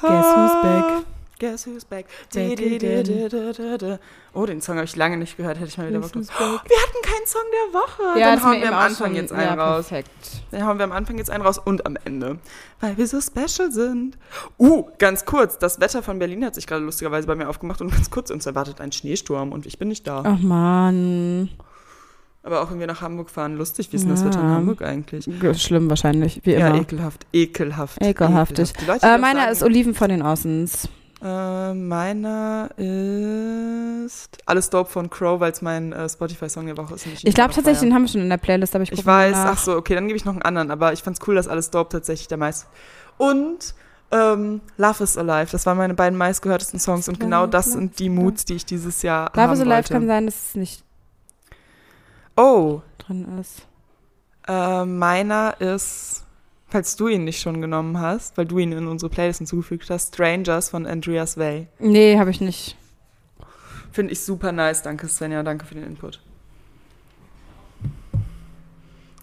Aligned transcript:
Guess 0.00 0.36
who's 0.36 0.62
back? 0.62 1.04
Guess 1.38 1.66
who's 1.66 1.84
back? 1.86 2.04
Di- 2.34 2.54
di- 2.54 2.78
di- 2.78 3.96
Oh, 4.34 4.44
den 4.44 4.60
Song 4.60 4.76
habe 4.76 4.84
ich 4.84 4.94
lange 4.94 5.16
nicht 5.16 5.36
gehört, 5.38 5.56
hätte 5.58 5.68
ich 5.68 5.78
mal 5.78 5.88
wieder 5.88 6.00
Bock 6.00 6.12
back? 6.12 6.22
Wir 6.28 6.46
hatten 6.46 7.02
keinen 7.02 7.26
Song 7.26 7.42
der 7.50 7.80
Woche. 7.80 8.18
Ja, 8.20 8.26
Dann 8.28 8.38
ist 8.38 8.44
hauen 8.44 8.60
wir 8.60 8.68
am 8.68 8.74
Anfang 8.74 9.06
schon- 9.08 9.16
jetzt 9.16 9.32
einen 9.32 9.42
ja, 9.42 9.54
raus. 9.54 9.86
perfekt. 9.88 10.10
Dann 10.50 10.66
hauen 10.66 10.78
wir 10.78 10.84
am 10.84 10.92
Anfang 10.92 11.16
jetzt 11.16 11.30
einen 11.30 11.42
raus 11.44 11.56
und 11.58 11.86
am 11.86 11.96
Ende. 12.04 12.38
Weil 12.80 12.96
wir 12.98 13.06
so 13.08 13.20
special 13.22 13.72
sind. 13.72 14.18
Uh, 14.58 14.84
ganz 14.98 15.24
kurz. 15.24 15.58
Das 15.58 15.80
Wetter 15.80 16.02
von 16.02 16.18
Berlin 16.18 16.44
hat 16.44 16.54
sich 16.54 16.66
gerade 16.66 16.84
lustigerweise 16.84 17.26
bei 17.26 17.34
mir 17.34 17.48
aufgemacht 17.48 17.80
und 17.80 17.90
ganz 17.90 18.10
kurz 18.10 18.30
uns 18.30 18.44
erwartet 18.46 18.80
ein 18.82 18.92
Schneesturm 18.92 19.52
und 19.52 19.64
ich 19.66 19.78
bin 19.78 19.88
nicht 19.88 20.06
da. 20.06 20.22
Ach 20.26 20.38
man, 20.40 21.48
Aber 22.42 22.62
auch 22.62 22.70
wenn 22.70 22.80
wir 22.80 22.86
nach 22.86 23.02
Hamburg 23.02 23.28
fahren, 23.30 23.56
lustig. 23.58 23.92
Wie 23.92 23.96
ist 23.96 24.02
denn 24.02 24.10
das 24.10 24.24
Wetter 24.24 24.40
in 24.40 24.48
Ja. 24.48 24.54
Hamburg 24.54 24.80
eigentlich? 24.82 25.28
schlimm 25.62 25.90
wahrscheinlich, 25.90 26.40
wie 26.44 26.52
Ja, 26.52 26.68
immer. 26.68 26.80
ekelhaft. 26.80 27.26
Ekelhaft. 27.32 28.02
Ekelhaftig. 28.02 28.72
Die 28.72 28.84
Äh, 29.06 29.18
meiner 29.18 29.40
sagen- 29.40 29.52
ist 29.52 29.62
Oliven 29.62 29.94
von 29.94 30.08
den 30.08 30.22
Außens. 30.22 30.88
Äh, 31.22 31.74
meiner 31.74 32.70
ist 32.78 34.38
Alles 34.46 34.70
Dope 34.70 34.90
von 34.90 35.10
Crow, 35.10 35.38
weil 35.38 35.52
es 35.52 35.60
mein 35.60 35.92
äh, 35.92 36.08
Spotify-Song 36.08 36.64
der 36.66 36.76
Woche 36.78 36.94
ist. 36.94 37.06
Ich 37.22 37.34
glaube 37.34 37.52
tatsächlich, 37.52 37.80
den 37.80 37.94
haben 37.94 38.02
wir 38.02 38.08
schon 38.08 38.22
in 38.22 38.30
der 38.30 38.38
Playlist, 38.38 38.74
aber 38.74 38.84
ich 38.84 38.92
Ich 38.92 39.04
weiß, 39.04 39.36
ach 39.36 39.58
so, 39.58 39.76
okay, 39.76 39.94
dann 39.94 40.06
gebe 40.06 40.16
ich 40.16 40.24
noch 40.24 40.32
einen 40.32 40.42
anderen, 40.42 40.70
aber 40.70 40.94
ich 40.94 41.02
fand's 41.02 41.20
cool, 41.26 41.34
dass 41.34 41.46
Alles 41.46 41.70
Dope 41.70 41.90
tatsächlich 41.90 42.28
der 42.28 42.38
meist. 42.38 42.66
Und 43.18 43.74
ähm, 44.12 44.60
Love 44.78 45.04
is 45.04 45.16
Alive, 45.18 45.52
das 45.52 45.66
waren 45.66 45.76
meine 45.76 45.94
beiden 45.94 46.18
meistgehörtesten 46.18 46.80
Songs 46.80 47.08
und 47.08 47.20
genau 47.20 47.46
das 47.46 47.66
sind 47.72 47.98
die 47.98 48.08
Moods, 48.08 48.44
die 48.46 48.54
ich 48.54 48.64
dieses 48.66 49.02
Jahr 49.02 49.30
Love 49.36 49.52
is 49.52 49.60
Alive 49.60 49.74
wollte. 49.76 49.92
kann 49.92 50.06
sein, 50.06 50.24
dass 50.26 50.48
es 50.48 50.54
nicht 50.56 50.82
Oh, 52.36 52.80
drin 52.98 53.38
ist. 53.38 53.66
äh, 54.48 54.84
meiner 54.84 55.60
ist, 55.60 56.24
falls 56.68 56.96
du 56.96 57.08
ihn 57.08 57.24
nicht 57.24 57.40
schon 57.40 57.60
genommen 57.60 58.00
hast, 58.00 58.36
weil 58.38 58.46
du 58.46 58.58
ihn 58.58 58.72
in 58.72 58.86
unsere 58.86 59.10
Playlist 59.10 59.38
hinzugefügt 59.38 59.90
hast, 59.90 60.14
Strangers 60.14 60.70
von 60.70 60.86
Andreas 60.86 61.36
Way. 61.36 61.68
Nee, 61.78 62.18
habe 62.18 62.30
ich 62.30 62.40
nicht. 62.40 62.76
Finde 63.92 64.12
ich 64.12 64.24
super 64.24 64.52
nice. 64.52 64.82
Danke, 64.82 65.08
Svenja. 65.08 65.42
Danke 65.42 65.66
für 65.66 65.74
den 65.74 65.84
Input. 65.84 66.20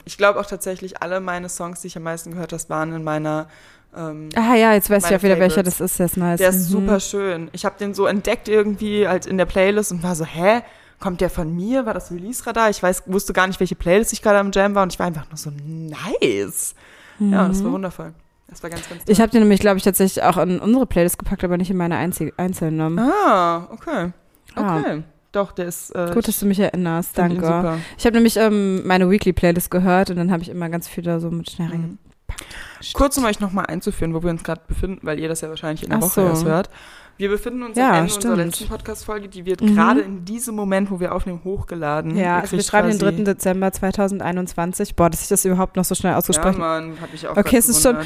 Ich 0.05 0.17
glaube 0.17 0.39
auch 0.39 0.45
tatsächlich, 0.45 1.01
alle 1.01 1.19
meine 1.19 1.49
Songs, 1.49 1.81
die 1.81 1.87
ich 1.87 1.97
am 1.97 2.03
meisten 2.03 2.31
gehört 2.31 2.53
habe, 2.53 2.63
waren 2.69 2.93
in 2.93 3.03
meiner. 3.03 3.47
Ähm, 3.95 4.29
Ah 4.35 4.55
ja, 4.55 4.73
jetzt 4.73 4.89
weiß 4.89 5.09
ich 5.09 5.15
auch 5.15 5.23
wieder, 5.23 5.39
welcher 5.39 5.63
das 5.63 5.81
ist. 5.81 5.99
Der 5.99 6.05
ist 6.05 6.17
nice. 6.17 6.37
der 6.39 6.49
ist 6.49 6.69
Mhm. 6.69 6.71
super 6.71 6.99
schön. 6.99 7.49
Ich 7.51 7.65
habe 7.65 7.77
den 7.79 7.93
so 7.93 8.05
entdeckt 8.05 8.47
irgendwie 8.47 9.07
halt 9.07 9.25
in 9.25 9.37
der 9.37 9.45
Playlist 9.45 9.91
und 9.91 10.03
war 10.03 10.15
so, 10.15 10.25
hä? 10.25 10.61
Kommt 10.99 11.21
der 11.21 11.29
von 11.29 11.55
mir? 11.55 11.85
War 11.85 11.93
das 11.93 12.11
Release-Radar? 12.11 12.69
Ich 12.71 12.81
weiß, 12.81 13.03
wusste 13.05 13.31
gar 13.33 13.45
nicht, 13.47 13.59
welche 13.59 13.75
Playlist 13.75 14.13
ich 14.13 14.21
gerade 14.21 14.39
am 14.39 14.51
Jam 14.51 14.73
war 14.75 14.83
und 14.83 14.91
ich 14.93 14.99
war 14.99 15.05
einfach 15.05 15.27
nur 15.29 15.37
so, 15.37 15.51
nice. 15.65 16.73
Ja, 17.19 17.47
das 17.47 17.63
war 17.63 17.71
wundervoll. 17.71 18.13
Das 18.47 18.63
war 18.63 18.69
ganz, 18.69 18.81
ganz 18.87 19.03
toll. 19.03 19.05
Mhm. 19.07 19.11
Ich 19.11 19.21
habe 19.21 19.31
den 19.31 19.41
nämlich, 19.41 19.59
glaube 19.59 19.77
ich, 19.77 19.83
tatsächlich 19.83 20.23
auch 20.23 20.37
in 20.37 20.59
unsere 20.59 20.85
Playlist 20.85 21.19
gepackt, 21.19 21.43
aber 21.43 21.57
nicht 21.57 21.69
in 21.69 21.77
meine 21.77 21.97
einzige, 21.97 22.33
einzelnen. 22.37 22.97
Ah, 22.97 23.67
okay. 23.71 24.11
Ah. 24.55 24.79
Okay. 24.79 25.03
Doch, 25.33 25.51
der 25.51 25.65
ist. 25.65 25.91
Äh, 25.93 26.11
Gut, 26.13 26.27
dass 26.27 26.39
du 26.39 26.45
mich 26.45 26.59
erinnerst. 26.59 27.17
Danke. 27.17 27.79
Ich 27.97 28.05
habe 28.05 28.15
nämlich 28.15 28.37
ähm, 28.37 28.87
meine 28.87 29.09
Weekly-Playlist 29.09 29.69
gehört 29.69 30.09
und 30.09 30.15
dann 30.15 30.31
habe 30.31 30.41
ich 30.41 30.49
immer 30.49 30.69
ganz 30.69 30.87
viel 30.87 31.03
da 31.03 31.19
so 31.19 31.29
mit 31.29 31.49
schnell 31.51 31.67
Mhm. 31.67 31.73
reingepackt. 31.73 32.93
Kurz, 32.93 33.17
um 33.17 33.25
euch 33.25 33.39
nochmal 33.39 33.65
einzuführen, 33.65 34.13
wo 34.13 34.23
wir 34.23 34.29
uns 34.29 34.43
gerade 34.43 34.61
befinden, 34.67 34.99
weil 35.05 35.19
ihr 35.19 35.27
das 35.27 35.41
ja 35.41 35.49
wahrscheinlich 35.49 35.83
in 35.83 35.89
der 35.89 35.97
Ach 35.99 36.03
Woche 36.03 36.21
so. 36.21 36.27
erst 36.27 36.45
hört. 36.45 36.69
Wir 37.17 37.29
befinden 37.29 37.63
uns 37.63 37.75
Ja, 37.77 37.89
am 37.89 37.95
Ende 37.95 38.13
unserer 38.13 38.33
stimmt. 38.35 38.45
letzten 38.45 38.67
Podcast-Folge, 38.67 39.27
die 39.27 39.45
wird 39.45 39.61
Mhm. 39.61 39.75
gerade 39.75 40.01
in 40.01 40.23
diesem 40.23 40.55
Moment, 40.55 40.91
wo 40.91 40.99
wir 40.99 41.13
aufnehmen, 41.15 41.41
hochgeladen. 41.43 42.15
Ja, 42.15 42.39
also 42.39 42.55
wir 42.55 42.63
schreiben 42.63 42.89
den 42.89 42.99
quasi- 42.99 43.15
3. 43.17 43.23
Dezember 43.23 43.71
2021. 43.71 44.95
Boah, 44.95 45.09
dass 45.09 45.23
ich 45.23 45.27
das 45.27 45.43
überhaupt 45.45 45.75
noch 45.77 45.85
so 45.85 45.95
schnell 45.95 46.11
Ja, 46.11 46.17
ausgesprochen 46.17 46.59
Mann, 46.59 46.93
hab 47.01 47.13
ich 47.13 47.27
auch 47.27 47.35
Okay, 47.35 47.57
es 47.57 47.69
ist 47.69 47.81
schon. 47.81 47.97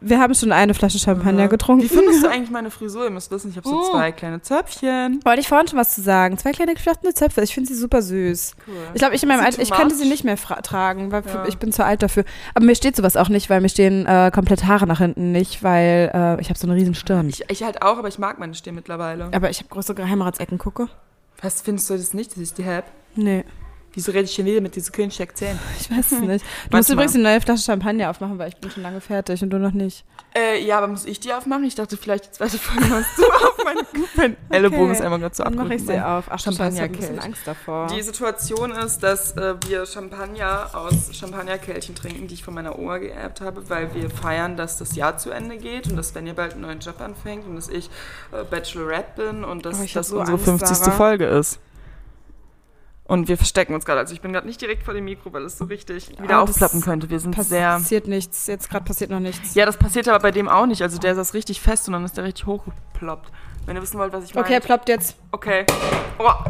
Wir 0.00 0.20
haben 0.20 0.34
schon 0.34 0.52
eine 0.52 0.74
Flasche 0.74 0.98
Champagner 0.98 1.42
Aha. 1.42 1.46
getrunken. 1.48 1.82
Wie 1.84 1.88
findest 1.88 2.22
du 2.22 2.28
eigentlich 2.30 2.50
meine 2.50 2.70
Frisur? 2.70 3.04
Ihr 3.04 3.10
müsst 3.10 3.30
wissen, 3.30 3.50
ich 3.50 3.56
habe 3.56 3.68
so 3.68 3.74
Oh. 3.80 3.90
zwei 3.92 4.12
kleine 4.12 4.40
Zöpfchen. 4.42 5.20
Wollte 5.24 5.40
ich 5.40 5.48
vorhin 5.48 5.68
schon 5.68 5.78
was 5.78 5.94
zu 5.94 6.00
sagen. 6.02 6.38
Zwei 6.38 6.52
kleine 6.52 6.74
geflochtene 6.74 7.14
Zöpfe. 7.14 7.42
Ich 7.42 7.54
finde 7.54 7.68
sie 7.68 7.74
super 7.74 8.02
süß. 8.02 8.54
Cool. 8.66 8.74
Ich 8.94 8.98
glaube, 9.00 9.14
ich 9.14 9.22
in 9.22 9.28
meinem 9.28 9.44
Alter, 9.44 9.60
ich 9.62 9.70
könnte 9.70 9.94
sie 9.94 10.08
nicht 10.08 10.24
mehr 10.24 10.36
tragen, 10.36 11.10
weil 11.12 11.22
Ja. 11.26 11.44
ich 11.46 11.58
bin 11.58 11.72
zu 11.72 11.84
alt 11.84 12.02
dafür. 12.02 12.24
Aber 12.54 12.64
mir 12.64 12.74
steht 12.74 12.96
sowas 12.96 13.16
auch 13.16 13.28
nicht, 13.28 13.50
weil 13.50 13.60
mir 13.60 13.68
stehen 13.68 14.06
äh, 14.06 14.30
komplett 14.34 14.64
Haare 14.66 14.86
nach 14.86 14.98
hinten 14.98 15.32
nicht, 15.32 15.62
weil 15.62 16.10
äh, 16.14 16.40
ich 16.40 16.48
habe 16.48 16.58
so 16.58 16.66
eine 16.66 16.76
riesen 16.76 16.94
Stirn. 16.94 17.28
Ich, 17.28 17.44
ich 17.48 17.62
halt 17.62 17.82
auch, 17.82 17.98
aber 17.98 18.08
ich 18.08 18.18
mag 18.18 18.38
meine 18.38 18.54
Stirn 18.54 18.74
mittlerweile. 18.74 19.30
aber 19.32 19.50
ich 19.50 19.58
habe 19.58 19.68
größere 19.68 19.94
Geheimratsecken, 19.96 20.58
gucke. 20.58 20.88
Was 21.40 21.60
findest 21.62 21.90
du 21.90 21.94
das 21.94 22.14
nicht, 22.14 22.32
dass 22.32 22.38
ich 22.38 22.54
die 22.54 22.64
hab? 22.64 22.84
Nee, 23.16 23.44
Wieso 23.94 24.10
rede 24.12 24.24
ich 24.24 24.32
schon 24.34 24.46
wieder 24.46 24.60
mit 24.60 24.74
diesen 24.74 24.92
künstlichen 24.92 25.28
Akzent? 25.30 25.60
ich 25.80 25.90
weiß 25.90 26.12
es 26.12 26.20
nicht. 26.20 26.44
Du 26.70 26.76
musst 26.76 26.90
übrigens 26.90 27.14
eine 27.14 27.24
neue 27.24 27.40
Flasche 27.40 27.62
Champagner 27.64 28.10
aufmachen, 28.10 28.38
weil 28.38 28.48
ich 28.48 28.56
bin 28.56 28.70
schon 28.70 28.82
lange 28.82 29.00
fertig 29.00 29.42
und 29.42 29.50
du 29.50 29.58
noch 29.58 29.72
nicht. 29.72 30.04
Äh, 30.34 30.64
ja, 30.64 30.78
aber 30.78 30.88
muss 30.88 31.04
ich 31.04 31.20
die 31.20 31.32
aufmachen? 31.32 31.64
Ich 31.64 31.74
dachte, 31.74 31.96
vielleicht 31.98 32.26
die 32.26 32.30
zweite 32.30 32.58
Folge 32.58 32.88
machst 32.88 33.18
du 33.18 33.22
auf. 33.26 33.56
Mein, 33.64 33.76
mein 34.16 34.36
Ellbogen 34.50 34.92
ist 34.92 35.02
einmal 35.02 35.18
gerade 35.20 35.34
so 35.34 35.44
Dann 35.44 35.54
mache 35.54 35.74
ich 35.74 35.84
sie 35.84 36.00
auf. 36.00 36.24
Ach, 36.30 36.40
Champagner, 36.40 36.74
ich 36.74 36.80
habe 36.82 36.92
ein 36.94 36.98
bisschen. 36.98 37.18
Angst 37.18 37.42
davor. 37.46 37.86
Die 37.88 38.00
Situation 38.02 38.70
ist, 38.72 39.02
dass 39.02 39.36
äh, 39.36 39.54
wir 39.68 39.84
Champagner 39.86 40.70
aus 40.72 41.10
Champagnerkelchen 41.16 41.94
trinken, 41.94 42.28
die 42.28 42.34
ich 42.34 42.44
von 42.44 42.54
meiner 42.54 42.78
Oma 42.78 42.98
geerbt 42.98 43.40
habe, 43.42 43.68
weil 43.68 43.94
wir 43.94 44.08
feiern, 44.10 44.56
dass 44.56 44.78
das 44.78 44.96
Jahr 44.96 45.18
zu 45.18 45.30
Ende 45.30 45.58
geht 45.58 45.88
und 45.88 45.96
dass 45.96 46.08
Svenja 46.08 46.32
bald 46.32 46.52
einen 46.54 46.62
neuen 46.62 46.80
Job 46.80 47.00
anfängt 47.00 47.46
und 47.46 47.56
dass 47.56 47.68
ich 47.68 47.90
äh, 48.32 48.42
Bachelorette 48.44 49.22
bin 49.30 49.44
und 49.44 49.66
dass 49.66 49.78
Oh, 49.80 49.84
das 49.92 50.08
so 50.08 50.18
unsere 50.18 50.36
Angst, 50.36 50.44
50. 50.46 50.76
Sarah. 50.76 50.90
Folge 50.92 51.26
ist. 51.26 51.58
Und 53.12 53.28
wir 53.28 53.36
verstecken 53.36 53.74
uns 53.74 53.84
gerade. 53.84 54.00
Also 54.00 54.14
ich 54.14 54.22
bin 54.22 54.32
gerade 54.32 54.46
nicht 54.46 54.58
direkt 54.62 54.84
vor 54.84 54.94
dem 54.94 55.04
Mikro, 55.04 55.30
weil 55.34 55.44
es 55.44 55.58
so 55.58 55.66
richtig 55.66 56.18
wieder 56.18 56.36
Ah, 56.36 56.40
aufklappen 56.40 56.80
könnte. 56.80 57.10
Wir 57.10 57.20
sind 57.20 57.34
sehr... 57.44 57.72
passiert 57.74 58.08
nichts. 58.08 58.46
Jetzt 58.46 58.70
gerade 58.70 58.86
passiert 58.86 59.10
noch 59.10 59.20
nichts. 59.20 59.54
Ja, 59.54 59.66
das 59.66 59.76
passiert 59.76 60.08
aber 60.08 60.18
bei 60.20 60.30
dem 60.30 60.48
auch 60.48 60.64
nicht. 60.64 60.80
Also 60.80 60.96
der 60.96 61.14
saß 61.14 61.34
richtig 61.34 61.60
fest 61.60 61.86
und 61.88 61.92
dann 61.92 62.06
ist 62.06 62.16
der 62.16 62.24
richtig 62.24 62.46
hochgeploppt. 62.46 63.30
Wenn 63.66 63.76
ihr 63.76 63.82
wissen 63.82 63.98
wollt, 63.98 64.14
was 64.14 64.24
ich 64.24 64.34
meine. 64.34 64.46
Okay, 64.46 64.60
ploppt 64.60 64.88
jetzt. 64.88 65.16
Okay. 65.30 65.66
Oh, 66.18 66.24
Habe 66.24 66.48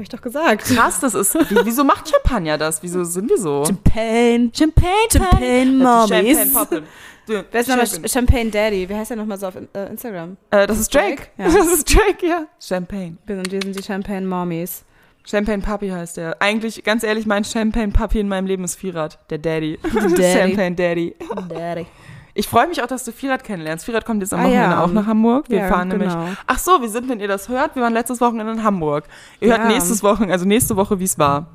ich 0.00 0.10
doch 0.10 0.20
gesagt. 0.20 0.64
krass, 0.64 1.00
das 1.00 1.14
ist... 1.14 1.34
Wie, 1.34 1.64
wieso 1.64 1.82
macht 1.82 2.10
Champagner 2.10 2.58
das? 2.58 2.82
Wieso 2.82 3.02
sind 3.04 3.30
wir 3.30 3.38
so? 3.38 3.64
Champagne. 3.64 4.50
Champagne, 4.54 4.90
Champagne 5.10 5.64
Mommies. 5.72 6.38
Champagne 6.38 6.52
Poppin. 6.52 6.82
Du, 7.26 7.42
Wer 7.50 7.60
ist 7.62 7.68
nochmal 7.70 7.86
Champagne. 7.86 8.08
Champagne 8.10 8.50
Daddy? 8.50 8.86
Wie 8.86 8.94
heißt 8.94 9.10
der 9.12 9.16
nochmal 9.16 9.38
so 9.38 9.46
auf 9.46 9.54
äh, 9.56 9.86
Instagram? 9.86 10.36
Äh, 10.50 10.66
das 10.66 10.78
ist 10.78 10.94
Drake. 10.94 11.22
Drake? 11.22 11.28
Ja. 11.38 11.44
Das 11.58 11.66
ist 11.72 11.94
Drake, 11.94 12.26
ja. 12.26 12.44
Champagne. 12.60 13.16
Wir 13.24 13.36
sind, 13.36 13.50
wir 13.50 13.62
sind 13.62 13.78
die 13.78 13.82
Champagne 13.82 14.26
Mommies. 14.26 14.84
Champagne 15.28 15.60
Papi 15.62 15.88
heißt 15.88 16.16
der. 16.16 16.40
Eigentlich, 16.40 16.84
ganz 16.84 17.02
ehrlich, 17.02 17.26
mein 17.26 17.44
Champagne 17.44 17.88
Papi 17.92 18.20
in 18.20 18.28
meinem 18.28 18.46
Leben 18.46 18.64
ist 18.64 18.76
Vierrad. 18.76 19.18
Der 19.30 19.38
Daddy. 19.38 19.78
Daddy. 19.92 20.22
Champagne 20.22 20.74
Daddy. 20.74 21.16
Daddy. 21.48 21.86
Ich 22.34 22.48
freue 22.48 22.68
mich 22.68 22.82
auch, 22.82 22.86
dass 22.86 23.02
du 23.04 23.12
Vierrad 23.12 23.42
kennenlernst. 23.44 23.84
Vierrad 23.86 24.04
kommt 24.04 24.20
jetzt 24.22 24.32
am 24.34 24.40
Ah, 24.40 24.44
Wochenende 24.44 24.70
ja. 24.70 24.84
auch 24.84 24.92
nach 24.92 25.06
Hamburg. 25.06 25.48
Wir 25.48 25.58
Ja, 25.60 25.68
fahren 25.68 25.88
nämlich. 25.88 26.10
genau. 26.10 26.28
Ach 26.46 26.58
so, 26.58 26.80
wir 26.82 26.88
sind, 26.88 27.08
wenn 27.08 27.18
ihr 27.18 27.28
das 27.28 27.48
hört, 27.48 27.74
wir 27.74 27.82
waren 27.82 27.94
letztes 27.94 28.20
Wochenende 28.20 28.52
in 28.52 28.62
Hamburg. 28.62 29.04
Ihr 29.40 29.48
hört 29.48 29.60
Ja. 29.60 29.68
nächstes 29.68 30.02
Wochen, 30.02 30.30
also 30.30 30.44
nächste 30.44 30.76
Woche, 30.76 31.00
wie 31.00 31.04
es 31.04 31.18
war. 31.18 31.46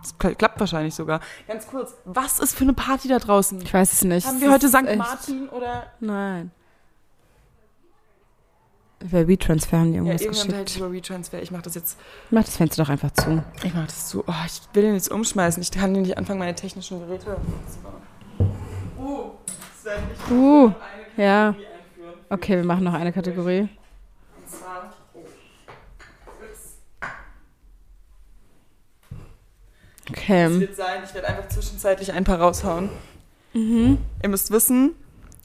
Das 0.00 0.18
kla- 0.18 0.34
klappt 0.34 0.58
wahrscheinlich 0.60 0.94
sogar. 0.94 1.20
Ganz 1.48 1.66
kurz, 1.66 1.94
was 2.04 2.38
ist 2.38 2.56
für 2.56 2.64
eine 2.64 2.72
Party 2.72 3.08
da 3.08 3.18
draußen? 3.18 3.60
Ich 3.62 3.74
weiß 3.74 3.92
es 3.92 4.04
nicht. 4.04 4.26
Haben 4.26 4.40
wir 4.40 4.50
heute 4.52 4.68
St. 4.68 4.96
Martin 4.96 5.48
oder? 5.48 5.84
Nein. 6.00 6.50
Bei 9.10 9.26
WeTransfer 9.26 9.78
haben 9.78 9.92
die 9.92 9.98
Ja, 9.98 10.04
irgendwas 10.04 10.22
irgendwann 10.22 10.56
halt 10.56 10.66
geschickt. 10.66 10.84
über 10.84 10.92
WeTransfer. 10.92 11.42
Ich 11.42 11.50
mach 11.50 11.62
das 11.62 11.74
jetzt. 11.74 11.98
Mach 12.30 12.44
das 12.44 12.56
Fenster 12.56 12.82
doch 12.84 12.90
einfach 12.90 13.10
zu. 13.12 13.42
Ich 13.64 13.74
mach 13.74 13.86
das 13.86 14.08
zu. 14.08 14.22
Oh, 14.26 14.32
ich 14.46 14.60
will 14.74 14.82
den 14.82 14.94
jetzt 14.94 15.10
umschmeißen. 15.10 15.62
Ich 15.62 15.70
kann 15.70 15.92
den 15.94 16.02
nicht 16.02 16.16
anfangen, 16.18 16.38
meine 16.38 16.54
technischen 16.54 17.00
Geräte 17.00 17.36
zu 17.68 17.78
bauen. 17.80 18.52
Oh, 18.98 19.30
Sven, 19.82 19.92
ich 20.14 20.30
Uh, 20.30 20.72
ja. 21.16 21.54
Okay, 22.28 22.56
wir 22.56 22.64
machen 22.64 22.84
noch 22.84 22.94
eine 22.94 23.12
Kategorie. 23.12 23.60
Und 23.60 24.48
zwar. 24.48 24.92
Oh. 25.14 25.20
Okay. 30.10 30.60
wird 30.60 30.76
sein, 30.76 31.02
ich 31.04 31.14
werde 31.14 31.28
einfach 31.28 31.48
zwischenzeitlich 31.48 32.12
ein 32.12 32.24
paar 32.24 32.40
raushauen. 32.40 32.90
Ihr 33.54 33.98
müsst 34.28 34.50
wissen, 34.50 34.94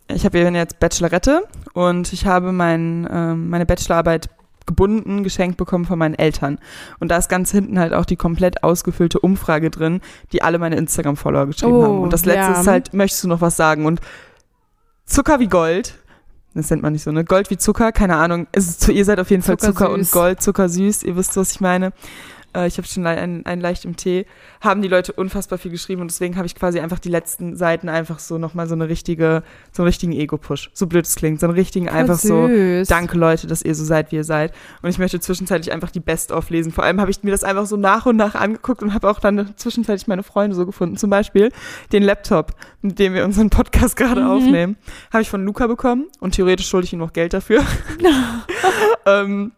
ich 0.10 0.26
habe 0.26 0.38
jetzt 0.40 0.80
Bachelorette 0.80 1.44
und 1.74 2.14
ich 2.14 2.26
habe 2.26 2.52
mein, 2.52 3.08
ähm, 3.12 3.50
meine 3.50 3.66
Bachelorarbeit 3.66 4.30
gebunden, 4.66 5.24
geschenkt 5.24 5.58
bekommen 5.58 5.86
von 5.86 5.98
meinen 5.98 6.14
Eltern. 6.14 6.60
Und 7.00 7.10
da 7.10 7.18
ist 7.18 7.30
ganz 7.30 7.52
hinten 7.52 7.80
halt 7.80 7.94
auch 7.94 8.06
die 8.06 8.18
komplett 8.18 8.64
ausgefüllte 8.64 9.20
Umfrage 9.20 9.72
drin, 9.72 10.02
die 10.34 10.42
alle 10.44 10.60
meine 10.60 10.76
Instagram-Follower 10.76 11.48
geschrieben 11.48 11.74
Oh, 11.74 11.84
haben. 11.84 12.00
Und 12.02 12.14
das 12.14 12.26
letzte 12.26 12.52
ja. 12.52 12.60
ist 12.60 12.68
halt, 12.68 12.94
möchtest 12.94 13.24
du 13.24 13.30
noch 13.30 13.42
was 13.42 13.56
sagen? 13.58 13.86
Und 13.86 14.02
Zucker 15.06 15.40
wie 15.40 15.48
Gold, 15.48 15.96
das 16.54 16.70
nennt 16.70 16.84
man 16.84 16.94
nicht 16.94 17.04
so, 17.04 17.12
ne? 17.12 17.24
Gold 17.24 17.50
wie 17.50 17.58
Zucker, 17.58 17.92
keine 17.92 18.18
Ahnung. 18.18 18.48
Es 18.52 18.68
ist, 18.68 18.88
ihr 18.90 19.06
seid 19.06 19.20
auf 19.20 19.30
jeden 19.30 19.42
Fall 19.42 19.58
Zucker 19.58 19.90
und 19.90 20.04
Zuckersüß. 20.04 20.12
Gold, 20.12 20.42
zuckersüß, 20.42 21.04
ihr 21.04 21.16
wisst, 21.16 21.38
was 21.38 21.54
ich 21.54 21.62
meine. 21.62 21.94
Äh, 22.58 22.68
ich 22.68 22.78
habe 22.78 22.88
schon 22.88 23.06
einen, 23.06 23.46
einen 23.46 23.62
leicht 23.62 23.86
im 23.86 23.96
Tee, 23.96 24.26
haben 24.62 24.82
die 24.82 24.88
Leute 24.88 25.14
unfassbar 25.14 25.60
viel 25.60 25.72
geschrieben 25.72 26.02
und 26.02 26.10
deswegen 26.12 26.36
habe 26.36 26.46
ich 26.48 26.56
quasi 26.56 26.80
einfach 26.80 27.00
die 27.00 27.10
letzten 27.10 27.56
Seiten 27.56 27.88
einfach 27.90 28.20
so 28.20 28.38
nochmal 28.38 28.68
so 28.68 28.74
eine 28.74 28.90
richtige, 28.90 29.44
so 29.72 29.84
einen 29.84 29.88
richtigen 29.88 30.12
Ego-Push. 30.14 30.72
So 30.74 30.88
blöd 30.88 31.06
es 31.06 31.16
klingt, 31.16 31.40
so 31.40 31.46
einen 31.48 31.56
richtigen 31.56 31.88
einfach 31.90 32.18
so, 32.18 32.48
süß. 32.48 32.88
danke 32.88 33.18
Leute, 33.18 33.48
dass 33.48 33.62
ihr 33.62 33.76
so 33.76 33.86
seid, 33.86 34.12
wie 34.12 34.18
ihr 34.18 34.24
seid. 34.24 34.54
Und 34.82 34.90
ich 34.90 34.98
möchte 35.00 35.20
zwischenzeitlich 35.20 35.72
einfach 35.72 35.92
die 35.92 36.00
Best-of 36.00 36.50
lesen. 36.50 36.72
Vor 36.72 36.84
allem 36.84 37.00
habe 37.00 37.12
ich 37.12 37.24
mir 37.24 37.32
das 37.32 37.44
einfach 37.44 37.66
so 37.66 37.78
nach 37.78 38.06
und 38.06 38.16
nach 38.16 38.36
angeguckt 38.36 38.82
und 38.82 38.94
habe 38.94 39.10
auch 39.10 39.20
dann 39.20 39.54
zwischenzeitlich 39.58 40.08
meine 40.08 40.24
Freunde 40.24 40.56
so 40.56 40.66
gefunden. 40.66 40.98
Zum 40.98 41.10
Beispiel 41.10 41.52
den 41.92 42.04
Laptop, 42.04 42.54
mit 42.82 42.98
dem 43.00 43.14
wir 43.14 43.24
unseren 43.26 43.50
Podcast 43.50 43.96
gerade 43.96 44.22
Mhm. 44.22 44.28
aufnehmen, 44.28 44.78
habe 45.12 45.22
ich 45.22 45.30
von 45.30 45.44
Luca 45.46 45.68
bekommen 45.68 46.08
und 46.20 46.36
theoretisch 46.36 46.68
schulde 46.68 46.86
ich 46.86 46.94
ihm 46.94 47.00
noch 47.00 47.14
Geld 47.14 47.34
dafür. 47.34 47.64
ähm, 49.06 49.52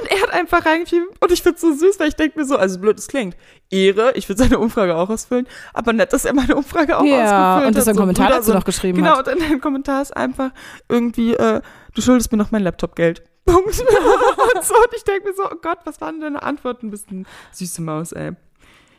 und 0.00 0.10
er 0.10 0.22
hat 0.22 0.32
einfach 0.32 0.64
reingeschrieben 0.64 1.06
und 1.20 1.32
ich 1.32 1.42
finde 1.42 1.56
es 1.56 1.60
so 1.62 1.72
süß, 1.74 2.00
weil 2.00 2.08
ich 2.08 2.16
denke 2.16 2.38
mir 2.38 2.44
so, 2.46 2.56
also 2.56 2.78
blöd 2.78 2.98
es 2.98 3.08
klingt, 3.08 3.36
Ehre, 3.70 4.12
ich 4.14 4.28
würde 4.28 4.42
seine 4.42 4.58
Umfrage 4.58 4.96
auch 4.96 5.08
ausfüllen, 5.10 5.46
aber 5.74 5.92
nett, 5.92 6.12
dass 6.12 6.24
er 6.24 6.34
meine 6.34 6.56
Umfrage 6.56 6.96
auch 6.98 7.04
ja, 7.04 7.56
ausgefüllt 7.56 7.68
und 7.68 7.76
dass 7.76 7.86
hat. 7.86 7.86
er 7.86 7.90
einen 7.90 7.96
so, 7.96 8.00
Kommentar 8.00 8.28
dazu 8.30 8.42
so 8.44 8.52
ein- 8.52 8.58
noch 8.58 8.64
geschrieben 8.64 8.98
Genau, 8.98 9.16
hat. 9.18 9.28
und 9.28 9.40
dann 9.40 9.48
dein 9.50 9.60
Kommentar 9.60 10.02
ist 10.02 10.16
einfach 10.16 10.50
irgendwie, 10.88 11.34
äh, 11.34 11.60
du 11.94 12.00
schuldest 12.02 12.32
mir 12.32 12.38
noch 12.38 12.50
mein 12.50 12.62
Laptop-Geld. 12.62 13.22
Punkt. 13.44 13.66
und 13.66 14.64
so, 14.64 14.74
und 14.74 14.94
ich 14.96 15.04
denke 15.04 15.28
mir 15.28 15.34
so, 15.34 15.42
oh 15.44 15.56
Gott, 15.60 15.78
was 15.84 16.00
waren 16.00 16.20
deine 16.20 16.42
Antworten? 16.42 16.86
Du 16.86 16.90
bist 16.92 17.08
eine 17.10 17.24
süße 17.52 17.82
Maus, 17.82 18.12
ey. 18.12 18.32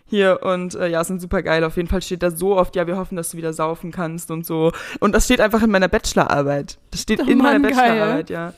Hier, 0.06 0.42
und 0.44 0.76
äh, 0.76 0.90
ja, 0.90 1.02
sind 1.06 1.22
super 1.22 1.42
geil. 1.42 1.64
Auf 1.64 1.78
jeden 1.78 1.88
Fall 1.88 2.02
steht 2.02 2.22
da 2.22 2.30
so 2.30 2.58
oft, 2.58 2.76
ja, 2.76 2.86
wir 2.86 2.98
hoffen, 2.98 3.16
dass 3.16 3.32
du 3.32 3.38
wieder 3.38 3.54
saufen 3.54 3.92
kannst 3.92 4.30
und 4.32 4.46
so. 4.46 4.72
Und 5.00 5.16
das 5.16 5.26
steht 5.26 5.40
einfach 5.40 5.64
in 5.64 5.72
meiner 5.72 5.88
Bachelorarbeit. 5.88 6.78
Das 6.92 7.02
steht 7.02 7.22
Oh 7.22 7.26
in 7.26 7.38
meiner 7.38 7.58
Mann, 7.60 7.72
geil. 7.72 7.88
Bachelorarbeit, 7.90 8.30
ja. 8.30 8.54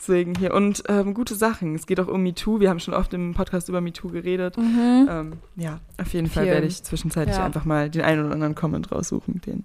Deswegen 0.00 0.34
hier. 0.34 0.54
Und 0.54 0.82
ähm, 0.88 1.12
gute 1.12 1.34
Sachen. 1.34 1.74
Es 1.74 1.86
geht 1.86 2.00
auch 2.00 2.08
um 2.08 2.22
MeToo. 2.22 2.58
Wir 2.58 2.70
haben 2.70 2.80
schon 2.80 2.94
oft 2.94 3.12
im 3.12 3.34
Podcast 3.34 3.68
über 3.68 3.80
MeToo 3.82 4.08
geredet. 4.08 4.56
Mhm. 4.56 5.06
Ähm, 5.10 5.32
ja, 5.56 5.78
auf 6.00 6.12
jeden 6.14 6.28
Fall 6.28 6.44
Viel. 6.44 6.52
werde 6.54 6.66
ich 6.66 6.82
zwischenzeitlich 6.82 7.36
Ja. 7.36 7.44
einfach 7.44 7.66
mal 7.66 7.90
den 7.90 8.00
einen 8.02 8.24
oder 8.24 8.32
anderen 8.32 8.54
Comment 8.54 8.90
raussuchen, 8.90 9.42
den. 9.42 9.64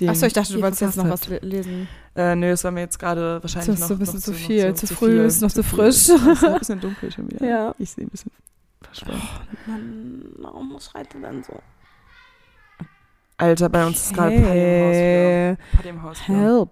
den 0.00 0.08
Achso, 0.08 0.24
ich 0.24 0.32
dachte, 0.32 0.54
du 0.54 0.62
wolltest 0.62 0.80
jetzt 0.80 0.96
noch 0.96 1.04
verfasst 1.04 1.30
was 1.30 1.42
le- 1.42 1.46
lesen. 1.46 1.88
Äh, 2.14 2.34
nö, 2.36 2.48
das 2.50 2.64
war 2.64 2.70
mir 2.70 2.80
jetzt 2.80 2.98
gerade 2.98 3.42
wahrscheinlich 3.42 3.66
Das 3.66 3.74
ist 3.74 3.80
noch, 3.82 3.88
so 3.88 3.94
ein 3.94 3.98
bisschen 3.98 4.14
noch 4.14 4.22
zu 4.24 4.30
noch 4.30 4.38
viel, 4.38 4.74
zu, 4.74 4.86
zu 4.86 4.94
früh, 4.94 5.20
ist 5.26 5.42
noch 5.42 5.52
zu 5.52 5.62
viel. 5.62 5.76
frisch. 5.78 6.08
Es 6.08 6.08
ist 6.08 6.44
ein 6.44 6.58
bisschen 6.58 6.80
dunkel 6.80 7.12
schon 7.12 7.30
wieder. 7.30 7.46
Ja. 7.46 7.74
Ich 7.78 7.90
sehe 7.90 8.04
ein 8.06 8.08
bisschen 8.10 8.32
verschwommen. 8.80 9.20
Mann, 9.66 10.22
warum 10.38 10.80
schreit 10.80 11.14
er 11.14 11.20
dann 11.20 11.42
so? 11.42 11.52
Alter, 13.38 13.68
bei 13.68 13.86
uns 13.86 13.98
ist 14.06 14.14
gerade 14.14 14.40
Party 14.40 14.48
im 14.48 14.52
Haus. 14.82 14.94
wieder. 14.96 15.56
Party 15.74 15.88
im 15.90 16.02
Haus. 16.02 16.28
Help. 16.28 16.70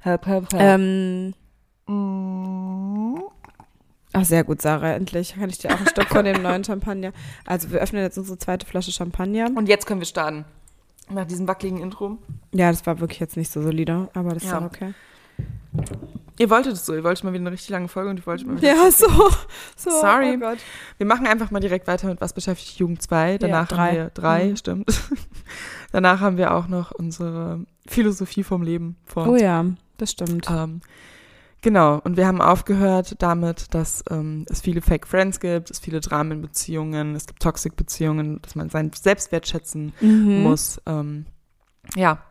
Help, 0.00 0.26
help, 0.26 0.52
help. 0.52 0.62
Ähm. 0.62 1.34
Ach, 4.12 4.24
sehr 4.24 4.44
gut, 4.44 4.60
Sarah, 4.62 4.92
endlich 4.92 5.34
kann 5.34 5.50
ich 5.50 5.58
dir 5.58 5.70
auch 5.72 5.78
einen 5.78 5.88
Stopp 5.88 6.08
von 6.08 6.24
dem 6.24 6.42
neuen 6.42 6.64
Champagner. 6.64 7.12
Also, 7.46 7.70
wir 7.70 7.80
öffnen 7.80 8.02
jetzt 8.02 8.18
unsere 8.18 8.38
zweite 8.38 8.66
Flasche 8.66 8.92
Champagner. 8.92 9.50
Und 9.54 9.68
jetzt 9.68 9.86
können 9.86 10.00
wir 10.00 10.06
starten. 10.06 10.44
Nach 11.10 11.26
diesem 11.26 11.48
wackeligen 11.48 11.80
Intro. 11.80 12.18
Ja, 12.52 12.70
das 12.70 12.86
war 12.86 13.00
wirklich 13.00 13.20
jetzt 13.20 13.36
nicht 13.36 13.50
so 13.50 13.60
solide, 13.62 14.08
aber 14.14 14.30
das 14.34 14.44
ist 14.44 14.50
Ja. 14.50 14.58
auch 14.60 14.64
okay. 14.64 14.94
Ihr 16.38 16.48
wolltet 16.50 16.74
es 16.74 16.86
so. 16.86 16.94
Ihr 16.94 17.04
wolltet 17.04 17.24
mal 17.24 17.32
wieder 17.32 17.42
eine 17.42 17.52
richtig 17.52 17.70
lange 17.70 17.88
Folge 17.88 18.10
und 18.10 18.18
ihr 18.18 18.26
wolltet 18.26 18.46
mal 18.46 18.56
wieder 18.56 18.74
Ja, 18.74 18.90
so. 18.90 19.08
so 19.76 19.90
Sorry. 19.90 20.34
Oh 20.36 20.38
Gott. 20.40 20.58
Wir 20.98 21.06
machen 21.06 21.26
einfach 21.26 21.50
mal 21.50 21.60
direkt 21.60 21.86
weiter 21.86 22.06
mit 22.08 22.20
Was 22.20 22.32
beschäftigt 22.32 22.78
Jugend 22.78 23.02
2. 23.02 23.38
Danach 23.38 23.68
drei. 23.68 23.88
haben 23.88 23.96
wir 23.96 24.10
drei, 24.10 24.44
Mhm. 24.48 24.56
stimmt. 24.56 25.02
Danach 25.92 26.20
haben 26.20 26.36
wir 26.36 26.54
auch 26.54 26.68
noch 26.68 26.92
unsere 26.92 27.60
Philosophie 27.86 28.44
vom 28.44 28.62
Leben 28.62 28.96
vor 29.04 29.26
Oh 29.28 29.32
uns. 29.32 29.42
ja, 29.42 29.64
das 29.98 30.12
stimmt. 30.12 30.48
Ähm, 30.50 30.80
genau, 31.62 32.00
und 32.04 32.16
wir 32.16 32.26
haben 32.26 32.40
aufgehört 32.42 33.14
damit, 33.22 33.72
dass 33.74 34.04
ähm, 34.10 34.44
es 34.50 34.60
viele 34.60 34.82
Fake 34.82 35.06
Friends 35.06 35.40
gibt, 35.40 35.70
es 35.70 35.78
viele 35.78 36.00
Dramen 36.00 36.32
in 36.32 36.42
Beziehungen, 36.42 37.14
es 37.14 37.26
gibt 37.26 37.42
Toxic 37.42 37.74
Beziehungen, 37.76 38.40
dass 38.42 38.54
man 38.54 38.68
seinen 38.68 38.92
Selbstwert 38.92 39.48
schätzen 39.48 39.92
Mhm. 40.00 40.42
muss. 40.42 40.80
Ähm, 40.86 41.26
ja. 41.96 42.22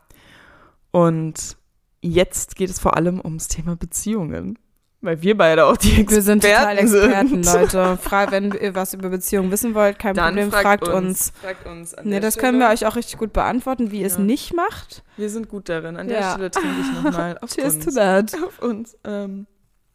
Und 0.92 1.58
jetzt 2.02 2.56
geht 2.56 2.70
es 2.70 2.80
vor 2.80 2.96
allem 2.98 3.20
ums 3.20 3.48
Thema 3.48 3.76
Beziehungen. 3.76 4.60
Weil 5.04 5.20
wir 5.24 5.36
beide 5.36 5.66
auch 5.66 5.78
die 5.78 5.90
Experten 6.02 6.12
Wir 6.12 6.22
sind 6.22 6.44
total 6.44 6.78
Experten, 6.78 7.44
sind. 7.44 7.74
Leute. 7.74 7.98
Fra 8.00 8.30
wenn 8.32 8.52
ihr 8.52 8.76
was 8.76 8.94
über 8.94 9.10
Beziehungen 9.10 9.50
wissen 9.52 9.74
wollt, 9.74 9.98
kein 9.98 10.14
Dann 10.14 10.28
Problem, 10.36 10.52
fragt, 10.52 10.86
fragt 10.86 10.88
uns. 10.90 11.34
Fragt 11.42 11.66
uns 11.66 11.96
an 11.96 12.06
Nee, 12.06 12.12
der 12.12 12.20
das 12.20 12.34
Stelle. 12.36 12.48
können 12.48 12.60
wir 12.60 12.70
euch 12.70 12.86
auch 12.86 12.96
richtig 12.96 13.18
gut 13.18 13.34
beantworten, 13.34 13.90
wie 13.90 14.02
ihr 14.02 14.08
es 14.08 14.20
nicht 14.20 14.54
macht. 14.54 15.02
Wir 15.18 15.30
sind 15.32 15.50
gut 15.50 15.70
darin. 15.70 15.98
An 15.98 16.08
der 16.08 16.20
Ja. 16.20 16.32
Stelle 16.34 16.52
trinke 16.52 16.82
ich 16.82 17.04
nochmal 17.04 17.38
auf 17.42 17.50
Cheers 17.50 17.76
uns. 17.78 17.86
to 17.86 17.92
that. 17.92 18.34
Auf 18.46 18.60
uns. 18.60 18.96
Ähm, 19.04 19.48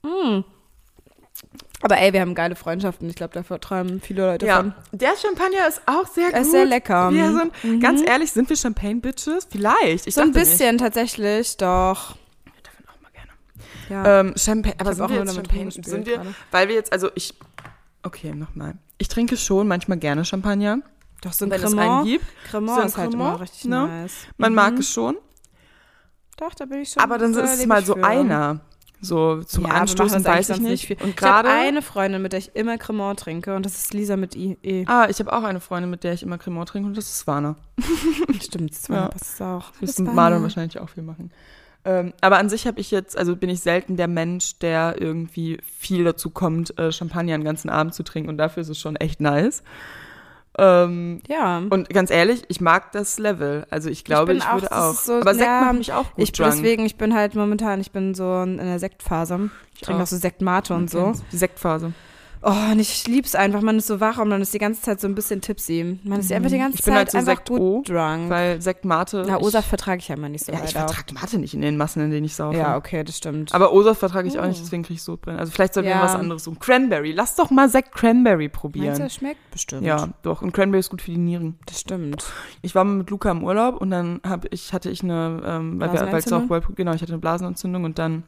Mm. 0.03 0.45
Aber 1.83 1.99
ey, 1.99 2.13
wir 2.13 2.21
haben 2.21 2.35
geile 2.35 2.55
Freundschaften. 2.57 3.09
Ich 3.11 3.17
glaube, 3.17 3.35
davor 3.35 3.61
träumen 3.61 4.01
viele 4.01 4.25
Leute 4.27 4.47
ja, 4.47 4.57
von. 4.57 4.75
der 4.93 5.13
Champagner 5.21 5.69
ist 5.69 5.83
auch 5.87 6.07
sehr 6.07 6.27
Er 6.29 6.33
gut. 6.33 6.41
ist 6.43 6.51
sehr 6.53 6.65
lecker. 6.65 7.11
Wir 7.13 7.33
sind, 7.33 7.53
Mhm. 7.65 7.81
ganz 7.81 8.03
ehrlich, 8.07 8.33
sind 8.33 8.49
wir 8.49 8.57
Champagne-Bitches? 8.57 9.49
Vielleicht. 9.51 10.07
Ich 10.07 10.15
so 10.15 10.23
ein 10.23 10.33
bisschen 10.33 10.79
tatsächlich, 10.79 11.57
doch. 11.59 12.15
Nicht. 12.45 12.55
Wir 12.55 12.63
dürfen 12.63 12.85
auch 12.89 13.03
mal 13.03 13.11
gerne. 13.13 13.31
Ja. 13.89 14.21
Ähm, 14.21 14.35
Champagne, 14.37 14.75
aber 14.79 14.95
sind 14.95 15.09
wir 15.11 15.27
Champagne? 15.27 15.71
Sind 15.71 16.07
wir, 16.07 16.21
weil 16.51 16.69
wir 16.69 16.75
jetzt, 16.75 16.93
also 16.93 17.11
ich, 17.15 17.35
okay, 18.03 18.35
nochmal. 18.35 18.75
Ich 18.99 19.09
trinke 19.09 19.37
schon 19.37 19.69
manchmal 19.69 19.99
gerne 19.99 20.25
Champagner, 20.25 20.79
doch, 21.23 21.33
so 21.33 21.45
ein 21.45 21.51
wenn 21.51 21.59
es 21.63 21.67
einen 21.67 21.77
Cremant. 21.79 22.07
gibt. 22.07 22.25
Cremant 22.51 22.75
so 22.77 22.81
ein 22.83 22.87
ist 22.89 22.97
halt 22.97 23.11
Cremant, 23.11 23.31
immer 23.35 23.41
richtig 23.41 23.65
ne? 23.67 23.87
nice. 23.87 24.15
Man 24.39 24.53
Mhm. 24.53 24.57
mag 24.57 24.79
es 24.79 24.91
schon, 24.91 25.17
Doch, 26.37 26.55
da 26.55 26.65
bin 26.67 26.81
ich 26.81 26.91
schon. 26.91 27.03
aber 27.03 27.19
dann 27.19 27.33
da 27.33 27.41
ist 27.41 27.59
es 27.61 27.67
mal 27.67 27.85
so 27.85 27.95
für. 27.95 28.05
einer. 28.05 28.61
So 29.03 29.43
zum 29.43 29.65
ja, 29.67 29.73
Anstoßen 29.75 30.25
weiß 30.25 30.49
ich 30.51 30.61
nicht. 30.61 30.87
viel. 30.87 30.97
Und 31.03 31.11
ich 31.11 31.23
habe 31.23 31.43
gerade. 31.45 31.49
eine 31.51 31.83
Freundin, 31.83 32.23
mit 32.23 32.33
der 32.33 32.39
ich 32.39 32.57
immer 32.57 32.79
Cremant 32.79 33.21
trinke 33.21 33.55
und 33.55 33.65
das 33.67 33.77
ist 33.77 33.93
Lisa 33.93 34.17
mit 34.17 34.35
I. 34.35 34.57
E. 34.63 34.85
Ah, 34.87 35.07
ich 35.11 35.19
habe 35.21 35.33
auch 35.35 35.43
eine 35.43 35.61
Freundin, 35.61 35.91
mit 35.91 36.03
der 36.03 36.15
ich 36.15 36.23
immer 36.23 36.39
Cremant 36.39 36.71
trinke 36.71 36.89
und 36.89 36.97
das 36.97 37.05
ist 37.05 37.19
Svana. 37.21 37.57
Stimmt, 38.43 38.71
das 38.73 38.89
Ja. 38.89 39.09
passt 39.09 39.41
auch. 39.43 39.71
Müssen 39.81 40.13
Marlon 40.15 40.43
wahrscheinlich 40.43 40.79
auch 40.81 40.89
viel 40.89 41.03
machen. 41.03 41.31
Ähm, 41.89 42.13
aber 42.21 42.39
an 42.39 42.49
sich 42.49 42.67
habe 42.67 42.81
ich 42.81 42.91
jetzt, 42.91 43.17
also 43.17 43.37
bin 43.37 43.49
ich 43.49 43.61
selten 43.61 43.97
der 43.97 44.09
Mensch, 44.09 44.59
der 44.59 44.97
irgendwie 45.01 45.59
viel 45.79 46.03
dazu 46.05 46.31
kommt, 46.31 46.77
äh, 46.81 46.91
Champagner 46.91 47.35
einen 47.35 47.45
ganzen 47.45 47.71
Abend 47.71 47.95
zu 47.95 48.03
trinken 48.03 48.29
und 48.29 48.39
dafür 48.39 48.63
ist 48.63 48.69
es 48.69 48.79
schon 48.81 48.97
echt 48.97 49.21
nice. 49.21 49.63
Ähm, 50.59 51.21
Ja. 51.29 51.59
und 51.69 51.91
ganz 51.91 52.11
ehrlich, 52.11 52.43
ich 52.49 52.61
mag 52.63 52.91
das 52.93 53.19
Level. 53.19 53.67
Also 53.71 53.91
ich 53.91 54.05
glaube, 54.05 54.29
bin 54.29 54.39
ich, 54.39 54.45
auch- 54.47 54.55
würde 54.55 54.73
auch. 54.73 54.95
so- 54.95 55.21
aber 55.21 55.35
Sekt 55.35 55.47
ja, 55.47 55.61
macht 55.61 55.75
mich 55.77 55.93
auch 55.93 56.05
gut 56.15 56.23
ich 56.25 56.33
drunk. 56.33 56.51
deswegen, 56.53 56.87
ich 56.87 56.97
bin 56.97 57.15
halt 57.15 57.35
momentan, 57.35 57.81
ich 57.81 57.93
bin 57.93 58.15
so 58.15 58.43
in 58.43 58.57
der 58.57 58.79
Sektphase. 58.79 59.51
Ich 59.75 59.83
trinke 59.83 59.99
auch. 60.01 60.05
auch 60.05 60.09
so 60.09 60.17
Sektmate 60.17 60.73
und 60.75 60.91
so. 60.91 61.13
Die 61.31 61.37
Sektphase. 61.37 61.93
Oh, 62.49 62.71
und 62.73 62.79
ich 62.79 63.09
lieb's 63.09 63.35
einfach. 63.35 63.61
Man 63.61 63.77
ist 63.79 63.89
so 63.89 63.99
wach 63.99 64.19
und 64.19 64.29
man 64.29 64.41
ist 64.41 64.55
die 64.55 64.59
ganze 64.59 64.81
Zeit 64.81 65.01
so 65.01 65.09
ein 65.09 65.17
bisschen 65.17 65.41
tipsy. 65.41 65.99
Man 66.05 66.21
ist 66.21 66.31
einfach 66.33 66.49
die 66.49 66.59
ganze 66.59 66.75
Mhm. 66.75 66.79
Ich 66.79 66.85
bin 66.85 66.95
Zeit 66.95 66.99
halt 66.99 67.11
so 67.11 67.19
einfach 67.19 67.33
Sekt 67.39 67.51
O, 67.51 67.57
gut 67.79 67.89
drunk. 67.89 68.31
Weil 68.31 68.63
Sekt 68.63 68.85
Mate. 68.85 69.25
Na, 69.27 69.41
O-Saft 69.41 69.69
vertrage 69.69 69.99
ich 69.99 70.07
ja 70.07 70.15
immer 70.15 70.29
nicht 70.29 70.45
so 70.45 70.53
Ja, 70.53 70.59
ich 70.65 70.77
auch. 70.77 70.87
vertrage 70.87 71.13
Mate 71.15 71.39
nicht 71.39 71.55
in 71.55 71.61
den 71.63 71.77
Massen, 71.77 72.03
in 72.03 72.11
denen 72.13 72.25
ich 72.25 72.37
saufe. 72.37 72.57
Ja, 72.57 72.77
okay, 72.77 73.03
das 73.03 73.17
stimmt. 73.17 73.53
Aber 73.53 73.73
O-Saft 73.73 73.99
vertrage 73.99 74.29
ich 74.29 74.39
auch 74.39 74.45
Oh. 74.45 74.47
nicht, 74.47 74.61
deswegen 74.61 74.85
kriege 74.85 74.95
ich 74.95 75.03
Sodbrennen. 75.03 75.41
Also 75.41 75.51
vielleicht 75.51 75.75
sollten 75.75 75.89
Ja. 75.91 75.97
wir 75.97 76.03
was 76.05 76.15
anderes 76.15 76.45
suchen. 76.45 76.61
Cranberry. 76.61 77.11
Lass 77.11 77.35
doch 77.35 77.51
mal 77.51 77.69
Sekt 77.69 77.91
Cranberry 77.93 78.45
Meinst 78.45 78.55
du, 78.57 78.61
probieren. 78.61 78.99
das 78.99 79.15
schmeckt 79.15 79.51
bestimmt? 79.51 79.83
Ja, 79.83 80.09
doch. 80.23 80.41
Und 80.41 80.53
Cranberry 80.53 80.79
ist 80.81 80.91
gut 80.91 81.03
für 81.03 81.11
die 81.11 81.19
Nieren. 81.19 81.59
Das 81.67 81.81
stimmt. 81.81 82.25
Ich 82.63 82.77
war 82.77 82.85
mal 82.85 82.95
mit 82.99 83.11
Luca 83.11 83.29
im 83.33 83.43
Urlaub 83.43 83.81
und 83.81 83.91
dann 83.91 84.21
hab 84.25 84.47
ich, 84.55 84.73
hatte 84.73 84.89
ich 84.91 85.03
eine, 85.03 85.43
ähm, 85.45 85.81
weil 85.81 85.93
wir, 85.93 86.01
weil 86.13 86.19
es 86.21 86.33
auch 86.33 86.43
genau, 86.77 86.93
ich 86.95 87.03
hatte 87.03 87.13
eine 87.13 87.21
Blasenentzündung 87.21 87.83
und 87.83 87.99
dann, 87.99 88.23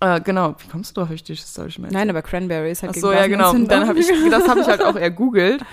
äh, 0.00 0.20
genau, 0.20 0.54
wie 0.58 0.68
kommst 0.68 0.96
du 0.96 1.06
ich 1.10 1.22
die 1.22 1.34
Story 1.36 1.72
mal 1.78 1.90
Nein, 1.90 2.10
aber 2.10 2.22
Cranberry 2.22 2.70
ist 2.70 2.82
halt 2.82 2.92
Ach 2.96 3.00
so, 3.00 3.12
ja, 3.12 3.26
genau. 3.26 3.50
Und 3.50 3.70
dann 3.70 3.88
habe 3.88 3.98
ich, 3.98 4.08
das 4.30 4.48
habe 4.48 4.60
ich 4.60 4.66
halt 4.66 4.82
auch 4.82 4.96
ergoogelt. 4.96 5.64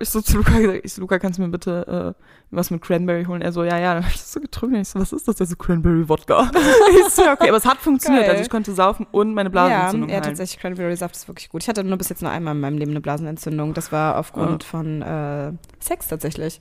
Ich 0.00 0.08
so 0.08 0.20
zu 0.20 0.38
Luca 0.38 0.58
gesagt, 0.58 0.80
ich 0.84 0.92
so, 0.92 1.00
Luca, 1.00 1.18
kannst 1.18 1.38
du 1.38 1.42
mir 1.42 1.48
bitte 1.48 2.14
äh, 2.16 2.22
was 2.50 2.70
mit 2.70 2.82
Cranberry 2.82 3.24
holen? 3.24 3.42
Er 3.42 3.52
so, 3.52 3.64
ja, 3.64 3.78
ja. 3.78 3.94
Dann 3.94 4.04
habe 4.04 4.12
ich 4.14 4.20
das 4.20 4.32
so 4.32 4.40
getrunken. 4.40 4.76
Ich 4.76 4.88
so, 4.88 5.00
was 5.00 5.12
ist 5.12 5.28
das? 5.28 5.38
Er 5.40 5.46
so, 5.46 5.56
Cranberry-Wodka. 5.56 6.50
ich 7.06 7.12
so, 7.12 7.22
ja, 7.22 7.32
okay. 7.32 7.48
Aber 7.48 7.58
es 7.58 7.64
hat 7.64 7.78
funktioniert. 7.78 8.24
Geil. 8.24 8.30
Also 8.30 8.42
ich 8.42 8.50
konnte 8.50 8.72
saufen 8.72 9.06
und 9.10 9.34
meine 9.34 9.48
ja, 9.48 9.52
Blasenentzündung 9.52 10.08
ja, 10.08 10.14
heilen. 10.16 10.24
tatsächlich, 10.24 10.60
Cranberry-Saft 10.60 11.14
ist 11.14 11.28
wirklich 11.28 11.48
gut. 11.48 11.62
Ich 11.62 11.68
hatte 11.68 11.84
nur 11.84 11.98
bis 11.98 12.08
jetzt 12.08 12.22
nur 12.22 12.30
einmal 12.30 12.54
in 12.54 12.60
meinem 12.60 12.78
Leben 12.78 12.92
eine 12.92 13.00
Blasenentzündung. 13.00 13.74
Das 13.74 13.92
war 13.92 14.18
aufgrund 14.18 14.64
von 14.64 15.02
äh, 15.02 15.52
Sex 15.80 16.08
tatsächlich. 16.08 16.60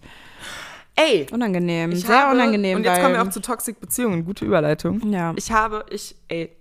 Ey, 0.96 1.28
Unangenehm, 1.32 1.94
sehr 1.94 2.24
habe, 2.24 2.36
unangenehm. 2.36 2.78
Und 2.78 2.86
jetzt 2.86 3.02
kommen 3.02 3.16
wir 3.16 3.22
auch 3.22 3.30
zu 3.30 3.42
Toxic 3.42 3.82
Beziehungen. 3.82 4.24
Gute 4.24 4.46
Überleitung. 4.46 5.12
Ja. 5.12 5.34
Ich 5.36 5.52
habe, 5.52 5.86
ich, 5.90 6.16
ey, 6.30 6.56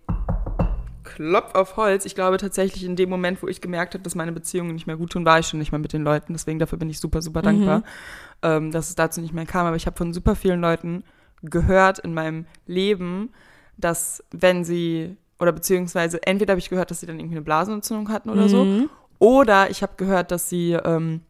Klopf 1.04 1.54
auf 1.54 1.76
Holz. 1.76 2.04
Ich 2.06 2.14
glaube 2.14 2.38
tatsächlich 2.38 2.84
in 2.84 2.96
dem 2.96 3.08
Moment, 3.10 3.42
wo 3.42 3.48
ich 3.48 3.60
gemerkt 3.60 3.94
habe, 3.94 4.02
dass 4.02 4.14
meine 4.14 4.32
Beziehungen 4.32 4.72
nicht 4.74 4.86
mehr 4.86 4.96
gut 4.96 5.12
tun, 5.12 5.24
war 5.24 5.38
ich 5.38 5.46
schon 5.46 5.58
nicht 5.58 5.70
mehr 5.72 5.78
mit 5.78 5.92
den 5.92 6.02
Leuten. 6.02 6.32
Deswegen 6.32 6.58
dafür 6.58 6.78
bin 6.78 6.90
ich 6.90 6.98
super, 6.98 7.22
super 7.22 7.42
dankbar, 7.42 7.82
ähm, 8.42 8.70
dass 8.72 8.88
es 8.88 8.94
dazu 8.94 9.20
nicht 9.20 9.34
mehr 9.34 9.46
kam. 9.46 9.66
Aber 9.66 9.76
ich 9.76 9.86
habe 9.86 9.96
von 9.96 10.12
super 10.12 10.34
vielen 10.34 10.60
Leuten 10.60 11.04
gehört 11.42 11.98
in 12.00 12.14
meinem 12.14 12.46
Leben, 12.66 13.30
dass 13.76 14.24
wenn 14.30 14.64
sie, 14.64 15.16
oder 15.38 15.52
beziehungsweise 15.52 16.22
entweder 16.26 16.52
habe 16.52 16.60
ich 16.60 16.70
gehört, 16.70 16.90
dass 16.90 17.00
sie 17.00 17.06
dann 17.06 17.18
irgendwie 17.18 17.36
eine 17.36 17.44
Blasenentzündung 17.44 18.08
hatten 18.08 18.30
oder 18.30 18.48
so, 18.48 18.64
Mhm. 18.64 18.88
oder 19.18 19.70
ich 19.70 19.82
habe 19.82 19.92
gehört, 19.96 20.30
dass 20.30 20.48
sie 20.48 20.72
ähm, 20.72 21.20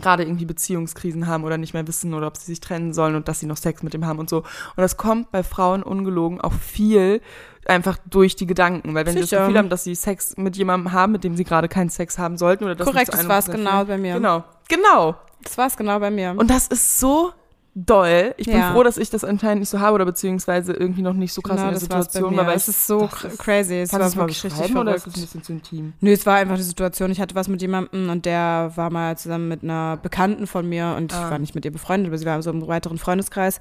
gerade 0.00 0.24
irgendwie 0.24 0.44
Beziehungskrisen 0.44 1.26
haben 1.26 1.44
oder 1.44 1.58
nicht 1.58 1.74
mehr 1.74 1.86
wissen 1.86 2.14
oder 2.14 2.26
ob 2.26 2.36
sie 2.36 2.46
sich 2.46 2.60
trennen 2.60 2.92
sollen 2.92 3.14
und 3.14 3.28
dass 3.28 3.40
sie 3.40 3.46
noch 3.46 3.56
Sex 3.56 3.82
mit 3.82 3.94
dem 3.94 4.06
haben 4.06 4.18
und 4.18 4.30
so. 4.30 4.38
Und 4.38 4.46
das 4.76 4.96
kommt 4.96 5.30
bei 5.30 5.42
Frauen 5.42 5.82
ungelogen 5.82 6.40
auch 6.40 6.52
viel 6.52 7.20
einfach 7.66 7.98
durch 8.10 8.36
die 8.36 8.46
Gedanken, 8.46 8.94
weil 8.94 9.06
wenn 9.06 9.14
sie 9.14 9.20
das 9.20 9.30
Sicher. 9.30 9.42
Gefühl 9.42 9.58
haben, 9.58 9.68
dass 9.68 9.84
sie 9.84 9.94
Sex 9.94 10.36
mit 10.36 10.56
jemandem 10.56 10.92
haben, 10.92 11.12
mit 11.12 11.24
dem 11.24 11.36
sie 11.36 11.44
gerade 11.44 11.68
keinen 11.68 11.90
Sex 11.90 12.18
haben 12.18 12.36
sollten 12.36 12.64
oder 12.64 12.74
das 12.74 12.86
Korrekt, 12.86 13.12
das 13.12 13.28
war 13.28 13.38
es 13.38 13.48
100% 13.48 13.52
genau 13.52 13.84
bei 13.84 13.98
mir. 13.98 14.14
Genau, 14.14 14.44
genau. 14.68 15.16
Das 15.42 15.58
war 15.58 15.66
es 15.66 15.76
genau 15.76 15.98
bei 15.98 16.10
mir. 16.10 16.34
Und 16.36 16.50
das 16.50 16.68
ist 16.68 17.00
so 17.00 17.32
doll. 17.74 18.34
Ich 18.36 18.46
bin 18.46 18.56
Ja. 18.58 18.72
froh, 18.72 18.82
dass 18.82 18.98
ich 18.98 19.08
das 19.08 19.24
anscheinend 19.24 19.60
nicht 19.60 19.70
so 19.70 19.80
habe 19.80 19.94
oder 19.94 20.04
beziehungsweise 20.04 20.72
irgendwie 20.74 21.00
noch 21.02 21.14
nicht 21.14 21.32
so 21.32 21.40
krass 21.40 21.56
genau, 21.56 21.68
in 21.68 21.72
der 21.72 21.80
Situation 21.80 22.36
war, 22.36 22.46
weil 22.46 22.56
es 22.56 22.68
ist 22.68 22.86
so 22.86 23.08
das 23.22 23.38
crazy. 23.38 23.76
Es 23.76 23.92
war 23.92 24.00
es 24.02 24.14
wirklich 24.16 24.44
richtig 24.44 24.76
oder 24.76 24.94
ist 24.94 25.06
das 25.06 25.14
ein 25.16 25.20
bisschen 25.22 25.42
zu 25.42 25.52
intim? 25.52 25.92
Nö, 26.00 26.12
es 26.12 26.26
war 26.26 26.36
einfach 26.36 26.56
die 26.56 26.62
Situation. 26.62 27.10
Ich 27.10 27.20
hatte 27.20 27.34
was 27.34 27.48
mit 27.48 27.62
jemandem 27.62 28.10
und 28.10 28.26
der 28.26 28.72
war 28.74 28.90
mal 28.90 29.16
zusammen 29.16 29.48
mit 29.48 29.62
einer 29.62 29.96
Bekannten 29.96 30.46
von 30.46 30.68
mir 30.68 30.94
und 30.98 31.14
Ah. 31.14 31.24
ich 31.24 31.30
war 31.30 31.38
nicht 31.38 31.54
mit 31.54 31.64
ihr 31.64 31.72
befreundet, 31.72 32.08
aber 32.08 32.18
sie 32.18 32.26
war 32.26 32.42
so 32.42 32.50
im 32.50 32.66
weiteren 32.68 32.98
Freundeskreis. 32.98 33.60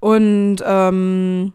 Und 0.00 0.56
ähm, 0.66 1.52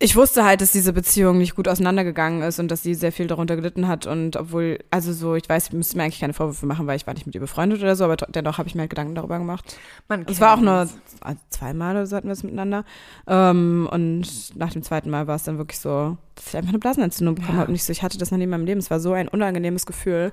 ich 0.00 0.16
wusste 0.16 0.44
halt, 0.44 0.60
dass 0.60 0.72
diese 0.72 0.92
Beziehung 0.92 1.38
nicht 1.38 1.54
gut 1.54 1.68
auseinandergegangen 1.68 2.42
ist 2.42 2.58
und 2.58 2.68
dass 2.70 2.82
sie 2.82 2.94
sehr 2.94 3.12
viel 3.12 3.28
darunter 3.28 3.54
gelitten 3.54 3.86
hat. 3.86 4.06
Und 4.06 4.36
obwohl, 4.36 4.80
also 4.90 5.12
so, 5.12 5.34
ich 5.34 5.48
weiß, 5.48 5.68
ich 5.68 5.72
müsste 5.72 5.96
mir 5.96 6.02
eigentlich 6.02 6.20
keine 6.20 6.32
Vorwürfe 6.32 6.66
machen, 6.66 6.86
weil 6.86 6.96
ich 6.96 7.06
war 7.06 7.14
nicht 7.14 7.26
mit 7.26 7.34
ihr 7.34 7.40
befreundet 7.40 7.80
oder 7.80 7.94
so, 7.94 8.04
aber 8.04 8.16
dennoch 8.16 8.58
habe 8.58 8.68
ich 8.68 8.74
mir 8.74 8.82
halt 8.82 8.90
Gedanken 8.90 9.14
darüber 9.14 9.38
gemacht. 9.38 9.76
Man 10.08 10.26
Es 10.28 10.40
war 10.40 10.56
auch 10.56 10.60
nur 10.60 10.88
also 11.20 11.40
zweimal 11.48 11.94
oder 11.94 12.06
so 12.06 12.16
hatten 12.16 12.26
wir 12.28 12.32
es 12.32 12.42
miteinander. 12.42 12.84
Ähm, 13.28 13.88
und 13.90 14.56
nach 14.56 14.72
dem 14.72 14.82
zweiten 14.82 15.10
Mal 15.10 15.28
war 15.28 15.36
es 15.36 15.44
dann 15.44 15.58
wirklich 15.58 15.78
so, 15.78 16.16
dass 16.34 16.48
ich 16.48 16.56
einfach 16.56 16.70
eine 16.70 16.78
Blasenentzündung 16.78 17.34
bekommen 17.36 17.54
Ja. 17.54 17.60
habe. 17.60 17.68
Und 17.70 17.74
ich 17.76 17.84
so, 17.84 17.92
ich 17.92 18.02
hatte 18.02 18.18
das 18.18 18.30
noch 18.30 18.38
nie 18.38 18.44
in 18.44 18.50
meinem 18.50 18.64
Leben. 18.66 18.80
Es 18.80 18.90
war 18.90 19.00
so 19.00 19.12
ein 19.12 19.28
unangenehmes 19.28 19.86
Gefühl. 19.86 20.32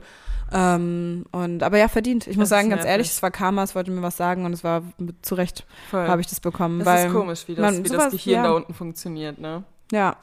Ähm, 0.53 1.25
und 1.31 1.63
aber 1.63 1.77
ja, 1.77 1.87
verdient. 1.87 2.27
Ich 2.27 2.35
muss 2.37 2.49
Das 2.49 2.57
ist 2.57 2.61
sagen, 2.61 2.69
ganz 2.69 2.83
ehrlich, 2.85 3.07
es 3.07 3.21
war 3.23 3.31
Karma, 3.31 3.63
es 3.63 3.73
wollte 3.75 3.89
mir 3.91 4.01
was 4.01 4.17
sagen 4.17 4.43
und 4.45 4.51
es 4.53 4.63
war 4.63 4.83
zu 5.21 5.35
Recht 5.35 5.65
habe 5.93 6.19
ich 6.21 6.27
das 6.27 6.39
bekommen. 6.41 6.79
das 6.79 6.87
weil, 6.87 7.07
ist 7.07 7.13
komisch, 7.13 7.43
wie 7.47 7.55
das, 7.55 7.61
man- 7.63 7.77
wie 7.85 7.89
das 7.89 7.91
sowas- 7.91 8.11
Gehirn 8.11 8.35
ja. 8.35 8.43
da 8.43 8.51
unten 8.51 8.73
funktioniert, 8.73 9.39
ne? 9.39 9.63
Ja, 9.93 10.17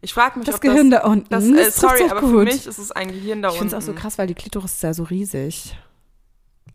Ich 0.00 0.14
frage 0.14 0.38
mich, 0.38 0.46
das 0.46 0.56
ob 0.56 0.60
Gehirn 0.62 0.90
das, 0.90 1.02
da 1.02 1.08
unten. 1.08 1.26
das, 1.28 1.44
das 1.50 1.68
äh, 1.68 1.70
sorry, 1.72 2.04
aber 2.10 2.20
gut. 2.20 2.30
für 2.30 2.44
mich 2.44 2.66
ist 2.66 2.78
es 2.78 2.92
ein 2.92 3.08
Gehirn 3.08 3.42
da 3.42 3.48
ich 3.48 3.54
unten. 3.54 3.68
finde 3.70 3.76
es 3.76 3.82
auch 3.82 3.86
so 3.86 3.92
krass, 3.92 4.16
weil 4.18 4.26
die 4.28 4.34
Klitoris 4.34 4.72
ist 4.74 4.82
ja 4.82 4.94
so 4.94 5.02
riesig. 5.02 5.76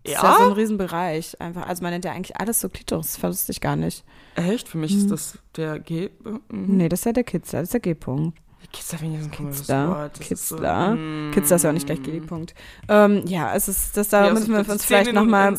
Das 0.04 0.14
Ja? 0.14 0.20
ist 0.20 0.24
ja 0.24 0.38
so 0.38 0.52
ein 0.52 0.52
Riesenbereich. 0.54 1.40
Einfach. 1.42 1.68
Also 1.68 1.84
man 1.84 1.92
nennt 1.92 2.06
ja 2.06 2.12
eigentlich 2.12 2.38
alles 2.38 2.60
so 2.60 2.70
Klitoris. 2.70 3.14
Das 3.14 3.24
wusste 3.24 3.52
ich 3.52 3.62
gar 3.62 3.76
nicht. 3.76 4.04
Echt? 4.36 4.68
Für 4.68 4.78
mich 4.78 4.92
Mhm. 4.94 4.98
ist 5.00 5.12
das 5.12 5.38
der 5.56 5.80
G. 5.80 6.10
Mhm. 6.24 6.42
Nee, 6.78 6.90
das 6.90 7.02
ist 7.02 7.06
ja 7.06 7.14
der 7.14 7.24
Kitzler, 7.24 7.60
das 7.60 7.68
ist 7.68 7.74
der 7.74 7.82
G-Punkt. 7.82 8.38
Kitzler 8.72 9.00
finde 9.00 9.18
ich 9.18 9.24
so 9.24 9.30
ein 9.30 9.36
komisches 9.36 9.60
Kitzler. 9.62 9.88
Wort. 9.90 10.20
Kitzler. 10.20 10.90
So, 10.92 10.96
mm. 10.96 11.32
Kitzler 11.34 11.56
ist 11.56 11.64
ja 11.64 11.70
auch 11.70 11.74
nicht 11.74 11.86
gleich 11.86 12.02
G-Punkt. 12.04 12.54
Ähm, 12.88 13.24
ja, 13.26 13.54
es 13.56 13.68
ist, 13.68 13.98
das, 13.98 14.10
da 14.10 14.28
Ja, 14.28 14.34
müssen 14.34 14.52
wir 14.52 14.60
uns 14.60 14.68
10 14.68 14.80
vielleicht 14.80 15.14
nochmal. 15.14 15.58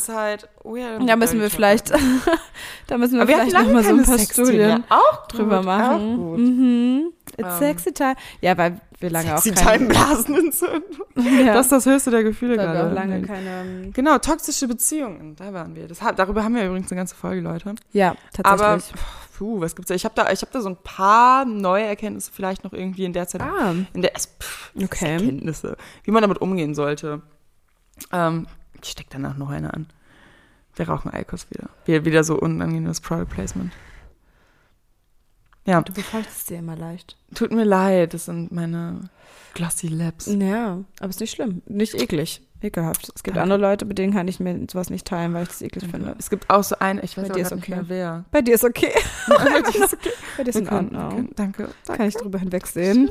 Oh 0.64 0.76
ja, 0.76 0.98
da 0.98 1.16
müssen 1.16 1.40
wir 1.40 1.50
vielleicht, 1.50 1.90
da 2.86 2.98
müssen 2.98 3.14
wir 3.14 3.22
Aber 3.22 3.32
vielleicht 3.32 3.52
nochmal 3.52 3.82
so 3.84 3.90
ein 3.94 4.04
paar. 4.04 4.18
Studien 4.18 4.84
auch 4.88 5.26
drüber 5.26 5.58
gut, 5.58 5.66
machen. 5.66 6.12
Auch 6.14 6.16
gut. 6.16 6.38
Mhm. 6.38 7.12
It's 7.36 7.48
Ähm, 7.48 7.58
sexy 7.58 7.92
time. 7.92 8.14
Ja, 8.40 8.56
weil 8.58 8.80
wir 9.00 9.10
lange 9.10 9.28
Sexy 9.38 9.50
auch 9.52 9.54
keine, 9.64 9.78
Time 9.78 9.88
Blasenentzündung. 9.88 10.82
ja, 11.46 11.54
Das 11.54 11.66
ist 11.66 11.72
das 11.72 11.86
höchste 11.86 12.10
der 12.10 12.22
Gefühle 12.24 12.56
gerade. 12.56 12.88
auch 12.88 12.92
lange 12.92 13.22
keine, 13.22 13.90
Genau, 13.92 14.18
toxische 14.18 14.68
Beziehungen, 14.68 15.34
da 15.36 15.52
waren 15.52 15.74
wir. 15.74 15.88
Das, 15.88 15.98
darüber 16.16 16.44
haben 16.44 16.54
wir 16.54 16.66
übrigens 16.66 16.90
eine 16.92 16.98
ganze 17.00 17.14
Folge, 17.16 17.40
Leute. 17.40 17.74
ja, 17.92 18.14
Aber, 18.44 18.58
tatsächlich. 18.78 19.00
pf, 19.00 19.21
puh, 19.42 19.60
was 19.60 19.74
gibt's 19.74 19.88
da? 19.88 19.94
Ich 19.96 20.04
habe 20.04 20.14
da, 20.14 20.30
ich 20.30 20.40
hab 20.40 20.52
da 20.52 20.60
so 20.60 20.68
ein 20.68 20.76
paar 20.76 21.44
neue 21.44 21.84
Erkenntnisse 21.84 22.30
vielleicht 22.32 22.62
noch 22.62 22.72
irgendwie 22.72 23.04
in 23.04 23.12
der 23.12 23.26
Zeit. 23.26 23.40
ah, 23.40 23.74
In 23.92 24.02
der, 24.02 24.12
pff, 24.12 24.70
Okay. 24.80 25.14
Erkenntnisse, 25.14 25.76
wie 26.04 26.12
man 26.12 26.22
damit 26.22 26.38
umgehen 26.40 26.74
sollte. 26.76 27.22
Ähm, 28.12 28.46
ich 28.80 28.90
steck 28.90 29.08
danach 29.10 29.36
noch 29.36 29.50
eine 29.50 29.74
an. 29.74 29.86
Wir 30.76 30.88
rauchen 30.88 31.12
Eikos 31.12 31.50
wieder. 31.50 31.68
Wieder, 31.86 32.04
wieder 32.04 32.22
so 32.24 32.38
unangenehmes 32.38 33.00
Product 33.00 33.26
Placement. 33.28 33.72
Ja, 35.64 35.80
du 35.80 35.92
befeuchtest 35.92 36.50
dir 36.50 36.58
immer 36.58 36.76
leicht. 36.76 37.16
tut 37.34 37.52
mir 37.52 37.64
leid, 37.64 38.14
das 38.14 38.24
sind 38.26 38.50
meine 38.52 39.08
Glossy 39.54 39.86
Lips. 39.88 40.26
Ja, 40.26 40.78
aber 40.98 41.08
ist 41.10 41.20
nicht 41.20 41.30
schlimm. 41.34 41.62
Nicht 41.66 41.94
eklig. 41.94 42.40
Ekelhaft. 42.62 43.10
Es 43.14 43.22
gibt 43.24 43.36
Danke. 43.36 43.42
andere 43.42 43.58
Leute, 43.70 43.84
mit 43.84 43.98
denen 43.98 44.12
kann 44.12 44.28
ich 44.28 44.38
mir 44.38 44.66
sowas 44.70 44.88
nicht 44.88 45.04
teilen, 45.06 45.34
weil 45.34 45.42
ich 45.42 45.48
das 45.48 45.62
eklig 45.62 45.84
finde. 45.90 46.14
Es 46.18 46.30
gibt 46.30 46.48
auch 46.48 46.62
so 46.62 46.76
eine, 46.78 47.02
ich 47.02 47.16
weiß 47.16 47.28
Bei 47.28 47.34
dir 47.34 47.42
ist 47.42 47.50
nicht 47.54 47.62
okay. 47.64 47.70
mehr 47.72 47.84
wer. 47.88 48.24
Bei 48.30 48.40
dir 48.40 48.54
ist 48.54 48.64
okay. 48.64 48.92
Bei 49.28 49.60
dir 49.62 49.84
ist 49.84 49.92
okay. 49.92 50.10
Bei 50.36 50.44
dir 50.44 50.50
ist 50.50 50.72
Ordnung. 50.72 51.10
können- 51.10 51.30
Danke. 51.34 51.68
Kann 51.86 52.06
ich 52.08 52.14
drüber 52.14 52.38
hinwegsehen. 52.38 53.10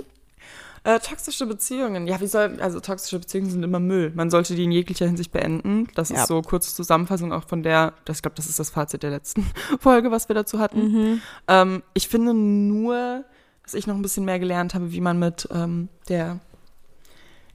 Äh, 0.84 1.00
toxische 1.00 1.46
Beziehungen. 1.46 2.08
Ja, 2.08 2.20
wie 2.22 2.28
soll, 2.28 2.60
also 2.60 2.80
toxische 2.80 3.20
Beziehungen 3.20 3.52
sind 3.52 3.62
immer 3.62 3.80
Müll. 3.80 4.12
Man 4.16 4.32
sollte 4.32 4.56
die 4.56 4.64
in 4.64 4.72
jeglicher 4.72 5.06
Hinsicht 5.06 5.32
beenden. 5.32 5.88
Das 5.94 6.10
Ja. 6.10 6.22
ist 6.22 6.28
so 6.28 6.42
kurze 6.42 6.74
Zusammenfassung 6.74 7.32
auch 7.32 7.44
von 7.48 7.62
der, 7.62 7.94
das, 8.06 8.18
ich 8.18 8.22
glaube, 8.24 8.36
das 8.36 8.48
ist 8.50 8.58
das 8.58 8.72
Fazit 8.72 9.04
der 9.04 9.12
letzten 9.12 9.46
Folge, 9.80 10.10
was 10.10 10.28
wir 10.28 10.34
dazu 10.34 10.58
hatten. 10.60 10.82
Mhm. 10.92 11.22
Ähm, 11.48 11.84
ich 11.94 12.08
finde 12.08 12.34
nur, 12.34 13.24
dass 13.64 13.76
ich 13.76 13.86
noch 13.86 13.94
ein 13.96 14.02
bisschen 14.02 14.26
mehr 14.26 14.40
gelernt 14.40 14.74
habe, 14.74 14.92
wie 14.92 15.02
man 15.02 15.20
mit 15.20 15.48
ähm, 15.52 15.88
der 16.10 16.40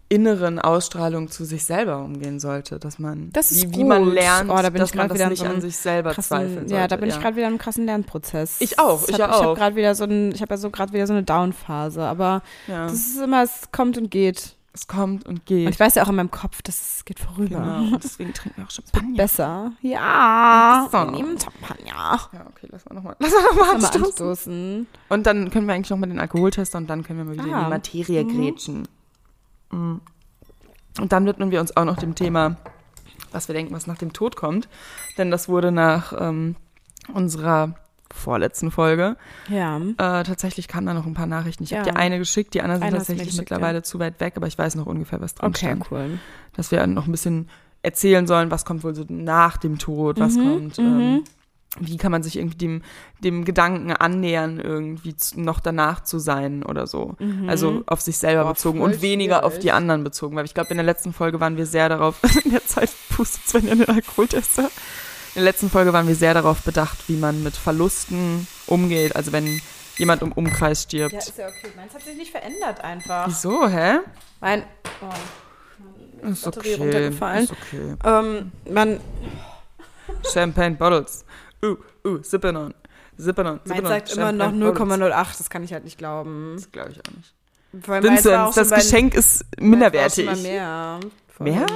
inneren 0.09 0.59
Ausstrahlung 0.59 1.29
zu 1.29 1.45
sich 1.45 1.65
selber 1.65 1.99
umgehen 1.99 2.39
sollte, 2.39 2.79
dass 2.79 2.99
man 2.99 3.31
Das 3.33 3.51
ist 3.51 3.73
wie, 3.73 3.79
wie 3.79 3.85
man 3.85 4.09
lernt, 4.13 4.51
Oh, 4.51 4.55
da 4.57 4.71
bin 4.71 4.81
dass 4.81 4.91
ich 4.91 4.97
man 4.97 5.09
das 5.09 5.15
wieder 5.17 5.25
in 5.25 5.31
nicht 5.31 5.41
so 5.41 5.47
an 5.47 5.61
sich 5.61 5.77
selber 5.77 6.11
zweifeln 6.13 6.27
Krassen, 6.55 6.55
sollte. 6.69 6.75
ja, 6.75 6.87
da 6.89 6.97
bin 6.97 7.09
ich 7.09 7.21
gerade 7.21 7.37
wieder 7.37 7.47
in 7.47 7.53
einem 7.55 7.59
krassen 7.59 7.87
Lernprozess. 7.87 8.57
Ich 8.61 8.79
auch, 8.79 9.09
ich 9.09 9.15
hab, 9.15 9.19
ja 9.21 9.27
Ich 9.31 9.33
habe 9.37 9.49
auch. 9.49 9.55
gerade 9.57 9.75
wieder 9.77 9.95
so 9.95 10.05
ein, 10.05 10.33
ich 10.33 10.41
habe 10.43 10.55
ja 10.55 10.59
so 10.59 10.71
gerade 10.71 10.93
wieder 10.93 11.07
so 11.07 11.13
eine 11.13 11.23
Down-Phase, 11.25 12.03
aber 12.03 12.43
ja, 12.69 12.85
das 12.85 12.95
ist 12.95 13.21
immer, 13.21 13.43
es 13.43 13.71
kommt 13.73 13.99
und 13.99 14.11
geht. 14.11 14.55
es 14.73 14.87
kommt 14.87 15.25
und 15.27 15.37
Und 15.41 15.47
geht. 15.47 15.71
ich 15.71 15.81
weiß 15.81 15.95
ja 15.97 16.05
auch 16.05 16.09
in 16.11 16.15
meinem 16.17 16.31
Kopf, 16.31 16.63
das 16.63 17.03
geht 17.05 17.19
vorüber. 17.19 17.59
Genau, 17.59 17.95
und 17.95 18.01
deswegen 18.05 18.33
trinken 18.33 18.59
wir 18.61 18.67
auch 18.67 18.71
Champagner. 18.71 19.17
Besser. 19.17 19.73
Ja. 19.81 20.89
So. 20.93 20.99
Wir 20.99 21.11
nehmen 21.11 21.37
Champagner. 21.41 22.21
Ja, 22.33 22.47
okay, 22.49 22.69
lass 22.71 22.85
mal 22.85 22.95
nochmal 22.95 23.17
lass 23.19 23.33
mal 23.33 23.43
noch 23.43 23.57
mal 23.57 23.75
anstoßen. 23.75 24.05
anstoßen. 24.05 24.87
Und 25.09 25.27
dann 25.27 25.51
können 25.51 25.67
wir 25.67 25.75
eigentlich 25.75 25.91
nochmal 25.91 26.09
den 26.11 26.21
Alkohol 26.21 26.51
testen 26.51 26.83
und 26.83 26.87
dann 26.91 27.03
können 27.03 27.19
wir 27.21 27.25
mal 27.25 27.33
wieder 27.35 27.45
in 27.45 27.55
Ah. 27.55 27.65
die 27.65 27.71
Materie 27.71 28.25
Mhm. 28.25 28.29
grätschen. 28.45 28.89
Mhm. 29.71 30.01
Und 31.01 31.13
dann 31.13 31.27
widmen 31.27 31.51
wir 31.51 31.61
uns 31.61 31.77
auch 31.77 31.85
noch 31.85 31.97
dem 31.97 32.15
Thema, 32.15 32.57
was 33.33 33.49
wir 33.49 33.55
denken, 33.55 33.75
was 33.75 33.87
nach 33.87 33.99
dem 33.99 34.13
Tod 34.13 34.37
kommt. 34.37 34.69
Denn 35.19 35.31
das 35.31 35.49
wurde 35.49 35.71
nach 35.73 36.15
ähm, 36.19 36.57
unserer 37.13 37.75
vorletzten 38.11 38.71
Folge. 38.71 39.17
Ja. 39.49 39.77
Äh, 39.79 40.23
tatsächlich 40.25 40.69
kamen 40.69 40.87
da 40.87 40.95
noch 40.95 41.05
ein 41.07 41.13
paar 41.15 41.27
Nachrichten. 41.27 41.65
Ich 41.65 41.71
Ja. 41.71 41.81
habe 41.81 41.91
dir 41.91 41.97
eine 41.97 42.19
geschickt, 42.19 42.55
die 42.55 42.63
anderen 42.63 42.81
sind 42.81 42.89
Eine 42.89 42.97
tatsächlich 42.99 43.27
geschickt, 43.27 43.51
mittlerweile 43.51 43.83
zu 43.83 43.99
weit 43.99 44.21
weg, 44.21 44.35
aber 44.37 44.47
ich 44.47 44.57
weiß 44.57 44.77
noch 44.77 44.87
ungefähr, 44.87 45.21
was 45.21 45.35
drin 45.35 45.49
Okay, 45.51 45.67
stand. 45.67 45.91
cool. 45.91 46.19
Dass 46.55 46.71
wir 46.71 46.87
noch 46.87 47.07
ein 47.07 47.13
bisschen 47.13 47.51
erzählen 47.83 48.27
sollen, 48.27 48.51
was 48.51 48.65
kommt 48.65 48.85
wohl 48.85 48.95
so 48.95 49.05
nach 49.09 49.59
dem 49.59 49.79
Tod, 49.79 50.19
was 50.19 50.37
Mhm, 50.37 50.43
kommt. 50.43 50.79
mhm. 50.79 50.85
Ähm, 50.87 51.25
wie 51.79 51.97
kann 51.97 52.13
man 52.13 52.23
sich 52.23 52.37
irgendwie 52.37 52.57
dem, 52.57 52.83
dem 53.23 53.45
Gedanken 53.45 53.93
annähern, 53.93 54.61
irgendwie 54.61 55.15
noch 55.37 55.61
danach 55.61 56.03
zu 56.03 56.19
sein 56.19 56.63
oder 56.63 56.87
so. 56.87 57.15
Mhm. 57.19 57.49
Also 57.49 57.83
auf 57.87 58.01
sich 58.01 58.19
selber 58.19 58.45
Boah, 58.45 58.53
bezogen 58.53 58.81
und 58.81 59.03
weniger 59.03 59.45
auf 59.45 59.59
die 59.59 59.73
anderen 59.73 60.05
bezogen. 60.05 60.37
Weil 60.37 60.45
ich 60.45 60.55
glaube, 60.55 60.71
in 60.71 60.77
der 60.77 60.87
letzten 60.87 61.13
Folge 61.13 61.41
waren 61.41 61.57
wir 61.57 61.67
sehr 61.67 61.89
darauf, 61.89 62.17
in 62.45 62.51
der 62.51 62.67
Zeit 62.67 62.91
pustet 63.11 63.47
Sven 63.49 63.69
ja 63.69 63.75
den 63.75 63.89
Alkoholtester. 63.89 64.65
In 65.35 65.43
der 65.43 65.45
letzten 65.45 65.69
Folge 65.69 65.93
waren 65.93 66.09
wir 66.09 66.15
sehr 66.15 66.35
darauf 66.35 66.63
bedacht, 66.63 67.09
wie 67.09 67.17
man 67.17 67.43
mit 67.43 67.57
Verlusten 67.57 68.47
umgeht. 68.67 69.15
Also 69.17 69.33
wenn 69.33 69.61
jemand 69.99 70.23
im 70.23 70.33
Umkreis 70.33 70.85
stirbt. 70.85 71.13
Ja, 71.13 71.19
ist 71.19 71.39
ja 71.39 71.47
okay. 71.47 71.73
Meins 71.77 71.95
hat 71.95 72.03
sich 72.03 72.17
nicht 72.17 72.31
verändert 72.31 72.81
einfach. 72.83 73.29
Wieso, 73.29 73.69
hä? 73.69 73.99
Mein. 74.41 74.63
Oh. 75.03 76.29
Ist 76.29 76.45
Batterie 76.45 76.75
okay. 76.75 76.83
runtergefallen. 76.83 77.45
Ist 77.45 77.53
okay. 77.53 77.95
Ähm, 78.05 78.53
man, 78.71 79.01
Champagne 80.33 80.77
Bottles. 80.77 81.26
Uh, 81.63 81.77
uh, 82.07 82.23
sipping 82.23 82.57
on. 82.57 82.75
Sipping 83.17 83.47
on. 83.47 83.61
sagt 83.65 84.13
immer 84.13 84.33
noch 84.33 84.47
Champagne 84.47 84.73
Bottles. 84.73 84.99
0,08. 84.99 85.39
Das 85.39 85.51
kann 85.51 85.63
ich 85.65 85.73
halt 85.73 85.85
nicht 85.85 85.99
glauben. 85.99 86.53
Das 86.57 86.71
glaube 86.71 86.91
ich 86.93 87.01
auch 87.01 87.13
nicht. 87.17 87.35
Vincent, 87.73 88.57
das 88.57 88.71
Geschenk 88.71 89.15
ist 89.15 89.45
minderwertig. 89.59 90.27
mal 90.27 90.37
mehr. 90.37 91.01
Mehr? 91.39 91.67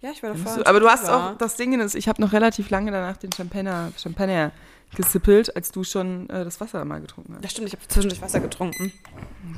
Ja, 0.00 0.10
ich 0.10 0.22
war 0.22 0.30
da 0.30 0.34
Findest 0.34 0.44
vorher 0.44 0.64
du? 0.64 0.68
Aber 0.68 0.80
du 0.80 0.88
hast 0.88 1.08
auch, 1.08 1.38
das 1.38 1.56
Ding 1.56 1.78
ist, 1.80 1.94
ich 1.94 2.08
habe 2.08 2.20
noch 2.20 2.32
relativ 2.32 2.70
lange 2.70 2.90
danach 2.90 3.16
den 3.16 3.32
Champagner, 3.32 3.92
Champagner 3.96 4.52
gesippelt, 4.96 5.54
als 5.56 5.70
du 5.72 5.84
schon 5.84 6.28
äh, 6.30 6.44
das 6.44 6.60
Wasser 6.60 6.84
mal 6.84 7.00
getrunken 7.00 7.34
hast. 7.34 7.44
Das 7.44 7.50
stimmt, 7.52 7.68
ich 7.68 7.74
habe 7.74 7.82
zwischendurch 7.88 8.22
Wasser 8.22 8.40
getrunken. 8.40 8.92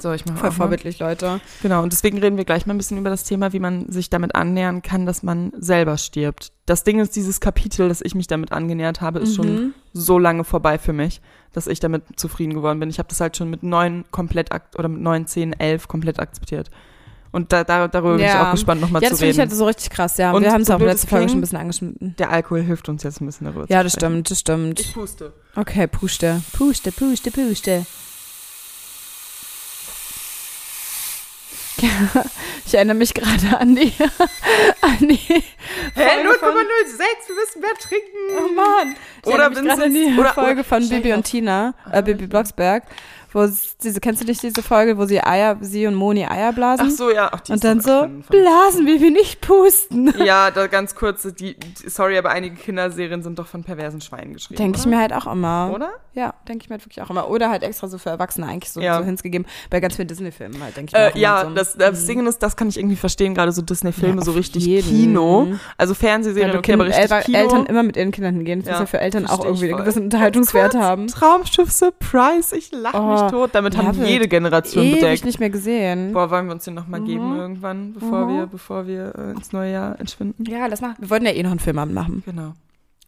So, 0.00 0.12
ich 0.12 0.25
mache 0.26 0.37
Voll 0.38 0.49
auch 0.49 0.52
mal. 0.52 0.57
vorbildlich, 0.57 0.99
Leute. 0.99 1.40
Genau, 1.62 1.83
und 1.83 1.93
deswegen 1.93 2.19
reden 2.19 2.37
wir 2.37 2.45
gleich 2.45 2.66
mal 2.66 2.75
ein 2.75 2.78
bisschen 2.78 2.99
über 2.99 3.11
das 3.11 3.25
Thema, 3.25 3.52
wie 3.52 3.61
man 3.61 3.90
sich 3.90 4.11
damit 4.11 4.35
annähern 4.35 4.83
kann, 4.83 5.07
dass 5.07 5.23
man 5.23 5.52
selber 5.59 5.97
stirbt. 5.99 6.52
Das 6.66 6.85
Ding 6.85 6.99
ist, 7.00 7.14
dieses 7.16 7.40
Kapitel, 7.40 7.88
das 7.88 8.00
ich 8.02 8.14
mich 8.14 8.26
damit 8.26 8.52
angenähert 8.52 9.00
habe, 9.00 9.21
ist 9.21 9.35
schon 9.37 9.47
Mhm. 9.55 9.75
so 9.93 10.19
lange 10.19 10.45
vorbei 10.45 10.78
für 10.78 10.93
mich, 10.93 11.21
dass 11.52 11.66
ich 11.69 11.81
damit 11.81 12.02
zufrieden 12.19 12.55
geworden 12.55 12.81
bin. 12.81 12.90
Ich 12.90 12.99
habe 12.99 13.09
das 13.09 13.21
halt 13.21 13.37
schon 13.37 13.49
mit 13.50 13.62
neun 13.62 14.05
komplett 14.11 14.50
oder 14.76 14.88
mit 14.88 15.00
neun, 15.00 15.26
zehn, 15.26 15.52
elf 15.52 15.87
komplett 15.88 16.19
akzeptiert. 16.19 16.71
Und 17.37 17.52
da, 17.52 17.64
da, 17.64 17.87
darüber 17.87 18.12
bin 18.16 18.25
ich 18.25 18.33
Ja. 18.33 18.49
auch 18.49 18.52
gespannt, 18.52 18.81
nochmal 18.81 19.02
Ja, 19.02 19.09
zu 19.09 19.12
das 19.12 19.19
finde 19.19 19.33
ich 19.33 19.38
reden. 19.38 19.50
halt 19.50 19.59
so 19.59 19.66
richtig 19.66 19.90
krass, 19.90 20.16
ja. 20.16 20.33
Und 20.33 20.43
wir 20.43 20.50
haben 20.52 20.62
es 20.62 20.71
auch 20.71 20.76
in 20.76 20.87
der 20.87 20.88
letzten 20.95 21.09
Folge 21.09 21.28
schon 21.28 21.37
ein 21.37 21.40
bisschen 21.43 21.59
angeschnitten. 21.59 22.14
Der 22.19 22.31
Alkohol 22.31 22.62
hilft 22.62 22.88
uns 22.88 23.02
jetzt 23.02 23.21
ein 23.21 23.26
bisschen 23.26 23.45
darüber 23.47 23.66
Ja, 23.69 23.83
das 23.83 23.93
stimmt, 23.93 24.31
das 24.31 24.40
stimmt. 24.40 24.81
Ich 24.81 24.95
puste. 24.95 25.35
Okay, 25.55 25.87
puste. 25.87 26.40
Puste, 26.57 26.93
puste, 26.93 27.31
puste. 27.31 27.85
ich 32.64 32.75
erinnere 32.75 32.97
mich 32.97 33.12
gerade 33.12 33.59
an 33.59 33.76
die. 33.76 33.93
an 34.81 34.97
die 35.00 35.14
Hä, 35.16 35.43
Folge 35.95 36.38
von- 36.38 36.49
0,06, 36.49 37.28
wir 37.28 37.35
müssen 37.35 37.61
mehr 37.61 37.75
trinken. 37.78 38.16
Oh 38.38 38.55
Mann. 38.55 38.97
Ich 39.26 39.33
Oder 39.35 39.50
mich 39.50 39.59
gerade 39.59 39.85
an 39.85 39.93
die 39.93 39.99
Vincent- 40.00 40.19
oder- 40.19 40.33
Folge 40.33 40.52
oder- 40.61 40.64
von 40.64 40.88
Bibi 40.88 41.12
und 41.12 41.25
Tina, 41.25 41.75
äh, 41.93 42.02
Bibi 42.02 42.26
Blocksberg, 42.26 42.85
wo 43.37 43.43
es 43.43 43.76
diese, 43.76 44.00
kennst 44.00 44.23
du 44.23 44.26
nicht 44.26 44.43
diese 44.43 44.62
Folge, 44.62 44.97
wo 44.97 45.05
sie 45.05 45.21
Eier, 45.23 45.59
sie 45.61 45.87
und 45.87 45.95
Moni 45.95 46.25
Eier 46.25 46.52
blasen? 46.55 46.87
Ach 46.88 46.97
so, 46.97 47.11
ja. 47.11 47.28
Ach, 47.31 47.40
die 47.40 47.52
und 47.52 47.62
dann 47.62 47.81
so, 47.83 48.07
blasen, 48.31 48.87
Bibi, 48.87 49.11
nicht 49.11 49.40
pusten. 49.43 50.12
Ja, 50.25 50.50
da 50.50 50.66
ganz 50.66 50.95
kurz, 50.95 51.23
die, 51.38 51.55
sorry, 51.87 52.16
aber 52.16 52.31
einige 52.31 52.57
Kinderserien 52.57 53.23
sind 53.23 53.38
doch 53.38 53.47
von 53.47 53.62
perversen 53.62 54.00
Schweinen 54.00 54.33
geschrieben. 54.33 54.57
Denke 54.57 54.78
ich 54.78 54.87
mir 54.87 54.99
halt 54.99 55.12
auch 55.12 55.26
immer. 55.31 55.71
Oder? 55.75 55.90
Ja, 56.14 56.33
denke 56.49 56.64
ich 56.64 56.71
mir 56.71 56.75
halt 56.76 56.85
wirklich 56.87 57.02
auch 57.02 57.11
immer. 57.11 57.28
Oder 57.28 57.50
halt 57.50 57.62
extra 57.62 57.88
so 57.88 57.99
für 57.99 58.09
Erwachsene 58.09 58.47
eigentlich 58.47 58.71
so, 58.73 58.81
Ja. 58.81 58.99
so 58.99 59.05
hinzugeben. 59.05 59.47
Bei 59.69 59.81
ganz 59.81 59.97
vielen 59.97 60.09
Disney-Filmen 60.09 60.62
halt, 60.62 60.76
denke 60.78 60.90
ich 60.90 60.99
mir 60.99 60.99
auch 60.99 61.09
Äh, 61.09 61.11
immer 61.11 61.21
ja, 61.21 61.45
so. 61.45 61.50
das, 61.55 61.76
das 61.76 62.07
Ding 62.07 62.26
ist, 62.26 62.38
das 62.43 62.57
kann 62.57 62.69
ich 62.69 62.78
irgendwie 62.78 62.97
verstehen, 62.97 63.35
gerade 63.35 63.52
so 63.52 63.61
Disney-Filme, 63.61 64.16
Ja, 64.16 64.23
so 64.25 64.33
richtig 64.33 64.64
jeden. 64.64 64.88
Kino. 64.88 65.49
Also 65.76 65.93
ja, 65.93 65.99
Fernsehserien, 65.99 66.52
du 66.52 66.59
okay, 66.59 66.73
aber 66.73 66.87
richtig 66.87 67.02
Eltern, 67.02 67.23
Kino. 67.23 67.38
Eltern 67.38 67.66
immer 67.66 67.83
mit 67.83 67.97
ihren 67.99 68.12
Kindern 68.12 68.35
hingehen. 68.35 68.61
Das 68.61 68.66
Ja, 68.69 68.73
muss 68.73 68.81
ja 68.81 68.87
für 68.87 69.00
Eltern 69.00 69.26
auch 69.26 69.45
irgendwie 69.45 69.69
einen 69.69 69.76
gewissen 69.78 70.05
Unterhaltungswert 70.05 70.75
haben. 70.75 71.07
Traumschiff 71.09 71.71
Surprise, 71.71 72.57
ich 72.57 72.73
lache 72.73 72.97
Oh, 72.99 73.02
mich 73.25 73.25
tot. 73.30 73.50
Damit 73.54 73.76
haben 73.76 73.87
David, 73.87 74.09
jede 74.09 74.28
Generation 74.28 74.85
Ewig 74.85 75.00
bedeckt. 75.00 75.25
nicht 75.25 75.40
mehr 75.40 75.50
gesehen. 75.50 76.12
Boah, 76.12 76.30
wollen 76.30 76.47
wir 76.47 76.52
uns 76.52 76.64
den 76.64 76.75
nochmal 76.75 77.00
geben 77.02 77.33
Mhm. 77.33 77.37
irgendwann, 77.38 77.92
bevor 77.95 78.26
Mhm. 78.26 78.37
wir, 78.37 78.47
bevor 78.47 78.87
wir 78.87 79.14
äh, 79.16 79.30
ins 79.33 79.52
neue 79.52 79.73
Jahr 79.73 79.99
entschwinden? 80.00 80.45
Ja, 80.45 80.68
das 80.68 80.80
machen. 80.80 80.97
Wir 80.99 81.11
wollten 81.11 81.26
ja 81.26 81.33
eh 81.33 81.42
noch 81.42 81.50
einen 81.50 81.61
Filmabend 81.61 81.95
machen. 81.95 82.23
Genau. 82.26 82.54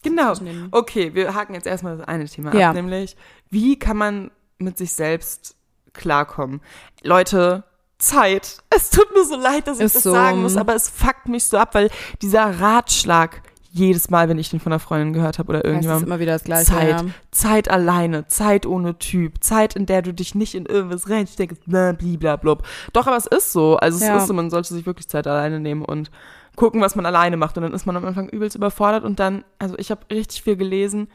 Genau. 0.02 0.32
Okay, 0.70 1.12
wir 1.14 1.34
haken 1.34 1.54
jetzt 1.54 1.66
erstmal 1.66 1.96
das 1.96 2.06
eine 2.06 2.26
Thema 2.26 2.54
Ja. 2.54 2.70
ab, 2.70 2.76
nämlich, 2.76 3.16
wie 3.50 3.78
kann 3.78 3.96
man 3.96 4.30
mit 4.58 4.78
sich 4.78 4.92
selbst 4.92 5.56
klarkommen? 5.92 6.60
Leute, 7.02 7.64
Zeit. 7.98 8.58
Es 8.70 8.90
tut 8.90 9.12
mir 9.12 9.24
so 9.24 9.34
leid, 9.36 9.66
dass 9.66 9.78
ich 9.80 9.86
Ist 9.86 9.96
das 9.96 10.02
so. 10.04 10.12
sagen 10.12 10.42
muss, 10.42 10.56
aber 10.56 10.74
es 10.76 10.88
fuckt 10.88 11.28
mich 11.28 11.44
so 11.44 11.56
ab, 11.58 11.74
weil 11.74 11.90
dieser 12.22 12.60
Ratschlag 12.60 13.42
jedes 13.70 14.08
Mal, 14.10 14.28
wenn 14.28 14.38
ich 14.38 14.48
den 14.50 14.60
von 14.60 14.72
einer 14.72 14.80
Freundin 14.80 15.12
gehört 15.12 15.38
habe 15.38 15.50
oder 15.50 15.58
es 15.58 15.64
irgendjemand, 15.64 16.06
immer 16.06 16.18
wieder 16.20 16.32
das 16.32 16.44
Gleiche. 16.44 16.72
Zeit. 16.72 16.88
Ja. 16.90 17.04
Zeit 17.30 17.70
alleine, 17.70 18.26
Zeit 18.26 18.64
ohne 18.66 18.98
Typ, 18.98 19.42
Zeit, 19.44 19.76
in 19.76 19.84
der 19.86 20.02
du 20.02 20.12
dich 20.14 20.34
nicht 20.34 20.54
in 20.54 20.64
irgendwas 20.66 21.08
reinsteckst, 21.10 21.64
bla, 21.66 21.92
bliblablub. 21.92 22.62
Doch, 22.92 23.06
aber 23.06 23.16
es 23.16 23.26
ist 23.26 23.52
so. 23.52 23.76
Also 23.76 23.98
es 23.98 24.04
Ja. 24.04 24.16
ist 24.16 24.26
so, 24.26 24.32
man 24.32 24.50
sollte 24.50 24.72
sich 24.74 24.86
wirklich 24.86 25.08
Zeit 25.08 25.26
alleine 25.26 25.60
nehmen 25.60 25.84
und 25.84 26.10
gucken, 26.56 26.80
was 26.80 26.96
man 26.96 27.04
alleine 27.06 27.36
macht. 27.36 27.56
Und 27.56 27.62
dann 27.64 27.74
ist 27.74 27.84
man 27.86 27.96
am 27.96 28.04
Anfang 28.06 28.28
übelst 28.30 28.56
überfordert 28.56 29.04
und 29.04 29.20
dann, 29.20 29.44
also 29.58 29.76
ich 29.78 29.90
habe 29.90 30.00
richtig 30.10 30.42
viel 30.42 30.56
gelesen. 30.56 31.08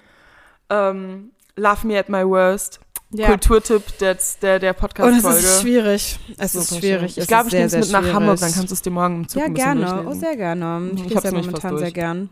Ähm, 0.70 1.32
Love 1.56 1.88
Me 1.88 1.98
at 2.00 2.10
My 2.10 2.26
Worst. 2.26 2.80
Ja. 3.16 3.28
Kulturtipp 3.28 3.98
der, 4.00 4.18
der, 4.42 4.58
der 4.58 4.74
Podcast-Folge. 4.74 5.22
das 5.22 5.44
ist 5.44 5.62
schwierig. 5.62 6.20
Es 6.40 6.56
ist 6.56 6.76
schwierig. 6.80 7.12
Es 7.12 7.24
Ich 7.24 7.28
glaube, 7.28 7.48
ich 7.48 7.54
nehme 7.54 7.66
es 7.66 7.74
mit 7.76 7.84
sehr 7.86 8.02
nach 8.02 8.14
Hamburg, 8.14 8.40
dann 8.40 8.50
schwierig. 8.50 8.56
kannst 8.56 8.72
du 8.72 8.74
es 8.74 8.82
dir 8.82 8.90
morgen 8.90 9.16
im 9.18 9.28
Zug 9.28 9.40
Ja, 9.42 9.48
gerne. 9.50 10.06
Oh, 10.08 10.14
sehr 10.14 10.36
gerne. 10.36 10.90
Ich 10.96 11.04
Ich 11.06 11.10
lese 11.14 11.28
ja 11.28 11.32
momentan 11.34 11.78
sehr 11.78 11.92
gern. 11.92 12.30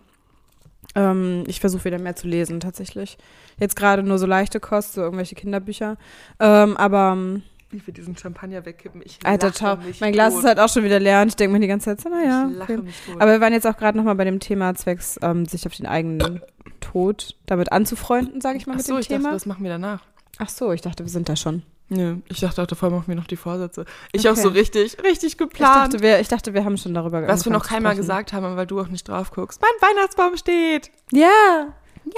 Ähm, 0.96 1.44
ich 1.48 1.60
versuche 1.60 1.86
wieder 1.86 2.00
mehr 2.00 2.16
zu 2.16 2.28
lesen, 2.28 2.60
tatsächlich. 2.60 3.18
Jetzt 3.60 3.76
gerade 3.76 4.04
nur 4.04 4.18
so 4.18 4.26
leichte 4.26 4.60
Kost, 4.60 4.94
so 4.94 5.02
irgendwelche 5.02 5.36
Kinderbücher. 5.36 5.98
Ähm, 6.40 6.76
aber, 6.78 7.14
ähm, 7.14 7.44
Wie 7.70 7.86
wir 7.88 7.94
diesen 7.94 8.18
Champagner 8.18 8.66
wegkippen. 8.66 9.02
Ich 9.06 9.20
Alter, 9.24 9.54
ciao. 9.54 9.78
Mein 10.02 10.12
Glas 10.12 10.34
tot. 10.34 10.44
ist 10.44 10.48
halt 10.50 10.60
auch 10.60 10.68
schon 10.70 10.84
wieder 10.84 11.00
leer 11.00 11.22
und 11.22 11.30
ich 11.30 11.36
denke 11.38 11.54
mir 11.54 11.60
die 11.62 11.68
ganze 11.68 11.86
Zeit 11.86 12.02
so, 12.02 12.10
naja. 12.10 12.50
Ich 12.52 12.58
lache 12.58 12.74
Okay. 12.74 12.82
mich 12.84 12.96
tot. 13.06 13.22
Aber 13.22 13.32
wir 13.32 13.40
waren 13.42 13.54
jetzt 13.54 13.66
auch 13.66 13.78
gerade 13.78 13.98
nochmal 13.98 14.16
bei 14.16 14.26
dem 14.26 14.40
Thema 14.42 14.76
zwecks 14.76 15.18
ähm, 15.22 15.46
sich 15.46 15.66
auf 15.66 15.74
den 15.76 15.86
eigenen 15.86 16.42
Tod 16.82 17.36
damit 17.46 17.72
anzufreunden, 17.72 18.42
sage 18.42 18.58
ich 18.58 18.68
mal, 18.68 18.74
Ach 18.74 18.78
mit 18.78 18.86
so, 18.86 18.96
dem 18.96 19.00
ich 19.00 19.08
Thema. 19.08 19.24
dachte, 19.24 19.36
das 19.36 19.46
machen 19.46 19.64
wir 19.64 19.72
danach. 19.72 20.02
Ach 20.40 20.50
so, 20.50 20.72
ich 20.74 20.82
dachte, 20.82 21.04
wir 21.06 21.10
sind 21.10 21.30
da 21.30 21.36
schon. 21.38 21.64
Nö, 21.94 22.16
ich 22.30 22.40
dachte 22.40 22.62
auch, 22.62 22.68
davor 22.68 22.90
machen 22.90 23.04
wir 23.08 23.16
noch 23.16 23.28
die 23.28 23.36
Vorsätze. 23.36 23.84
Ich 24.14 24.22
Okay. 24.22 24.30
auch 24.30 24.36
so 24.42 24.48
richtig, 24.48 24.98
richtig 25.04 25.34
Ich 25.34 25.38
geplant. 25.38 25.94
dachte, 25.94 26.02
wir, 26.02 26.22
ich 26.22 26.30
dachte, 26.30 26.54
wir 26.54 26.64
haben 26.64 26.78
schon 26.78 26.94
darüber 26.94 27.28
was 27.28 27.44
wir 27.44 27.52
noch 27.52 27.66
keinmal 27.66 27.98
gesagt 27.98 28.32
haben, 28.32 28.56
weil 28.56 28.66
du 28.66 28.80
auch 28.80 28.88
nicht 28.88 29.10
drauf 29.10 29.32
guckst. 29.32 29.62
Mein 29.62 29.90
Weihnachtsbaum 29.90 30.38
steht. 30.38 30.90
Ja. 31.12 31.74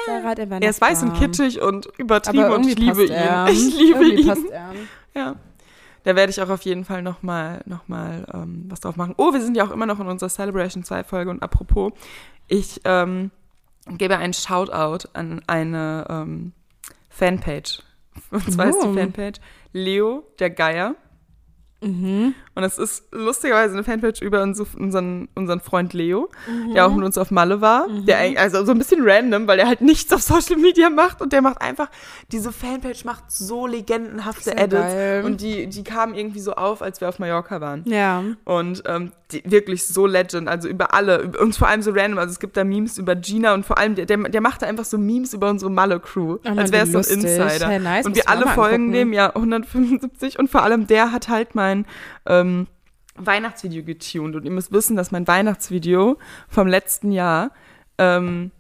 Sarah 0.06 0.30
hat 0.30 0.38
den 0.38 0.51
Er 0.51 0.70
ist 0.70 0.80
weiß 0.80 1.01
und 1.01 1.08
Weihnachtsbaum. 1.13 1.32
kitschig 1.32 1.62
und 1.62 1.88
übertrieben 1.98 2.51
und 2.51 2.68
ich 2.68 2.77
liebe 2.77 3.08
passt 3.08 3.10
er. 3.10 3.48
ihn. 3.50 3.53
Ich 3.70 3.77
liebe 3.80 4.00
irgendwie 4.06 4.22
ihn. 4.22 4.27
Passt 4.27 4.50
er. 4.51 4.72
Ja. 5.15 5.36
Da 6.03 6.15
werde 6.15 6.30
ich 6.32 6.39
auch 6.42 6.50
auf 6.50 6.62
jeden 6.63 6.86
Fall 6.86 7.01
nochmal 7.01 7.62
noch 7.65 7.88
mal, 7.88 8.27
ähm, 8.32 8.65
was 8.70 8.80
drauf 8.82 8.96
machen. 8.96 9.15
Oh, 9.18 9.34
wir 9.34 9.42
sind 9.42 9.58
ja 9.58 9.65
auch 9.65 9.72
immer 9.72 9.86
noch 9.88 10.00
in 10.00 10.08
unserer 10.08 10.30
Celebration 10.30 10.84
2 10.84 11.03
Folge 11.03 11.32
und 11.32 11.42
apropos, 11.42 11.94
ich 12.48 12.80
ähm, 12.84 13.32
gebe 13.98 14.18
einen 14.18 14.34
Shoutout 14.34 15.08
an 15.13 15.42
eine 15.48 16.06
ähm, 16.10 16.51
Fanpage. 17.10 17.82
Und 18.32 18.51
zwar 18.51 18.70
ist 18.70 18.82
die 18.82 18.88
Oh. 18.88 18.93
Fanpage 18.93 19.39
Leo 19.74 20.24
der 20.39 20.50
Geier. 20.50 20.96
Mhm. 21.83 22.33
Und 22.55 22.63
es 22.63 22.77
ist 22.77 23.05
lustigerweise 23.11 23.73
eine 23.73 23.83
Fanpage 23.83 24.21
über 24.21 24.43
uns- 24.43 24.59
unseren, 24.59 25.27
unseren 25.33 25.59
Freund 25.59 25.93
Leo, 25.93 26.29
der 26.75 26.85
auch 26.85 26.93
mit 26.93 27.03
uns 27.03 27.17
auf 27.17 27.31
Malle 27.31 27.61
war. 27.61 27.87
Der 28.07 28.19
eigentlich, 28.19 28.39
also 28.39 28.63
so 28.63 28.71
ein 28.71 28.77
bisschen 28.77 28.99
random, 29.03 29.47
weil 29.47 29.57
der 29.57 29.67
halt 29.67 29.81
nichts 29.81 30.13
auf 30.13 30.21
Social 30.21 30.57
Media 30.57 30.89
macht 30.91 31.21
und 31.21 31.33
der 31.33 31.41
macht 31.41 31.61
einfach, 31.61 31.89
diese 32.31 32.51
Fanpage 32.51 33.05
macht 33.05 33.31
so 33.31 33.65
legendenhafte 33.65 34.43
Sehr 34.43 34.57
Edits. 34.59 34.81
geil. 34.81 35.23
Und 35.25 35.41
die, 35.41 35.65
die 35.67 35.83
kamen 35.83 36.13
irgendwie 36.13 36.39
so 36.41 36.53
auf, 36.53 36.81
als 36.83 37.01
wir 37.01 37.09
auf 37.09 37.17
Mallorca 37.17 37.59
waren. 37.59 37.81
Ja. 37.85 38.23
Und 38.45 38.83
ähm, 38.85 39.11
die, 39.31 39.41
wirklich 39.46 39.85
so 39.87 40.05
legend, 40.05 40.48
also 40.48 40.67
über 40.69 40.93
alle. 40.93 41.31
Und 41.41 41.55
vor 41.55 41.67
allem 41.67 41.81
so 41.81 41.89
random. 41.91 42.19
Also 42.19 42.33
es 42.33 42.39
gibt 42.39 42.55
da 42.55 42.63
Memes 42.63 43.00
über 43.00 43.15
Gina 43.15 43.55
und 43.55 43.65
vor 43.65 43.79
allem, 43.79 43.96
der, 43.96 44.05
der, 44.05 44.17
der 44.17 44.41
macht 44.41 44.61
da 44.61 44.67
einfach 44.67 44.85
so 44.85 45.00
Memes 45.00 45.33
über 45.33 45.50
unsere 45.50 45.72
Malle-Crew. 45.72 46.35
Oh 46.35 46.39
Mann, 46.50 46.59
als 46.59 46.72
wäre 46.72 46.83
es 46.85 46.91
so 46.91 47.00
ein. 47.00 47.03
Insider. 47.19 47.67
Hey, 47.67 47.79
nice, 47.79 48.05
und 48.05 48.15
wir 48.15 48.29
alle 48.29 48.46
mal 48.46 48.53
Folgen 48.53 48.74
angucken. 48.75 48.89
nehmen, 48.91 49.13
ja, 49.13 49.33
175. 49.33 50.37
Und 50.37 50.50
vor 50.51 50.61
allem 50.61 50.85
der 50.85 51.11
hat 51.11 51.29
halt 51.29 51.55
mein 51.74 51.86
ähm, 52.25 52.68
Weihnachtsvideo 53.16 53.83
getuned. 53.83 54.36
Und 54.36 54.46
ihr 54.46 54.51
müsst 54.51 54.72
wissen, 54.72 54.96
dass 54.96 55.12
mein 55.12 55.27
Weihnachtsvideo 55.27 56.18
vom 56.50 56.68
letzten 56.68 57.12
Jahr 57.12 57.51
ähm, 57.98 58.51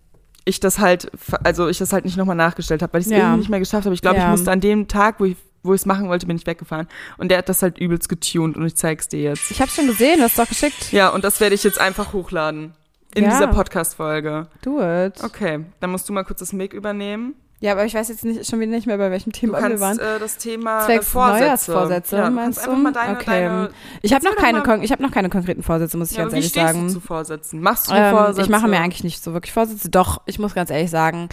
ich 0.45 0.59
das 0.59 0.79
halt, 0.79 1.09
also 1.43 1.67
ich 1.69 1.77
das 1.77 1.93
halt 1.93 2.05
nicht 2.05 2.17
nochmal 2.17 2.35
nachgestellt 2.35 2.81
habe, 2.81 2.93
weil 2.93 3.01
ich 3.01 3.07
es 3.07 3.11
Ja. 3.13 3.19
irgendwie 3.19 3.39
nicht 3.39 3.49
mehr 3.49 3.59
geschafft 3.59 3.85
habe. 3.85 3.95
Ich 3.95 4.01
glaube, 4.01 4.17
Ja. 4.17 4.25
ich 4.25 4.29
musste 4.29 4.51
an 4.51 4.59
dem 4.59 4.87
Tag, 4.87 5.19
wo 5.19 5.25
ich 5.25 5.37
wo 5.65 5.73
ich 5.73 5.79
es 5.79 5.85
machen 5.85 6.09
wollte, 6.09 6.25
bin 6.27 6.35
ich 6.35 6.45
weggefahren. 6.45 6.89
Und 7.17 7.29
der 7.29 7.37
hat 7.37 7.47
das 7.47 7.61
halt 7.61 7.77
übelst 7.77 8.09
getuned 8.09 8.57
und 8.57 8.65
ich 8.65 8.75
zeig's 8.75 9.07
dir 9.07 9.21
jetzt. 9.21 9.49
Ich 9.49 9.61
habe 9.61 9.71
schon 9.71 9.87
gesehen, 9.87 10.17
du 10.17 10.23
hast 10.23 10.37
doch 10.37 10.49
geschickt. 10.49 10.91
Ja, 10.91 11.07
und 11.07 11.23
das 11.23 11.39
werde 11.39 11.55
ich 11.55 11.63
jetzt 11.63 11.79
einfach 11.79 12.11
hochladen. 12.11 12.73
In 13.15 13.23
Ja. 13.23 13.29
dieser 13.29 13.47
Podcast-Folge. 13.47 14.47
Do 14.61 14.81
it. 14.81 15.23
Okay, 15.23 15.63
dann 15.79 15.91
musst 15.91 16.09
du 16.09 16.11
mal 16.11 16.25
kurz 16.25 16.39
das 16.39 16.51
Mic 16.51 16.75
übernehmen. 16.75 17.35
Ja, 17.63 17.71
aber 17.71 17.85
ich 17.85 17.93
weiß 17.93 18.09
jetzt 18.09 18.25
nicht, 18.25 18.45
schon 18.45 18.59
wieder 18.59 18.71
nicht 18.71 18.87
mehr, 18.87 18.97
bei 18.97 19.09
welchem 19.09 19.31
Thema 19.31 19.53
wir 19.53 19.61
kannst 19.61 19.79
waren. 19.79 19.97
äh, 19.97 20.19
das 20.19 20.35
Thema 20.37 20.81
Zwecks 20.81 21.07
äh, 21.07 21.09
Vorsätze. 21.11 21.39
Neujahrsvorsätze, 21.43 22.17
ja, 22.17 22.29
meinst 22.29 22.59
du? 22.65 22.69
einfach 22.69 22.83
mal 22.83 22.91
deine, 22.91 23.13
Okay. 23.13 23.25
deine 23.25 23.69
Ich 24.01 24.13
habe 24.13 24.25
noch, 24.25 24.35
keine, 24.35 24.83
ich 24.83 24.91
hab 24.91 24.99
noch 24.99 25.11
keine 25.11 25.29
konkreten 25.29 25.63
Vorsätze, 25.63 25.95
muss 25.97 26.11
ich 26.11 26.17
ja, 26.17 26.23
ganz 26.23 26.33
aber 26.33 26.41
wie 26.41 26.45
ehrlich 26.45 26.51
stehst 26.51 26.67
sagen. 26.67 26.87
du 26.87 26.93
zu 26.93 26.99
Vorsätzen? 26.99 27.61
Machst 27.61 27.89
du 27.89 27.93
Ähm, 27.95 28.11
Vorsätze? 28.13 28.41
ich 28.41 28.49
mache 28.49 28.67
mir 28.67 28.81
eigentlich 28.81 29.05
nicht 29.05 29.23
so 29.23 29.31
wirklich 29.31 29.53
Vorsätze. 29.53 29.89
Doch, 29.89 30.21
ich 30.25 30.39
muss 30.39 30.53
ganz 30.53 30.71
ehrlich 30.71 30.91
sagen, 30.91 31.29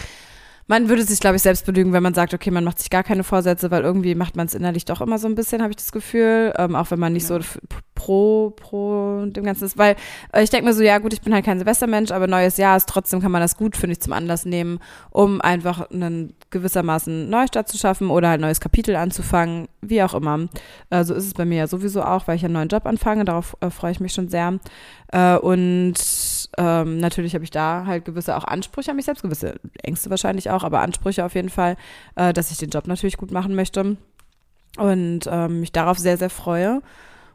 man 0.71 0.87
würde 0.87 1.03
sich, 1.03 1.19
glaube 1.19 1.35
ich, 1.35 1.41
selbst 1.41 1.65
belügen, 1.65 1.91
wenn 1.91 2.01
man 2.01 2.13
sagt, 2.13 2.33
okay, 2.33 2.49
man 2.49 2.63
macht 2.63 2.79
sich 2.79 2.89
gar 2.89 3.03
keine 3.03 3.25
Vorsätze, 3.25 3.69
weil 3.71 3.83
irgendwie 3.83 4.15
macht 4.15 4.37
man 4.37 4.47
es 4.47 4.55
innerlich 4.55 4.85
doch 4.85 5.01
immer 5.01 5.19
so 5.19 5.27
ein 5.27 5.35
bisschen, 5.35 5.61
habe 5.61 5.71
ich 5.71 5.75
das 5.75 5.91
Gefühl. 5.91 6.53
Ähm, 6.57 6.77
auch 6.77 6.89
wenn 6.91 6.99
man 6.99 7.11
nicht 7.11 7.27
so 7.27 7.35
f- 7.35 7.59
pro, 7.93 8.51
pro 8.51 9.25
dem 9.25 9.43
Ganzen 9.43 9.65
ist. 9.65 9.77
Weil 9.77 9.97
äh, 10.31 10.41
ich 10.41 10.49
denke 10.49 10.65
mir 10.67 10.73
so, 10.73 10.81
ja 10.81 10.97
gut, 10.99 11.11
ich 11.11 11.19
bin 11.19 11.33
halt 11.33 11.43
kein 11.43 11.59
Silvestermensch, 11.59 12.11
aber 12.11 12.25
neues 12.27 12.55
Jahr 12.55 12.77
ist 12.77 12.87
trotzdem, 12.87 13.21
kann 13.21 13.33
man 13.33 13.41
das 13.41 13.57
gut, 13.57 13.75
finde 13.75 13.91
ich, 13.91 13.99
zum 13.99 14.13
Anlass 14.13 14.45
nehmen, 14.45 14.79
um 15.09 15.41
einfach 15.41 15.91
einen 15.91 16.35
gewissermaßen 16.51 17.29
Neustart 17.29 17.67
zu 17.67 17.77
schaffen 17.77 18.09
oder 18.09 18.29
halt 18.29 18.39
ein 18.39 18.47
neues 18.47 18.61
Kapitel 18.61 18.95
anzufangen, 18.95 19.67
wie 19.81 20.01
auch 20.01 20.13
immer. 20.13 20.47
Äh, 20.89 21.03
so 21.03 21.13
ist 21.13 21.25
es 21.25 21.33
bei 21.33 21.43
mir 21.43 21.57
ja 21.57 21.67
sowieso 21.67 22.01
auch, 22.01 22.27
weil 22.27 22.37
ich 22.37 22.45
einen 22.45 22.53
neuen 22.53 22.69
Job 22.69 22.85
anfange, 22.85 23.25
darauf 23.25 23.57
äh, 23.59 23.69
freue 23.69 23.91
ich 23.91 23.99
mich 23.99 24.13
schon 24.13 24.29
sehr. 24.29 24.57
Äh, 25.11 25.35
und 25.35 25.95
ähm, 26.57 26.97
natürlich 26.97 27.33
habe 27.33 27.43
ich 27.43 27.51
da 27.51 27.85
halt 27.85 28.05
gewisse 28.05 28.35
auch 28.35 28.43
Ansprüche 28.43 28.91
an 28.91 28.97
mich 28.97 29.05
selbst, 29.05 29.23
gewisse 29.23 29.55
Ängste 29.83 30.09
wahrscheinlich 30.09 30.49
auch, 30.49 30.63
aber 30.63 30.81
Ansprüche 30.81 31.25
auf 31.25 31.35
jeden 31.35 31.49
Fall, 31.49 31.77
äh, 32.15 32.33
dass 32.33 32.51
ich 32.51 32.57
den 32.57 32.69
Job 32.69 32.87
natürlich 32.87 33.17
gut 33.17 33.31
machen 33.31 33.55
möchte 33.55 33.97
und 34.77 35.19
ähm, 35.27 35.59
mich 35.61 35.71
darauf 35.71 35.97
sehr, 35.97 36.17
sehr 36.17 36.29
freue. 36.29 36.81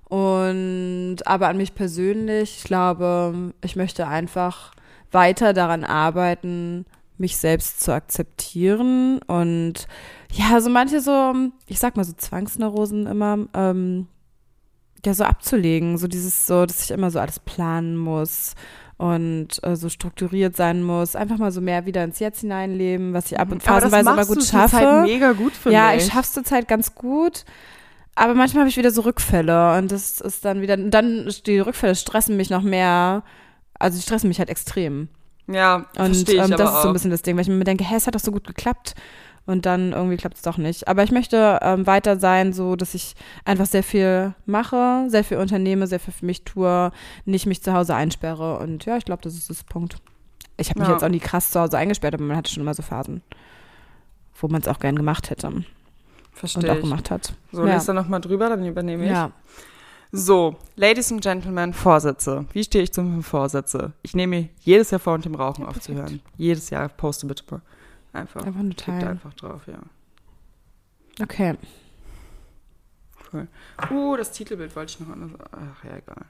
Und 0.05 1.19
aber 1.25 1.49
an 1.49 1.57
mich 1.57 1.75
persönlich, 1.75 2.59
ich 2.59 2.65
glaube, 2.65 3.55
ich 3.63 3.75
möchte 3.75 4.07
einfach 4.07 4.73
weiter 5.11 5.53
daran 5.53 5.85
arbeiten, 5.85 6.85
mich 7.19 7.39
selbst 7.39 7.81
zu 7.81 7.93
akzeptieren 7.93 9.21
und 9.27 9.89
ja, 10.31 10.61
so 10.61 10.69
manche 10.69 11.01
so, 11.01 11.33
ich 11.67 11.79
sag 11.79 11.97
mal 11.97 12.05
so 12.05 12.13
Zwangsneurosen 12.13 13.07
immer, 13.07 13.39
ähm, 13.55 14.07
ja, 15.05 15.15
so 15.15 15.25
abzulegen, 15.25 15.99
so 15.99 16.09
dieses 16.09 16.47
so, 16.47 16.67
dass 16.67 16.85
ich 16.85 16.91
immer 16.91 17.11
so 17.11 17.19
alles 17.19 17.41
planen 17.41 17.97
muss 17.97 18.55
und 18.99 19.63
äh, 19.63 19.77
so 19.77 19.89
strukturiert 19.89 20.57
sein 20.57 20.83
muss, 20.83 21.17
einfach 21.17 21.37
mal 21.39 21.53
so 21.53 21.61
mehr 21.61 21.85
wieder 21.87 22.03
ins 22.05 22.19
Jetzt 22.19 22.41
hineinleben, 22.41 23.13
was 23.13 23.31
ich 23.31 23.39
ab 23.39 23.53
und 23.53 23.67
aber 23.67 23.81
phasenweise 23.81 24.01
immer 24.03 24.17
machst 24.17 24.29
gut 24.29 24.39
du 24.39 24.41
zurzeit 24.43 24.71
schaffe. 24.71 25.03
mega 25.03 25.33
gut, 25.33 25.53
finde 25.53 25.75
Ja, 25.77 25.93
ich. 25.93 26.07
ich 26.07 26.13
schaff's 26.13 26.33
zurzeit 26.33 26.67
ganz 26.69 26.95
gut. 26.95 27.45
Aber 28.15 28.35
manchmal 28.35 28.63
habe 28.63 28.71
ich 28.71 28.79
wieder 28.79 28.91
so 28.91 29.03
Rückfälle 29.03 29.77
und 29.77 29.93
das 29.93 30.23
ist 30.23 30.45
dann 30.47 30.63
wieder, 30.63 30.79
dann 30.79 31.31
die 31.45 31.59
Rückfälle 31.59 31.95
stressen 31.95 32.37
mich 32.39 32.49
noch 32.49 32.63
mehr. 32.63 33.23
Also 33.79 33.99
die 33.99 34.03
stressen 34.03 34.29
mich 34.29 34.39
halt 34.39 34.49
extrem. 34.49 35.09
Ja, 35.49 35.87
Und 35.99 36.15
verstehe 36.15 36.37
ich 36.37 36.41
ähm, 36.41 36.53
aber 36.55 36.57
das 36.57 36.75
ist 36.77 36.83
so 36.83 36.89
ein 36.89 36.93
bisschen 36.95 37.11
das 37.11 37.21
Ding, 37.23 37.37
weil 37.37 37.43
ich 37.43 37.49
mir 37.49 37.63
denke, 37.65 37.85
hä, 37.85 37.95
es 37.97 38.07
hat 38.07 38.15
doch 38.15 38.21
so 38.21 38.33
gut 38.33 38.47
geklappt. 38.47 38.95
Und 39.47 39.65
dann 39.67 39.93
irgendwie 39.93 40.17
klappt 40.17 40.37
es 40.37 40.43
doch 40.43 40.59
nicht. 40.59 40.89
Aber 40.89 41.03
ich 41.05 41.13
möchte 41.13 41.59
ähm, 41.63 41.87
weiter 41.87 42.19
sein, 42.19 42.53
so 42.53 42.77
dass 42.77 42.95
ich 42.95 43.15
einfach 43.45 43.67
sehr 43.67 43.83
viel 43.83 44.35
mache, 44.45 45.05
sehr 45.09 45.25
viel 45.25 45.39
unternehme, 45.39 45.87
sehr 45.87 46.01
viel 46.01 46.13
für 46.13 46.27
mich 46.27 46.43
tue, 46.45 46.91
nicht 47.25 47.47
mich 47.47 47.63
zu 47.63 47.73
Hause 47.73 47.95
einsperre 47.95 48.59
und 48.59 48.85
ja, 48.85 48.97
ich 48.97 49.05
glaube, 49.05 49.23
das 49.23 49.35
ist 49.35 49.49
das 49.51 49.63
Punkt. 49.65 49.97
Ich 50.57 50.71
habe 50.71 50.81
mich 50.81 50.89
Ja. 50.89 50.95
jetzt 50.95 51.05
auch 51.05 51.09
nie 51.09 51.21
krass 51.21 51.51
zu 51.51 51.61
Hause 51.61 51.79
eingesperrt, 51.79 52.15
aber 52.15 52.25
man 52.25 52.37
hatte 52.37 52.51
schon 52.51 52.63
immer 52.63 52.75
so 52.75 52.83
Phasen, 52.83 53.23
wo 54.41 54.49
man 54.49 54.61
es 54.63 54.69
auch 54.69 54.79
gern 54.81 54.97
gemacht 54.97 55.31
hätte 55.31 55.47
und 55.49 55.67
Verstehe 56.33 56.71
auch 56.71 56.77
ich. 56.77 56.83
gemacht 56.83 57.11
hat. 57.11 57.35
So, 57.53 57.67
Ja. 57.67 57.75
lest 57.75 57.89
da 57.89 57.93
nochmal 57.93 58.21
drüber, 58.21 58.49
dann 58.49 58.65
übernehme 58.67 59.05
ich. 59.05 59.11
Ja. 59.11 59.31
So, 60.13 60.57
Ladies 60.77 61.11
and 61.13 61.21
Gentlemen, 61.21 61.73
Vorsätze. 61.75 62.47
Wie 62.53 62.63
stehe 62.65 62.85
ich 62.85 62.93
zum 62.93 63.23
Vorsätze? 63.23 63.93
Ich 64.03 64.15
nehme 64.15 64.49
jedes 64.61 64.91
Jahr 64.91 65.01
vor, 65.01 65.15
und 65.15 65.25
dem 65.25 65.35
Rauchen 65.35 65.63
Ja, 65.65 65.69
aufzuhören. 65.69 66.21
Jedes 66.37 66.71
Jahr 66.71 66.89
poste 66.89 67.27
bitte 67.27 67.43
mal. 67.51 67.61
Einfach. 68.17 68.45
Einfach 68.45 68.63
nur 68.63 68.77
teilen. 68.77 69.09
einfach 69.09 69.35
drauf, 69.35 69.63
ja. 69.67 69.79
Okay. 71.23 71.55
Cool. 73.33 73.49
Uh, 73.91 74.17
das 74.17 74.33
Titelbild 74.33 74.75
wollte 74.75 74.93
ich 74.93 75.01
noch 75.01 75.13
anders. 75.13 75.31
Ach 75.53 75.85
ja, 75.85 75.97
egal. 75.97 76.25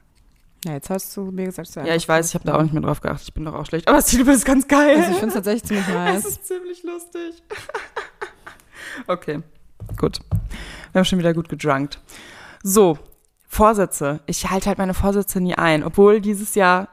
Ja, 0.65 0.73
jetzt 0.73 0.89
hast 0.89 1.15
du 1.15 1.31
mir 1.31 1.45
gesagt, 1.45 1.75
du 1.75 1.81
Ja, 1.81 1.95
ich 1.95 2.07
weiß, 2.07 2.29
ich 2.29 2.33
habe 2.35 2.45
da 2.45 2.55
auch 2.55 2.61
nicht 2.61 2.73
mehr 2.73 2.81
drauf 2.81 2.99
geachtet. 2.99 3.27
Ich 3.29 3.33
bin 3.33 3.45
doch 3.45 3.53
auch 3.53 3.65
schlecht. 3.65 3.87
Aber 3.87 3.97
das 3.97 4.07
Titelbild 4.07 4.37
ist 4.37 4.45
ganz 4.45 4.67
geil. 4.67 4.97
Also 4.97 5.11
ich 5.11 5.17
finde 5.17 5.27
es 5.27 5.33
tatsächlich 5.35 5.63
ziemlich 5.63 5.87
Es 5.87 5.93
nice. 5.93 6.25
ist 6.25 6.47
ziemlich 6.47 6.83
lustig. 6.83 7.43
okay, 9.07 9.41
gut. 9.97 10.19
Wir 10.91 10.99
haben 10.99 11.05
schon 11.05 11.19
wieder 11.19 11.33
gut 11.33 11.47
gedrunkt. 11.47 12.01
So, 12.63 12.97
Vorsätze. 13.47 14.19
Ich 14.25 14.49
halte 14.49 14.67
halt 14.67 14.77
meine 14.77 14.93
Vorsätze 14.93 15.39
nie 15.39 15.55
ein, 15.55 15.83
obwohl 15.83 16.19
dieses 16.21 16.55
Jahr 16.55 16.89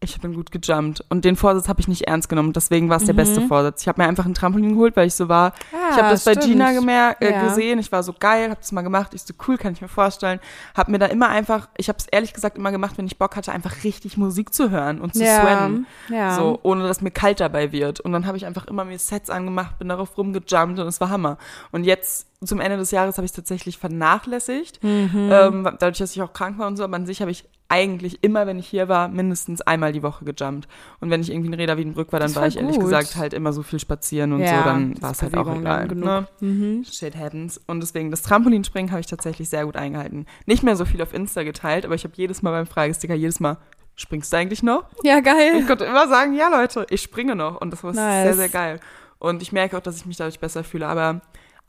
ich 0.00 0.20
bin 0.20 0.34
gut 0.34 0.50
gejumpt 0.52 1.02
und 1.08 1.24
den 1.24 1.34
Vorsatz 1.34 1.66
habe 1.66 1.80
ich 1.80 1.88
nicht 1.88 2.02
ernst 2.02 2.28
genommen. 2.28 2.52
Deswegen 2.52 2.90
war 2.90 2.98
es 2.98 3.04
der 3.04 3.14
Mhm. 3.14 3.18
beste 3.18 3.40
Vorsatz. 3.48 3.80
Ich 3.80 3.88
habe 3.88 4.02
mir 4.02 4.06
einfach 4.08 4.26
ein 4.26 4.34
Trampolin 4.34 4.74
geholt, 4.74 4.96
weil 4.96 5.06
ich 5.06 5.14
so 5.14 5.30
war. 5.30 5.54
ich 5.90 5.96
habe 5.96 6.10
das 6.10 6.24
bei 6.24 6.34
Gina 6.34 6.72
gemerkt, 6.72 7.22
äh, 7.22 7.32
Ja. 7.32 7.42
gesehen. 7.44 7.78
Ich 7.78 7.90
war 7.90 8.02
so 8.02 8.12
geil, 8.18 8.50
habe 8.50 8.60
das 8.60 8.70
mal 8.72 8.82
gemacht. 8.82 9.14
Ich 9.14 9.22
so 9.22 9.32
cool, 9.48 9.56
kann 9.56 9.72
ich 9.72 9.80
mir 9.80 9.88
vorstellen. 9.88 10.40
Habe 10.76 10.90
mir 10.90 10.98
da 10.98 11.06
immer 11.06 11.28
einfach, 11.30 11.68
ich 11.78 11.88
habe 11.88 11.96
es 11.98 12.06
ehrlich 12.06 12.34
gesagt 12.34 12.58
immer 12.58 12.70
gemacht, 12.70 12.98
wenn 12.98 13.06
ich 13.06 13.16
Bock 13.16 13.34
hatte, 13.34 13.50
einfach 13.52 13.82
richtig 13.82 14.18
Musik 14.18 14.52
zu 14.52 14.70
hören 14.70 15.00
und 15.00 15.14
zu 15.14 15.24
ja, 15.24 15.40
sweaten. 15.40 15.86
ja. 16.10 16.36
So, 16.36 16.58
ohne 16.62 16.86
dass 16.86 17.00
mir 17.00 17.10
kalt 17.10 17.40
dabei 17.40 17.72
wird. 17.72 18.00
Und 18.00 18.12
dann 18.12 18.26
habe 18.26 18.36
ich 18.36 18.44
einfach 18.44 18.66
immer 18.66 18.84
mir 18.84 18.98
Sets 18.98 19.30
angemacht, 19.30 19.78
bin 19.78 19.88
darauf 19.88 20.18
rumgejumpt 20.18 20.78
und 20.80 20.86
es 20.86 21.00
war 21.00 21.08
Hammer. 21.08 21.38
Und 21.72 21.84
jetzt 21.84 22.26
zum 22.44 22.60
Ende 22.60 22.76
des 22.76 22.90
Jahres 22.90 23.16
habe 23.16 23.24
ich 23.24 23.30
es 23.30 23.36
tatsächlich 23.36 23.78
vernachlässigt. 23.78 24.82
Mhm. 24.84 25.30
Ähm, 25.32 25.64
dadurch, 25.78 25.96
dass 25.98 26.14
ich 26.14 26.20
auch 26.20 26.34
krank 26.34 26.58
war 26.58 26.66
und 26.66 26.76
so, 26.76 26.84
aber 26.84 26.96
an 26.96 27.06
sich 27.06 27.22
habe 27.22 27.30
ich 27.30 27.44
eigentlich 27.74 28.22
immer, 28.22 28.46
wenn 28.46 28.58
ich 28.60 28.68
hier 28.68 28.88
war, 28.88 29.08
mindestens 29.08 29.60
einmal 29.60 29.90
die 29.92 30.04
Woche 30.04 30.24
gejumpt. 30.24 30.68
Und 31.00 31.10
wenn 31.10 31.20
ich 31.20 31.30
irgendwie 31.30 31.48
in 31.48 31.54
Reda 31.54 31.76
Wiedenbrück 31.76 32.12
war, 32.12 32.20
dann 32.20 32.28
Das 32.28 32.36
war 32.36 32.42
war 32.42 32.48
ich 32.48 32.56
ehrlich 32.56 32.78
gesagt 32.78 33.16
halt 33.16 33.34
immer 33.34 33.52
so 33.52 33.64
viel 33.64 33.80
spazieren 33.80 34.32
und 34.32 34.40
Ja, 34.40 34.58
so, 34.58 34.64
dann 34.64 35.02
war 35.02 35.10
es 35.10 35.22
halt 35.22 35.36
auch 35.36 35.52
egal. 35.52 35.88
Ne? 35.88 36.28
Mhm. 36.40 36.84
Shit 36.84 37.16
happens. 37.16 37.60
Und 37.66 37.80
deswegen, 37.80 38.12
das 38.12 38.22
Trampolinspringen 38.22 38.92
habe 38.92 39.00
ich 39.00 39.06
tatsächlich 39.08 39.48
sehr 39.48 39.64
gut 39.64 39.76
eingehalten. 39.76 40.26
Nicht 40.46 40.62
mehr 40.62 40.76
so 40.76 40.84
viel 40.84 41.02
auf 41.02 41.12
Insta 41.12 41.42
geteilt, 41.42 41.84
aber 41.84 41.96
ich 41.96 42.04
habe 42.04 42.14
jedes 42.16 42.42
Mal 42.42 42.52
beim 42.52 42.66
Fragesticker, 42.66 43.14
jedes 43.14 43.40
Mal, 43.40 43.58
springst 43.96 44.32
du 44.32 44.36
eigentlich 44.36 44.62
noch? 44.62 44.84
Ja, 45.02 45.18
geil. 45.20 45.56
Ich 45.58 45.66
konnte 45.66 45.84
immer 45.84 46.06
sagen, 46.06 46.34
ja 46.34 46.48
Leute, 46.48 46.86
ich 46.90 47.02
springe 47.02 47.34
noch. 47.34 47.60
Und 47.60 47.72
das 47.72 47.82
war 47.82 47.92
Nice. 47.92 48.24
sehr, 48.24 48.34
sehr 48.34 48.48
geil. 48.48 48.80
Und 49.18 49.42
ich 49.42 49.50
merke 49.52 49.76
auch, 49.76 49.82
dass 49.82 49.96
ich 49.96 50.06
mich 50.06 50.16
dadurch 50.16 50.38
besser 50.38 50.62
fühle. 50.62 50.86
Aber 50.86 51.20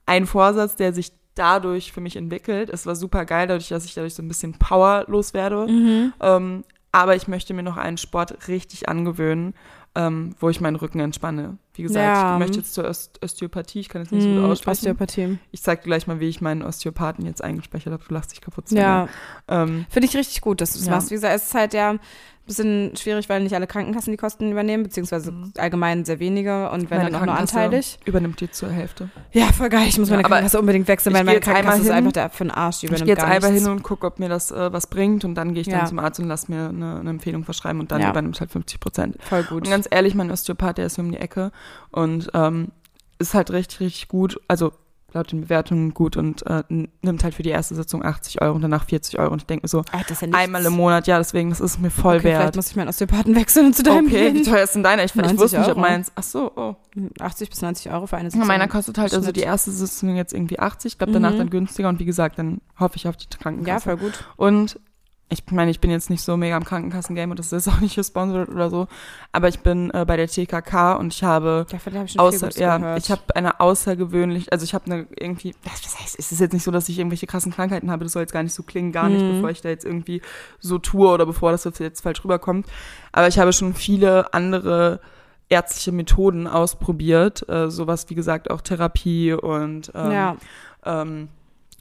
ein 0.05 0.27
Vorsatz, 0.27 0.75
der 0.75 0.93
sich 0.93 1.11
dadurch 1.35 1.91
für 1.91 2.01
mich 2.01 2.15
entwickelt, 2.15 2.69
es 2.69 2.85
war 2.85 2.95
super 2.95 3.25
geil, 3.25 3.47
dadurch, 3.47 3.69
dass 3.69 3.85
ich 3.85 3.93
dadurch 3.93 4.15
so 4.15 4.23
ein 4.23 4.27
bisschen 4.27 4.53
powerlos 4.53 5.33
werde. 5.33 5.67
Mhm. 5.67 6.13
Ähm, 6.21 6.63
aber 6.91 7.15
ich 7.15 7.27
möchte 7.27 7.53
mir 7.53 7.63
noch 7.63 7.77
einen 7.77 7.97
Sport 7.97 8.47
richtig 8.47 8.87
angewöhnen, 8.87 9.53
ähm, 9.95 10.35
wo 10.39 10.49
ich 10.49 10.61
meinen 10.61 10.77
Rücken 10.77 10.99
entspanne. 11.01 11.57
Wie 11.77 11.83
gesagt, 11.83 12.05
Ja. 12.05 12.33
ich 12.33 12.39
möchte 12.39 12.57
jetzt 12.59 12.73
zur 12.73 12.85
Ost 12.85 13.19
Osteopathie, 13.23 13.79
ich 13.81 13.89
kann 13.89 14.01
jetzt 14.01 14.11
nicht 14.11 14.23
so 14.23 14.29
gut 14.29 14.43
aussprechen. 14.43 14.71
Osteopathie. 14.79 15.38
Ich 15.51 15.61
zeig 15.61 15.81
dir 15.81 15.88
gleich 15.89 16.07
mal, 16.07 16.19
wie 16.19 16.29
ich 16.29 16.41
meinen 16.41 16.61
Osteopathen 16.63 17.25
jetzt 17.25 17.43
eingespeichert 17.43 17.93
habe. 17.93 18.03
Du 18.07 18.13
lachst 18.13 18.31
dich 18.31 18.41
kaputt. 18.41 18.71
Ja. 18.71 19.07
Ähm, 19.47 19.85
finde 19.89 20.07
ich 20.07 20.15
richtig 20.15 20.41
gut, 20.41 20.61
dass 20.61 20.73
du 20.73 20.79
das 20.79 20.88
Ja. 20.88 20.93
machst. 20.93 21.09
Wie 21.11 21.15
gesagt, 21.15 21.35
es 21.35 21.45
ist 21.47 21.53
halt 21.53 21.73
ja 21.73 21.91
ein 21.91 21.99
bisschen 22.47 22.95
schwierig, 22.95 23.27
weil 23.27 23.41
nicht 23.41 23.55
alle 23.55 23.65
Krankenkassen 23.65 24.11
die 24.11 24.17
Kosten 24.17 24.51
übernehmen, 24.51 24.83
beziehungsweise 24.83 25.31
Mhm. 25.31 25.53
allgemein 25.57 26.05
sehr 26.05 26.19
wenige 26.19 26.69
und 26.69 26.91
wenn 26.91 26.99
meine 26.99 27.09
dann 27.09 27.21
auch 27.21 27.25
nur 27.25 27.35
anteilig. 27.35 27.97
Übernimmt 28.05 28.39
die 28.39 28.51
zur 28.51 28.69
Hälfte. 28.69 29.09
Ja, 29.31 29.45
voll 29.51 29.69
geil. 29.69 29.85
Ich 29.88 29.97
muss 29.97 30.09
Ja, 30.09 30.15
meine 30.17 30.25
aber 30.25 30.35
Krankenkasse 30.35 30.59
unbedingt 30.59 30.88
wechseln, 30.88 31.11
ich 31.13 31.17
weil 31.17 31.25
meine 31.25 31.38
einmal 31.39 31.53
Krankenkasse 31.53 31.79
ist 31.81 31.85
hin. 31.88 31.95
einfach 31.95 32.11
der 32.11 32.29
für 32.29 32.43
den 32.43 32.51
Arsch. 32.51 32.79
Die 32.81 32.85
Ich 32.85 32.91
übernimmt 32.91 33.07
gehe 33.07 33.15
jetzt 33.25 33.43
nichts. 33.49 33.63
hin 33.63 33.71
und 33.71 33.81
gucke, 33.81 34.05
ob 34.05 34.19
mir 34.19 34.29
das 34.29 34.51
äh, 34.51 34.71
was 34.71 34.85
bringt 34.85 35.25
und 35.25 35.33
dann 35.33 35.53
gehe 35.55 35.61
ich 35.61 35.67
Ja. 35.67 35.79
dann 35.79 35.88
zum 35.88 35.97
Arzt 35.97 36.19
und 36.19 36.27
lasse 36.27 36.51
mir 36.51 36.69
eine, 36.69 36.99
eine 36.99 37.09
Empfehlung 37.09 37.45
verschreiben 37.45 37.79
und 37.79 37.91
dann 37.91 38.01
Ja. 38.01 38.11
übernimmt 38.11 38.39
halt 38.39 38.51
50 38.51 38.79
Prozent. 38.79 39.17
Voll 39.23 39.41
gut. 39.43 39.63
Und 39.63 39.69
ganz 39.71 39.88
ehrlich, 39.89 40.13
mein 40.13 40.29
Osteopath, 40.29 40.77
der 40.77 40.85
ist 40.85 40.95
hier 40.95 41.03
um 41.03 41.11
die 41.11 41.17
Ecke 41.17 41.51
und 41.91 42.30
ähm, 42.34 42.69
ist 43.19 43.34
halt 43.34 43.51
richtig, 43.51 43.80
richtig 43.80 44.08
gut. 44.08 44.39
Also 44.47 44.73
laut 45.13 45.32
den 45.32 45.39
Bewertungen 45.39 45.93
gut 45.93 46.17
und 46.17 46.45
äh, 46.45 46.62
nimmt 46.67 47.23
halt 47.23 47.34
für 47.34 47.41
die 47.43 47.49
erste 47.49 47.73
Sitzung 47.73 48.04
80 48.04 48.41
Euro 48.41 48.54
und 48.54 48.62
danach 48.62 48.84
40 48.84 49.17
Euro. 49.17 49.32
Und 49.32 49.43
ich 49.43 49.45
denke 49.45 49.63
mir 49.63 49.69
so, 49.69 49.80
ist 50.10 50.21
ja 50.21 50.28
einmal 50.34 50.65
im 50.65 50.73
Monat, 50.73 51.08
ja, 51.08 51.17
deswegen, 51.17 51.51
das 51.51 51.62
ist 51.62 51.80
mir 51.80 51.89
voll 51.89 52.15
okay, 52.15 52.23
Vielleicht 52.23 52.41
wert. 52.41 52.56
muss 52.58 52.69
ich 52.71 52.75
meinen 52.75 52.89
Osteopathen 52.89 53.34
wechseln 53.34 53.67
und 53.67 53.75
zu 53.78 53.84
deinem 53.84 54.08
Okay, 54.08 54.34
wie 54.34 54.41
gehen. 54.41 54.43
teuer 54.43 54.63
ist 54.65 54.75
denn 54.75 54.84
deiner? 54.84 55.06
Ich, 55.06 55.12
ich 55.12 55.15
90 55.15 55.39
wusste 55.39 55.60
nicht, 55.60 55.69
ob 55.69 55.78
Euro. 55.78 55.88
meins. 55.88 56.12
Ach 56.15 56.23
so, 56.23 56.51
oh. 56.58 56.75
80 57.21 57.49
bis 57.49 57.62
90 57.62 57.91
Euro 57.93 58.08
für 58.08 58.17
eine 58.17 58.25
Ja, 58.25 58.32
Sitzung. 58.32 58.47
meiner 58.47 58.67
kostet 58.67 58.97
halt, 58.97 59.13
also 59.13 59.32
die 59.32 59.39
erste 59.39 59.71
Sitzung 59.71 60.17
jetzt 60.17 60.34
irgendwie 60.34 60.60
80, 60.60 60.91
ich 60.91 60.97
glaube 60.97 61.13
danach 61.13 61.32
Mhm. 61.32 61.38
dann 61.38 61.49
günstiger 61.49 61.88
und 61.88 61.99
wie 61.99 62.06
gesagt, 62.06 62.38
dann 62.38 62.60
hoffe 62.78 62.97
ich 62.97 63.08
auf 63.08 63.15
die 63.15 63.28
Ja, 63.32 63.38
Krankenkasse. 63.41 63.84
voll 63.86 63.97
gut. 63.97 64.25
Und 64.36 64.82
ich 65.27 65.43
meine, 65.51 65.71
ich 65.71 65.79
bin 65.79 65.89
jetzt 65.89 66.11
nicht 66.11 66.21
so 66.21 66.38
mega 66.38 66.55
am 66.55 66.63
Krankenkassengame 66.63 67.31
und 67.31 67.39
das 67.39 67.51
ist 67.51 67.67
auch 67.67 67.79
nicht 67.79 67.95
gesponsert 67.95 68.47
oder 68.49 68.69
so, 68.69 68.88
aber 69.31 69.47
ich 69.47 69.59
bin 69.61 69.89
äh, 69.91 70.05
bei 70.05 70.17
der 70.17 70.27
TKK 70.27 70.93
und 70.97 71.13
ich 71.13 71.23
habe 71.23 71.65
Davon 71.69 71.93
habe 71.95 72.05
ich 72.05 72.19
außer, 72.19 72.51
ja, 72.59 72.77
gehört. 72.77 72.99
ich 72.99 73.09
habe 73.09 73.21
eine 73.35 73.59
außergewöhnlich, 73.59 74.53
also 74.53 74.63
ich 74.63 74.75
habe 74.75 74.85
eine 74.85 75.07
irgendwie, 75.19 75.55
was 75.63 75.99
heißt, 75.99 76.19
es 76.19 76.31
ist 76.31 76.39
jetzt 76.39 76.53
nicht 76.53 76.63
so, 76.63 76.69
dass 76.69 76.89
ich 76.89 76.99
irgendwelche 76.99 77.25
krassen 77.25 77.51
Krankheiten 77.51 77.89
habe, 77.89 78.03
das 78.03 78.13
soll 78.13 78.21
jetzt 78.21 78.33
gar 78.33 78.43
nicht 78.43 78.53
so 78.53 78.61
klingen, 78.63 78.91
gar 78.91 79.09
nicht, 79.09 79.21
Mhm. 79.23 79.35
bevor 79.38 79.49
ich 79.49 79.61
da 79.61 79.69
jetzt 79.69 79.83
irgendwie 79.83 80.21
so 80.59 80.77
tue 80.77 81.09
oder 81.09 81.25
bevor 81.25 81.51
das 81.51 81.63
jetzt 81.79 82.01
falsch 82.01 82.23
rüberkommt, 82.23 82.67
aber 83.11 83.27
ich 83.27 83.39
habe 83.39 83.51
schon 83.51 83.73
viele 83.73 84.31
andere 84.33 84.99
ärztliche 85.49 85.91
Methoden 85.91 86.45
ausprobiert, 86.47 87.47
äh, 87.49 87.69
sowas 87.71 88.05
wie 88.09 88.15
gesagt 88.15 88.51
auch 88.51 88.61
Therapie 88.61 89.33
und 89.33 89.91
ähm, 89.95 90.11
ja. 90.11 90.38
ähm, 90.85 91.29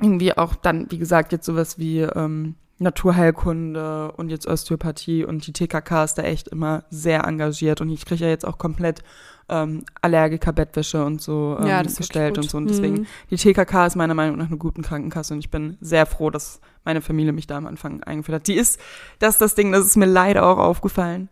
irgendwie 0.00 0.36
auch 0.36 0.54
dann, 0.54 0.90
wie 0.90 0.98
gesagt, 0.98 1.32
jetzt 1.32 1.46
sowas 1.46 1.78
wie 1.78 2.00
ähm, 2.00 2.54
Naturheilkunde 2.84 4.12
und 4.12 4.30
jetzt 4.30 4.46
Osteopathie 4.46 5.24
und 5.24 5.46
die 5.46 5.52
TKK 5.52 6.04
ist 6.04 6.14
da 6.14 6.22
echt 6.22 6.48
immer 6.48 6.84
sehr 6.90 7.24
engagiert 7.24 7.80
und 7.80 7.88
ich 7.90 8.04
kriege 8.04 8.24
ja 8.24 8.30
jetzt 8.30 8.46
auch 8.46 8.58
komplett 8.58 9.02
ähm, 9.50 9.84
Allergiker-Bettwäsche 10.00 11.04
und 11.04 11.20
so 11.20 11.56
ähm, 11.60 11.66
Ja, 11.66 11.82
gestellt 11.82 12.38
und 12.38 12.48
so. 12.50 12.56
Und 12.56 12.68
deswegen, 12.70 13.00
Mhm. 13.00 13.06
die 13.30 13.36
TKK 13.36 13.86
ist 13.86 13.94
meiner 13.96 14.14
Meinung 14.14 14.38
nach 14.38 14.46
eine 14.46 14.56
gute 14.56 14.80
Krankenkasse 14.80 15.34
und 15.34 15.40
ich 15.40 15.50
bin 15.50 15.76
sehr 15.82 16.06
froh, 16.06 16.30
dass 16.30 16.60
meine 16.84 17.02
Familie 17.02 17.32
mich 17.32 17.46
da 17.46 17.56
am 17.58 17.66
Anfang 17.66 18.02
eingeführt 18.02 18.36
hat. 18.36 18.46
Die 18.46 18.54
ist, 18.54 18.80
das 19.18 19.34
ist 19.34 19.40
das 19.42 19.54
Ding, 19.54 19.72
das 19.72 19.84
ist 19.84 19.96
mir 19.96 20.06
leider 20.06 20.46
auch 20.46 20.56
aufgefallen, 20.58 21.28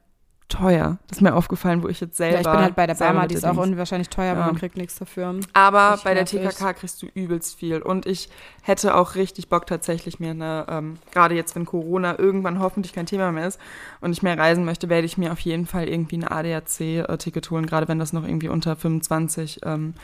teuer. 0.48 0.98
Das 1.08 1.18
ist 1.18 1.22
mir 1.22 1.34
aufgefallen, 1.34 1.82
wo 1.82 1.88
ich 1.88 2.00
jetzt 2.02 2.18
selber 2.18 2.34
ja, 2.34 2.40
ich 2.40 2.46
bin 2.46 2.60
halt 2.60 2.74
bei 2.76 2.86
der 2.86 2.94
Barmer, 2.96 3.26
die 3.26 3.34
ist 3.36 3.46
auch 3.46 3.56
unwahrscheinlich 3.56 4.10
teuer, 4.10 4.32
aber 4.32 4.40
Ja. 4.40 4.46
man 4.46 4.56
kriegt 4.56 4.76
nichts 4.76 4.96
dafür. 4.98 5.34
aber 5.54 5.98
bei 6.04 6.12
der. 6.12 6.26
TKK 6.26 6.74
kriegst 6.74 7.00
du 7.02 7.06
übelst 7.14 7.56
viel. 7.58 7.80
Und 7.80 8.04
ich 8.04 8.28
hätte 8.62 8.94
auch 8.94 9.14
richtig 9.16 9.48
Bock 9.48 9.66
tatsächlich 9.66 10.20
mir 10.20 10.30
eine, 10.30 10.64
ähm, 10.68 10.98
gerade 11.12 11.34
jetzt, 11.34 11.54
wenn 11.56 11.66
Corona 11.66 12.18
irgendwann 12.18 12.60
hoffentlich 12.60 12.92
kein 12.92 13.06
Thema 13.06 13.32
mehr 13.32 13.48
ist 13.48 13.60
und 14.00 14.12
ich 14.12 14.22
mehr 14.22 14.38
reisen 14.38 14.64
möchte, 14.64 14.88
werde 14.88 15.04
ich 15.04 15.18
mir 15.18 15.32
auf 15.32 15.40
jeden 15.40 15.66
Fall 15.66 15.88
irgendwie 15.88 16.16
ein 16.18 16.24
ADAC-Ticket 16.28 17.50
holen, 17.50 17.66
gerade 17.66 17.88
wenn 17.88 17.98
das 17.98 18.12
noch 18.12 18.24
irgendwie 18.24 18.48
unter 18.48 18.76
25 18.76 19.60
ähm, 19.64 19.94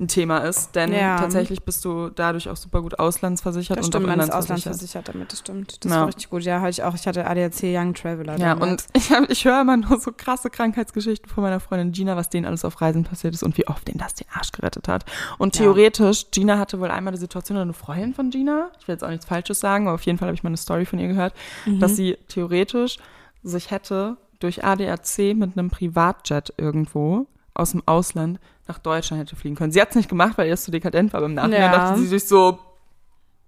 ein 0.00 0.08
Thema 0.08 0.38
ist. 0.38 0.74
Denn 0.74 0.92
Ja. 0.92 1.18
tatsächlich 1.18 1.62
bist 1.64 1.84
du 1.84 2.08
dadurch 2.10 2.48
auch 2.48 2.56
super 2.56 2.82
gut 2.82 2.98
auslandsversichert 2.98 3.78
Das 3.78 3.86
und 3.86 3.92
stimmt, 3.92 4.04
auch 4.04 4.08
man 4.08 4.20
ist 4.20 4.26
inlandsversichert. 4.26 4.72
auslandsversichert 4.74 5.08
damit, 5.14 5.32
das 5.32 5.38
stimmt. 5.40 5.84
Das 5.84 5.92
Ja. 5.92 5.98
war 6.00 6.06
richtig 6.08 6.30
gut. 6.30 6.42
Ja, 6.42 6.60
hatte 6.60 6.70
ich 6.70 6.82
auch. 6.82 6.94
Ich 6.94 7.06
hatte 7.06 7.26
ADAC 7.26 7.62
Young 7.64 7.94
Traveler. 7.94 8.38
Ja, 8.38 8.54
damals. 8.54 8.84
und 8.84 8.84
ich, 8.96 9.10
hab- 9.10 9.30
ich 9.30 9.44
höre 9.44 9.60
immer 9.60 9.76
nur 9.76 9.98
so 10.00 10.12
krasse 10.16 10.50
Krankheitsgeschichten 10.50 11.28
von 11.30 11.42
meiner 11.42 11.60
Freundin 11.60 11.92
Gina, 11.92 12.16
was 12.16 12.28
denen 12.30 12.46
alles 12.46 12.64
auf 12.64 12.80
Reisen 12.80 13.04
passiert 13.04 13.34
ist 13.34 13.42
und 13.42 13.58
wie 13.58 13.66
oft 13.66 13.86
denen 13.88 13.98
das 13.98 14.14
den 14.14 14.26
Arsch 14.32 14.52
gerettet 14.52 14.88
hat. 14.88 15.04
Und 15.38 15.56
Ja. 15.56 15.64
theoretisch, 15.64 16.26
Gina 16.30 16.58
hatte 16.58 16.80
wohl 16.80 16.90
einmal 16.90 17.12
die 17.12 17.18
Situation, 17.20 17.58
eine 17.58 17.72
Freundin 17.72 18.03
von 18.12 18.28
Gina, 18.30 18.70
ich 18.78 18.86
will 18.86 18.94
jetzt 18.94 19.02
auch 19.04 19.08
nichts 19.08 19.24
Falsches 19.24 19.60
sagen, 19.60 19.86
aber 19.86 19.94
auf 19.94 20.02
jeden 20.02 20.18
Fall 20.18 20.26
habe 20.28 20.34
ich 20.34 20.42
mal 20.42 20.50
eine 20.50 20.56
Story 20.58 20.84
von 20.84 20.98
ihr 20.98 21.08
gehört, 21.08 21.32
Mhm. 21.64 21.80
dass 21.80 21.96
sie 21.96 22.18
theoretisch 22.28 22.98
sich 23.42 23.70
hätte 23.70 24.16
durch 24.40 24.64
ADAC 24.64 25.34
mit 25.34 25.56
einem 25.56 25.70
Privatjet 25.70 26.52
irgendwo 26.58 27.26
aus 27.54 27.70
dem 27.70 27.82
Ausland 27.86 28.38
nach 28.66 28.78
Deutschland 28.78 29.22
hätte 29.22 29.36
fliegen 29.36 29.54
können. 29.56 29.72
Sie 29.72 29.80
hat 29.80 29.90
es 29.90 29.96
nicht 29.96 30.08
gemacht, 30.08 30.36
weil 30.36 30.48
ihr 30.48 30.54
es 30.54 30.64
zu 30.64 30.70
dekadent 30.70 31.12
war. 31.12 31.18
Aber 31.18 31.26
im 31.26 31.34
Nachhinein 31.34 31.60
Ja. 31.62 31.72
dachte 31.72 32.00
sie 32.00 32.06
sich 32.08 32.24
so, 32.26 32.58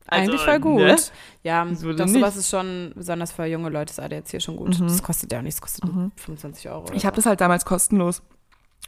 Eigentlich 0.09 0.41
also, 0.41 0.45
voll 0.53 0.61
gut. 0.61 0.83
ne? 0.83 0.97
Ja, 1.43 1.65
doch 1.65 1.97
denn 1.97 2.09
sowas 2.09 2.37
ist 2.37 2.49
schon, 2.49 2.93
besonders 2.95 3.33
für 3.33 3.45
junge 3.47 3.71
Leute, 3.71 3.91
ist 3.91 3.99
ADAC 3.99 4.41
schon 4.41 4.57
gut. 4.57 4.79
Mhm. 4.79 4.87
Das 4.87 5.03
kostet 5.03 5.33
ja 5.33 5.39
auch 5.39 5.43
nichts, 5.43 5.61
das 5.61 5.73
kostet 5.81 5.93
Mhm. 5.93 6.13
25 6.17 6.69
Euro. 6.71 6.85
Ich 6.93 7.05
habe 7.05 7.17
so. 7.17 7.23
das 7.23 7.27
halt 7.27 7.41
damals 7.41 7.65
kostenlos 7.65 8.23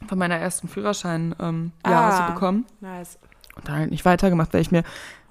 von 0.07 0.17
meiner 0.17 0.35
ersten 0.37 0.69
Führerschein 0.69 1.35
ähm, 1.41 1.73
Ah. 1.83 1.91
Jahre 1.91 2.17
so 2.27 2.33
bekommen. 2.33 2.65
Nice. 2.79 3.19
und 3.57 3.67
dann 3.67 3.75
halt 3.75 3.91
nicht 3.91 4.05
weitergemacht, 4.05 4.53
weil 4.53 4.61
ich 4.61 4.71
mir 4.71 4.83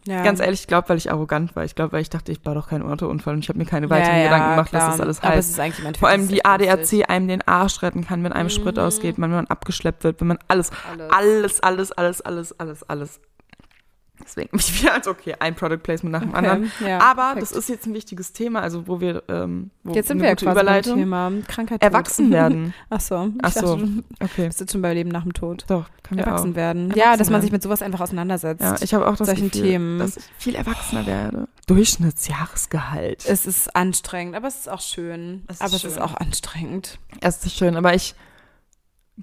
Ja. 0.06 0.22
Ganz 0.22 0.40
ehrlich, 0.40 0.61
ich 0.61 0.66
glaube, 0.66 0.88
weil 0.88 0.96
ich 0.96 1.11
arrogant 1.11 1.54
war. 1.54 1.64
Ich 1.64 1.74
glaube, 1.74 1.92
weil 1.92 2.00
ich 2.02 2.08
dachte, 2.08 2.32
ich 2.32 2.40
baue 2.40 2.54
doch 2.54 2.68
keinen 2.68 2.82
Autounfall 2.82 3.34
und 3.34 3.40
ich 3.40 3.48
habe 3.48 3.58
mir 3.58 3.66
keine 3.66 3.90
weiteren 3.90 4.14
ja, 4.16 4.20
ja, 4.20 4.24
Gedanken 4.24 4.50
gemacht, 4.50 4.68
klar. 4.70 4.88
was 4.88 4.96
das 4.96 5.00
alles 5.00 5.22
Aber 5.22 5.34
es 5.37 5.58
heißt. 5.58 5.98
Vor 5.98 6.08
allem 6.08 6.28
wie 6.30 6.38
echt 6.38 6.46
lustig. 6.46 7.02
ADAC 7.02 7.11
einem 7.11 7.28
den 7.28 7.46
Arsch 7.46 7.82
retten 7.82 8.06
kann, 8.06 8.24
wenn 8.24 8.32
einem 8.32 8.48
Sprit 8.48 8.76
Mhm. 8.76 8.82
ausgeht, 8.82 9.16
wenn 9.18 9.30
man 9.30 9.46
abgeschleppt 9.46 10.04
wird, 10.04 10.20
wenn 10.20 10.28
man 10.28 10.38
Alles. 10.48 10.70
alles, 11.11 11.62
alles, 11.62 11.92
alles, 11.92 12.20
alles, 12.22 12.58
alles, 12.58 12.82
alles. 12.88 13.20
Deswegen, 14.24 14.57
ich 14.59 14.83
wäre 14.83 14.94
als 14.94 15.07
okay, 15.09 15.35
ein 15.38 15.54
Product 15.54 15.78
Placement 15.83 16.12
nach 16.12 16.20
dem 16.22 16.35
anderen. 16.35 16.70
Okay, 16.78 16.90
ja, 16.90 16.98
Aber 17.00 17.22
perfekt. 17.35 17.42
das 17.42 17.52
ist 17.52 17.68
jetzt 17.68 17.87
ein 17.87 17.94
wichtiges 17.94 18.33
Thema, 18.33 18.61
also 18.61 18.87
wo 18.87 19.00
wir, 19.00 19.22
ähm, 19.28 19.70
wo 19.85 19.92
Jetzt 19.94 20.09
sind 20.09 20.20
wir 20.20 20.28
ja 20.28 20.35
quasi 20.35 20.54
beim. 20.54 20.94
Thema 20.96 21.33
Krankheit. 21.46 21.83
Erwachsen 21.83 22.26
Tod. 22.26 22.33
werden. 22.35 22.74
Ach 22.90 23.00
so. 23.00 23.31
Ach 23.42 23.52
so. 23.52 23.76
dachte, 23.76 23.87
du 23.87 24.02
Okay. 24.24 24.46
bist 24.46 24.61
jetzt 24.61 24.72
schon 24.72 24.83
beim 24.83 24.94
Leben 24.94 25.11
nach 25.11 25.22
dem 25.22 25.33
Tod. 25.33 25.64
Doch, 25.68 25.88
wir 26.18 26.26
Erwachsen 26.26 26.54
werden. 26.54 26.90
Erwachsen 26.90 26.98
ja, 27.00 27.16
dass 27.16 27.31
man 27.31 27.40
sich 27.42 27.52
mit 27.52 27.62
sowas 27.62 27.81
einfach 27.83 28.00
auseinandersetzt. 28.00 28.61
Ja, 28.62 28.76
ich 28.81 28.92
habe 28.94 29.07
auch 29.07 29.16
das 29.16 29.28
solchen 29.28 29.50
Gefühl, 29.50 29.68
Themen. 29.70 29.98
dass 29.98 30.16
ich 30.16 30.24
viel 30.38 30.54
erwachsener 30.54 31.07
werde. 31.07 31.48
Durchschnittsjahresgehalt. 31.66 33.24
es 33.26 33.46
ist 33.46 33.74
anstrengend, 33.76 34.35
aber 34.37 34.48
es 34.48 34.57
ist 34.61 34.68
auch 34.68 34.81
schön. 34.81 35.44
Es 35.48 35.57
ist 35.57 35.62
aber 35.62 35.74
es 35.74 35.81
schön. 35.83 35.90
ist 35.90 36.00
auch 36.00 36.14
anstrengend. 36.16 36.98
Es 37.20 37.44
ist 37.44 37.57
schön, 37.57 37.76
aber 37.76 37.94
ich 37.94 38.14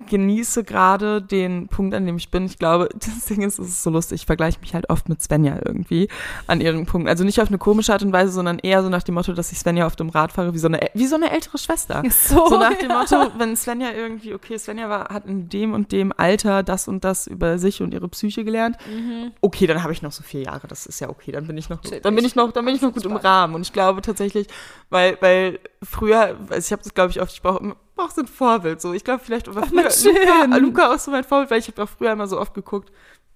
genieße 0.07 0.63
gerade 0.63 1.21
den 1.21 1.67
Punkt, 1.67 1.93
an 1.93 2.05
dem 2.05 2.17
ich 2.17 2.29
bin. 2.29 2.45
Ich 2.45 2.57
glaube, 2.57 2.89
das 2.93 3.25
Ding 3.25 3.41
ist, 3.41 3.59
es 3.59 3.69
ist 3.69 3.83
so 3.83 3.89
lustig. 3.89 4.21
Ich 4.21 4.25
vergleiche 4.25 4.59
mich 4.59 4.73
halt 4.73 4.89
oft 4.89 5.09
mit 5.09 5.21
Svenja 5.21 5.59
irgendwie 5.63 6.07
an 6.47 6.61
ihren 6.61 6.85
Punkten. 6.85 7.09
Also 7.09 7.23
nicht 7.23 7.41
auf 7.41 7.47
eine 7.47 7.57
komische 7.57 7.93
Art 7.93 8.03
und 8.03 8.13
Weise, 8.13 8.31
sondern 8.31 8.59
eher 8.59 8.83
so 8.83 8.89
nach 8.89 9.03
dem 9.03 9.15
Motto, 9.15 9.33
dass 9.33 9.51
ich 9.51 9.59
Svenja 9.59 9.85
auf 9.85 9.95
dem 9.95 10.09
Rad 10.09 10.31
fahre, 10.31 10.53
wie 10.53 10.59
so 10.59 10.67
eine, 10.67 10.79
wie 10.93 11.07
so 11.07 11.15
eine 11.15 11.31
ältere 11.31 11.57
Schwester. 11.57 12.03
So, 12.09 12.47
So 12.47 12.57
nach 12.57 12.73
dem 12.73 12.89
ja. 12.89 12.99
Motto, 12.99 13.31
wenn 13.37 13.55
Svenja 13.55 13.91
irgendwie, 13.91 14.33
okay, 14.33 14.57
Svenja 14.57 14.89
war, 14.89 15.09
hat 15.09 15.25
in 15.25 15.49
dem 15.49 15.73
und 15.73 15.91
dem 15.91 16.13
Alter 16.15 16.63
das 16.63 16.87
und 16.87 17.03
das 17.03 17.27
über 17.27 17.57
sich 17.57 17.81
und 17.81 17.93
ihre 17.93 18.07
Psyche 18.09 18.43
gelernt. 18.43 18.77
Mhm. 18.89 19.31
Okay, 19.41 19.67
dann 19.67 19.83
habe 19.83 19.93
ich 19.93 20.01
noch 20.01 20.11
so 20.11 20.23
vier 20.23 20.41
Jahre, 20.41 20.67
das 20.67 20.85
ist 20.85 20.99
ja 20.99 21.09
okay, 21.09 21.31
dann 21.31 21.47
bin 21.47 21.57
ich 21.57 21.69
noch, 21.69 21.81
dann 21.81 22.15
bin 22.15 22.25
ich 22.25 22.35
noch, 22.35 22.51
dann 22.51 22.65
bin 22.65 22.75
ich 22.75 22.81
noch 22.81 22.93
gut 22.93 23.05
im 23.05 23.15
Rahmen. 23.15 23.55
Und 23.55 23.61
ich 23.61 23.73
glaube 23.73 24.01
tatsächlich, 24.01 24.47
weil, 24.89 25.17
weil 25.21 25.59
früher, 25.89 26.37
also 26.49 26.57
ich 26.57 26.71
habe 26.71 26.83
das 26.83 26.93
glaube 26.93 27.11
ich 27.11 27.21
oft, 27.21 27.31
ich 27.33 27.41
brauche 27.41 27.75
brauch 27.95 28.11
so 28.11 28.21
ein 28.21 28.27
Vorbild. 28.27 28.81
So, 28.81 28.93
ich 28.93 29.03
glaube 29.03 29.23
vielleicht 29.23 29.53
war 29.53 29.65
früher 29.65 29.83
Mann, 29.83 29.91
schön. 29.91 30.13
Luca, 30.51 30.57
Luca 30.57 30.93
auch 30.95 30.99
so 30.99 31.11
mein 31.11 31.23
Vorbild, 31.23 31.51
weil 31.51 31.59
ich 31.59 31.67
habe 31.67 31.83
auch 31.83 31.89
früher 31.89 32.11
immer 32.11 32.27
so 32.27 32.39
oft 32.39 32.53
geguckt, 32.53 32.91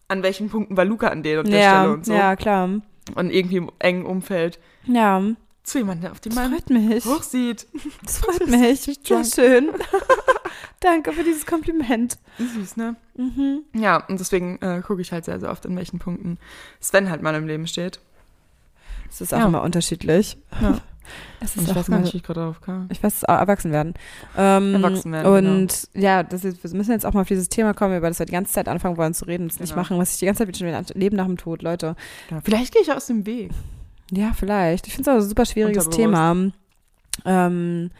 an 0.07 0.23
welchen 0.23 0.49
Punkten 0.49 0.75
war 0.75 0.85
Luca 0.85 1.07
an 1.07 1.23
der 1.23 1.39
und 1.39 1.47
der 1.49 1.61
Stelle 1.61 1.87
Ja, 1.87 1.93
und 1.93 2.05
so. 2.05 2.13
ja, 2.13 2.35
klar. 2.35 2.69
Und 3.15 3.29
irgendwie 3.31 3.57
im 3.57 3.71
engen 3.79 4.05
Umfeld 4.05 4.59
Ja, 4.85 5.21
zu 5.63 5.77
jemandem, 5.79 6.11
auf 6.11 6.19
den 6.19 6.33
das 6.33 6.43
man 6.43 6.51
freut 6.51 6.69
mich. 6.69 7.05
hochsieht. 7.05 7.67
Das 8.03 8.17
freut 8.19 8.47
mich. 8.47 8.81
Sehr 9.03 9.23
schön. 9.23 9.69
Danke 10.79 11.11
für 11.11 11.23
dieses 11.23 11.45
Kompliment. 11.45 12.17
Süß, 12.37 12.77
ne? 12.77 12.95
Mhm. 13.15 13.63
Ja, 13.73 14.05
und 14.07 14.19
deswegen 14.19 14.57
äh, 14.61 14.81
gucke 14.85 15.01
ich 15.01 15.11
halt 15.11 15.25
sehr, 15.25 15.39
sehr 15.39 15.51
oft, 15.51 15.65
in 15.65 15.75
welchen 15.75 15.99
Punkten 15.99 16.37
Sven 16.79 17.09
halt 17.09 17.21
mal 17.21 17.35
im 17.35 17.47
Leben 17.47 17.67
steht. 17.67 17.99
Es 19.09 19.19
ist 19.21 19.33
auch 19.33 19.39
Ja. 19.39 19.45
immer 19.47 19.61
unterschiedlich. 19.61 20.37
Ja. 20.61 20.77
Und 21.39 21.45
ist 21.45 21.57
ich 21.69 21.75
weiß 21.75 21.87
gar 21.87 21.99
nicht, 21.99 22.13
wie 22.13 22.17
ich 22.17 22.23
gerade 22.23 22.41
drauf 22.41 22.61
kam. 22.61 22.87
Ich 22.91 23.01
weiß, 23.01 23.25
auch 23.25 23.37
erwachsen 23.39 23.71
werden. 23.71 23.93
Ähm, 24.37 24.75
Erwachsen 24.75 25.11
werden, 25.11 25.33
genau. 25.33 25.57
Und 25.57 25.87
ja, 25.93 26.23
das 26.23 26.43
ist, 26.43 26.63
wir 26.63 26.77
müssen 26.77 26.91
jetzt 26.91 27.05
auch 27.05 27.13
mal 27.13 27.21
auf 27.21 27.27
dieses 27.27 27.49
Thema 27.49 27.73
kommen, 27.73 27.97
über 27.97 28.07
das 28.09 28.19
wir 28.19 28.25
die 28.25 28.31
ganze 28.33 28.53
Zeit 28.53 28.67
anfangen 28.67 28.97
wollen 28.97 29.13
zu 29.13 29.25
reden 29.25 29.43
und 29.43 29.51
es 29.51 29.59
nicht 29.59 29.69
Genau. 29.71 29.81
machen, 29.81 29.97
was 29.97 30.13
ich 30.13 30.19
die 30.19 30.25
ganze 30.25 30.45
Zeit 30.45 30.57
schon 30.57 30.67
wieder 30.67 30.83
Leben 30.93 31.15
nach 31.15 31.25
dem 31.25 31.37
Tod, 31.37 31.61
Leute. 31.61 31.95
Ja, 32.29 32.41
vielleicht 32.43 32.73
gehe 32.73 32.81
ich 32.81 32.91
aus 32.91 33.07
dem 33.07 33.25
Weg. 33.25 33.51
Ja, 34.11 34.31
vielleicht. 34.35 34.87
Ich 34.87 34.93
finde 34.95 35.09
es 35.11 35.15
auch 35.15 35.21
ein 35.21 35.27
super 35.29 35.45
schwieriges. 35.45 35.89
Thema. 35.89 36.35
Ähm, 37.25 37.91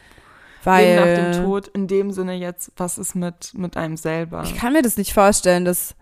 weil 0.63 0.85
Leben 0.85 0.99
nach 1.23 1.33
dem 1.33 1.43
Tod, 1.45 1.67
in 1.69 1.87
dem 1.87 2.11
Sinne 2.11 2.33
jetzt, 2.33 2.71
was 2.77 2.97
ist 2.97 3.15
mit, 3.15 3.53
mit 3.53 3.77
einem 3.77 3.97
selber? 3.97 4.43
ich 4.43 4.55
kann 4.55 4.73
mir 4.73 4.81
das 4.81 4.97
nicht 4.97 5.13
vorstellen, 5.13 5.65
dass 5.65 5.95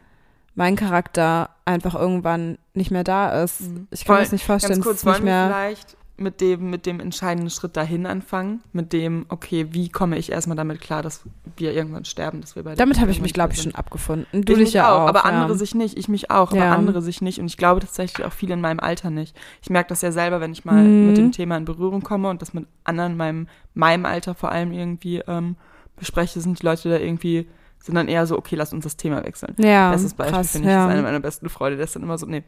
mein 0.55 0.75
Charakter 0.75 1.51
einfach 1.65 1.93
irgendwann 1.93 2.57
nicht 2.73 2.89
mehr 2.89 3.03
da 3.03 3.43
ist. 3.43 3.61
Mhm. 3.61 3.87
Ich 3.91 4.05
kann 4.05 4.15
mir 4.15 4.21
das 4.23 4.31
nicht 4.31 4.45
vorstellen, 4.45 4.81
Ganz 4.81 4.85
kurz, 4.85 5.01
dass 5.01 5.17
es 5.17 5.21
nicht 5.21 5.25
wollen 5.25 5.25
wir 5.25 5.47
mehr. 5.49 5.65
vielleicht 5.67 5.96
mit 6.19 6.41
dem, 6.41 6.69
mit 6.71 6.85
dem 6.87 6.99
entscheidenden 6.99 7.49
Schritt 7.51 7.77
dahin 7.77 8.05
anfangen? 8.07 8.61
Mit 8.73 8.91
dem, 8.91 9.25
okay, 9.29 9.67
wie 9.71 9.87
komme 9.89 10.17
ich 10.17 10.31
erstmal 10.31 10.57
damit 10.57 10.81
klar, 10.81 11.01
dass 11.03 11.21
wir 11.57 11.73
irgendwann 11.73 12.05
sterben, 12.05 12.41
dass 12.41 12.55
wir 12.55 12.63
beide 12.63 12.75
Damit 12.77 12.99
habe 12.99 13.11
ich 13.11 13.21
mich, 13.21 13.33
glaube 13.33 13.53
ich, 13.53 13.61
schon 13.61 13.75
abgefunden. 13.75 14.25
Du 14.45 14.53
ich 14.53 14.59
dich 14.59 14.73
ja 14.73 14.91
auch. 14.91 15.07
aber 15.07 15.19
ja. 15.19 15.25
andere 15.25 15.55
sich 15.55 15.75
nicht. 15.75 15.97
Ich 15.97 16.07
mich 16.09 16.31
auch, 16.31 16.51
aber 16.51 16.57
Ja. 16.59 16.73
andere 16.75 17.01
sich 17.03 17.21
nicht. 17.21 17.39
Und 17.39 17.45
ich 17.45 17.57
glaube 17.57 17.81
tatsächlich 17.81 18.25
auch 18.25 18.33
viele 18.33 18.55
in 18.55 18.61
meinem 18.61 18.79
Alter 18.79 19.09
nicht. 19.11 19.35
Ich 19.61 19.69
merke 19.69 19.89
das 19.89 20.01
ja 20.01 20.11
selber, 20.11 20.41
wenn 20.41 20.51
ich 20.51 20.65
mal 20.65 20.83
Mhm. 20.83 21.07
mit 21.07 21.17
dem 21.17 21.31
Thema 21.31 21.55
in 21.57 21.65
Berührung 21.65 22.01
komme 22.01 22.29
und 22.29 22.41
das 22.41 22.53
mit 22.53 22.65
anderen 22.83 23.11
in 23.11 23.17
meinem, 23.17 23.47
meinem 23.75 24.05
Alter 24.05 24.33
vor 24.35 24.51
allem 24.51 24.71
irgendwie 24.71 25.19
ähm, 25.27 25.55
bespreche, 25.97 26.41
sind 26.41 26.59
die 26.61 26.65
Leute 26.65 26.89
da 26.89 26.97
irgendwie, 26.97 27.47
sind 27.79 27.93
dann 27.95 28.07
eher 28.07 28.25
so, 28.25 28.37
okay, 28.37 28.55
lass 28.55 28.73
uns 28.73 28.83
das 28.83 28.97
Thema 28.97 29.23
wechseln. 29.23 29.53
Ja, 29.59 29.91
Bestes 29.91 30.13
Beispiel 30.15 30.43
finde 30.43 30.67
ich, 30.67 30.73
ja. 30.73 30.85
ist 30.87 30.91
eine 30.93 31.01
meiner 31.03 31.19
besten 31.19 31.47
Freunde, 31.49 31.77
der 31.77 31.85
ist 31.85 31.95
dann 31.95 32.03
immer 32.03 32.17
so, 32.17 32.25
nee, 32.25 32.43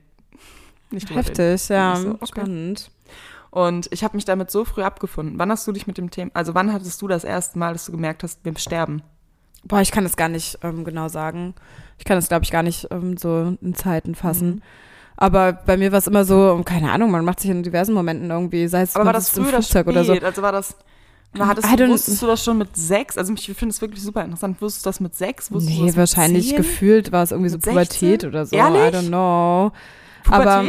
nicht 0.92 1.08
drüber 1.10 1.20
reden. 1.22 1.36
Heftig, 1.36 1.70
ja. 1.70 1.96
So, 1.96 2.10
okay. 2.16 2.26
Spannend. 2.28 2.92
Und 3.52 3.88
ich 3.92 4.04
habe 4.04 4.16
mich 4.16 4.26
damit 4.26 4.52
so 4.52 4.66
früh 4.66 4.84
abgefunden. 4.84 5.40
Wann 5.40 5.52
hast 5.52 5.68
du 5.68 5.72
dich 5.72 5.88
mit 5.88 5.98
dem 5.98 6.12
Thema, 6.12 6.32
also 6.34 6.54
wann 6.54 6.72
hattest 6.72 7.02
du 7.02 7.08
das 7.08 7.24
erste 7.24 7.58
Mal, 7.58 7.74
dass 7.74 7.86
du 7.86 7.92
gemerkt 7.92 8.24
hast, 8.24 8.44
wir 8.44 8.58
sterben? 8.58 9.02
Boah, 9.64 9.82
ich 9.82 9.92
kann 9.92 10.04
das 10.04 10.16
gar 10.16 10.30
nicht 10.30 10.60
ähm, 10.64 10.84
genau 10.84 11.10
sagen. 11.10 11.56
Ich 11.98 12.06
kann 12.06 12.18
das, 12.18 12.30
glaube 12.30 12.44
ich, 12.44 12.52
gar 12.52 12.64
nicht 12.64 12.88
ähm, 12.92 13.18
so 13.18 13.58
in 13.62 13.76
Zeiten 13.76 14.16
fassen. 14.16 14.48
Mhm. 14.48 14.62
Aber 15.18 15.52
bei 15.52 15.76
mir 15.76 15.92
war 15.92 16.00
es 16.00 16.08
immer 16.08 16.24
so, 16.24 16.62
keine 16.64 16.92
Ahnung, 16.92 17.12
man 17.12 17.26
macht 17.26 17.42
sich 17.42 17.52
in 17.52 17.62
diversen 17.62 17.94
Momenten 17.94 18.30
irgendwie, 18.30 18.68
sei 18.68 18.84
es 18.84 18.96
Aber 18.96 19.08
war 19.08 19.14
das 19.14 19.36
im 19.36 19.44
früh 19.44 19.50
oder 19.50 19.62
Flugzeug 19.62 19.88
oder 19.88 20.06
so. 20.06 20.14
Also 20.14 20.42
war 20.42 20.54
das, 20.54 20.78
war, 21.34 21.48
hattest 21.50 21.68
du, 21.78 21.88
wusstest 21.90 22.22
du 22.22 22.28
das 22.28 22.44
schon 22.44 22.58
mit 22.58 22.76
sechs? 22.78 23.18
Also 23.18 23.34
ich 23.34 23.46
finde 23.54 23.74
es 23.74 23.82
wirklich 23.82 24.02
super 24.02 24.24
interessant. 24.24 24.62
Wusstest 24.62 24.86
du 24.86 24.90
das 24.90 25.00
mit 25.02 25.16
sechs? 25.16 25.52
Wusstest 25.52 25.78
du 25.78 25.84
Nee, 25.84 25.96
wahrscheinlich 25.96 26.56
gefühlt 26.56 27.12
war 27.12 27.24
es 27.24 27.32
irgendwie 27.32 27.50
so 27.50 27.60
Pubertät 27.60 28.22
16? 28.22 28.30
oder 28.30 28.46
so. 28.46 28.56
Ehrlich? 28.56 28.82
I 28.82 28.98
don't 28.98 29.08
know. 29.10 29.72
Aber 30.28 30.64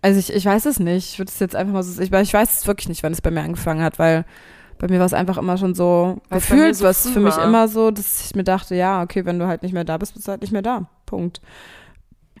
also 0.00 0.18
ich, 0.18 0.32
ich 0.32 0.44
weiß 0.44 0.66
es 0.66 0.78
nicht. 0.78 1.12
Ich 1.12 1.18
würde 1.18 1.30
es 1.30 1.38
jetzt 1.38 1.54
einfach 1.56 1.72
mal 1.72 1.82
so, 1.82 2.00
ich, 2.00 2.12
ich 2.12 2.34
weiß 2.34 2.60
es 2.60 2.66
wirklich 2.66 2.88
nicht, 2.88 3.02
wann 3.02 3.12
es 3.12 3.20
bei 3.20 3.30
mir 3.30 3.42
angefangen 3.42 3.82
hat, 3.82 3.98
weil 3.98 4.24
bei 4.78 4.88
mir 4.88 4.98
war 4.98 5.06
es 5.06 5.14
einfach 5.14 5.38
immer 5.38 5.58
schon 5.58 5.74
so 5.74 6.20
Weil 6.28 6.40
gefühlt, 6.40 6.76
so 6.76 6.84
was 6.84 7.08
für 7.08 7.20
mich 7.20 7.36
war. 7.36 7.44
immer 7.44 7.68
so, 7.68 7.90
dass 7.90 8.24
ich 8.24 8.34
mir 8.34 8.44
dachte, 8.44 8.74
ja, 8.74 9.02
okay, 9.02 9.24
wenn 9.24 9.38
du 9.38 9.46
halt 9.46 9.62
nicht 9.62 9.72
mehr 9.72 9.84
da 9.84 9.96
bist, 9.98 10.14
bist 10.14 10.26
du 10.26 10.30
halt 10.30 10.40
nicht 10.40 10.52
mehr 10.52 10.62
da. 10.62 10.88
Punkt. 11.06 11.40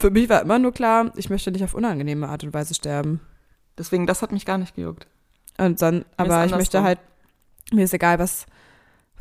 Für 0.00 0.10
mich 0.10 0.28
war 0.28 0.42
immer 0.42 0.58
nur 0.58 0.72
klar, 0.72 1.12
ich 1.16 1.30
möchte 1.30 1.52
nicht 1.52 1.62
auf 1.62 1.74
unangenehme 1.74 2.28
Art 2.28 2.42
und 2.42 2.52
Weise 2.52 2.74
sterben. 2.74 3.20
Deswegen, 3.78 4.06
das 4.06 4.22
hat 4.22 4.32
mich 4.32 4.44
gar 4.44 4.58
nicht 4.58 4.74
gejuckt. 4.74 5.06
Und 5.58 5.80
dann, 5.82 6.04
aber 6.16 6.44
ich 6.44 6.52
möchte 6.52 6.82
halt, 6.82 6.98
mir 7.72 7.84
ist 7.84 7.94
egal, 7.94 8.18
was, 8.18 8.46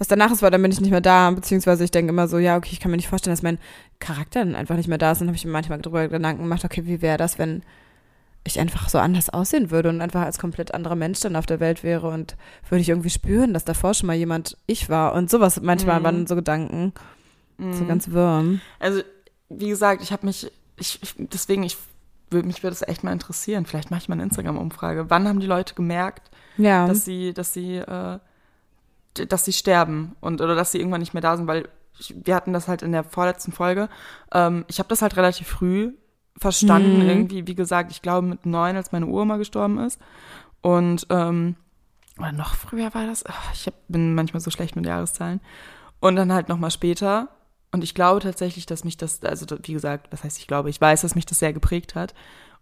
was 0.02 0.08
danach 0.08 0.32
ist, 0.32 0.42
weil 0.42 0.50
dann 0.50 0.64
bin 0.64 0.72
ich 0.72 0.82
nicht 0.82 0.90
mehr 0.90 1.00
da, 1.00 1.30
beziehungsweise 1.30 1.84
ich 1.84 1.92
denke 1.92 2.10
immer 2.12 2.28
so, 2.28 2.40
ja, 2.40 2.58
okay, 2.58 2.70
ich 2.72 2.80
kann 2.80 2.90
mir 2.90 2.98
nicht 2.98 3.08
vorstellen, 3.08 3.34
dass 3.34 3.44
mein 3.44 3.60
Charakter 4.00 4.40
dann 4.44 4.56
einfach 4.56 4.76
nicht 4.76 4.88
mehr 4.88 4.98
da 4.98 5.12
ist. 5.12 5.22
Dann 5.22 5.28
habe 5.28 5.36
ich 5.38 5.46
mir 5.46 5.52
manchmal 5.52 5.78
darüber 5.80 6.08
Gedanken 6.08 6.42
gemacht, 6.42 6.66
okay, 6.66 6.88
wie 6.88 7.04
wäre 7.04 7.18
das, 7.18 7.38
wenn 7.38 7.62
ich 8.44 8.60
einfach 8.60 8.90
so 8.90 8.98
anders 8.98 9.30
aussehen 9.30 9.70
würde 9.70 9.90
und 9.90 10.02
einfach 10.02 10.24
als 10.24 10.40
komplett 10.40 10.74
anderer 10.74 10.96
Mensch 10.96 11.20
dann 11.20 11.36
auf 11.36 11.46
der 11.46 11.60
Welt 11.60 11.84
wäre 11.84 12.08
und 12.10 12.36
würde 12.68 12.82
ich 12.82 12.90
irgendwie 12.90 13.12
spüren, 13.12 13.54
dass 13.54 13.64
davor 13.64 13.94
schon 13.94 14.08
mal 14.08 14.16
jemand 14.16 14.58
ich 14.66 14.90
war 14.90 15.14
und 15.14 15.30
sowas. 15.30 15.62
Manchmal 15.62 16.00
Mhm. 16.00 16.04
waren 16.04 16.26
so 16.26 16.36
Gedanken, 16.36 16.94
so 17.60 17.84
Mhm. 17.84 17.88
ganz 17.88 18.10
wirr. 18.10 18.44
Also, 18.80 19.04
wie 19.50 19.70
gesagt, 19.70 20.02
ich 20.02 20.12
habe 20.12 20.26
mich, 20.26 20.52
ich, 20.78 21.00
ich, 21.04 21.14
deswegen, 21.20 21.62
ich 21.62 21.78
würde 22.32 22.48
mich 22.48 22.64
würde 22.64 22.74
es 22.74 22.82
echt 22.88 23.04
mal 23.04 23.12
interessieren. 23.14 23.68
Vielleicht 23.68 23.92
mache 23.92 24.02
ich 24.02 24.10
mal 24.10 24.16
eine 24.16 24.24
Instagram-Umfrage. 24.24 25.12
Wann 25.12 25.28
haben 25.28 25.40
die 25.42 25.46
Leute 25.46 25.76
gemerkt, 25.76 26.32
Ja. 26.58 26.88
dass 26.88 27.06
sie, 27.06 27.34
dass 27.36 27.54
sie, 27.54 27.76
äh, 27.76 28.18
dass 29.13 29.45
sie 29.45 29.54
sterben 29.54 30.15
und 30.21 30.41
oder 30.41 30.56
dass 30.56 30.71
sie 30.71 30.80
irgendwann 30.80 31.02
nicht 31.02 31.13
mehr 31.13 31.21
da 31.21 31.38
sind, 31.38 31.47
weil 31.47 31.67
ich, 32.00 32.15
wir 32.24 32.36
hatten 32.36 32.54
das 32.54 32.67
halt 32.67 32.82
in 32.82 32.91
der 32.91 33.04
vorletzten 33.04 33.52
Folge. 33.52 33.89
Ähm, 34.34 34.65
ich 34.67 34.80
habe 34.80 34.89
das 34.89 35.02
halt 35.02 35.17
relativ 35.17 35.47
früh 35.47 35.93
verstanden, 36.38 37.00
Mhm. 37.02 37.10
irgendwie, 37.10 37.47
wie 37.47 37.56
gesagt, 37.56 37.91
ich 37.91 38.02
glaube 38.02 38.26
mit 38.28 38.45
neun, 38.45 38.76
als 38.76 38.91
meine 38.91 39.06
Uroma 39.06 39.38
gestorben 39.38 39.80
ist. 39.80 40.00
Und 40.62 41.06
ähm, 41.10 41.56
oder 42.17 42.32
noch 42.32 42.56
früher 42.56 42.93
war 42.93 43.06
das. 43.06 43.26
Ach, 43.26 43.54
ich 43.54 43.67
hab, 43.67 43.74
bin 43.88 44.13
manchmal 44.15 44.41
so 44.41 44.52
schlecht 44.52 44.76
mit 44.76 44.86
Jahreszahlen. 44.86 45.41
Und 46.00 46.15
dann 46.15 46.32
halt 46.34 46.50
noch 46.50 46.58
mal 46.58 46.71
später. 46.71 47.30
Und 47.71 47.84
ich 47.84 47.93
glaube 47.95 48.19
tatsächlich, 48.19 48.65
dass 48.65 48.84
mich 48.84 48.97
das, 48.97 49.24
also 49.24 49.45
wie 49.63 49.74
gesagt, 49.74 50.08
was 50.12 50.24
heißt 50.24 50.38
ich 50.39 50.47
glaube, 50.47 50.69
ich 50.69 50.80
weiß, 50.80 51.02
dass 51.02 51.15
mich 51.15 51.26
das 51.26 51.39
sehr 51.39 51.54
geprägt 51.54 51.95
hat. 51.95 52.13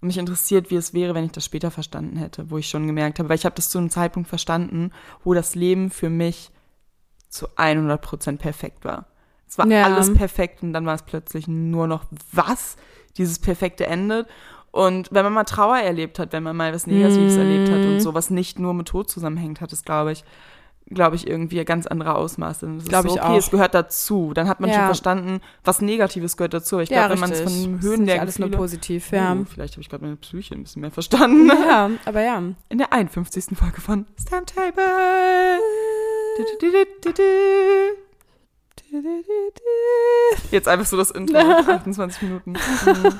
Und 0.01 0.07
mich 0.07 0.17
interessiert, 0.17 0.71
wie 0.71 0.75
es 0.75 0.93
wäre, 0.93 1.13
wenn 1.13 1.25
ich 1.25 1.31
das 1.33 1.43
später 1.45 1.71
verstanden 1.71 2.15
hätte, 2.17 2.49
wo 2.49 2.57
ich 2.57 2.69
schon 2.69 2.88
gemerkt 2.88 3.19
habe, 3.19 3.27
weil 3.29 3.35
ich 3.38 3.45
habe 3.45 3.55
das 3.55 3.69
zu 3.69 3.77
einem 3.77 3.89
Zeitpunkt 3.89 4.29
verstanden, 4.29 4.91
wo 5.23 5.33
das 5.33 5.55
Leben 5.55 5.89
für 5.89 6.09
mich 6.09 6.51
zu 7.27 7.47
100 7.57 8.01
Prozent 8.01 8.39
perfekt 8.41 8.85
war. 8.85 9.07
Es 9.47 9.57
war 9.57 9.67
Ja. 9.67 9.83
alles 9.83 10.13
perfekt 10.13 10.63
und 10.63 10.73
dann 10.73 10.85
war 10.85 10.95
es 10.95 11.03
plötzlich 11.03 11.47
nur 11.47 11.88
noch 11.88 12.05
was, 12.31 12.77
dieses 13.17 13.39
perfekte 13.39 13.88
endet. 13.88 14.27
Und 14.71 15.09
wenn 15.12 15.23
man 15.25 15.33
mal 15.33 15.43
Trauer 15.43 15.79
erlebt 15.79 16.19
hat, 16.19 16.31
wenn 16.31 16.43
man 16.43 16.55
mal 16.55 16.73
was 16.73 16.85
Negatives 16.88 17.33
Mhm. 17.35 17.39
erlebt 17.39 17.71
hat 17.71 17.85
und 17.85 17.99
so, 18.01 18.13
was 18.13 18.29
nicht 18.29 18.59
nur 18.59 18.73
mit 18.73 18.88
Tod 18.88 19.09
zusammenhängt, 19.09 19.59
hat 19.62 19.73
es, 19.73 19.83
glaube 19.83 20.12
ich, 20.12 20.23
glaube 20.91 21.15
ich, 21.15 21.28
irgendwie 21.28 21.63
ganz 21.65 21.88
andere 21.88 22.15
Ausmaße. 22.15 22.65
Und 22.65 22.78
es 22.78 22.84
ist 22.84 22.91
so, 22.91 22.97
ich 23.15 23.21
okay, 23.21 23.21
auch. 23.21 23.38
es 23.38 23.52
gehört 23.52 23.73
dazu. 23.73 24.32
Dann 24.34 24.47
hat 24.47 24.60
man 24.60 24.69
schon 24.71 24.80
Ja. 24.80 24.86
verstanden, 24.86 25.41
was 25.63 25.82
Negatives 25.82 26.38
gehört 26.38 26.54
dazu. 26.54 26.78
Aber 26.78 26.84
Ich 26.84 26.89
ja, 26.89 27.08
glaube, 27.08 27.13
wenn 27.13 27.19
man 27.19 27.32
es 27.32 27.41
von 27.41 27.73
Das 27.78 27.86
Höhen 27.86 28.02
ist 28.02 28.08
der 28.08 28.21
alles 28.21 28.39
nur 28.39 28.49
Gefühle, 28.49 28.62
positiv, 28.63 29.12
ja. 29.12 29.36
Oh, 29.39 29.45
vielleicht 29.45 29.73
habe 29.73 29.82
ich 29.82 29.89
gerade 29.89 30.04
meine 30.04 30.15
Psyche 30.17 30.56
ein 30.56 30.63
bisschen 30.63 30.82
mehr 30.82 30.91
verstanden. 30.91 31.52
Ja, 31.69 31.89
aber 32.06 32.21
ja. 32.21 32.41
In 32.69 32.78
der 32.78 32.93
51. 32.93 33.58
Folge 33.58 33.82
von 33.82 34.06
du. 34.17 34.80
Jetzt 40.52 40.67
einfach 40.67 40.86
so 40.86 40.97
das 40.97 41.12
Intro. 41.12 41.38
28 41.38 42.21
Minuten. 42.23 42.52
Mhm. 42.52 43.19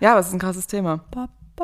Ja, 0.00 0.12
aber 0.12 0.20
es 0.20 0.28
ist 0.28 0.32
ein 0.34 0.38
krasses 0.38 0.66
Thema. 0.66 1.04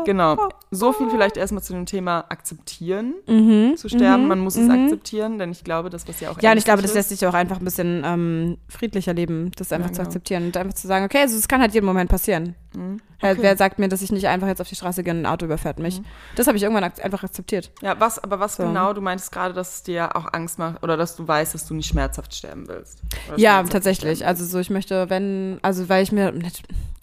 Genau. 0.04 0.48
So 0.70 0.92
viel 0.92 1.10
vielleicht 1.10 1.36
erstmal 1.36 1.62
zu 1.62 1.72
dem 1.74 1.86
Thema 1.86 2.24
akzeptieren, 2.28 3.14
Mhm. 3.26 3.76
zu 3.76 3.88
sterben. 3.88 4.22
mhm, 4.22 4.28
Man 4.28 4.38
muss 4.40 4.56
es 4.56 4.66
mhm. 4.68 4.84
akzeptieren, 4.84 5.38
denn 5.38 5.52
ich 5.52 5.64
glaube, 5.64 5.90
das, 5.90 6.08
was 6.08 6.20
ja 6.20 6.30
auch 6.30 6.40
Ja, 6.40 6.52
und 6.52 6.58
ich 6.58 6.64
glaube, 6.64 6.82
das 6.82 6.94
lässt 6.94 7.10
sich 7.10 7.26
auch 7.26 7.34
einfach 7.34 7.58
ein 7.58 7.64
bisschen 7.64 8.02
ähm, 8.04 8.58
friedlicher 8.68 9.12
leben, 9.14 9.50
das 9.56 9.72
einfach 9.72 9.88
Ja, 9.88 9.92
zu 9.92 9.98
genau. 9.98 10.08
akzeptieren 10.08 10.44
und 10.46 10.56
einfach 10.56 10.74
zu 10.74 10.86
sagen, 10.86 11.04
okay, 11.04 11.18
also 11.20 11.36
es 11.36 11.46
kann 11.48 11.60
halt 11.60 11.74
jeden 11.74 11.86
Moment 11.86 12.10
passieren. 12.10 12.54
Mhm. 12.74 13.00
Wer- 13.20 13.32
Okay. 13.32 13.42
Wer 13.42 13.56
sagt 13.56 13.78
mir, 13.78 13.88
dass 13.88 14.02
ich 14.02 14.10
nicht 14.10 14.26
einfach 14.26 14.48
jetzt 14.48 14.60
auf 14.60 14.68
die 14.68 14.74
Straße 14.74 15.04
gehe 15.04 15.12
und 15.12 15.20
ein 15.20 15.26
Auto 15.26 15.44
überfährt 15.46 15.78
mich? 15.78 16.00
Mhm. 16.00 16.04
Das 16.36 16.46
habe 16.48 16.56
ich 16.56 16.62
irgendwann 16.64 16.84
ak 16.84 17.04
einfach 17.04 17.22
akzeptiert. 17.22 17.70
Ja, 17.82 18.00
was, 18.00 18.18
aber 18.18 18.40
was 18.40 18.56
So. 18.56 18.64
genau, 18.64 18.92
du 18.94 19.00
meintest 19.00 19.30
gerade, 19.30 19.54
dass 19.54 19.74
es 19.76 19.82
dir 19.84 20.16
auch 20.16 20.32
Angst 20.32 20.58
macht 20.58 20.82
oder 20.82 20.96
dass 20.96 21.14
du 21.16 21.28
weißt, 21.28 21.54
dass 21.54 21.66
du 21.68 21.74
nicht 21.74 21.86
schmerzhaft 21.88 22.34
sterben 22.34 22.66
willst. 22.66 23.00
Ja, 23.36 23.62
tatsächlich. 23.62 24.26
Also 24.26 24.44
so, 24.44 24.58
ich 24.58 24.70
möchte, 24.70 25.08
wenn, 25.10 25.58
also 25.62 25.88
weil 25.88 26.02
ich 26.02 26.10
mir, 26.12 26.32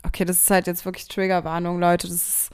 okay, 0.05 0.25
das 0.25 0.37
ist 0.37 0.51
halt 0.51 0.67
jetzt 0.67 0.83
wirklich 0.85 1.07
Triggerwarnung, 1.07 1.79
Leute, 1.79 2.07
das 2.07 2.15
ist, 2.17 2.49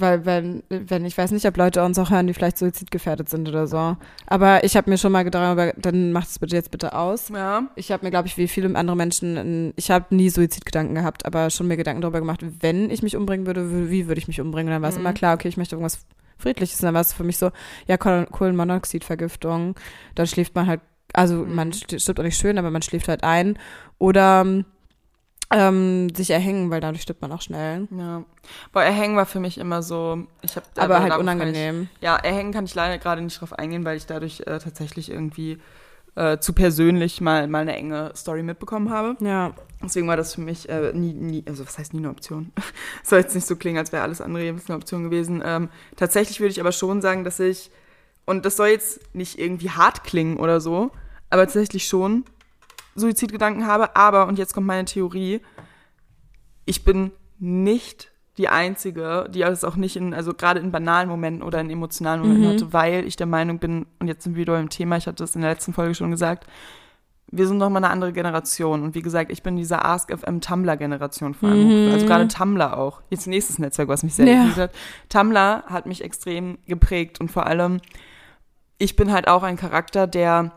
weil, 0.00 0.24
wenn, 0.26 0.62
wenn, 0.68 1.04
ich 1.04 1.16
weiß 1.18 1.30
nicht, 1.32 1.46
ob 1.46 1.56
Leute 1.56 1.84
uns 1.84 1.98
auch 1.98 2.10
hören, 2.10 2.26
die 2.26 2.34
vielleicht 2.34 2.58
suizidgefährdet 2.58 3.28
sind 3.28 3.48
oder 3.48 3.66
so. 3.66 3.96
Aber 4.26 4.64
ich 4.64 4.76
habe 4.76 4.90
mir 4.90 4.98
schon 4.98 5.12
mal 5.12 5.24
gedacht, 5.24 5.42
aber 5.44 5.72
dann 5.76 6.12
macht 6.12 6.28
es 6.28 6.38
bitte 6.38 6.56
jetzt 6.56 6.70
bitte 6.70 6.94
aus. 6.94 7.28
Ja. 7.30 7.62
Ich 7.76 7.90
habe 7.92 8.04
mir, 8.04 8.10
glaube 8.10 8.28
ich, 8.28 8.36
wie 8.36 8.48
viele 8.48 8.74
andere 8.76 8.96
Menschen, 8.96 9.72
ich 9.76 9.90
habe 9.90 10.14
nie 10.14 10.30
Suizidgedanken 10.30 10.94
gehabt, 10.94 11.26
aber 11.26 11.50
schon 11.50 11.66
mir 11.68 11.76
Gedanken 11.76 12.00
darüber 12.02 12.20
gemacht, 12.20 12.40
wenn 12.60 12.90
ich 12.90 13.02
mich 13.02 13.16
umbringen 13.16 13.46
würde, 13.46 13.90
wie 13.90 14.08
würde 14.08 14.18
ich 14.18 14.28
mich 14.28 14.40
umbringen? 14.40 14.68
Und 14.68 14.74
dann 14.74 14.82
war 14.82 14.88
es 14.90 14.94
Mhm. 14.96 15.00
immer 15.02 15.12
klar, 15.12 15.34
okay, 15.34 15.48
ich 15.48 15.56
möchte 15.56 15.76
irgendwas 15.76 16.06
Friedliches. 16.38 16.80
Und 16.80 16.86
dann 16.86 16.94
war 16.94 17.00
es 17.00 17.12
für 17.12 17.24
mich 17.24 17.36
so, 17.38 17.50
ja, 17.86 17.96
Kohlen- 17.96 18.30
Kohlenmonoxidvergiftung. 18.30 19.74
Dann 20.14 20.26
schläft 20.26 20.54
man 20.54 20.66
halt, 20.66 20.80
also 21.12 21.36
Mhm. 21.44 21.54
man 21.54 21.70
st- 21.72 22.00
stirbt 22.00 22.20
auch 22.20 22.24
nicht 22.24 22.38
schön, 22.38 22.58
aber 22.58 22.70
man 22.70 22.82
schläft 22.82 23.08
halt 23.08 23.24
ein. 23.24 23.58
Oder 23.98 24.44
ähm, 25.50 26.14
sich 26.14 26.30
erhängen, 26.30 26.70
weil 26.70 26.80
dadurch 26.80 27.02
stirbt 27.02 27.22
man 27.22 27.32
auch 27.32 27.40
schnell. 27.40 27.88
Ja. 27.90 28.24
Boah, 28.72 28.82
Erhängen 28.82 29.16
war 29.16 29.26
für 29.26 29.40
mich 29.40 29.58
immer 29.58 29.82
so, 29.82 30.26
ich 30.42 30.56
habe 30.56 30.66
Aber 30.76 31.00
halt 31.00 31.16
unangenehm. 31.16 31.88
Ja, 32.00 32.16
Erhängen 32.16 32.52
kann 32.52 32.64
ich 32.64 32.74
leider 32.74 32.98
gerade 32.98 33.22
nicht 33.22 33.40
drauf 33.40 33.52
eingehen, 33.52 33.84
weil 33.84 33.96
ich 33.96 34.06
dadurch 34.06 34.40
äh, 34.40 34.58
tatsächlich 34.58 35.10
irgendwie 35.10 35.58
äh, 36.16 36.38
zu 36.38 36.52
persönlich 36.52 37.20
mal, 37.20 37.46
mal 37.46 37.60
eine 37.60 37.76
enge 37.76 38.12
Story 38.14 38.42
mitbekommen 38.42 38.90
habe. 38.90 39.16
Ja. 39.24 39.54
Deswegen 39.82 40.08
war 40.08 40.16
das 40.16 40.34
für 40.34 40.40
mich 40.40 40.68
äh, 40.68 40.92
nie, 40.92 41.12
nie, 41.12 41.44
also 41.46 41.64
was 41.64 41.78
heißt 41.78 41.94
nie 41.94 42.00
eine 42.00 42.10
Option? 42.10 42.52
Soll 43.02 43.20
jetzt 43.20 43.34
nicht 43.34 43.46
so 43.46 43.56
klingen, 43.56 43.78
als 43.78 43.92
wäre 43.92 44.02
alles 44.02 44.20
andere 44.20 44.44
jetzt 44.44 44.68
eine 44.68 44.76
Option 44.76 45.04
gewesen. 45.04 45.42
Ähm, 45.44 45.70
tatsächlich 45.96 46.40
würde 46.40 46.50
ich 46.50 46.60
aber 46.60 46.72
schon 46.72 47.00
sagen, 47.00 47.24
dass 47.24 47.40
ich, 47.40 47.70
und 48.26 48.44
das 48.44 48.56
soll 48.56 48.68
jetzt 48.68 49.14
nicht 49.14 49.38
irgendwie 49.38 49.70
hart 49.70 50.04
klingen 50.04 50.36
oder 50.36 50.60
so, 50.60 50.90
aber 51.30 51.44
tatsächlich 51.44 51.86
schon 51.86 52.24
Suizidgedanken 52.98 53.66
habe. 53.66 53.96
Aber, 53.96 54.26
und 54.26 54.38
jetzt 54.38 54.54
kommt 54.54 54.66
meine 54.66 54.84
Theorie, 54.84 55.40
ich 56.64 56.84
bin 56.84 57.12
nicht 57.38 58.10
die 58.36 58.48
Einzige, 58.48 59.28
die 59.32 59.40
das 59.40 59.64
auch 59.64 59.74
nicht 59.76 59.96
in, 59.96 60.14
also 60.14 60.32
gerade 60.32 60.60
in 60.60 60.70
banalen 60.70 61.08
Momenten 61.08 61.42
oder 61.42 61.60
in 61.60 61.70
emotionalen 61.70 62.20
Momenten 62.20 62.44
Mhm. 62.44 62.52
hatte, 62.52 62.72
weil 62.72 63.04
ich 63.06 63.16
der 63.16 63.26
Meinung 63.26 63.58
bin, 63.58 63.86
und 63.98 64.06
jetzt 64.06 64.22
sind 64.24 64.34
wir 64.36 64.42
wieder 64.42 64.60
im 64.60 64.68
Thema, 64.68 64.96
ich 64.96 65.06
hatte 65.06 65.24
das 65.24 65.34
in 65.34 65.40
der 65.40 65.50
letzten 65.50 65.72
Folge 65.72 65.94
schon 65.94 66.10
gesagt, 66.10 66.46
wir 67.30 67.46
sind 67.46 67.58
noch 67.58 67.68
mal 67.68 67.78
eine 67.78 67.90
andere 67.90 68.12
Generation. 68.12 68.82
Und 68.82 68.94
wie 68.94 69.02
gesagt, 69.02 69.30
ich 69.30 69.42
bin 69.42 69.56
diese 69.56 69.84
AskFM 69.84 70.40
Tumblr-Generation 70.40 71.34
vor 71.34 71.50
allem. 71.50 71.86
Mhm. 71.88 71.92
Also 71.92 72.06
gerade 72.06 72.26
Tumblr 72.28 72.76
auch. 72.78 73.02
Jetzt 73.10 73.26
nächstes 73.26 73.58
Netzwerk, 73.58 73.88
was 73.88 74.02
mich 74.02 74.14
sehr 74.14 74.26
Ja. 74.26 74.40
interessiert 74.42 74.70
hat. 74.70 74.76
Tumblr 75.10 75.64
hat 75.66 75.84
mich 75.86 76.02
extrem 76.02 76.56
geprägt 76.66 77.20
und 77.20 77.30
vor 77.30 77.46
allem, 77.46 77.80
ich 78.78 78.96
bin 78.96 79.12
halt 79.12 79.28
auch 79.28 79.42
ein 79.42 79.56
Charakter, 79.56 80.06
der 80.06 80.52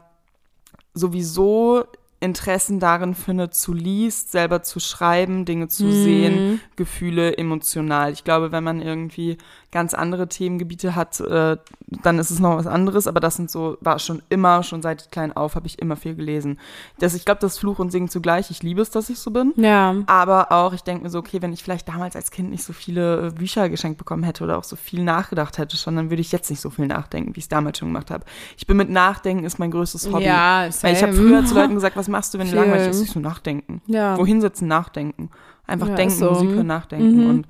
sowieso 0.93 1.83
Interessen 2.21 2.79
darin 2.79 3.15
findet, 3.15 3.53
zu 3.55 3.73
liest, 3.73 4.31
selber 4.31 4.63
zu 4.63 4.79
schreiben, 4.79 5.43
Dinge 5.43 5.67
zu 5.67 5.85
Mhm. 5.85 5.91
sehen, 5.91 6.61
Gefühle 6.75 7.37
emotional. 7.37 8.13
Ich 8.13 8.23
glaube, 8.23 8.51
wenn 8.51 8.63
man 8.63 8.81
irgendwie 8.81 9.37
ganz 9.71 9.93
andere 9.93 10.27
Themengebiete 10.27 10.95
hat, 10.95 11.19
äh, 11.21 11.57
dann 12.03 12.19
ist 12.19 12.29
es 12.29 12.39
noch 12.39 12.57
was 12.57 12.67
anderes, 12.67 13.07
aber 13.07 13.19
das 13.19 13.35
sind 13.35 13.49
so, 13.49 13.77
war 13.79 13.99
schon 13.99 14.21
immer, 14.29 14.63
schon 14.63 14.81
seit 14.81 15.11
klein 15.11 15.35
auf, 15.35 15.55
habe 15.55 15.67
ich 15.67 15.79
immer 15.79 15.95
viel 15.95 16.15
gelesen. 16.15 16.59
Das, 16.99 17.13
ich 17.13 17.25
glaube, 17.25 17.39
das 17.39 17.57
Fluch 17.57 17.79
und 17.79 17.91
Singen 17.91 18.09
zugleich, 18.09 18.51
ich 18.51 18.63
liebe 18.63 18.81
es, 18.81 18.91
dass 18.91 19.09
ich 19.09 19.19
so 19.19 19.31
bin. 19.31 19.53
Ja. 19.55 19.95
Aber 20.07 20.51
auch, 20.51 20.73
ich 20.73 20.81
denke 20.81 21.03
mir 21.03 21.09
so, 21.09 21.19
okay, 21.19 21.41
wenn 21.41 21.53
ich 21.53 21.63
vielleicht 21.63 21.87
damals 21.87 22.15
als 22.15 22.31
Kind 22.31 22.49
nicht 22.49 22.63
so 22.63 22.73
viele 22.73 23.27
äh, 23.27 23.31
Bücher 23.31 23.69
geschenkt 23.69 23.97
bekommen 23.97 24.23
hätte 24.23 24.43
oder 24.43 24.57
auch 24.57 24.63
so 24.63 24.75
viel 24.75 25.03
nachgedacht 25.03 25.57
hätte 25.57 25.77
schon, 25.77 25.95
dann 25.95 26.09
würde 26.09 26.21
ich 26.21 26.31
jetzt 26.31 26.49
nicht 26.49 26.61
so 26.61 26.69
viel 26.69 26.87
nachdenken, 26.87 27.35
wie 27.35 27.39
ich 27.39 27.45
es 27.45 27.49
damals 27.49 27.77
schon 27.77 27.89
gemacht 27.89 28.11
habe. 28.11 28.25
Ich 28.57 28.67
bin 28.67 28.77
mit 28.77 28.89
Nachdenken 28.89 29.45
ist 29.45 29.57
mein 29.57 29.71
größtes 29.71 30.11
Hobby. 30.11 30.25
Ja, 30.25 30.67
Weil 30.81 30.93
ich 30.93 31.01
habe 31.03 31.13
früher 31.13 31.45
zu 31.45 31.55
Leuten 31.55 31.75
gesagt, 31.75 31.95
was 31.95 32.07
machst 32.07 32.33
du, 32.33 32.39
wenn 32.39 32.49
du 32.49 32.55
langweilig 32.57 32.89
ist? 32.89 33.01
Ich 33.01 33.11
so 33.11 33.19
nachdenken. 33.19 33.81
Ja. 33.87 34.17
Wohin 34.17 34.41
sitzen, 34.41 34.67
nachdenken. 34.67 35.29
Einfach 35.65 35.87
Ja, 35.87 35.95
denken, 35.95 36.15
so. 36.15 36.31
Musik 36.31 36.49
hören, 36.49 36.67
nachdenken. 36.67 37.23
Mhm. 37.23 37.29
Und 37.29 37.47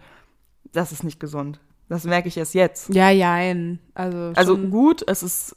das 0.72 0.92
ist 0.92 1.04
nicht 1.04 1.20
gesund. 1.20 1.60
Das 1.92 2.06
merke 2.06 2.30
ich 2.30 2.38
erst 2.38 2.54
jetzt. 2.54 2.94
Ja, 2.96 3.10
jein. 3.10 3.80
Also, 3.94 4.32
Also 4.36 4.58
gut, 4.58 5.04
es 5.08 5.24
ist 5.24 5.56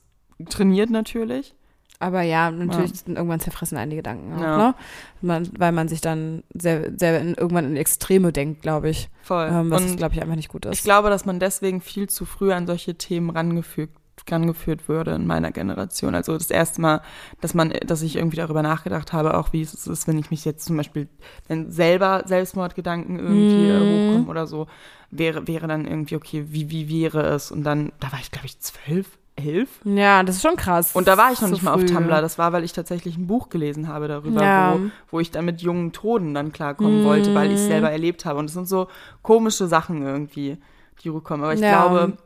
trainiert 0.50 0.90
natürlich. 0.90 1.54
aber 2.00 2.22
ja, 2.22 2.50
natürlich 2.50 2.92
sind 2.98 3.16
irgendwann 3.16 3.38
zerfressen 3.38 3.78
einige 3.78 3.98
Gedanken 3.98 4.34
auch, 4.34 4.40
Ja. 4.40 4.56
ne? 4.58 4.74
Man, 5.22 5.48
weil 5.56 5.70
man 5.70 5.86
sich 5.86 6.00
dann 6.00 6.42
sehr, 6.52 6.90
sehr 6.98 7.20
in, 7.20 7.34
irgendwann 7.34 7.64
in 7.66 7.76
Extreme 7.76 8.32
denkt, 8.32 8.62
glaube 8.62 8.90
ich. 8.90 9.08
Voll. 9.22 9.48
Ähm, 9.48 9.70
was, 9.70 9.94
glaube 9.96 10.14
ich, 10.16 10.20
einfach 10.22 10.34
nicht 10.34 10.48
gut 10.48 10.66
ist. 10.66 10.74
ich 10.76 10.82
glaube, 10.82 11.08
dass 11.08 11.24
man 11.24 11.38
deswegen 11.38 11.80
viel 11.80 12.08
zu 12.08 12.24
früh 12.26 12.52
an 12.52 12.66
solche 12.66 12.96
Themen 12.96 13.30
rangefügt 13.30 13.96
rangeführt 14.30 14.88
würde 14.88 15.12
in 15.12 15.26
meiner 15.26 15.50
Generation. 15.52 16.14
Also 16.14 16.34
das 16.36 16.50
erste 16.50 16.80
Mal, 16.80 17.02
dass 17.40 17.54
man, 17.54 17.70
dass 17.86 18.02
ich 18.02 18.16
irgendwie 18.16 18.36
darüber 18.36 18.62
nachgedacht 18.62 19.12
habe, 19.12 19.36
auch 19.36 19.52
wie 19.52 19.62
es 19.62 19.86
ist, 19.86 20.08
wenn 20.08 20.18
ich 20.18 20.30
mich 20.30 20.44
jetzt 20.44 20.64
zum 20.64 20.76
Beispiel, 20.76 21.08
wenn 21.48 21.70
selber 21.70 22.22
Selbstmordgedanken 22.26 23.18
irgendwie 23.18 23.68
Mhm. 23.70 23.88
hochkommen 23.88 24.28
oder 24.28 24.46
so, 24.46 24.66
wäre, 25.10 25.46
wäre 25.46 25.66
dann 25.66 25.86
irgendwie, 25.86 26.16
okay, 26.16 26.46
wie, 26.48 26.70
wie 26.70 26.88
wäre 26.88 27.22
es? 27.34 27.50
Und 27.52 27.64
dann, 27.64 27.92
da 28.00 28.10
war 28.12 28.18
ich, 28.20 28.30
glaube 28.30 28.46
ich, 28.46 28.58
zwölf, 28.60 29.18
elf. 29.36 29.68
ja, 29.84 30.22
das 30.22 30.36
ist 30.36 30.42
schon 30.42 30.56
krass. 30.56 30.94
Und 30.94 31.08
da 31.08 31.16
war 31.18 31.32
ich 31.32 31.40
noch 31.40 31.48
So 31.48 31.54
nicht 31.54 31.62
mal 31.64 31.74
auf 31.74 31.80
früh. 31.80 31.86
Tumblr. 31.88 32.20
Das 32.22 32.38
war, 32.38 32.52
weil 32.52 32.62
ich 32.64 32.72
tatsächlich 32.72 33.16
ein 33.16 33.26
Buch 33.26 33.48
gelesen 33.48 33.88
habe 33.88 34.06
darüber, 34.08 34.42
Ja. 34.42 34.74
wo, 34.80 34.80
wo 35.10 35.20
ich 35.20 35.32
dann 35.32 35.44
mit 35.44 35.60
jungen 35.60 35.90
Toten 35.92 36.34
dann 36.34 36.52
klarkommen 36.52 36.98
Mhm. 37.00 37.02
wollte, 37.04 37.34
weil 37.34 37.48
ich 37.50 37.58
es 37.60 37.66
selber 37.66 37.90
erlebt 37.90 38.24
habe. 38.24 38.38
Und 38.38 38.44
es 38.46 38.52
sind 38.54 38.68
so 38.68 38.86
komische 39.22 39.66
Sachen 39.66 40.02
irgendwie, 40.02 40.58
die 41.02 41.08
rückkommen. 41.08 41.42
Aber 41.42 41.52
ich 41.52 41.60
Ja. 41.60 41.68
glaube, 41.68 42.16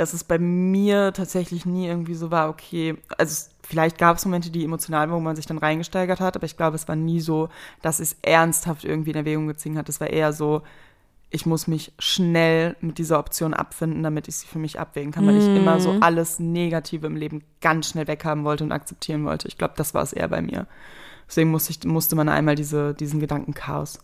dass 0.00 0.14
es 0.14 0.24
bei 0.24 0.38
mir 0.38 1.12
tatsächlich 1.12 1.66
nie 1.66 1.86
irgendwie 1.86 2.14
so 2.14 2.30
war, 2.30 2.48
okay, 2.48 2.96
also 3.18 3.50
vielleicht 3.62 3.98
gab 3.98 4.16
es 4.16 4.24
Momente, 4.24 4.48
die 4.48 4.64
emotional 4.64 5.10
waren, 5.10 5.16
wo 5.16 5.20
man 5.20 5.36
sich 5.36 5.44
dann 5.44 5.58
reingesteigert 5.58 6.20
hat, 6.20 6.36
aber 6.36 6.46
ich 6.46 6.56
glaube, 6.56 6.76
es 6.76 6.88
war 6.88 6.96
nie 6.96 7.20
so, 7.20 7.50
dass 7.82 8.00
es 8.00 8.16
ernsthaft 8.22 8.86
irgendwie 8.86 9.10
in 9.10 9.16
Erwägung 9.16 9.46
gezogen 9.46 9.76
hat. 9.76 9.90
Es 9.90 10.00
war 10.00 10.08
eher 10.08 10.32
so, 10.32 10.62
ich 11.28 11.44
muss 11.44 11.66
mich 11.66 11.92
schnell 11.98 12.76
mit 12.80 12.96
dieser 12.96 13.18
Option 13.18 13.52
abfinden, 13.52 14.02
damit 14.02 14.26
ich 14.26 14.36
sie 14.36 14.46
für 14.46 14.58
mich 14.58 14.80
abwägen 14.80 15.12
kann, 15.12 15.26
weil 15.26 15.36
ich 15.36 15.44
immer 15.44 15.78
so 15.80 15.94
alles 16.00 16.38
Negative 16.38 17.06
im 17.06 17.16
Leben 17.16 17.42
ganz 17.60 17.90
schnell 17.90 18.06
weghaben 18.06 18.44
wollte 18.44 18.64
und 18.64 18.72
akzeptieren 18.72 19.26
wollte. 19.26 19.48
Ich 19.48 19.58
glaube, 19.58 19.74
das 19.76 19.92
war 19.92 20.02
es 20.02 20.14
eher 20.14 20.28
bei 20.28 20.40
mir. 20.40 20.66
Deswegen 21.28 21.50
musste, 21.50 21.72
ich, 21.72 21.84
musste 21.84 22.16
man 22.16 22.30
einmal 22.30 22.54
diese, 22.54 22.94
diesen 22.94 23.20
Gedankenchaos 23.20 23.98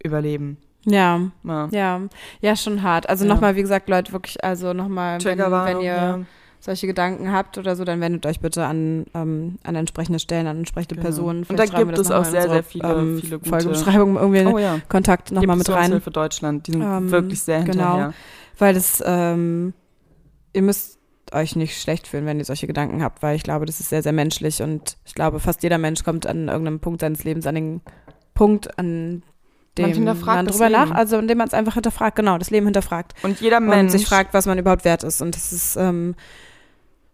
überleben. 0.00 0.58
Ja, 0.86 1.20
Ja. 1.44 1.68
ja, 1.70 2.00
ja, 2.40 2.56
schon 2.56 2.82
hart. 2.82 3.08
Also 3.08 3.24
Ja. 3.26 3.34
nochmal, 3.34 3.56
wie 3.56 3.62
gesagt, 3.62 3.88
Leute, 3.88 4.12
wirklich, 4.12 4.42
also 4.42 4.72
nochmal, 4.72 5.22
wenn, 5.24 5.38
wenn 5.38 5.80
ihr 5.80 5.84
ja. 5.84 6.18
solche 6.58 6.86
Gedanken 6.86 7.32
habt 7.32 7.58
oder 7.58 7.76
so, 7.76 7.84
dann 7.84 8.00
wendet 8.00 8.24
euch 8.26 8.40
bitte 8.40 8.64
an, 8.64 9.04
ähm, 9.14 9.58
an 9.62 9.74
entsprechende 9.76 10.18
Stellen, 10.18 10.46
an 10.46 10.58
entsprechende 10.58 10.94
Genau. 10.94 11.04
Personen. 11.04 11.44
Und 11.48 11.58
da 11.58 11.66
gibt 11.66 11.98
es 11.98 12.10
auch 12.10 12.24
sehr, 12.24 12.40
unsere, 12.42 12.54
sehr 12.54 12.62
viele- 12.64 12.88
ähm, 12.92 13.18
viele 13.20 13.38
gute- 13.38 13.50
Folgebeschreibung, 13.50 14.16
irgendwie 14.16 14.46
Oh 14.46 14.58
ja. 14.58 14.78
Kontakt 14.88 15.32
nochmal 15.32 15.56
mit 15.56 15.68
rein. 15.68 15.74
Depressionshilfe 15.90 16.10
Deutschland, 16.10 16.66
die 16.66 16.72
sind 16.72 16.82
Ähm, 16.82 17.10
wirklich 17.10 17.40
sehr 17.42 17.60
genau. 17.62 17.72
hinterher. 17.92 18.12
Weil 18.58 18.74
das, 18.74 19.02
ähm, 19.06 19.74
ihr 20.54 20.62
müsst 20.62 20.98
euch 21.32 21.56
nicht 21.56 21.80
schlecht 21.80 22.06
fühlen, 22.08 22.26
wenn 22.26 22.38
ihr 22.38 22.44
solche 22.44 22.66
Gedanken 22.66 23.02
habt, 23.02 23.22
weil 23.22 23.36
ich 23.36 23.42
glaube, 23.42 23.64
das 23.66 23.80
ist 23.80 23.88
sehr, 23.90 24.02
sehr 24.02 24.12
menschlich 24.12 24.62
und 24.62 24.96
ich 25.04 25.14
glaube, 25.14 25.40
fast 25.40 25.62
jeder 25.62 25.78
Mensch 25.78 26.02
kommt 26.04 26.26
an 26.26 26.48
irgendeinem 26.48 26.80
Punkt 26.80 27.02
seines 27.02 27.22
Lebens 27.24 27.46
an 27.46 27.54
den 27.54 27.80
Punkt, 28.34 28.78
an 28.78 29.22
Man 29.78 29.92
hinterfragt 29.92 30.36
man 30.36 30.46
drüber 30.46 30.68
nach, 30.68 30.90
also 30.90 31.18
indem 31.18 31.38
man 31.38 31.48
es 31.48 31.54
einfach 31.54 31.74
hinterfragt, 31.74 32.16
genau, 32.16 32.38
das 32.38 32.50
Leben 32.50 32.66
hinterfragt 32.66 33.14
Und 33.22 33.40
jeder 33.40 33.58
und 33.58 33.68
Mensch 33.68 33.92
sich 33.92 34.06
fragt, 34.06 34.34
was 34.34 34.46
man 34.46 34.58
überhaupt 34.58 34.84
wert 34.84 35.04
ist 35.04 35.22
und 35.22 35.34
das 35.34 35.52
ist 35.52 35.76
ähm, 35.76 36.14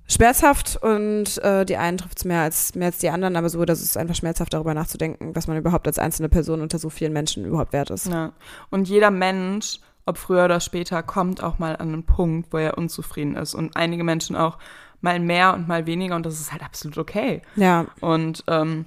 schmerzhaft 0.09 0.77
und 0.81 1.38
äh, 1.42 1.64
die 1.64 1.77
einen 1.77 1.99
trifft 1.99 2.19
es 2.19 2.25
mehr 2.25 2.40
als, 2.40 2.75
mehr 2.75 2.87
als 2.87 2.99
die 2.99 3.11
anderen, 3.11 3.37
aber 3.37 3.49
so, 3.49 3.64
das 3.64 3.83
ist 3.83 3.97
einfach 3.97 4.14
schmerzhaft, 4.14 4.55
darüber 4.55 4.75
nachzudenken, 4.75 5.35
was 5.35 5.49
man 5.49 5.57
überhaupt 5.57 5.87
als 5.87 5.99
einzelne 5.99 6.29
Person 6.29 6.61
unter 6.61 6.79
so 6.79 6.90
vielen 6.90 7.12
Menschen 7.12 7.45
überhaupt 7.45 7.73
wert 7.73 7.90
ist. 7.90 8.07
Ja. 8.07 8.33
Und 8.71 8.88
jeder 8.88 9.11
Mensch, 9.11 9.81
ob 10.05 10.19
früher 10.19 10.45
oder 10.45 10.61
später, 10.61 11.03
kommt 11.03 11.42
auch 11.42 11.59
mal 11.59 11.77
an 11.77 11.88
einen 11.88 12.05
Punkt, 12.05 12.53
wo 12.53 12.59
er 12.59 12.79
unzufrieden 12.79 13.35
ist. 13.35 13.55
Und 13.55 13.77
einige 13.77 14.05
Menschen 14.05 14.37
auch 14.37 14.59
mal 15.01 15.19
mehr 15.19 15.55
und 15.55 15.66
mal 15.66 15.87
weniger 15.87 16.14
und 16.16 16.25
das 16.25 16.40
ist 16.40 16.53
halt 16.53 16.62
absolut 16.62 16.99
okay. 16.99 17.42
Ja, 17.57 17.87
Und 18.01 18.45
ähm, 18.47 18.87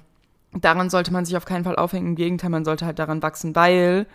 daran 0.52 0.90
sollte 0.90 1.12
man 1.12 1.24
sich 1.24 1.36
auf 1.36 1.44
keinen 1.44 1.64
Fall 1.64 1.76
aufhängen. 1.76 2.08
Im 2.08 2.16
Gegenteil, 2.16 2.50
man 2.50 2.64
sollte 2.64 2.86
halt 2.86 2.98
daran 2.98 3.22
wachsen, 3.22 3.54
weil 3.54 4.06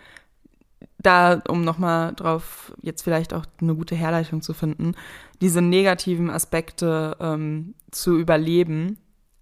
da, 0.98 1.42
um 1.48 1.62
nochmal 1.62 2.14
drauf 2.14 2.72
jetzt 2.82 3.02
vielleicht 3.02 3.32
auch 3.32 3.44
eine 3.60 3.74
gute 3.74 3.94
Herleitung 3.94 4.42
zu 4.42 4.52
finden, 4.52 4.94
diese 5.40 5.62
negativen 5.62 6.30
Aspekte 6.30 7.16
ähm, 7.20 7.74
zu 7.90 8.18
überleben, 8.18 8.98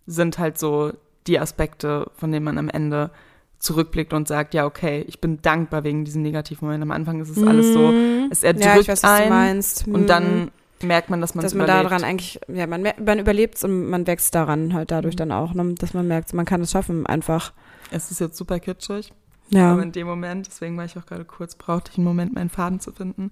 sind 0.07 0.39
halt 0.39 0.59
so 0.59 0.93
die 1.27 1.39
Aspekte, 1.39 2.11
von 2.15 2.31
denen 2.31 2.45
man 2.45 2.59
am 2.59 2.69
Ende 2.69 3.11
zurückblickt 3.59 4.13
und 4.13 4.29
sagt, 4.29 4.53
ja, 4.53 4.67
okay, 4.67 5.05
ich 5.09 5.21
bin 5.21 5.41
dankbar 5.41 5.85
wegen 5.85 6.05
diesem 6.05 6.23
negativen 6.23 6.67
Moment. 6.67 6.83
Am 6.83 6.91
Anfang 6.91 7.21
ist 7.21 7.31
es 7.31 7.43
alles 7.43 7.73
so, 7.73 7.93
es 8.31 8.43
erdrückt 8.43 8.67
ja, 8.67 8.77
weiß, 8.77 8.89
was 8.89 9.05
ein 9.05 9.23
du 9.23 9.29
meinst. 9.31 9.89
und 9.89 10.09
dann 10.09 10.51
merkt 10.85 11.11
man, 11.11 11.21
dass 11.21 11.35
man 11.35 11.43
dass 11.43 11.55
man 11.55 11.67
überlebt. 11.67 11.91
daran 11.91 12.05
eigentlich, 12.05 12.41
ja, 12.49 12.67
man, 12.67 12.83
man 13.05 13.19
überlebt 13.19 13.63
und 13.65 13.89
man 13.91 14.07
wächst 14.07 14.35
daran 14.35 14.73
halt 14.75 14.91
dadurch 14.91 15.17
dann 15.17 15.33
auch, 15.33 15.55
ne? 15.55 15.75
dass 15.79 15.95
man 15.95 16.07
merkt, 16.07 16.33
man 16.35 16.45
kann 16.47 16.61
es 16.61 16.71
schaffen 16.71 17.07
einfach. 17.07 17.53
Es 17.91 18.11
ist 18.11 18.21
jetzt 18.21 18.37
super 18.37 18.59
kitschig, 18.61 19.13
Ja. 19.51 19.73
aber 19.73 19.83
in 19.83 19.93
dem 19.93 20.07
Moment, 20.07 20.47
deswegen 20.47 20.77
war 20.77 20.85
ich 20.85 20.97
auch 20.99 21.07
gerade 21.07 21.25
kurz, 21.25 21.55
brauchte 21.55 21.91
ich 21.93 21.99
einen 21.99 22.07
Moment, 22.07 22.35
meinen 22.35 22.51
Faden 22.51 22.81
zu 22.81 22.93
finden, 22.93 23.31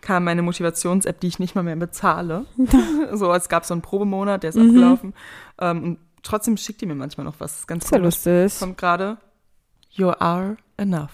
kam 0.00 0.24
meine 0.24 0.42
Motivations-App, 0.42 1.20
die 1.20 1.28
ich 1.28 1.38
nicht 1.38 1.54
mal 1.54 1.62
mehr 1.62 1.76
bezahle. 1.76 2.46
so, 3.12 3.32
es 3.32 3.48
gab 3.48 3.64
so 3.64 3.74
einen 3.74 3.82
Probemonat, 3.82 4.42
der 4.42 4.50
ist 4.50 4.56
Mhm. 4.56 4.68
abgelaufen. 4.68 5.14
Ähm, 5.60 5.82
und 5.84 5.98
trotzdem 6.24 6.56
schickt 6.56 6.80
die 6.80 6.86
mir 6.86 6.94
manchmal 6.96 7.24
noch 7.24 7.34
was. 7.38 7.52
Das 7.52 7.60
ist 7.60 7.66
ganz 7.68 7.84
ja 7.90 7.98
komisch. 7.98 8.04
lustig. 8.24 8.58
Kommt 8.58 8.78
gerade, 8.78 9.18
you 9.90 10.08
are 10.18 10.56
enough. 10.76 11.10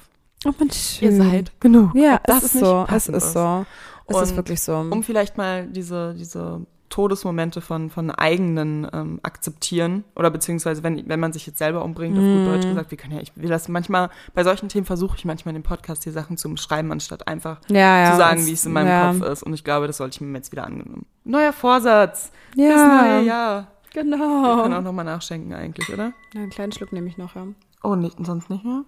Oh, 0.47 0.53
man, 0.59 0.71
schön. 0.71 1.11
Ihr 1.11 1.17
seid 1.25 1.61
genug. 1.61 1.95
Ja, 1.95 2.15
Ob 2.15 2.25
das 2.25 2.45
es 2.45 2.55
ist 2.55 2.61
so. 2.61 2.87
Es 2.91 3.09
ist 3.09 3.33
so. 3.33 3.67
Es 4.09 4.17
ist 4.23 4.31
Und 4.31 4.37
wirklich 4.37 4.61
so. 4.63 4.75
um 4.77 5.03
vielleicht 5.03 5.37
mal 5.37 5.67
diese, 5.67 6.15
diese 6.15 6.67
Todesmomente 6.89 7.61
von, 7.61 7.91
von 7.91 8.11
eigenen 8.11 8.89
ähm, 8.93 9.21
akzeptieren 9.23 10.05
oder 10.17 10.31
beziehungsweise 10.31 10.83
wenn, 10.83 11.07
wenn 11.09 11.21
man 11.21 11.35
sich 11.35 11.47
jetzt 11.47 11.59
selber 11.59 11.85
umbringt, 11.85 12.17
auf 12.17 12.25
gut 12.25 12.33
Mhm. 12.33 12.47
Deutsch 12.47 12.67
gesagt, 12.67 12.91
wir 12.91 12.97
können 12.99 13.15
ja, 13.15 13.21
ich 13.21 13.33
will 13.37 13.51
das 13.51 13.69
manchmal, 13.69 14.09
bei 14.35 14.43
solchen 14.43 14.71
Themen 14.71 14.87
versuche 14.87 15.17
ich 15.19 15.27
manchmal 15.27 15.55
in 15.55 15.61
dem 15.61 15.67
Podcast 15.67 16.07
die 16.07 16.11
Sachen 16.11 16.39
zu 16.39 16.49
beschreiben, 16.49 16.91
anstatt 16.91 17.29
einfach 17.29 17.61
ja, 17.69 18.05
ja, 18.05 18.11
zu 18.13 18.17
sagen, 18.17 18.47
wie 18.47 18.53
es 18.53 18.65
in 18.65 18.73
meinem 18.73 18.89
ja. 18.89 19.13
Kopf 19.13 19.23
ist. 19.31 19.43
Und 19.43 19.53
ich 19.53 19.65
glaube, 19.65 19.87
das 19.87 19.99
sollte 19.99 20.15
ich 20.17 20.21
mir 20.23 20.37
jetzt 20.39 20.51
wieder 20.51 20.65
angenommen. 20.67 21.05
Neuer 21.25 21.53
Vorsatz 21.53 22.33
Ja, 22.57 23.03
neue 23.03 23.27
Jahr. 23.27 23.67
Wir 23.93 24.03
können 24.03 24.13
genau. 24.13 24.63
auch 24.77 24.81
nochmal 24.83 25.05
nachschenken 25.05 25.53
eigentlich, 25.53 25.93
oder? 25.93 26.13
Ja, 26.33 26.41
einen 26.41 26.51
kleinen 26.51 26.73
Schluck 26.73 26.93
nehme 26.93 27.09
ich 27.09 27.19
noch, 27.19 27.37
ja. 27.37 27.47
Oh, 27.83 27.97
nicht, 27.97 28.17
sonst 28.25 28.49
nicht 28.49 28.65
mehr? 28.65 28.85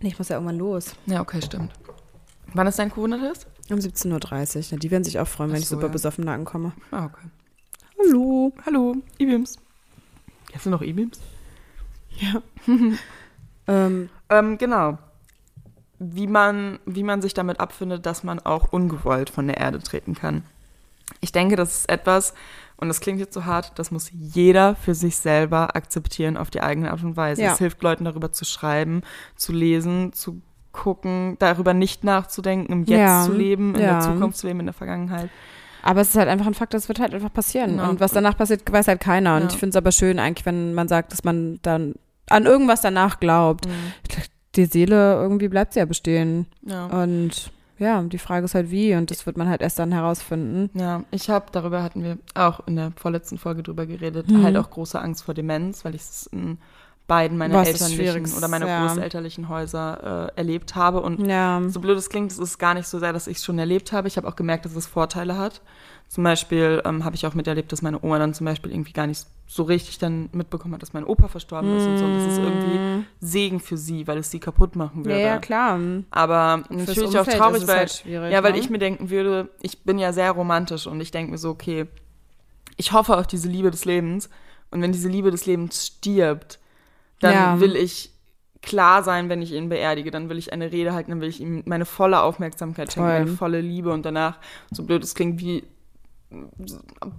Nee, 0.00 0.08
ich 0.08 0.18
muss 0.18 0.28
ja 0.28 0.36
irgendwann 0.36 0.58
los. 0.58 0.94
Ja, 1.06 1.20
okay, 1.20 1.42
stimmt. 1.42 1.72
Wann 2.54 2.66
ist 2.66 2.78
dein 2.78 2.90
Corona-Test? 2.90 3.46
Um 3.70 3.78
17.30 3.78 4.72
Uhr. 4.72 4.78
Die 4.78 4.90
werden 4.90 5.04
sich 5.04 5.18
auch 5.18 5.28
freuen, 5.28 5.50
wenn 5.50 5.56
Ach 5.56 5.62
ich 5.62 5.68
so, 5.68 5.76
super 5.76 5.88
ja. 5.88 5.92
besoffen 5.92 6.26
da 6.26 6.34
ankomme. 6.34 6.72
Ah, 6.90 7.06
okay. 7.06 7.26
Hallo. 7.98 8.52
Hallo, 8.64 8.96
E-Beams. 9.18 9.56
Hast 10.54 10.66
du 10.66 10.70
noch 10.70 10.82
E-Beams? 10.82 11.18
Ja. 12.10 12.42
ähm, 13.66 14.08
Ähm, 14.28 14.58
genau. 14.58 14.98
Wie 15.98 16.26
man, 16.26 16.78
wie 16.86 17.02
man 17.02 17.22
sich 17.22 17.34
damit 17.34 17.60
abfindet, 17.60 18.06
dass 18.06 18.22
man 18.22 18.38
auch 18.38 18.72
ungewollt 18.72 19.30
von 19.30 19.46
der 19.46 19.56
Erde 19.58 19.80
treten 19.80 20.14
kann. 20.14 20.44
Ich 21.20 21.32
denke, 21.32 21.56
das 21.56 21.80
ist 21.80 21.88
etwas, 21.88 22.34
und 22.76 22.88
das 22.88 23.00
klingt 23.00 23.18
jetzt 23.18 23.34
so 23.34 23.44
hart, 23.46 23.78
das 23.78 23.90
muss 23.90 24.10
jeder 24.12 24.76
für 24.76 24.94
sich 24.94 25.16
selber 25.16 25.74
akzeptieren 25.74 26.36
auf 26.36 26.50
die 26.50 26.60
eigene 26.60 26.92
Art 26.92 27.02
und 27.02 27.16
Weise. 27.16 27.42
Ja. 27.42 27.52
Es 27.52 27.58
hilft 27.58 27.82
Leuten 27.82 28.04
darüber 28.04 28.30
zu 28.30 28.44
schreiben, 28.44 29.02
zu 29.34 29.52
lesen, 29.52 30.12
zu 30.12 30.40
gucken, 30.78 31.36
darüber 31.38 31.74
nicht 31.74 32.04
nachzudenken, 32.04 32.72
im 32.72 32.80
Jetzt 32.84 32.98
Ja, 32.98 33.22
zu 33.24 33.32
leben, 33.32 33.74
in 33.74 33.82
ja. 33.82 33.92
der 33.94 34.00
Zukunft 34.00 34.38
zu 34.38 34.46
leben, 34.46 34.60
in 34.60 34.66
der 34.66 34.72
Vergangenheit. 34.74 35.28
aber 35.82 36.00
es 36.00 36.08
ist 36.10 36.16
halt 36.16 36.28
einfach 36.28 36.46
ein 36.46 36.54
Fakt, 36.54 36.72
das 36.74 36.88
wird 36.88 37.00
halt 37.00 37.14
einfach 37.14 37.32
passieren. 37.32 37.76
Ja. 37.78 37.88
Und 37.88 38.00
was 38.00 38.12
danach 38.12 38.36
passiert, 38.36 38.70
weiß 38.70 38.88
halt 38.88 39.00
keiner. 39.00 39.36
Und 39.36 39.52
ich 39.52 39.58
finde 39.58 39.70
es 39.70 39.76
aber 39.76 39.92
schön 39.92 40.18
eigentlich, 40.18 40.46
wenn 40.46 40.74
man 40.74 40.88
sagt, 40.88 41.12
dass 41.12 41.24
man 41.24 41.58
dann 41.62 41.94
an 42.30 42.46
irgendwas 42.46 42.80
danach 42.82 43.20
glaubt. 43.20 43.66
Die 44.56 44.64
Seele, 44.66 45.14
irgendwie 45.14 45.48
bleibt 45.48 45.72
sie 45.74 45.78
ja 45.80 45.84
bestehen. 45.84 46.46
Und 46.90 47.52
ja, 47.78 48.02
die 48.02 48.18
Frage 48.18 48.44
ist 48.44 48.54
halt 48.56 48.70
wie. 48.70 48.94
Und 48.96 49.10
das 49.10 49.24
wird 49.24 49.36
man 49.36 49.48
halt 49.48 49.62
erst 49.62 49.78
dann 49.78 49.92
herausfinden. 49.92 50.68
Ja, 50.78 51.04
ich 51.12 51.30
habe, 51.30 51.46
darüber 51.52 51.82
hatten 51.82 52.02
wir 52.02 52.18
auch 52.34 52.66
in 52.66 52.74
der 52.76 52.92
vorletzten 52.96 53.38
Folge 53.38 53.62
drüber 53.62 53.86
geredet, 53.86 54.28
Mhm. 54.30 54.42
halt 54.42 54.56
auch 54.56 54.68
große 54.70 55.00
Angst 55.00 55.22
vor 55.24 55.34
Demenz, 55.34 55.84
weil 55.84 55.94
ich 55.94 56.02
es 56.02 56.26
in 56.32 56.58
beiden 57.08 57.38
meiner 57.38 57.54
Was 57.54 57.68
elterlichen 57.68 58.32
oder 58.36 58.46
meiner 58.48 58.68
ja. 58.68 58.86
großelterlichen 58.86 59.48
Häuser 59.48 60.28
äh, 60.36 60.38
erlebt 60.38 60.76
habe. 60.76 61.00
Und 61.00 61.26
Ja. 61.26 61.60
so 61.66 61.80
blöd 61.80 61.98
es 61.98 62.10
klingt, 62.10 62.30
es 62.30 62.38
ist 62.38 62.58
gar 62.58 62.74
nicht 62.74 62.86
so 62.86 62.98
sehr, 63.00 63.12
dass 63.12 63.26
ich 63.26 63.38
es 63.38 63.44
schon 63.44 63.58
erlebt 63.58 63.92
habe. 63.92 64.06
Ich 64.06 64.16
habe 64.18 64.28
auch 64.28 64.36
gemerkt, 64.36 64.66
dass 64.66 64.76
es 64.76 64.86
Vorteile 64.86 65.36
hat. 65.36 65.62
Zum 66.06 66.22
Beispiel 66.22 66.82
ähm, 66.84 67.04
habe 67.04 67.16
ich 67.16 67.26
auch 67.26 67.34
miterlebt, 67.34 67.72
dass 67.72 67.82
meine 67.82 68.02
Oma 68.02 68.18
dann 68.18 68.34
zum 68.34 68.44
Beispiel 68.44 68.70
irgendwie 68.72 68.92
gar 68.92 69.06
nicht 69.06 69.26
so 69.46 69.62
richtig 69.62 69.98
dann 69.98 70.28
mitbekommen 70.32 70.74
hat, 70.74 70.82
dass 70.82 70.92
mein 70.92 71.04
Opa 71.04 71.28
verstorben 71.28 71.74
ist 71.76 71.86
und 71.86 71.98
so. 71.98 72.04
Und 72.04 72.14
das 72.14 72.26
ist 72.26 72.38
irgendwie 72.38 72.80
Segen 73.20 73.60
für 73.60 73.78
sie, 73.78 74.06
weil 74.06 74.18
es 74.18 74.30
sie 74.30 74.38
kaputt 74.38 74.76
machen 74.76 75.04
Ja, 75.04 75.10
würde. 75.10 75.22
ja, 75.22 75.38
klar. 75.38 75.78
Aber 76.10 76.62
Fürs 76.68 76.88
natürlich 76.88 77.18
auch 77.18 77.26
traurig, 77.26 77.66
weil 77.66 77.78
halt 77.78 78.04
ja, 78.04 78.42
weil 78.42 78.52
ne? 78.52 78.58
ich 78.58 78.68
mir 78.68 78.78
denken 78.78 79.08
würde, 79.08 79.48
ich 79.62 79.82
bin 79.84 79.98
ja 79.98 80.12
sehr 80.12 80.30
romantisch 80.32 80.86
und 80.86 81.00
ich 81.00 81.10
denke 81.10 81.32
mir 81.32 81.38
so, 81.38 81.48
okay, 81.50 81.86
ich 82.76 82.92
hoffe 82.92 83.16
auf 83.16 83.26
diese 83.26 83.48
Liebe 83.48 83.70
des 83.70 83.86
Lebens. 83.86 84.28
Und 84.70 84.82
wenn 84.82 84.92
diese 84.92 85.08
Liebe 85.08 85.30
des 85.30 85.46
Lebens 85.46 85.86
stirbt, 85.86 86.58
dann 87.20 87.32
Ja. 87.32 87.60
will 87.60 87.76
ich 87.76 88.10
klar 88.62 89.02
sein, 89.04 89.28
wenn 89.28 89.40
ich 89.40 89.52
ihn 89.52 89.68
beerdige. 89.68 90.10
Dann 90.10 90.28
will 90.28 90.38
ich 90.38 90.52
eine 90.52 90.72
Rede 90.72 90.92
halten, 90.92 91.10
dann 91.12 91.20
will 91.20 91.28
ich 91.28 91.40
ihm 91.40 91.62
meine 91.66 91.84
volle 91.84 92.20
Aufmerksamkeit 92.22 92.92
schenken, 92.92 93.08
meine 93.08 93.26
volle 93.28 93.60
Liebe 93.60 93.92
und 93.92 94.04
danach, 94.04 94.38
so 94.72 94.82
blöd 94.82 95.02
es 95.04 95.14
klingt, 95.14 95.40
wie 95.40 95.64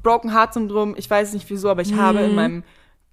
Broken 0.04 0.34
Heart 0.34 0.54
Syndrom, 0.54 0.94
ich 0.98 1.10
weiß 1.10 1.34
nicht 1.34 1.50
wieso, 1.50 1.70
aber 1.70 1.82
ich 1.82 1.94
habe 1.96 2.20
in 2.20 2.36
meinem 2.36 2.64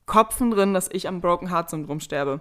Kopfen 0.05 0.51
drin, 0.51 0.74
dass 0.74 0.89
ich 0.93 1.09
am 1.09 1.20
Broken 1.20 1.51
Heart 1.51 1.70
Syndrom 1.70 2.01
sterbe. 2.01 2.41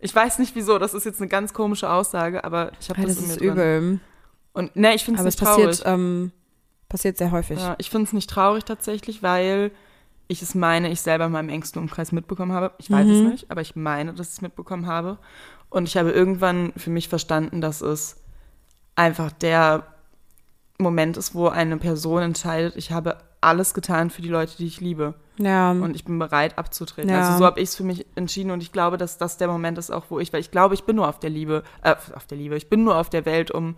Ich 0.00 0.14
weiß 0.14 0.38
nicht 0.38 0.54
wieso, 0.54 0.78
das 0.78 0.94
ist 0.94 1.04
jetzt 1.06 1.20
eine 1.20 1.28
ganz 1.28 1.52
komische 1.54 1.90
Aussage, 1.90 2.44
aber 2.44 2.72
ich 2.80 2.88
habe 2.90 3.00
Ja, 3.00 3.06
das, 3.06 3.16
das 3.16 3.22
in 3.22 3.28
mir 3.28 3.34
ist 3.34 3.40
drin. 3.40 3.50
übel. 3.52 4.00
Und 4.52 4.76
ne, 4.76 4.94
ich 4.94 5.04
finde 5.04 5.20
es 5.20 5.24
nicht 5.24 5.38
traurig. 5.38 5.64
passiert, 5.66 5.86
ähm, 5.86 6.32
passiert 6.88 7.16
sehr 7.18 7.30
häufig. 7.30 7.58
Ja, 7.58 7.74
ich 7.78 7.90
finde 7.90 8.04
es 8.06 8.12
nicht 8.12 8.28
traurig 8.30 8.64
tatsächlich, 8.64 9.22
weil 9.22 9.70
ich 10.28 10.42
es 10.42 10.54
meine, 10.54 10.90
ich 10.90 11.00
selber 11.00 11.26
in 11.26 11.32
meinem 11.32 11.48
engsten 11.48 11.80
Umkreis 11.82 12.12
mitbekommen 12.12 12.52
habe. 12.52 12.72
Ich 12.78 12.90
weiß 12.90 13.08
es 13.08 13.22
Mhm. 13.22 13.28
nicht, 13.30 13.50
aber 13.50 13.60
ich 13.62 13.74
meine, 13.76 14.12
dass 14.12 14.28
ich 14.28 14.34
es 14.34 14.40
mitbekommen 14.42 14.86
habe. 14.86 15.18
Und 15.70 15.88
ich 15.88 15.96
habe 15.96 16.10
irgendwann 16.10 16.72
für 16.76 16.90
mich 16.90 17.08
verstanden, 17.08 17.60
dass 17.60 17.80
es 17.80 18.16
einfach 18.94 19.32
der 19.32 19.84
Moment 20.78 21.16
ist, 21.16 21.34
wo 21.34 21.48
eine 21.48 21.76
Person 21.76 22.22
entscheidet, 22.22 22.76
ich 22.76 22.92
habe 22.92 23.18
alles 23.40 23.72
getan 23.74 24.10
für 24.10 24.22
die 24.22 24.28
Leute, 24.28 24.56
die 24.56 24.66
ich 24.66 24.80
liebe. 24.80 25.14
Ja. 25.38 25.70
Und 25.70 25.94
ich 25.94 26.04
bin 26.04 26.18
bereit 26.18 26.58
abzutreten. 26.58 27.10
Ja. 27.10 27.20
Also 27.20 27.38
so 27.38 27.44
habe 27.44 27.60
ich 27.60 27.68
es 27.70 27.76
für 27.76 27.84
mich 27.84 28.06
entschieden 28.16 28.50
und 28.50 28.62
ich 28.62 28.72
glaube, 28.72 28.96
dass 28.96 29.18
das 29.18 29.36
der 29.36 29.48
Moment 29.48 29.78
ist 29.78 29.90
auch, 29.90 30.06
wo 30.08 30.18
ich, 30.18 30.32
weil 30.32 30.40
ich 30.40 30.50
glaube, 30.50 30.74
ich 30.74 30.84
bin 30.84 30.96
nur 30.96 31.08
auf 31.08 31.20
der 31.20 31.30
Liebe, 31.30 31.62
äh, 31.82 31.94
auf 32.14 32.26
der 32.26 32.36
Liebe, 32.38 32.56
ich 32.56 32.68
bin 32.68 32.84
nur 32.84 32.96
auf 32.96 33.08
der 33.10 33.24
Welt, 33.24 33.50
um 33.50 33.76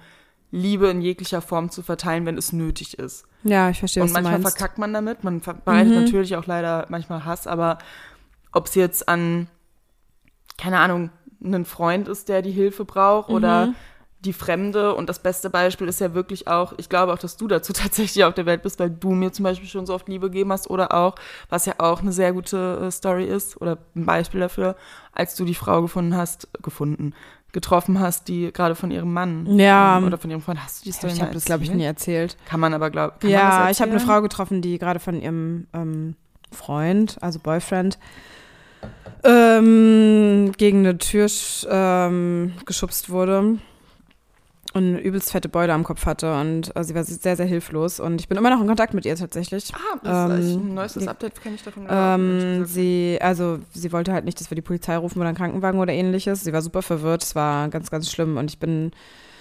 Liebe 0.51 0.88
in 0.88 1.01
jeglicher 1.01 1.40
Form 1.42 1.70
zu 1.70 1.82
verteilen, 1.82 2.26
wenn 2.26 2.36
es 2.38 2.53
nötig 2.53 2.98
ist. 2.98 3.24
ja, 3.44 3.70
ich 3.70 3.78
verstehe, 3.78 4.03
Und 4.03 4.12
manchmal 4.12 4.40
verkackt 4.40 4.78
man 4.78 4.92
damit. 4.92 5.22
Man 5.24 5.40
verbreitet 5.40 5.94
Mhm. 5.94 6.03
natürlich 6.03 6.36
auch 6.36 6.46
leider 6.46 6.86
manchmal 6.88 7.24
Hass, 7.24 7.46
aber 7.46 7.78
ob 8.53 8.66
es 8.66 8.74
jetzt 8.74 9.09
an, 9.09 9.48
keine 10.59 10.78
Ahnung, 10.78 11.11
einen 11.42 11.64
Freund 11.64 12.09
ist, 12.09 12.28
der 12.28 12.42
die 12.42 12.51
Hilfe 12.51 12.84
braucht 12.84 13.30
oder 13.30 13.66
Mhm. 13.68 13.74
die 14.20 14.32
Fremde. 14.34 14.94
Und 14.94 15.09
das 15.09 15.20
beste 15.22 15.48
Beispiel 15.48 15.88
ist 15.88 16.01
ja 16.01 16.12
wirklich 16.12 16.48
auch, 16.48 16.74
ich 16.76 16.90
glaube 16.90 17.12
auch, 17.14 17.18
dass 17.18 17.38
du 17.38 17.48
dazu 17.48 17.72
tatsächlich 17.72 18.24
auf 18.24 18.34
der 18.34 18.44
Welt 18.44 18.62
bist, 18.62 18.78
weil 18.78 18.90
du 18.90 19.12
mir 19.12 19.32
zum 19.32 19.44
Beispiel 19.44 19.68
schon 19.68 19.86
so 19.86 19.94
oft 19.94 20.09
Liebe 20.09 20.28
gegeben 20.28 20.53
hast 20.53 20.68
oder 20.68 20.92
auch, 20.92 21.14
was 21.48 21.64
ja 21.64 21.74
auch 21.78 22.01
eine 22.03 22.12
sehr 22.12 22.32
gute 22.34 22.80
äh, 22.82 22.90
Story 22.90 23.24
ist 23.24 23.59
oder 23.62 23.78
ein 23.96 24.05
Beispiel 24.05 24.40
dafür, 24.40 24.76
als 25.12 25.34
du 25.36 25.44
die 25.46 25.55
Frau 25.55 25.80
gefunden 25.80 26.14
hast, 26.14 26.48
gefunden, 26.62 27.14
getroffen 27.53 28.01
hast, 28.01 28.28
die 28.28 28.53
gerade 28.53 28.74
von 28.74 28.90
ihrem 28.90 29.12
Mann 29.12 29.59
Ja. 29.59 29.98
ähm, 29.98 30.05
oder 30.05 30.18
von 30.18 30.30
ihrem 30.30 30.40
Freund, 30.40 30.62
hast 30.62 30.80
du 30.80 30.84
die 30.84 30.92
Story 30.92 31.12
ich 31.12 31.18
mal 31.18 31.26
habe 31.26 31.34
das, 31.34 31.44
glaube 31.44 31.64
ich, 31.64 31.72
nie 31.72 31.84
erzählt. 31.84 32.36
Kann 32.46 32.61
man 32.61 32.74
aber, 32.74 32.90
glaube 32.90 33.14
ich, 33.22 33.28
Ja, 33.30 33.70
ich 33.70 33.80
habe 33.80 33.90
eine 33.90 34.01
Frau 34.01 34.22
getroffen, 34.22 34.62
die 34.62 34.78
gerade 34.78 35.01
von 35.01 35.20
ihrem 35.20 35.66
ähm, 35.72 36.14
Freund, 36.53 37.16
also 37.20 37.38
Boyfriend, 37.38 37.98
ähm, 39.24 40.53
gegen 40.57 40.78
eine 40.80 40.98
Tür 40.98 41.28
ähm, 41.68 42.53
geschubst 42.64 43.11
wurde 43.11 43.59
und 44.72 44.84
eine 44.84 45.00
übelst 45.00 45.32
fette 45.32 45.48
Beule 45.48 45.72
am 45.72 45.82
Kopf 45.82 46.06
hatte 46.06 46.32
und 46.40 46.74
äh, 46.76 46.84
sie 46.84 46.94
war 46.94 47.02
sehr, 47.02 47.36
sehr 47.36 47.46
hilflos 47.46 47.98
und 47.98 48.20
ich 48.20 48.28
bin 48.28 48.38
immer 48.38 48.50
noch 48.50 48.60
in 48.60 48.66
Kontakt 48.68 48.94
mit 48.94 49.04
ihr 49.04 49.16
tatsächlich. 49.16 49.72
Ah, 49.74 49.98
das 50.02 50.44
ist 50.44 50.52
Ähm, 50.54 50.70
ein 50.70 50.74
neuestes 50.74 51.02
die- 51.02 51.08
Update, 51.08 51.42
kenne 51.42 51.56
ich 51.56 51.62
davon. 51.64 51.86
Ähm, 51.90 52.64
sie, 52.66 53.18
also 53.20 53.58
sie 53.72 53.92
wollte 53.92 54.12
halt 54.12 54.24
nicht, 54.24 54.38
dass 54.40 54.50
wir 54.50 54.54
die 54.54 54.62
Polizei 54.62 54.96
rufen 54.96 55.18
oder 55.18 55.28
einen 55.28 55.36
Krankenwagen 55.36 55.80
oder 55.80 55.92
ähnliches. 55.92 56.44
Sie 56.44 56.52
war 56.52 56.62
super 56.62 56.82
verwirrt, 56.82 57.22
es 57.24 57.34
war 57.34 57.68
ganz, 57.68 57.90
ganz 57.90 58.10
schlimm 58.10 58.36
und 58.36 58.48
ich 58.50 58.58
bin, 58.60 58.92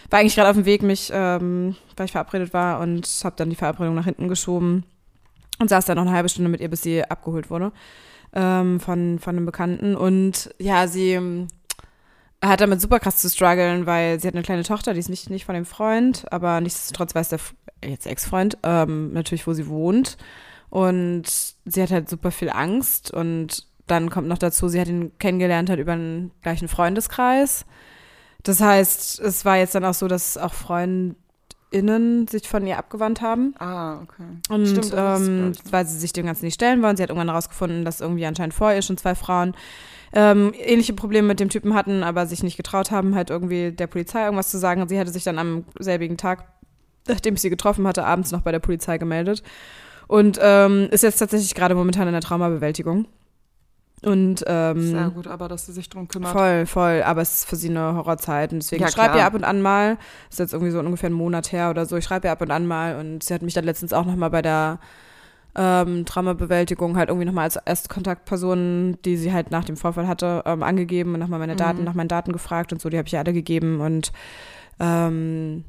war 0.09 0.19
eigentlich 0.19 0.35
gerade 0.35 0.49
auf 0.49 0.55
dem 0.55 0.65
Weg, 0.65 0.81
mich, 0.81 1.11
ähm, 1.13 1.75
weil 1.95 2.05
ich 2.07 2.11
verabredet 2.13 2.51
war 2.53 2.79
und 2.79 3.07
habe 3.23 3.35
dann 3.37 3.51
die 3.51 3.55
Verabredung 3.55 3.93
nach 3.95 4.05
hinten 4.05 4.29
geschoben 4.29 4.83
und 5.59 5.69
saß 5.69 5.85
dann 5.85 5.97
noch 5.97 6.05
eine 6.07 6.13
halbe 6.15 6.29
Stunde 6.29 6.49
mit 6.49 6.61
ihr, 6.61 6.69
bis 6.69 6.81
sie 6.81 7.03
abgeholt 7.03 7.51
wurde 7.51 7.71
ähm, 8.33 8.79
von, 8.79 9.19
von 9.19 9.35
einem 9.35 9.45
Bekannten 9.45 9.95
und 9.95 10.49
ja, 10.57 10.87
sie 10.87 11.45
hat 12.43 12.61
damit 12.61 12.81
super 12.81 12.99
krass 12.99 13.17
zu 13.17 13.29
strugglen, 13.29 13.85
weil 13.85 14.19
sie 14.19 14.27
hat 14.27 14.33
eine 14.33 14.43
kleine 14.43 14.63
Tochter, 14.63 14.93
die 14.93 14.99
ist 14.99 15.09
nicht, 15.09 15.29
nicht 15.29 15.45
von 15.45 15.55
dem 15.55 15.65
Freund, 15.65 16.25
aber 16.31 16.61
nichtsdestotrotz 16.61 17.15
weiß 17.15 17.29
der 17.29 17.39
jetzt 17.83 18.07
Ex-Freund 18.07 18.57
ähm, 18.63 19.13
natürlich, 19.13 19.47
wo 19.47 19.53
sie 19.53 19.67
wohnt. 19.67 20.17
Und 20.69 21.23
sie 21.65 21.81
hat 21.81 21.91
halt 21.91 22.09
super 22.09 22.31
viel 22.31 22.49
Angst 22.49 23.11
und 23.11 23.67
dann 23.87 24.09
kommt 24.09 24.27
noch 24.27 24.37
dazu, 24.37 24.67
sie 24.67 24.79
hat 24.79 24.87
ihn 24.87 25.11
kennengelernt 25.17 25.69
halt 25.69 25.79
über 25.79 25.93
einen 25.93 26.31
gleichen 26.43 26.67
Freundeskreis. 26.67 27.65
Das 28.43 28.61
heißt, 28.61 29.19
es 29.19 29.45
war 29.45 29.57
jetzt 29.57 29.75
dann 29.75 29.83
auch 29.83 29.95
so, 29.95 30.07
dass 30.07 30.37
auch 30.37 30.53
Freund, 30.53 31.15
PolizistInnen 31.69 32.27
sich 32.27 32.47
von 32.47 32.65
ihr 32.65 32.77
abgewandt 32.77 33.21
haben. 33.21 33.53
Ah, 33.59 34.01
okay. 34.01 34.23
Und 34.49 34.67
Stimmt, 34.67 34.93
ähm, 34.95 35.53
weil 35.69 35.85
sie 35.85 35.97
sich 35.97 36.13
dem 36.13 36.25
Ganzen 36.25 36.45
nicht 36.45 36.55
stellen 36.55 36.81
wollen. 36.81 36.97
Sie 36.97 37.03
hat 37.03 37.09
irgendwann 37.09 37.29
herausgefunden, 37.29 37.85
dass 37.85 38.01
irgendwie 38.01 38.25
anscheinend 38.25 38.53
vor 38.53 38.73
ihr 38.73 38.81
schon 38.81 38.97
zwei 38.97 39.15
Frauen 39.15 39.55
ähm, 40.13 40.53
ähnliche 40.57 40.93
Probleme 40.93 41.27
mit 41.27 41.39
dem 41.39 41.49
Typen 41.49 41.73
hatten, 41.73 42.03
aber 42.03 42.25
sich 42.25 42.43
nicht 42.43 42.57
getraut 42.57 42.91
haben, 42.91 43.15
halt 43.15 43.29
irgendwie 43.29 43.71
der 43.71 43.87
Polizei 43.87 44.23
irgendwas 44.23 44.49
zu 44.49 44.57
sagen. 44.57 44.81
Und 44.81 44.89
sie 44.89 44.99
hatte 44.99 45.11
sich 45.11 45.23
dann 45.23 45.39
am 45.39 45.65
selbigen 45.77 46.17
Tag, 46.17 46.45
nachdem 47.07 47.35
ich 47.35 47.41
sie 47.41 47.49
getroffen 47.49 47.87
hatte, 47.87 48.05
abends 48.05 48.31
noch 48.31 48.41
bei 48.41 48.51
der 48.51 48.59
Polizei 48.59 48.97
gemeldet. 48.97 49.43
Und 50.07 50.39
ähm, 50.41 50.87
ist 50.91 51.03
jetzt 51.03 51.19
tatsächlich 51.19 51.53
gerade 51.53 51.75
momentan 51.75 52.07
in 52.07 52.13
der 52.13 52.21
Traumabewältigung. 52.21 53.05
Und 54.01 54.43
ähm, 54.47 54.81
Sehr 54.81 55.09
gut, 55.09 55.27
aber 55.27 55.47
dass 55.47 55.65
sie 55.65 55.73
sich 55.73 55.89
drum 55.89 56.07
kümmert. 56.07 56.31
Voll, 56.31 56.65
voll. 56.65 57.03
Aber 57.03 57.21
es 57.21 57.39
ist 57.39 57.49
für 57.49 57.57
sie 57.57 57.69
eine 57.69 57.95
Horrorzeit. 57.95 58.53
Und 58.53 58.63
deswegen 58.63 58.81
Ja, 58.81 58.87
ich 58.87 58.95
schreibe 58.95 59.17
ihr 59.17 59.25
ab 59.25 59.33
und 59.33 59.43
an 59.43 59.61
mal. 59.61 59.97
Ist 60.29 60.39
jetzt 60.39 60.53
irgendwie 60.53 60.71
so 60.71 60.79
ungefähr 60.79 61.09
ein 61.09 61.13
Monat 61.13 61.51
her 61.51 61.69
oder 61.69 61.85
so. 61.85 61.97
Ich 61.97 62.05
schreibe 62.05 62.27
ihr 62.27 62.31
ab 62.31 62.41
und 62.41 62.51
an 62.51 62.65
mal. 62.65 62.95
Und 62.97 63.23
sie 63.23 63.33
hat 63.33 63.41
mich 63.41 63.53
dann 63.53 63.65
letztens 63.65 63.91
auch 63.91 64.05
nochmal 64.05 64.29
bei 64.29 64.41
der 64.41 64.79
ähm, 65.55 66.05
Traumabewältigung 66.05 66.95
halt 66.95 67.09
irgendwie 67.09 67.25
nochmal 67.25 67.45
als 67.45 67.55
Erstkontaktperson, 67.55 68.97
die 69.03 69.17
sie 69.17 69.33
halt 69.33 69.51
nach 69.51 69.63
dem 69.65 69.77
Vorfall 69.77 70.07
hatte, 70.07 70.43
ähm, 70.45 70.63
angegeben 70.63 71.13
und 71.13 71.19
nochmal 71.19 71.39
meine 71.39 71.55
Daten, 71.55 71.79
Mhm. 71.79 71.85
nach 71.85 71.93
meinen 71.95 72.07
Daten 72.07 72.31
gefragt 72.31 72.71
und 72.71 72.81
so. 72.81 72.89
Die 72.89 72.97
habe 72.97 73.07
ich 73.07 73.13
ihr 73.13 73.19
alle 73.19 73.33
gegeben. 73.33 73.81
Und 73.81 74.11
ähm, 74.79 75.63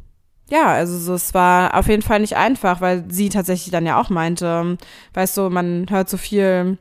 ja, 0.51 0.67
also 0.67 0.99
so, 0.99 1.15
es 1.15 1.33
war 1.35 1.77
auf 1.77 1.87
jeden 1.89 2.03
Fall 2.03 2.21
nicht 2.21 2.37
einfach, 2.37 2.81
weil 2.81 3.05
sie 3.09 3.29
tatsächlich 3.29 3.71
dann 3.73 3.87
ja 3.87 4.01
auch 4.01 4.11
meinte, 4.11 4.77
weißt 5.15 5.37
du, 5.37 5.49
man 5.51 5.87
hört 5.89 6.09
so 6.09 6.17
viel 6.17 6.77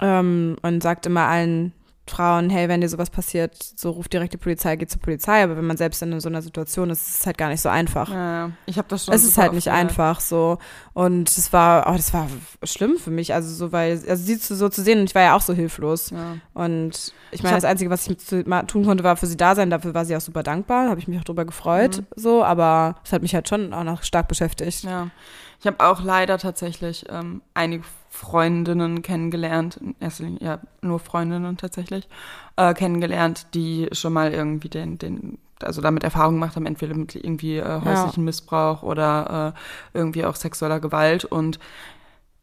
ähm, 0.00 0.56
und 0.62 0.82
sagt 0.82 1.06
immer 1.06 1.26
allen 1.26 1.72
Frauen, 2.10 2.50
hey, 2.50 2.68
wenn 2.68 2.80
dir 2.80 2.88
sowas 2.88 3.08
passiert, 3.08 3.54
so 3.76 3.90
ruf 3.90 4.08
direkt 4.08 4.32
die 4.32 4.38
Polizei, 4.38 4.76
geh 4.76 4.86
zur 4.86 5.00
Polizei. 5.00 5.42
Aber 5.42 5.56
wenn 5.56 5.66
man 5.66 5.76
selbst 5.76 6.02
in 6.02 6.20
so 6.20 6.28
einer 6.28 6.42
Situation 6.42 6.90
ist, 6.90 7.08
ist 7.08 7.20
es 7.20 7.26
halt 7.26 7.38
gar 7.38 7.48
nicht 7.48 7.60
so 7.60 7.68
einfach. 7.68 8.12
Ja. 8.12 8.50
Ich 8.66 8.76
habe 8.76 8.88
das 8.88 9.04
schon. 9.04 9.14
Es 9.14 9.24
ist 9.24 9.38
halt 9.38 9.52
nicht 9.52 9.68
einfach 9.68 10.20
so. 10.20 10.58
Und 10.92 11.30
es 11.30 11.52
war, 11.52 11.86
oh, 11.88 11.96
das 11.96 12.12
war 12.12 12.28
schlimm 12.64 12.96
für 12.98 13.10
mich. 13.10 13.32
Also 13.32 13.54
so, 13.54 13.72
weil, 13.72 13.92
also 14.08 14.22
sie 14.22 14.34
so 14.36 14.68
zu 14.68 14.82
sehen 14.82 15.00
und 15.00 15.04
ich 15.06 15.14
war 15.14 15.22
ja 15.22 15.36
auch 15.36 15.40
so 15.40 15.54
hilflos. 15.54 16.10
Ja. 16.10 16.36
Und 16.52 17.12
ich 17.30 17.42
meine, 17.42 17.56
das 17.56 17.64
Einzige, 17.64 17.90
was 17.90 18.06
ich 18.06 18.16
tun 18.26 18.84
konnte, 18.84 19.04
war 19.04 19.16
für 19.16 19.26
sie 19.26 19.36
da 19.36 19.54
sein. 19.54 19.70
Dafür 19.70 19.94
war 19.94 20.04
sie 20.04 20.16
auch 20.16 20.20
super 20.20 20.42
dankbar. 20.42 20.90
Habe 20.90 21.00
ich 21.00 21.08
mich 21.08 21.18
auch 21.18 21.24
drüber 21.24 21.44
gefreut. 21.44 21.98
Mhm. 21.98 22.06
So, 22.16 22.44
aber 22.44 22.96
es 23.04 23.12
hat 23.12 23.22
mich 23.22 23.34
halt 23.34 23.48
schon 23.48 23.72
auch 23.72 23.84
noch 23.84 24.02
stark 24.02 24.28
beschäftigt. 24.28 24.84
Ja. 24.84 25.08
Ich 25.60 25.66
habe 25.66 25.80
auch 25.80 26.02
leider 26.02 26.38
tatsächlich 26.38 27.04
ähm, 27.10 27.42
einige 27.52 27.84
Freundinnen 28.08 29.02
kennengelernt, 29.02 29.76
in 29.76 29.94
erster 30.00 30.24
Linie, 30.24 30.40
ja, 30.42 30.58
nur 30.80 30.98
Freundinnen 30.98 31.58
tatsächlich, 31.58 32.08
äh, 32.56 32.74
kennengelernt, 32.74 33.46
die 33.54 33.88
schon 33.92 34.14
mal 34.14 34.32
irgendwie 34.32 34.70
den, 34.70 34.98
den, 34.98 35.38
also 35.62 35.82
damit 35.82 36.02
Erfahrung 36.02 36.34
gemacht 36.34 36.56
haben, 36.56 36.66
entweder 36.66 36.94
mit 36.94 37.14
irgendwie 37.14 37.58
äh, 37.58 37.80
häuslichen 37.84 38.24
Missbrauch 38.24 38.82
oder 38.82 39.54
äh, 39.54 39.98
irgendwie 39.98 40.24
auch 40.24 40.34
sexueller 40.34 40.80
Gewalt. 40.80 41.24
Und 41.26 41.58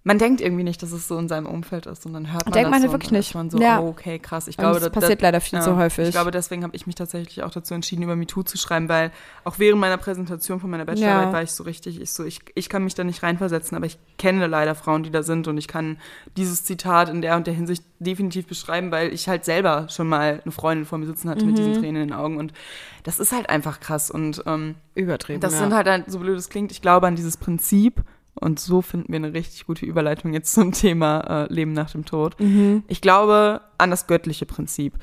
man 0.07 0.17
denkt 0.19 0.39
irgendwie 0.39 0.63
nicht, 0.63 0.81
dass 0.81 0.93
es 0.93 1.07
so 1.07 1.17
in 1.17 1.27
seinem 1.27 1.45
Umfeld 1.45 1.85
ist 1.85 2.05
und 2.05 2.13
dann 2.13 2.31
hört 2.31 2.45
man 2.45 2.53
Denkt 2.53 2.67
das 2.67 2.71
man 2.71 2.81
so 2.81 2.91
wirklich 2.93 3.11
nicht. 3.11 3.35
man 3.35 3.49
so, 3.49 3.57
Ja. 3.59 3.81
oh, 3.81 3.89
okay, 3.89 4.19
krass. 4.19 4.47
Ich 4.47 4.57
Und 4.57 4.61
glaube, 4.63 4.79
das 4.79 4.83
da- 4.85 4.89
passiert 5.01 5.21
da- 5.21 5.27
leider 5.27 5.41
viel 5.41 5.59
ja, 5.59 5.65
zu 5.65 5.75
häufig. 5.75 6.05
Ich 6.07 6.11
glaube, 6.13 6.31
deswegen 6.31 6.63
habe 6.63 6.73
ich 6.75 6.87
mich 6.87 6.95
tatsächlich 6.95 7.43
auch 7.43 7.51
dazu 7.51 7.73
entschieden, 7.73 8.03
über 8.03 8.15
MeToo 8.15 8.43
zu 8.43 8.57
schreiben, 8.57 8.87
weil 8.87 9.11
auch 9.43 9.59
während 9.59 9.81
meiner 9.81 9.97
Präsentation 9.97 10.59
von 10.61 10.69
meiner 10.69 10.85
Bachelorarbeit 10.85 11.25
Ja. 11.27 11.33
war 11.33 11.43
ich 11.43 11.51
so 11.51 11.63
richtig, 11.63 11.99
ich 12.01 12.11
so, 12.11 12.23
ich, 12.23 12.39
ich 12.55 12.69
kann 12.69 12.85
mich 12.85 12.95
da 12.95 13.03
nicht 13.03 13.21
reinversetzen, 13.21 13.75
aber 13.75 13.85
ich 13.85 13.97
kenne 14.17 14.47
leider 14.47 14.75
Frauen, 14.75 15.03
die 15.03 15.11
da 15.11 15.23
sind 15.23 15.47
und 15.49 15.57
ich 15.57 15.67
kann 15.67 15.97
dieses 16.37 16.63
Zitat 16.63 17.09
in 17.09 17.21
der 17.21 17.35
und 17.35 17.45
der 17.45 17.53
Hinsicht 17.53 17.83
definitiv 17.99 18.47
beschreiben, 18.47 18.91
weil 18.91 19.13
ich 19.13 19.27
halt 19.27 19.43
selber 19.43 19.87
schon 19.89 20.07
mal 20.07 20.39
eine 20.43 20.51
Freundin 20.51 20.85
vor 20.85 20.99
mir 20.99 21.05
sitzen 21.07 21.29
hatte 21.29 21.45
mit 21.45 21.53
Mhm. 21.53 21.57
diesen 21.57 21.73
Tränen 21.73 22.01
in 22.03 22.07
den 22.09 22.13
Augen 22.17 22.37
und 22.37 22.53
das 23.03 23.19
ist 23.19 23.33
halt 23.33 23.49
einfach 23.49 23.79
krass 23.81 24.09
und 24.09 24.41
ähm, 24.45 24.75
Übertrieben. 24.95 25.41
das 25.41 25.57
sind 25.57 25.73
halt, 25.73 25.87
so 26.09 26.19
blöd 26.19 26.37
es 26.37 26.49
klingt, 26.49 26.71
ich 26.71 26.81
glaube 26.81 27.07
an 27.07 27.15
dieses 27.15 27.35
Prinzip 27.37 28.03
und 28.39 28.59
so 28.59 28.81
finden 28.81 29.11
wir 29.11 29.17
eine 29.17 29.33
richtig 29.33 29.65
gute 29.65 29.85
Überleitung 29.85 30.33
jetzt 30.33 30.53
zum 30.53 30.71
Thema 30.71 31.45
äh, 31.45 31.53
Leben 31.53 31.73
nach 31.73 31.91
dem 31.91 32.05
Tod. 32.05 32.39
Mhm. 32.39 32.83
Ich 32.87 33.01
glaube 33.01 33.61
an 33.77 33.89
das 33.91 34.07
göttliche 34.07 34.45
Prinzip. 34.45 34.93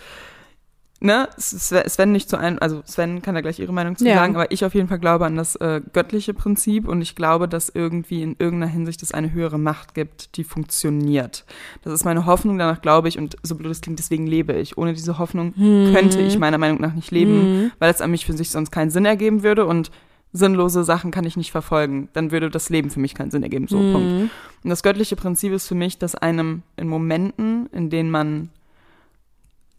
Ne? 1.01 1.29
Sven 1.37 2.13
nicht 2.13 2.31
zu 2.31 2.39
einem, 2.39 2.57
also 2.63 2.81
Sven 2.87 3.21
kann 3.21 3.35
da 3.35 3.43
gleich 3.43 3.59
ihre 3.59 3.75
Meinung 3.75 3.95
zu 3.97 4.07
Ja. 4.07 4.15
sagen, 4.15 4.37
aber 4.37 4.51
ich 4.53 4.65
auf 4.65 4.75
jeden 4.75 4.89
Fall 4.89 4.99
glaube 5.01 5.27
an 5.27 5.37
das 5.37 5.55
äh, 5.57 5.83
göttliche 5.93 6.33
Prinzip 6.33 6.89
und 6.89 7.03
ich 7.03 7.15
glaube, 7.15 7.47
dass 7.47 7.69
irgendwie 7.69 8.23
in 8.23 8.37
irgendeiner 8.39 8.73
Hinsicht 8.73 9.03
es 9.03 9.13
eine 9.13 9.33
höhere 9.33 9.59
Macht 9.59 9.93
gibt, 9.95 10.37
die 10.39 10.45
funktioniert. 10.45 11.45
Das 11.83 11.93
ist 11.93 12.05
meine 12.05 12.25
Hoffnung, 12.25 12.57
danach 12.57 12.81
glaube 12.81 13.09
ich 13.09 13.19
und 13.19 13.37
so 13.43 13.55
blöd 13.55 13.71
es 13.73 13.83
klingt, 13.83 13.99
deswegen 13.99 14.27
lebe 14.27 14.55
ich. 14.55 14.79
Ohne 14.79 14.95
diese 14.95 15.19
Hoffnung 15.19 15.53
könnte 15.93 16.21
ich 16.23 16.39
meiner 16.39 16.59
Meinung 16.59 16.81
nach 16.81 16.95
nicht 16.95 17.11
leben, 17.11 17.35
Mhm. 17.65 17.73
weil 17.81 17.91
es 17.91 18.01
an 18.01 18.11
mich 18.13 18.25
für 18.25 18.33
sich 18.33 18.49
sonst 18.51 18.71
keinen 18.71 18.91
Sinn 18.91 19.05
ergeben 19.05 19.43
würde 19.43 19.67
und 19.67 19.91
sinnlose 20.37 20.83
Sachen 20.85 21.13
kann 21.13 21.25
ich 21.25 21.37
nicht 21.37 21.53
verfolgen. 21.53 22.09
Dann 22.13 22.33
würde 22.33 22.51
das 22.51 22.69
Leben 22.69 22.91
für 22.91 22.99
mich 23.01 23.15
keinen 23.15 23.31
Sinn 23.31 23.45
ergeben. 23.45 23.69
So, 23.69 23.77
Punkt. 23.79 24.11
Mhm. 24.11 24.31
Und 24.65 24.71
das 24.71 24.83
göttliche 24.83 25.15
Prinzip 25.17 25.53
ist 25.53 25.69
für 25.69 25.77
mich, 25.77 25.97
dass 25.97 26.17
einem 26.17 26.63
in 26.77 26.89
Momenten, 26.89 27.69
in 27.73 27.89
denen 27.89 28.11
man 28.11 28.51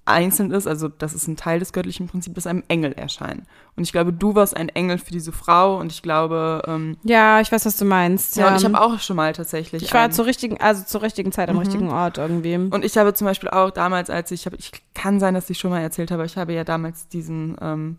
einzeln 0.07 0.51
ist, 0.51 0.67
also 0.67 0.87
das 0.87 1.15
ist 1.15 1.27
ein 1.27 1.35
Teil 1.35 1.57
des 1.57 1.73
göttlichen 1.73 2.07
Prinzips, 2.07 2.35
dass 2.35 2.45
einem 2.47 2.61
Engel 2.67 2.93
erscheinen. 2.93 3.47
Und 3.75 3.83
ich 3.83 3.91
glaube, 3.91 4.13
du 4.13 4.35
warst 4.35 4.55
ein 4.55 4.69
Engel 4.69 4.99
für 4.99 5.11
diese 5.11 5.31
Frau 5.31 5.79
und 5.79 5.91
ich 5.91 6.03
glaube, 6.03 6.61
ähm, 6.67 6.95
Ja, 7.03 7.41
ich 7.41 7.51
weiß, 7.51 7.65
was 7.65 7.75
du 7.77 7.85
meinst. 7.85 8.35
ja, 8.37 8.49
und 8.49 8.55
ich 8.57 8.63
habe 8.65 8.79
auch 8.79 8.99
schon 8.99 9.15
mal 9.15 9.33
tatsächlich. 9.33 9.81
Ich 9.81 9.93
war 9.95 10.11
zur 10.11 10.27
richtigen, 10.27 10.61
also 10.61 10.83
zur 10.85 11.01
richtigen 11.01 11.31
Zeit 11.31 11.49
am 11.49 11.55
Mhm. 11.55 11.61
richtigen 11.61 11.89
Ort 11.89 12.19
irgendwie. 12.19 12.55
und 12.55 12.85
ich 12.85 12.95
habe 12.97 13.15
zum 13.15 13.25
Beispiel 13.25 13.49
auch 13.49 13.71
damals, 13.71 14.11
als 14.11 14.29
ich, 14.29 14.45
hab, 14.45 14.53
ich 14.53 14.71
kann 14.93 15.19
sein, 15.19 15.33
dass 15.33 15.49
ich 15.49 15.57
schon 15.57 15.71
mal 15.71 15.81
erzählt 15.81 16.11
habe, 16.11 16.23
ich 16.25 16.37
habe 16.37 16.53
ja 16.53 16.63
damals 16.63 17.07
diesen, 17.07 17.57
ähm, 17.59 17.97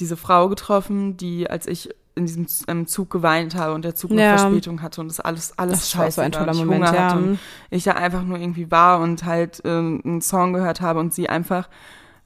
diese 0.00 0.16
Frau 0.16 0.48
getroffen, 0.48 1.16
die, 1.16 1.48
als 1.48 1.66
ich 1.66 1.90
in 2.16 2.26
diesem 2.26 2.46
ähm, 2.66 2.86
Zug 2.86 3.10
geweint 3.10 3.54
habe 3.54 3.72
und 3.74 3.84
der 3.84 3.94
Zug 3.94 4.10
eine 4.10 4.22
Ja. 4.22 4.36
Verspätung 4.38 4.82
hatte 4.82 5.00
und 5.00 5.08
das 5.08 5.20
alles, 5.20 5.56
alles 5.58 5.78
das 5.78 5.90
scheiße 5.90 6.16
so 6.16 6.20
ein 6.22 6.32
toller 6.32 6.48
und 6.50 6.58
ich 6.58 6.64
Moment, 6.64 6.86
Hunger 6.88 6.94
ja. 6.94 7.04
hatte 7.10 7.16
und 7.18 7.38
ich 7.70 7.84
da 7.84 7.92
einfach 7.92 8.24
nur 8.24 8.38
irgendwie 8.38 8.70
war 8.70 9.00
und 9.00 9.24
halt 9.24 9.62
ähm, 9.64 10.02
einen 10.04 10.20
Song 10.20 10.52
gehört 10.52 10.80
habe 10.80 10.98
und 11.00 11.14
sie 11.14 11.28
einfach 11.28 11.68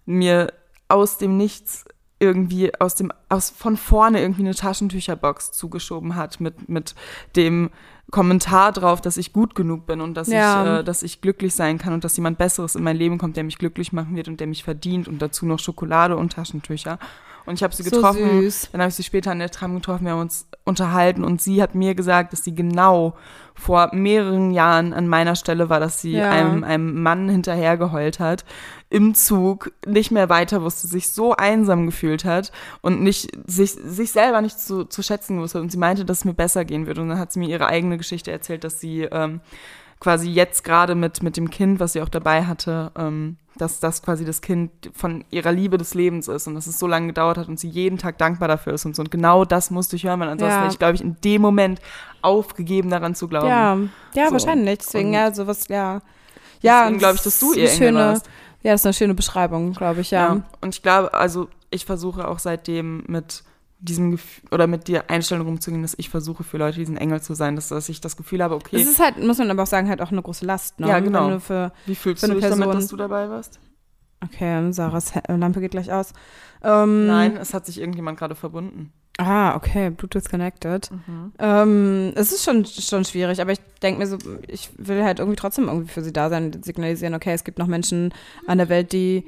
mir 0.06 0.52
aus 0.88 1.18
dem 1.18 1.36
Nichts 1.36 1.84
irgendwie 2.20 2.72
aus 2.80 2.94
dem 2.94 3.12
aus 3.28 3.50
von 3.50 3.76
vorne 3.76 4.20
irgendwie 4.20 4.42
eine 4.42 4.54
Taschentücherbox 4.54 5.52
zugeschoben 5.52 6.14
hat 6.14 6.40
mit 6.40 6.68
mit 6.68 6.94
dem 7.36 7.70
Kommentar 8.10 8.72
drauf, 8.72 9.00
dass 9.00 9.16
ich 9.16 9.32
gut 9.32 9.54
genug 9.54 9.86
bin 9.86 10.00
und 10.00 10.14
dass 10.14 10.28
Ja. 10.28 10.62
ich 10.76 10.80
äh, 10.80 10.84
dass 10.84 11.02
ich 11.02 11.20
glücklich 11.20 11.54
sein 11.54 11.78
kann 11.78 11.92
und 11.92 12.04
dass 12.04 12.16
jemand 12.16 12.38
besseres 12.38 12.74
in 12.76 12.84
mein 12.84 12.96
Leben 12.96 13.18
kommt, 13.18 13.36
der 13.36 13.44
mich 13.44 13.58
glücklich 13.58 13.92
machen 13.92 14.16
wird 14.16 14.28
und 14.28 14.40
der 14.40 14.46
mich 14.46 14.64
verdient 14.64 15.08
und 15.08 15.20
dazu 15.20 15.44
noch 15.44 15.58
Schokolade 15.58 16.16
und 16.16 16.32
Taschentücher. 16.32 16.98
Und 17.46 17.54
ich 17.54 17.62
habe 17.62 17.74
sie 17.74 17.82
So 17.82 17.90
getroffen. 17.90 18.40
süß. 18.42 18.70
Dann 18.72 18.80
habe 18.80 18.88
ich 18.88 18.94
sie 18.94 19.02
später 19.02 19.30
an 19.30 19.38
der 19.38 19.50
Tram 19.50 19.74
getroffen, 19.74 20.04
wir 20.06 20.12
haben 20.12 20.20
uns 20.20 20.46
unterhalten 20.64 21.24
und 21.24 21.42
sie 21.42 21.60
hat 21.62 21.74
mir 21.74 21.94
gesagt, 21.94 22.32
dass 22.32 22.42
sie 22.42 22.54
genau 22.54 23.14
vor 23.54 23.90
mehreren 23.92 24.50
Jahren 24.50 24.92
an 24.94 25.06
meiner 25.06 25.36
Stelle 25.36 25.68
war, 25.68 25.78
dass 25.78 26.00
sie 26.00 26.14
Ja. 26.16 26.30
einem, 26.30 26.64
einem 26.64 27.02
Mann 27.02 27.28
hinterhergeheult 27.28 28.18
hat, 28.18 28.44
im 28.88 29.14
Zug, 29.14 29.72
nicht 29.86 30.10
mehr 30.10 30.28
weiter 30.28 30.62
wusste, 30.62 30.86
sich 30.88 31.08
so 31.10 31.34
einsam 31.36 31.84
gefühlt 31.86 32.24
hat 32.24 32.50
und 32.80 33.02
nicht, 33.02 33.30
sich, 33.46 33.72
sich 33.72 34.10
selber 34.10 34.40
nicht 34.40 34.58
zu, 34.58 34.84
zu 34.84 35.02
schätzen 35.02 35.38
wusste. 35.40 35.60
Und 35.60 35.70
sie 35.70 35.78
meinte, 35.78 36.04
dass 36.04 36.18
es 36.18 36.24
mir 36.24 36.34
besser 36.34 36.64
gehen 36.64 36.86
würde. 36.86 37.02
Und 37.02 37.10
dann 37.10 37.18
hat 37.18 37.32
sie 37.32 37.40
mir 37.40 37.48
ihre 37.48 37.66
eigene 37.66 37.98
Geschichte 37.98 38.30
erzählt, 38.32 38.64
dass 38.64 38.80
sie 38.80 39.02
ähm, 39.02 39.40
quasi 40.00 40.30
jetzt 40.30 40.64
gerade 40.64 40.94
mit, 40.94 41.22
mit 41.22 41.36
dem 41.36 41.50
Kind, 41.50 41.80
was 41.80 41.94
sie 41.94 42.02
auch 42.02 42.08
dabei 42.08 42.44
hatte, 42.44 42.92
ähm, 42.98 43.36
dass 43.56 43.78
das 43.80 44.02
quasi 44.02 44.24
das 44.24 44.40
Kind 44.40 44.70
von 44.94 45.24
ihrer 45.30 45.52
Liebe 45.52 45.78
des 45.78 45.94
Lebens 45.94 46.26
ist 46.28 46.46
und 46.48 46.54
dass 46.56 46.66
es 46.66 46.78
so 46.78 46.86
lange 46.88 47.06
gedauert 47.08 47.38
hat 47.38 47.48
und 47.48 47.58
sie 47.60 47.68
jeden 47.68 47.98
Tag 47.98 48.18
dankbar 48.18 48.48
dafür 48.48 48.74
ist 48.74 48.84
und 48.84 48.96
so. 48.96 49.02
Und 49.02 49.10
genau 49.12 49.44
das 49.44 49.70
musste 49.70 49.94
ich 49.96 50.04
hören, 50.04 50.18
weil 50.20 50.28
ansonsten 50.28 50.56
Ja. 50.56 50.62
hätte 50.64 50.72
ich, 50.72 50.78
glaube 50.78 50.94
ich, 50.96 51.00
in 51.02 51.16
dem 51.22 51.40
Moment 51.40 51.80
aufgegeben, 52.20 52.90
daran 52.90 53.14
zu 53.14 53.28
glauben. 53.28 53.48
Ja, 53.48 53.78
ja, 54.14 54.26
So. 54.26 54.32
wahrscheinlich. 54.32 54.78
Deswegen, 54.80 55.08
Und 55.08 55.14
ja, 55.14 55.32
sowas, 55.32 55.68
ja. 55.68 56.00
Ja, 56.60 56.82
Deswegen 56.82 56.98
glaube 56.98 57.14
ich, 57.16 57.22
dass 57.22 57.38
du 57.38 57.54
das 57.54 57.56
ist 57.56 57.62
ihr 57.80 57.86
schöne, 57.86 57.98
warst. 57.98 58.26
Ja, 58.62 58.72
das 58.72 58.80
ist 58.80 58.86
eine 58.86 58.94
schöne 58.94 59.14
Beschreibung, 59.14 59.72
glaube 59.72 60.00
ich, 60.00 60.10
ja. 60.10 60.34
Ja. 60.34 60.42
Und 60.60 60.74
ich 60.74 60.82
glaube, 60.82 61.12
also 61.14 61.48
ich 61.70 61.84
versuche 61.84 62.26
auch 62.26 62.38
seitdem 62.40 63.04
mit 63.06 63.44
diesem 63.84 64.12
Gefühl 64.12 64.48
oder 64.50 64.66
mit 64.66 64.88
der 64.88 65.10
Einstellung 65.10 65.46
rumzugehen, 65.46 65.82
dass 65.82 65.94
ich 65.98 66.08
versuche 66.08 66.44
für 66.44 66.58
Leute 66.58 66.78
diesen 66.78 66.96
Engel 66.96 67.20
zu 67.20 67.34
sein, 67.34 67.56
dass, 67.56 67.68
dass 67.68 67.88
ich 67.88 68.00
das 68.00 68.16
Gefühl 68.16 68.42
habe, 68.42 68.54
okay, 68.54 68.76
Es 68.76 68.86
ist 68.86 69.00
halt, 69.00 69.22
muss 69.22 69.38
man 69.38 69.50
aber 69.50 69.62
auch 69.62 69.68
sagen, 69.68 69.88
halt 69.88 70.00
auch 70.00 70.10
eine 70.10 70.22
große 70.22 70.44
Last, 70.44 70.80
ne? 70.80 70.88
Ja, 70.88 71.00
genau. 71.00 71.38
Für, 71.38 71.72
wie 71.86 71.94
fühlst 71.94 72.22
du 72.22 72.34
dich 72.34 72.44
damit, 72.44 72.72
dass 72.72 72.88
du 72.88 72.96
dabei 72.96 73.28
warst? 73.28 73.60
okay, 74.24 74.72
Sarahs 74.72 75.12
Lampe 75.28 75.60
geht 75.60 75.72
gleich 75.72 75.92
aus. 75.92 76.12
Ähm, 76.62 77.06
Nein, 77.06 77.36
es 77.36 77.54
hat 77.54 77.66
sich 77.66 77.78
irgendjemand 77.78 78.18
gerade 78.18 78.34
verbunden. 78.34 78.92
Ah, 79.18 79.54
okay, 79.54 79.90
Bluetooth 79.90 80.28
connected. 80.28 80.90
Ähm, 81.38 82.12
es 82.16 82.32
ist 82.32 82.44
schon, 82.44 82.64
schon 82.64 83.04
schwierig, 83.04 83.40
aber 83.40 83.52
ich 83.52 83.60
denke 83.80 84.00
mir 84.00 84.06
so, 84.08 84.18
ich 84.48 84.70
will 84.76 85.04
halt 85.04 85.20
irgendwie 85.20 85.36
trotzdem 85.36 85.68
irgendwie 85.68 85.88
für 85.88 86.02
sie 86.02 86.12
da 86.12 86.28
sein 86.30 86.62
signalisieren, 86.64 87.14
okay, 87.14 87.32
es 87.32 87.44
gibt 87.44 87.58
noch 87.58 87.68
Menschen 87.68 88.12
an 88.48 88.58
der 88.58 88.68
Welt, 88.68 88.92
die 88.92 89.24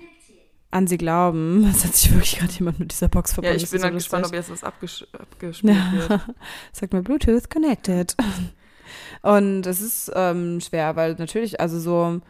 an 0.76 0.86
sie 0.86 0.98
glauben. 0.98 1.64
Es 1.70 1.84
hat 1.84 1.94
sich 1.94 2.12
wirklich 2.12 2.38
gerade 2.38 2.52
jemand 2.52 2.78
mit 2.78 2.92
dieser 2.92 3.08
Box 3.08 3.30
Ja, 3.30 3.34
verbunden. 3.34 3.56
ich 3.56 3.62
Das 3.62 3.70
bin 3.70 3.76
ist 3.76 3.82
so 3.82 3.86
dann 3.88 3.94
gespannt, 3.94 4.26
ob 4.26 4.32
lustig. 4.32 4.48
jetzt 4.50 4.62
was 4.62 4.64
abges 4.68 5.06
abgespielt 5.12 5.92
wird. 5.92 6.20
Sagt 6.72 6.92
mir 6.92 7.02
Bluetooth 7.02 7.50
connected. 7.50 8.14
Und 9.22 9.66
es 9.66 9.80
ist 9.80 10.12
ähm, 10.14 10.60
schwer, 10.60 10.94
weil 10.96 11.14
natürlich, 11.14 11.60
also 11.60 11.80
so, 11.80 12.20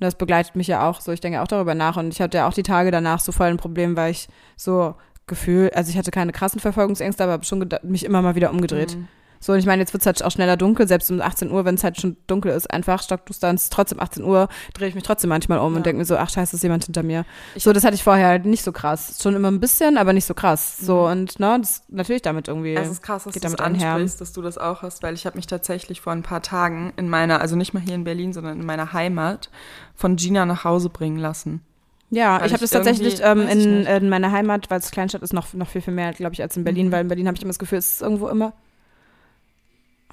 das 0.00 0.16
begleitet 0.16 0.56
mich 0.56 0.66
ja 0.66 0.88
auch 0.88 1.00
so, 1.00 1.12
ich 1.12 1.20
denke 1.20 1.40
auch 1.40 1.48
darüber 1.48 1.74
nach 1.74 1.96
und 1.96 2.12
ich 2.12 2.20
hatte 2.20 2.38
ja 2.38 2.48
auch 2.48 2.52
die 2.52 2.62
Tage 2.62 2.90
danach 2.90 3.20
so 3.20 3.32
voll 3.32 3.46
ein 3.46 3.56
Problem, 3.56 3.96
weil 3.96 4.10
ich 4.10 4.28
so 4.56 4.94
gefühlt, 5.26 5.74
also 5.74 5.90
ich 5.90 5.96
hatte 5.96 6.10
keine 6.10 6.32
krassen 6.32 6.60
Verfolgungsängste, 6.60 7.22
aber 7.22 7.32
habe 7.32 7.44
schon 7.44 7.66
mich 7.84 8.04
immer 8.04 8.20
mal 8.20 8.34
wieder 8.34 8.50
umgedreht. 8.50 8.96
Mhm. 8.96 9.08
So, 9.44 9.52
und 9.52 9.58
ich 9.58 9.66
meine, 9.66 9.82
jetzt 9.82 9.92
wird 9.92 10.00
es 10.00 10.06
halt 10.06 10.24
auch 10.24 10.30
schneller 10.30 10.56
dunkel, 10.56 10.88
selbst 10.88 11.10
um 11.10 11.20
18 11.20 11.50
Uhr, 11.50 11.66
wenn 11.66 11.74
es 11.74 11.84
halt 11.84 12.00
schon 12.00 12.16
dunkel 12.26 12.50
ist, 12.52 12.70
einfach 12.70 13.02
stockduster 13.02 13.50
und 13.50 13.56
es 13.56 13.64
ist 13.64 13.74
trotzdem 13.74 14.00
18 14.00 14.24
Uhr, 14.24 14.48
drehe 14.72 14.88
ich 14.88 14.94
mich 14.94 15.04
trotzdem 15.04 15.28
manchmal 15.28 15.58
um 15.58 15.72
ja. 15.72 15.76
und 15.76 15.84
denke 15.84 15.98
mir 15.98 16.06
so, 16.06 16.16
ach 16.16 16.30
scheiße, 16.30 16.56
ist 16.56 16.62
jemand 16.62 16.86
hinter 16.86 17.02
mir. 17.02 17.26
Ich 17.54 17.62
so, 17.62 17.74
das 17.74 17.84
hatte 17.84 17.94
ich 17.94 18.02
vorher 18.02 18.28
halt 18.28 18.46
nicht 18.46 18.64
so 18.64 18.72
krass. 18.72 19.18
Schon 19.22 19.36
immer 19.36 19.50
ein 19.50 19.60
bisschen, 19.60 19.98
aber 19.98 20.14
nicht 20.14 20.24
so 20.24 20.32
krass. 20.32 20.78
So, 20.78 21.02
mhm. 21.02 21.12
und 21.12 21.40
ne, 21.40 21.58
das 21.60 21.82
natürlich 21.88 22.22
damit 22.22 22.48
irgendwie. 22.48 22.74
Es 22.74 22.88
ist 22.88 23.02
krass, 23.02 23.24
dass 23.24 23.34
du 23.34 23.40
das 23.40 23.54
ansprichst, 23.56 24.18
dass 24.18 24.32
du 24.32 24.40
das 24.40 24.56
auch 24.56 24.80
hast, 24.80 25.02
weil 25.02 25.12
ich 25.12 25.26
habe 25.26 25.36
mich 25.36 25.46
tatsächlich 25.46 26.00
vor 26.00 26.14
ein 26.14 26.22
paar 26.22 26.40
Tagen 26.40 26.94
in 26.96 27.10
meiner, 27.10 27.42
also 27.42 27.54
nicht 27.54 27.74
mal 27.74 27.82
hier 27.82 27.96
in 27.96 28.04
Berlin, 28.04 28.32
sondern 28.32 28.58
in 28.60 28.64
meiner 28.64 28.94
Heimat, 28.94 29.50
von 29.94 30.16
Gina 30.16 30.46
nach 30.46 30.64
Hause 30.64 30.88
bringen 30.88 31.18
lassen. 31.18 31.60
Ja, 32.08 32.40
weil 32.40 32.46
ich 32.46 32.52
habe 32.54 32.62
das 32.62 32.70
tatsächlich 32.70 33.20
ähm, 33.22 33.46
in, 33.46 33.84
in 33.84 34.08
meiner 34.08 34.32
Heimat, 34.32 34.70
weil 34.70 34.78
es 34.78 34.90
Kleinstadt 34.90 35.20
ist, 35.20 35.34
noch, 35.34 35.52
noch 35.52 35.68
viel, 35.68 35.82
viel 35.82 35.92
mehr, 35.92 36.14
glaube 36.14 36.32
ich, 36.32 36.40
als 36.40 36.56
in 36.56 36.64
Berlin, 36.64 36.86
mhm. 36.86 36.92
weil 36.92 37.00
in 37.02 37.08
Berlin 37.08 37.26
habe 37.26 37.36
ich 37.36 37.42
immer 37.42 37.50
das 37.50 37.58
Gefühl, 37.58 37.76
es 37.76 37.96
ist 37.96 38.00
irgendwo 38.02 38.28
immer 38.28 38.54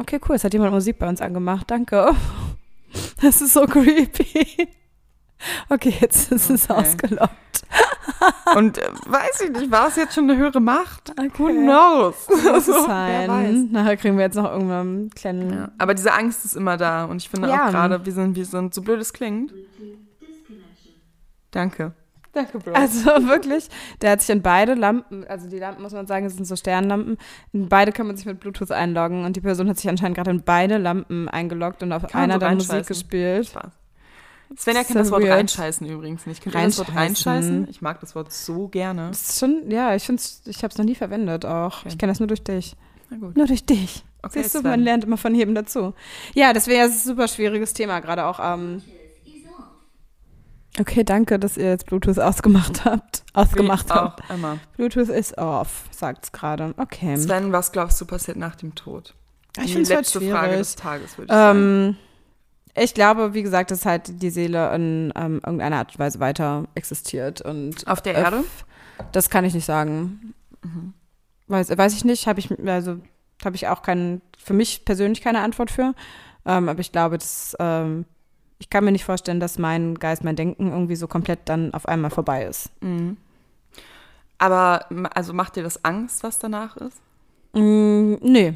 Okay, 0.01 0.19
cool. 0.27 0.35
Es 0.35 0.43
hat 0.43 0.53
jemand 0.53 0.73
Musik 0.73 0.97
bei 0.97 1.07
uns 1.07 1.21
angemacht. 1.21 1.69
Danke. 1.69 2.11
Das 3.21 3.39
ist 3.39 3.53
so 3.53 3.65
creepy. 3.67 4.67
Okay, 5.69 5.93
jetzt 6.01 6.29
ist 6.29 6.45
okay. 6.45 6.53
es 6.55 6.69
ausgelockt. 6.69 7.31
Und 8.55 8.79
äh, 8.79 8.89
weiß 9.05 9.41
ich 9.45 9.51
nicht, 9.51 9.71
war 9.71 9.87
es 9.87 9.95
jetzt 9.95 10.13
schon 10.13 10.29
eine 10.29 10.37
höhere 10.37 10.59
Macht? 10.59 11.11
Okay. 11.11 11.31
Who 11.37 11.47
knows? 11.51 12.27
Muss 12.27 12.67
es 12.67 12.85
sein. 12.85 13.69
Nachher 13.71 13.95
kriegen 13.95 14.17
wir 14.17 14.25
jetzt 14.25 14.35
noch 14.35 14.51
irgendwann 14.51 14.79
einen 14.79 15.09
kleinen. 15.11 15.53
Ja, 15.53 15.71
aber 15.77 15.93
diese 15.93 16.11
Angst 16.11 16.43
ist 16.43 16.57
immer 16.57 16.75
da. 16.75 17.05
Und 17.05 17.21
ich 17.21 17.29
finde 17.29 17.47
ja. 17.47 17.67
auch 17.67 17.71
gerade, 17.71 18.05
wir 18.05 18.11
sind, 18.11 18.35
wir 18.35 18.45
sind, 18.45 18.73
so 18.73 18.81
blöd 18.81 18.99
es 18.99 19.13
klingt. 19.13 19.53
Danke. 21.51 21.93
Danke, 22.33 22.59
Bro. 22.59 22.71
Also 22.73 23.05
wirklich, 23.27 23.67
der 24.01 24.11
hat 24.11 24.21
sich 24.21 24.29
in 24.29 24.41
beide 24.41 24.73
Lampen, 24.73 25.25
also 25.27 25.49
die 25.49 25.59
Lampen, 25.59 25.81
muss 25.81 25.91
man 25.91 26.07
sagen, 26.07 26.29
sind 26.29 26.45
so 26.45 26.55
Sternlampen, 26.55 27.17
in 27.51 27.67
beide 27.67 27.91
kann 27.91 28.07
man 28.07 28.15
sich 28.15 28.25
mit 28.25 28.39
Bluetooth 28.39 28.71
einloggen 28.71 29.25
und 29.25 29.35
die 29.35 29.41
Person 29.41 29.67
hat 29.69 29.77
sich 29.77 29.89
anscheinend 29.89 30.15
gerade 30.15 30.31
in 30.31 30.43
beide 30.43 30.77
Lampen 30.77 31.27
eingeloggt 31.27 31.83
und 31.83 31.91
auf 31.91 32.07
kann 32.07 32.23
einer 32.23 32.35
so 32.35 32.39
dann 32.39 32.55
Musik 32.55 32.87
gespielt. 32.87 33.47
Spaß. 33.47 33.71
Svenja 34.57 34.83
kennt 34.83 34.93
so 34.93 34.99
das 34.99 35.11
Wort 35.11 35.23
weird. 35.23 35.33
reinscheißen 35.33 35.87
übrigens 35.87 36.25
nicht. 36.25 36.41
Kennt 36.43 36.55
ihr 36.55 36.61
das 36.61 36.77
Wort 36.77 36.93
reinscheißen? 36.93 37.67
Ich 37.69 37.81
mag 37.81 37.99
das 38.01 38.15
Wort 38.15 38.33
so 38.33 38.67
gerne. 38.67 39.07
Das 39.09 39.29
ist 39.29 39.39
schon, 39.39 39.69
ja, 39.69 39.95
ich 39.95 40.03
finde 40.03 40.21
ich 40.45 40.57
habe 40.57 40.71
es 40.71 40.77
noch 40.77 40.85
nie 40.85 40.95
verwendet 40.95 41.45
auch. 41.45 41.79
Okay. 41.79 41.89
Ich 41.89 41.97
kenne 41.97 42.11
das 42.11 42.19
nur 42.19 42.27
durch 42.27 42.43
dich. 42.43 42.75
Na 43.09 43.17
gut. 43.17 43.37
Nur 43.37 43.47
durch 43.47 43.65
dich. 43.65 44.03
Okay, 44.23 44.43
Siehst 44.43 44.55
du, 44.55 44.61
man 44.61 44.81
lernt 44.81 45.03
immer 45.03 45.17
von 45.17 45.33
jedem 45.33 45.55
dazu. 45.55 45.93
Ja, 46.33 46.53
das 46.53 46.67
wäre 46.67 46.85
ein 46.85 46.91
super 46.91 47.27
schwieriges 47.27 47.73
Thema, 47.73 48.01
gerade 48.01 48.25
auch 48.25 48.39
ähm, 48.41 48.83
Okay, 50.79 51.03
danke, 51.03 51.37
dass 51.37 51.57
ihr 51.57 51.69
jetzt 51.69 51.85
Bluetooth 51.87 52.19
ausgemacht 52.19 52.85
habt. 52.85 53.23
Ausgemacht 53.33 53.87
ich 53.87 53.93
habt. 53.93 54.23
Auch, 54.23 54.29
immer. 54.33 54.57
Bluetooth 54.77 55.09
ist 55.09 55.37
off, 55.37 55.83
sagt 55.91 56.25
es 56.25 56.31
gerade. 56.31 56.73
Okay. 56.77 57.17
Sven, 57.17 57.51
was 57.51 57.71
glaubst 57.71 57.99
du 57.99 58.05
passiert 58.05 58.37
nach 58.37 58.55
dem 58.55 58.73
Tod? 58.75 59.13
Ich 59.57 59.73
Die 59.73 59.83
letzte 59.83 60.19
schwierig. 60.19 60.33
Frage 60.33 60.57
des 60.57 60.75
Tages, 60.75 61.17
würde 61.17 61.33
ich 61.33 61.37
ähm, 61.37 61.95
sagen. 61.95 61.97
Ich 62.73 62.93
glaube, 62.93 63.33
wie 63.33 63.43
gesagt, 63.43 63.71
dass 63.71 63.85
halt 63.85 64.21
die 64.21 64.29
Seele 64.29 64.73
in 64.73 65.11
ähm, 65.17 65.41
irgendeiner 65.45 65.77
Art 65.77 65.91
und 65.91 65.99
Weise 65.99 66.21
weiter 66.21 66.67
existiert. 66.73 67.41
Und 67.41 67.85
Auf 67.85 68.01
der 68.01 68.15
Erde? 68.15 68.45
Das 69.11 69.29
kann 69.29 69.43
ich 69.43 69.53
nicht 69.53 69.65
sagen. 69.65 70.33
Mhm. 70.63 70.93
Weiß, 71.47 71.77
weiß 71.77 71.93
ich 71.93 72.05
nicht. 72.05 72.27
Habe 72.27 72.39
ich, 72.39 72.49
also, 72.65 72.99
habe 73.43 73.55
ich 73.57 73.67
auch 73.67 73.81
keinen, 73.81 74.21
für 74.37 74.53
mich 74.53 74.85
persönlich 74.85 75.19
keine 75.19 75.41
Antwort 75.41 75.69
für. 75.69 75.93
Ähm, 76.45 76.69
aber 76.69 76.79
ich 76.79 76.93
glaube, 76.93 77.17
dass 77.17 77.57
ähm, 77.59 78.05
ich 78.61 78.69
kann 78.69 78.85
mir 78.85 78.91
nicht 78.91 79.05
vorstellen, 79.05 79.39
dass 79.39 79.57
mein 79.57 79.95
Geist, 79.95 80.23
mein 80.23 80.35
Denken 80.35 80.69
irgendwie 80.69 80.95
so 80.95 81.07
komplett 81.07 81.39
dann 81.45 81.73
auf 81.73 81.87
einmal 81.87 82.11
vorbei 82.11 82.45
ist. 82.45 82.69
Mhm. 82.81 83.17
Aber 84.37 84.85
also 85.15 85.33
macht 85.33 85.55
dir 85.55 85.63
das 85.63 85.83
Angst, 85.83 86.21
was 86.21 86.37
danach 86.37 86.77
ist? 86.77 87.01
Mm, 87.53 88.13
nee. 88.21 88.53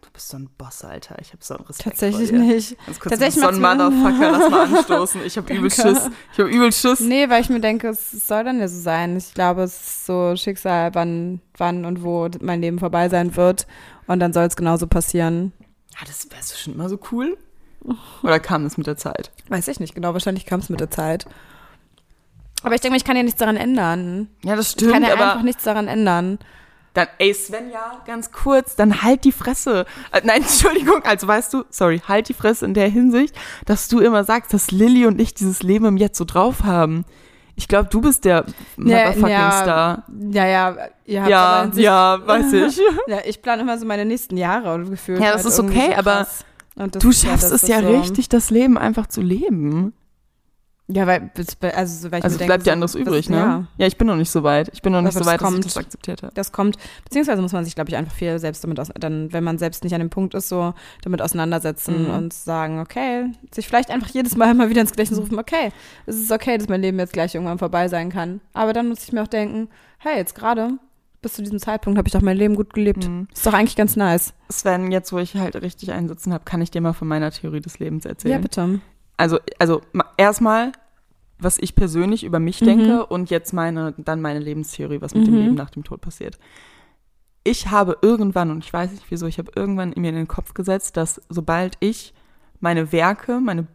Du 0.00 0.10
bist 0.12 0.28
so 0.28 0.36
ein 0.36 0.48
Boss, 0.56 0.84
Alter. 0.84 1.16
Ich 1.20 1.32
habe 1.32 1.42
so 1.42 1.54
einen 1.56 1.64
Respekt 1.66 1.90
Tatsächlich 1.90 2.30
vor 2.30 2.38
dir. 2.38 2.44
nicht. 2.44 2.86
Ganz 2.86 3.00
kurz 3.00 3.10
Tatsächlich 3.10 3.42
so 3.42 3.48
ein 3.48 3.60
Motherfucker, 3.60 4.30
lass 4.30 4.50
mal 4.50 4.66
anstoßen. 4.76 5.24
Ich 5.24 5.36
habe 5.36 5.52
übel 5.52 5.72
Schiss. 5.72 6.08
Ich 6.32 6.38
habe 6.38 6.48
übel 6.50 6.72
Schiss. 6.72 7.00
Nee, 7.00 7.28
weil 7.28 7.40
ich 7.42 7.48
mir 7.48 7.60
denke, 7.60 7.88
es 7.88 8.12
soll 8.12 8.44
dann 8.44 8.60
ja 8.60 8.68
so 8.68 8.78
sein. 8.80 9.16
Ich 9.16 9.34
glaube, 9.34 9.64
es 9.64 9.74
ist 9.74 10.06
so 10.06 10.36
Schicksal, 10.36 10.94
wann, 10.94 11.40
wann 11.56 11.84
und 11.84 12.04
wo 12.04 12.28
mein 12.40 12.60
Leben 12.60 12.78
vorbei 12.78 13.08
sein 13.08 13.34
wird. 13.34 13.66
Und 14.06 14.20
dann 14.20 14.32
soll 14.32 14.44
es 14.44 14.54
genauso 14.54 14.86
passieren. 14.86 15.52
Ja, 15.98 16.06
das 16.06 16.30
wäre 16.30 16.42
schon 16.42 16.74
immer 16.74 16.88
so 16.88 17.00
cool. 17.10 17.36
Oder 18.22 18.40
kam 18.40 18.64
es 18.64 18.76
mit 18.78 18.86
der 18.86 18.96
Zeit? 18.96 19.30
Weiß 19.48 19.68
ich 19.68 19.80
nicht 19.80 19.94
genau. 19.94 20.12
Wahrscheinlich 20.12 20.46
kam 20.46 20.60
es 20.60 20.70
mit 20.70 20.80
der 20.80 20.90
Zeit. 20.90 21.26
Aber 22.62 22.74
ich 22.74 22.80
denke 22.80 22.92
mal, 22.92 22.96
ich 22.96 23.04
kann 23.04 23.16
ja 23.16 23.22
nichts 23.22 23.38
daran 23.38 23.56
ändern. 23.56 24.28
Ja, 24.42 24.56
das 24.56 24.72
stimmt. 24.72 24.90
Ich 24.90 24.94
kann 24.94 25.02
ja 25.02 25.12
aber 25.12 25.32
einfach 25.32 25.42
nichts 25.42 25.64
daran 25.64 25.86
ändern. 25.86 26.38
Dann, 26.94 27.08
ey, 27.18 27.34
Svenja, 27.34 28.02
ganz 28.06 28.30
kurz, 28.30 28.76
dann 28.76 29.02
halt 29.02 29.24
die 29.24 29.32
Fresse. 29.32 29.84
Äh, 30.12 30.22
nein, 30.24 30.42
Entschuldigung, 30.42 31.02
also 31.02 31.26
weißt 31.26 31.52
du, 31.52 31.64
sorry, 31.68 32.00
halt 32.06 32.28
die 32.28 32.34
Fresse 32.34 32.64
in 32.64 32.72
der 32.72 32.88
Hinsicht, 32.88 33.34
dass 33.66 33.88
du 33.88 33.98
immer 33.98 34.22
sagst, 34.24 34.54
dass 34.54 34.70
Lilly 34.70 35.06
und 35.06 35.20
ich 35.20 35.34
dieses 35.34 35.62
Leben 35.62 35.84
im 35.86 35.96
Jetzt 35.96 36.16
so 36.16 36.24
drauf 36.24 36.62
haben. 36.62 37.04
Ich 37.56 37.68
glaube, 37.68 37.88
du 37.90 38.00
bist 38.00 38.24
der 38.24 38.44
Motherfucking 38.76 39.28
ja, 39.28 39.52
Star. 39.52 40.04
Ja, 40.30 40.46
ja, 40.46 40.76
ihr 41.04 41.20
habt 41.20 41.30
ja, 41.30 41.70
ja, 41.74 42.26
weiß 42.26 42.52
ich. 42.52 42.80
ja, 43.06 43.18
ich 43.24 43.42
plane 43.42 43.62
immer 43.62 43.78
so 43.78 43.86
meine 43.86 44.04
nächsten 44.04 44.36
Jahre 44.36 44.74
und 44.74 44.90
gefühlt. 44.90 45.20
Ja, 45.20 45.32
das 45.32 45.44
halt 45.44 45.52
ist 45.52 45.60
okay, 45.60 45.90
so 45.90 45.98
aber 45.98 46.26
du 46.76 47.12
schaffst 47.12 47.50
ja, 47.50 47.56
es 47.56 47.68
ja 47.68 47.82
so 47.82 48.00
richtig, 48.00 48.28
das 48.28 48.50
Leben 48.50 48.78
einfach 48.78 49.06
zu 49.06 49.20
leben. 49.20 49.92
Ja, 50.86 51.06
weil, 51.06 51.30
also, 51.74 52.12
weil 52.12 52.18
ich 52.18 52.24
also 52.24 52.38
es 52.38 52.44
bleibt 52.44 52.66
ja 52.66 52.74
anderes 52.74 52.94
übrig, 52.94 53.30
ne? 53.30 53.36
Ja. 53.36 53.66
ja. 53.78 53.86
ich 53.86 53.96
bin 53.96 54.06
noch 54.06 54.16
nicht 54.16 54.30
so 54.30 54.42
weit. 54.42 54.68
Ich 54.74 54.82
bin 54.82 54.92
noch 54.92 55.00
nicht 55.00 55.14
so 55.14 55.24
weit, 55.24 55.40
kommt, 55.40 55.58
dass 55.60 55.66
ich 55.66 55.72
das 55.72 55.82
akzeptiert 55.82 56.22
habe. 56.22 56.34
Das 56.34 56.52
kommt, 56.52 56.76
beziehungsweise 57.04 57.40
muss 57.40 57.52
man 57.52 57.64
sich, 57.64 57.74
glaube 57.74 57.88
ich, 57.88 57.96
einfach 57.96 58.12
viel 58.12 58.38
selbst 58.38 58.62
damit, 58.64 58.78
aus, 58.78 58.90
dann, 59.00 59.32
wenn 59.32 59.42
man 59.42 59.56
selbst 59.56 59.82
nicht 59.82 59.94
an 59.94 60.00
dem 60.00 60.10
Punkt 60.10 60.34
ist, 60.34 60.50
so 60.50 60.74
damit 61.02 61.22
auseinandersetzen 61.22 62.08
mhm. 62.08 62.14
und 62.14 62.34
sagen, 62.34 62.80
okay, 62.80 63.30
sich 63.50 63.66
vielleicht 63.66 63.90
einfach 63.90 64.08
jedes 64.08 64.36
Mal 64.36 64.52
mal 64.52 64.68
wieder 64.68 64.82
ins 64.82 64.90
Gedächtnis 64.90 65.18
rufen, 65.18 65.38
okay, 65.38 65.72
es 66.04 66.16
ist 66.16 66.30
okay, 66.30 66.58
dass 66.58 66.68
mein 66.68 66.82
Leben 66.82 66.98
jetzt 66.98 67.14
gleich 67.14 67.34
irgendwann 67.34 67.58
vorbei 67.58 67.88
sein 67.88 68.10
kann. 68.10 68.42
Aber 68.52 68.74
dann 68.74 68.88
muss 68.88 69.04
ich 69.04 69.12
mir 69.12 69.22
auch 69.22 69.28
denken, 69.28 69.68
hey, 69.96 70.18
jetzt 70.18 70.34
gerade 70.34 70.72
bis 71.24 71.32
zu 71.32 71.42
diesem 71.42 71.58
Zeitpunkt 71.58 71.98
habe 71.98 72.06
ich 72.06 72.12
doch 72.12 72.20
mein 72.20 72.36
Leben 72.36 72.54
gut 72.54 72.72
gelebt. 72.72 73.08
Mhm. 73.08 73.26
Ist 73.32 73.46
doch 73.46 73.54
eigentlich 73.54 73.76
ganz 73.76 73.96
nice. 73.96 74.34
Sven, 74.48 74.92
jetzt 74.92 75.12
wo 75.12 75.18
ich 75.18 75.34
halt 75.34 75.56
richtig 75.56 75.90
einsitzen 75.90 76.32
habe, 76.32 76.44
kann 76.44 76.62
ich 76.62 76.70
dir 76.70 76.80
mal 76.80 76.92
von 76.92 77.08
meiner 77.08 77.30
Theorie 77.30 77.60
des 77.60 77.78
Lebens 77.78 78.04
erzählen. 78.04 78.32
Ja, 78.32 78.38
bitte. 78.38 78.80
Also, 79.16 79.38
also 79.58 79.80
erstmal, 80.16 80.72
was 81.38 81.58
ich 81.58 81.74
persönlich 81.74 82.24
über 82.24 82.38
mich 82.38 82.60
mhm. 82.60 82.66
denke 82.66 83.06
und 83.06 83.30
jetzt 83.30 83.52
meine, 83.52 83.94
dann 83.96 84.20
meine 84.20 84.38
Lebenstheorie, 84.38 85.00
was 85.00 85.14
mit 85.14 85.22
mhm. 85.22 85.32
dem 85.32 85.36
Leben 85.36 85.54
nach 85.54 85.70
dem 85.70 85.82
Tod 85.82 86.00
passiert. 86.00 86.38
Ich 87.42 87.70
habe 87.70 87.98
irgendwann, 88.02 88.50
und 88.50 88.64
ich 88.64 88.72
weiß 88.72 88.92
nicht 88.92 89.10
wieso, 89.10 89.26
ich 89.26 89.38
habe 89.38 89.52
irgendwann 89.56 89.94
mir 89.96 90.10
in 90.10 90.14
den 90.14 90.28
Kopf 90.28 90.54
gesetzt, 90.54 90.96
dass 90.96 91.20
sobald 91.28 91.76
ich 91.80 92.14
meine 92.60 92.92
Werke, 92.92 93.40
meine 93.40 93.66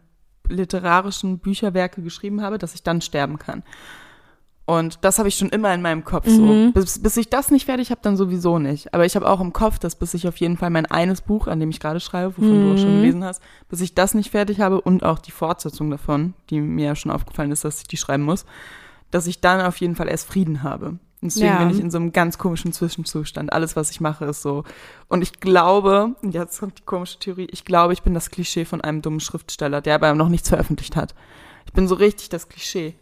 literarischen 0.48 1.38
Bücherwerke 1.38 2.02
geschrieben 2.02 2.42
habe, 2.42 2.58
dass 2.58 2.74
ich 2.74 2.82
dann 2.82 3.00
sterben 3.00 3.38
kann. 3.38 3.62
Und 4.66 5.04
das 5.04 5.18
habe 5.18 5.28
ich 5.28 5.34
schon 5.34 5.48
immer 5.48 5.74
in 5.74 5.82
meinem 5.82 6.04
Kopf 6.04 6.26
mhm. 6.26 6.72
so. 6.72 6.72
Bis, 6.72 7.02
bis 7.02 7.16
ich 7.16 7.28
das 7.28 7.50
nicht 7.50 7.66
fertig 7.66 7.90
habe, 7.90 8.00
dann 8.02 8.16
sowieso 8.16 8.58
nicht. 8.58 8.94
Aber 8.94 9.04
ich 9.04 9.16
habe 9.16 9.28
auch 9.28 9.40
im 9.40 9.52
Kopf, 9.52 9.78
dass 9.80 9.96
bis 9.96 10.14
ich 10.14 10.28
auf 10.28 10.36
jeden 10.36 10.56
Fall 10.56 10.70
mein 10.70 10.86
eines 10.86 11.22
Buch, 11.22 11.48
an 11.48 11.58
dem 11.58 11.70
ich 11.70 11.80
gerade 11.80 11.98
schreibe, 11.98 12.36
wovon 12.36 12.58
mhm. 12.58 12.62
du 12.62 12.74
auch 12.74 12.78
schon 12.78 13.00
gelesen 13.00 13.24
hast, 13.24 13.42
bis 13.68 13.80
ich 13.80 13.94
das 13.94 14.14
nicht 14.14 14.30
fertig 14.30 14.60
habe 14.60 14.80
und 14.80 15.02
auch 15.02 15.18
die 15.18 15.32
Fortsetzung 15.32 15.90
davon, 15.90 16.34
die 16.50 16.60
mir 16.60 16.86
ja 16.86 16.94
schon 16.94 17.10
aufgefallen 17.10 17.50
ist, 17.50 17.64
dass 17.64 17.80
ich 17.80 17.88
die 17.88 17.96
schreiben 17.96 18.22
muss, 18.22 18.44
dass 19.10 19.26
ich 19.26 19.40
dann 19.40 19.60
auf 19.60 19.76
jeden 19.78 19.96
Fall 19.96 20.08
erst 20.08 20.28
Frieden 20.28 20.62
habe. 20.62 20.98
Und 21.22 21.34
deswegen 21.34 21.46
ja. 21.48 21.58
bin 21.58 21.70
ich 21.70 21.80
in 21.80 21.90
so 21.90 21.98
einem 21.98 22.12
ganz 22.12 22.38
komischen 22.38 22.72
Zwischenzustand. 22.72 23.52
Alles, 23.52 23.76
was 23.76 23.90
ich 23.90 24.00
mache, 24.00 24.24
ist 24.24 24.40
so. 24.40 24.64
Und 25.08 25.20
ich 25.22 25.40
glaube, 25.40 26.14
jetzt 26.22 26.60
kommt 26.60 26.78
die 26.78 26.84
komische 26.84 27.18
Theorie, 27.18 27.48
ich 27.50 27.64
glaube, 27.64 27.92
ich 27.92 28.02
bin 28.02 28.14
das 28.14 28.30
Klischee 28.30 28.64
von 28.64 28.80
einem 28.80 29.02
dummen 29.02 29.20
Schriftsteller, 29.20 29.80
der 29.82 29.96
aber 29.96 30.14
noch 30.14 30.28
nichts 30.28 30.48
veröffentlicht 30.48 30.96
hat. 30.96 31.14
Ich 31.66 31.72
bin 31.72 31.88
so 31.88 31.94
richtig 31.94 32.30
das 32.30 32.48
Klischee. 32.48 32.94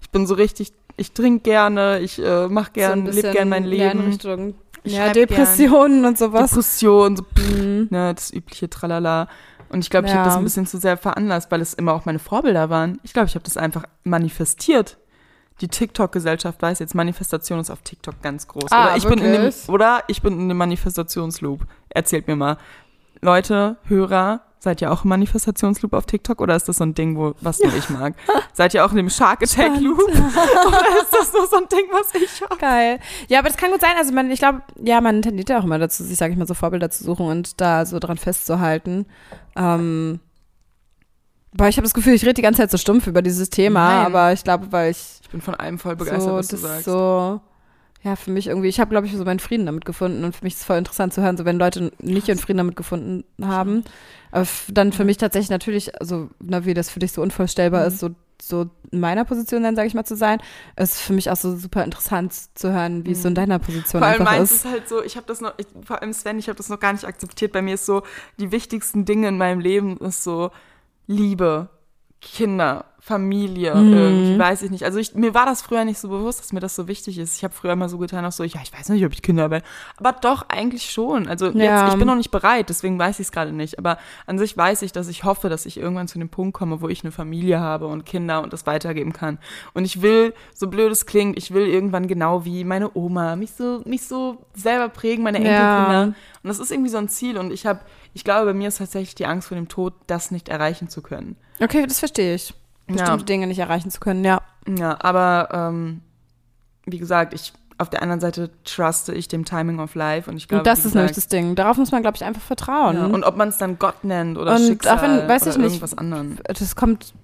Ich 0.00 0.10
bin 0.10 0.26
so 0.26 0.34
richtig 0.34 0.72
ich 0.96 1.12
trinke 1.12 1.42
gerne, 1.42 2.00
ich 2.00 2.18
äh, 2.18 2.48
mache 2.48 2.72
gerne, 2.72 3.12
so 3.12 3.16
lebe 3.20 3.32
gerne 3.32 3.50
mein 3.50 3.64
Leben. 3.64 4.54
ja, 4.84 5.12
Depressionen 5.12 6.02
gern. 6.02 6.04
und 6.06 6.18
sowas. 6.18 6.50
Depressionen, 6.50 7.16
so, 7.16 7.24
mhm. 7.36 7.88
ne, 7.90 8.14
das 8.14 8.32
übliche 8.32 8.68
Tralala. 8.68 9.28
Und 9.70 9.84
ich 9.84 9.90
glaube, 9.90 10.06
ich 10.06 10.12
ja. 10.12 10.18
habe 10.18 10.28
das 10.28 10.36
ein 10.36 10.44
bisschen 10.44 10.66
zu 10.66 10.78
sehr 10.78 10.96
veranlasst, 10.96 11.50
weil 11.50 11.60
es 11.60 11.74
immer 11.74 11.92
auch 11.92 12.04
meine 12.04 12.18
Vorbilder 12.18 12.70
waren. 12.70 12.98
Ich 13.04 13.12
glaube, 13.12 13.28
ich 13.28 13.34
habe 13.34 13.44
das 13.44 13.56
einfach 13.56 13.84
manifestiert. 14.02 14.98
Die 15.60 15.68
TikTok-Gesellschaft 15.68 16.60
weiß 16.60 16.78
jetzt, 16.80 16.94
Manifestation 16.94 17.60
ist 17.60 17.70
auf 17.70 17.82
TikTok 17.82 18.20
ganz 18.22 18.48
groß. 18.48 18.72
Ah, 18.72 18.86
oder, 18.86 18.96
ich 18.96 19.04
bin 19.06 19.18
in 19.18 19.32
dem, 19.32 19.52
oder 19.68 20.02
ich 20.08 20.22
bin 20.22 20.40
in 20.40 20.48
dem 20.48 20.56
Manifestationsloop. 20.56 21.66
Erzählt 21.90 22.26
mir 22.26 22.36
mal. 22.36 22.56
Leute, 23.20 23.76
Hörer, 23.84 24.42
Seid 24.62 24.82
ihr 24.82 24.92
auch 24.92 25.04
im 25.04 25.08
Manifestationsloop 25.08 25.94
auf 25.94 26.04
TikTok 26.04 26.38
oder 26.42 26.54
ist 26.54 26.68
das 26.68 26.76
so 26.76 26.84
ein 26.84 26.92
Ding, 26.92 27.16
wo, 27.16 27.32
was 27.40 27.60
nur 27.60 27.74
ich 27.74 27.88
mag? 27.88 28.12
Seid 28.52 28.74
ihr 28.74 28.84
auch 28.84 28.90
in 28.90 28.98
dem 28.98 29.08
Shark 29.08 29.42
Attack 29.42 29.80
Loop? 29.80 29.98
oder 30.02 31.00
ist 31.00 31.14
das 31.18 31.32
nur 31.32 31.46
so 31.46 31.56
ein 31.56 31.68
Ding, 31.72 31.86
was 31.90 32.14
ich 32.14 32.42
habe? 32.42 32.58
Geil. 32.58 33.00
Ja, 33.28 33.38
aber 33.38 33.48
das 33.48 33.56
kann 33.56 33.70
gut 33.70 33.80
sein. 33.80 33.92
Also 33.96 34.12
man, 34.12 34.30
ich 34.30 34.38
glaube, 34.38 34.60
ja, 34.84 35.00
man 35.00 35.22
tendiert 35.22 35.48
ja 35.48 35.58
auch 35.58 35.64
immer 35.64 35.78
dazu, 35.78 36.04
sich, 36.04 36.18
sage 36.18 36.34
ich 36.34 36.38
mal, 36.38 36.46
so 36.46 36.52
Vorbilder 36.52 36.90
zu 36.90 37.04
suchen 37.04 37.24
und 37.24 37.58
da 37.58 37.86
so 37.86 37.98
dran 37.98 38.18
festzuhalten. 38.18 39.06
Ähm, 39.56 40.20
Boah, 41.54 41.68
ich 41.68 41.78
habe 41.78 41.84
das 41.84 41.94
Gefühl, 41.94 42.12
ich 42.12 42.22
rede 42.22 42.34
die 42.34 42.42
ganze 42.42 42.60
Zeit 42.60 42.70
so 42.70 42.76
stumpf 42.76 43.06
über 43.06 43.22
dieses 43.22 43.48
Thema, 43.48 43.88
Nein. 43.88 44.06
aber 44.06 44.32
ich 44.34 44.44
glaube, 44.44 44.70
weil 44.70 44.90
ich. 44.90 45.20
Ich 45.22 45.30
bin 45.30 45.40
von 45.40 45.54
allem 45.54 45.78
voll 45.78 45.96
begeistert, 45.96 46.22
so, 46.22 46.34
was 46.34 46.48
du 46.48 46.56
sagst. 46.56 46.84
So, 46.84 47.40
ja, 48.02 48.16
für 48.16 48.30
mich 48.30 48.46
irgendwie, 48.46 48.68
ich 48.68 48.80
habe, 48.80 48.90
glaube 48.90 49.06
ich, 49.06 49.14
so 49.14 49.24
meinen 49.24 49.40
Frieden 49.40 49.66
damit 49.66 49.84
gefunden 49.84 50.24
und 50.24 50.34
für 50.34 50.44
mich 50.44 50.54
ist 50.54 50.60
es 50.60 50.66
voll 50.66 50.78
interessant 50.78 51.12
zu 51.12 51.22
hören, 51.22 51.36
so 51.36 51.44
wenn 51.44 51.58
Leute 51.58 51.92
nicht 51.98 52.28
ihren 52.28 52.38
Frieden 52.38 52.58
damit 52.58 52.76
gefunden 52.76 53.24
haben. 53.42 53.84
Aber 54.30 54.46
dann 54.68 54.92
für 54.92 55.04
mich 55.04 55.18
tatsächlich 55.18 55.50
natürlich, 55.50 56.00
also 56.00 56.30
na, 56.40 56.64
wie 56.64 56.72
das 56.72 56.88
für 56.88 57.00
dich 57.00 57.12
so 57.12 57.20
unvorstellbar 57.20 57.82
mhm. 57.82 57.88
ist, 57.88 57.98
so, 57.98 58.10
so 58.40 58.70
in 58.90 59.00
meiner 59.00 59.26
Position 59.26 59.62
dann, 59.62 59.76
sage 59.76 59.86
ich 59.86 59.92
mal, 59.92 60.06
zu 60.06 60.16
sein, 60.16 60.38
ist 60.76 60.98
für 60.98 61.12
mich 61.12 61.30
auch 61.30 61.36
so 61.36 61.54
super 61.56 61.84
interessant 61.84 62.32
zu 62.54 62.72
hören, 62.72 63.04
wie 63.04 63.10
mhm. 63.10 63.14
es 63.14 63.22
so 63.22 63.28
in 63.28 63.34
mhm. 63.34 63.36
deiner 63.36 63.58
Position 63.58 64.00
vor 64.00 64.08
allem 64.08 64.26
einfach 64.26 64.42
ist. 64.44 64.52
ist 64.52 64.64
halt 64.64 64.88
so, 64.88 65.02
ich 65.02 65.16
habe 65.16 65.26
das 65.26 65.42
noch, 65.42 65.52
ich, 65.58 65.66
vor 65.84 66.00
allem 66.00 66.14
Sven, 66.14 66.38
ich 66.38 66.48
habe 66.48 66.56
das 66.56 66.70
noch 66.70 66.80
gar 66.80 66.94
nicht 66.94 67.04
akzeptiert. 67.04 67.52
Bei 67.52 67.60
mir 67.60 67.74
ist 67.74 67.84
so, 67.84 68.02
die 68.38 68.50
wichtigsten 68.50 69.04
Dinge 69.04 69.28
in 69.28 69.36
meinem 69.36 69.60
Leben 69.60 69.98
ist 69.98 70.24
so 70.24 70.52
Liebe, 71.06 71.68
Kinder, 72.22 72.86
Familie, 73.00 73.74
mhm. 73.74 73.92
irgendwie, 73.94 74.38
weiß 74.38 74.62
ich 74.62 74.70
nicht. 74.70 74.84
Also 74.84 74.98
ich, 74.98 75.14
mir 75.14 75.32
war 75.32 75.46
das 75.46 75.62
früher 75.62 75.84
nicht 75.86 75.98
so 75.98 76.08
bewusst, 76.08 76.38
dass 76.40 76.52
mir 76.52 76.60
das 76.60 76.76
so 76.76 76.86
wichtig 76.86 77.18
ist. 77.18 77.38
Ich 77.38 77.44
habe 77.44 77.54
früher 77.54 77.72
immer 77.72 77.88
so 77.88 77.96
getan, 77.96 78.26
auch 78.26 78.32
so, 78.32 78.44
ja, 78.44 78.60
ich 78.62 78.72
weiß 78.72 78.90
nicht, 78.90 79.04
ob 79.06 79.12
ich 79.12 79.22
Kinder 79.22 79.50
will. 79.50 79.62
Aber 79.96 80.12
doch, 80.12 80.44
eigentlich 80.48 80.90
schon. 80.90 81.26
Also 81.26 81.46
ja. 81.50 81.82
jetzt, 81.82 81.92
ich 81.94 81.98
bin 81.98 82.06
noch 82.06 82.14
nicht 82.14 82.30
bereit, 82.30 82.68
deswegen 82.68 82.98
weiß 82.98 83.18
ich 83.18 83.26
es 83.28 83.32
gerade 83.32 83.52
nicht. 83.52 83.78
Aber 83.78 83.96
an 84.26 84.38
sich 84.38 84.54
weiß 84.54 84.82
ich, 84.82 84.92
dass 84.92 85.08
ich 85.08 85.24
hoffe, 85.24 85.48
dass 85.48 85.64
ich 85.64 85.78
irgendwann 85.78 86.08
zu 86.08 86.18
dem 86.18 86.28
Punkt 86.28 86.52
komme, 86.52 86.82
wo 86.82 86.88
ich 86.88 87.02
eine 87.02 87.10
Familie 87.10 87.58
habe 87.58 87.86
und 87.86 88.04
Kinder 88.04 88.42
und 88.42 88.52
das 88.52 88.66
weitergeben 88.66 89.14
kann. 89.14 89.38
Und 89.72 89.86
ich 89.86 90.02
will, 90.02 90.34
so 90.54 90.68
blöd 90.68 90.92
es 90.92 91.06
klingt, 91.06 91.38
ich 91.38 91.54
will 91.54 91.66
irgendwann 91.66 92.06
genau 92.06 92.44
wie 92.44 92.64
meine 92.64 92.94
Oma, 92.94 93.34
mich 93.34 93.52
so, 93.52 93.80
mich 93.86 94.06
so 94.06 94.44
selber 94.54 94.90
prägen, 94.90 95.24
meine 95.24 95.38
Enkelkinder. 95.38 95.92
Ja. 95.92 96.02
Und 96.02 96.14
das 96.42 96.58
ist 96.58 96.70
irgendwie 96.70 96.90
so 96.90 96.98
ein 96.98 97.08
Ziel. 97.08 97.38
Und 97.38 97.50
ich 97.50 97.64
habe, 97.64 97.80
ich 98.12 98.24
glaube, 98.24 98.46
bei 98.46 98.54
mir 98.54 98.68
ist 98.68 98.76
tatsächlich 98.76 99.14
die 99.14 99.26
Angst 99.26 99.48
vor 99.48 99.56
dem 99.56 99.68
Tod, 99.68 99.94
das 100.06 100.30
nicht 100.30 100.50
erreichen 100.50 100.90
zu 100.90 101.00
können. 101.00 101.36
Okay, 101.60 101.86
das 101.86 101.98
verstehe 101.98 102.34
ich 102.34 102.54
bestimmte 102.92 103.20
ja. 103.20 103.26
Dinge 103.26 103.46
nicht 103.46 103.58
erreichen 103.58 103.90
zu 103.90 104.00
können, 104.00 104.24
ja. 104.24 104.42
Ja, 104.68 104.96
aber 105.00 105.48
ähm, 105.52 106.02
wie 106.86 106.98
gesagt, 106.98 107.34
ich 107.34 107.52
auf 107.80 107.88
der 107.88 108.02
anderen 108.02 108.20
Seite 108.20 108.50
truste 108.64 109.14
ich 109.14 109.26
dem 109.26 109.46
Timing 109.46 109.80
of 109.80 109.94
Life 109.94 110.30
und 110.30 110.36
ich 110.36 110.48
glaube, 110.48 110.60
und 110.60 110.66
das 110.66 110.84
ist 110.84 110.94
nämlich 110.94 111.12
das 111.12 111.28
Ding. 111.28 111.54
Darauf 111.54 111.78
muss 111.78 111.92
man, 111.92 112.02
glaube 112.02 112.16
ich, 112.16 112.24
einfach 112.24 112.42
vertrauen. 112.42 112.96
Ja, 112.96 113.06
und 113.06 113.24
ob 113.24 113.36
man 113.36 113.48
es 113.48 113.56
dann 113.56 113.78
Gott 113.78 114.04
nennt 114.04 114.36
oder 114.36 114.56
und 114.56 114.66
Schicksal 114.66 114.98
auch 114.98 115.02
wenn, 115.02 115.26
weiß 115.26 115.42
oder 115.42 115.50
ich 115.52 115.56
nicht, 115.56 115.66
irgendwas 115.66 115.96
anderem. 115.96 116.36
Das 116.44 116.76
kommt, 116.76 117.14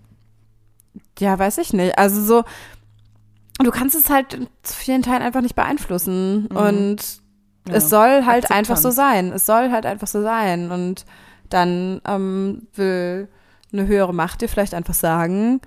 ja, 1.19 1.39
weiß 1.39 1.59
ich 1.59 1.75
nicht. 1.75 1.99
Also 1.99 2.23
so, 2.23 2.45
du 3.59 3.71
kannst 3.71 3.95
es 3.95 4.09
halt 4.09 4.49
zu 4.63 4.75
vielen 4.75 5.03
Teilen 5.03 5.23
einfach 5.23 5.43
nicht 5.43 5.57
beeinflussen 5.57 6.49
mhm. 6.51 6.57
und 6.57 6.97
ja. 7.69 7.75
es 7.75 7.91
soll 7.91 8.25
halt 8.25 8.45
Akzeptanz. 8.45 8.51
einfach 8.51 8.77
so 8.79 8.91
sein. 8.91 9.33
Es 9.33 9.45
soll 9.45 9.71
halt 9.71 9.85
einfach 9.85 10.07
so 10.07 10.23
sein 10.23 10.71
und 10.71 11.05
dann 11.51 12.01
ähm, 12.07 12.67
will 12.75 13.29
eine 13.79 13.89
höhere 13.89 14.15
Macht 14.15 14.41
dir 14.41 14.49
vielleicht 14.49 14.75
einfach 14.75 14.95
sagen, 14.95 15.61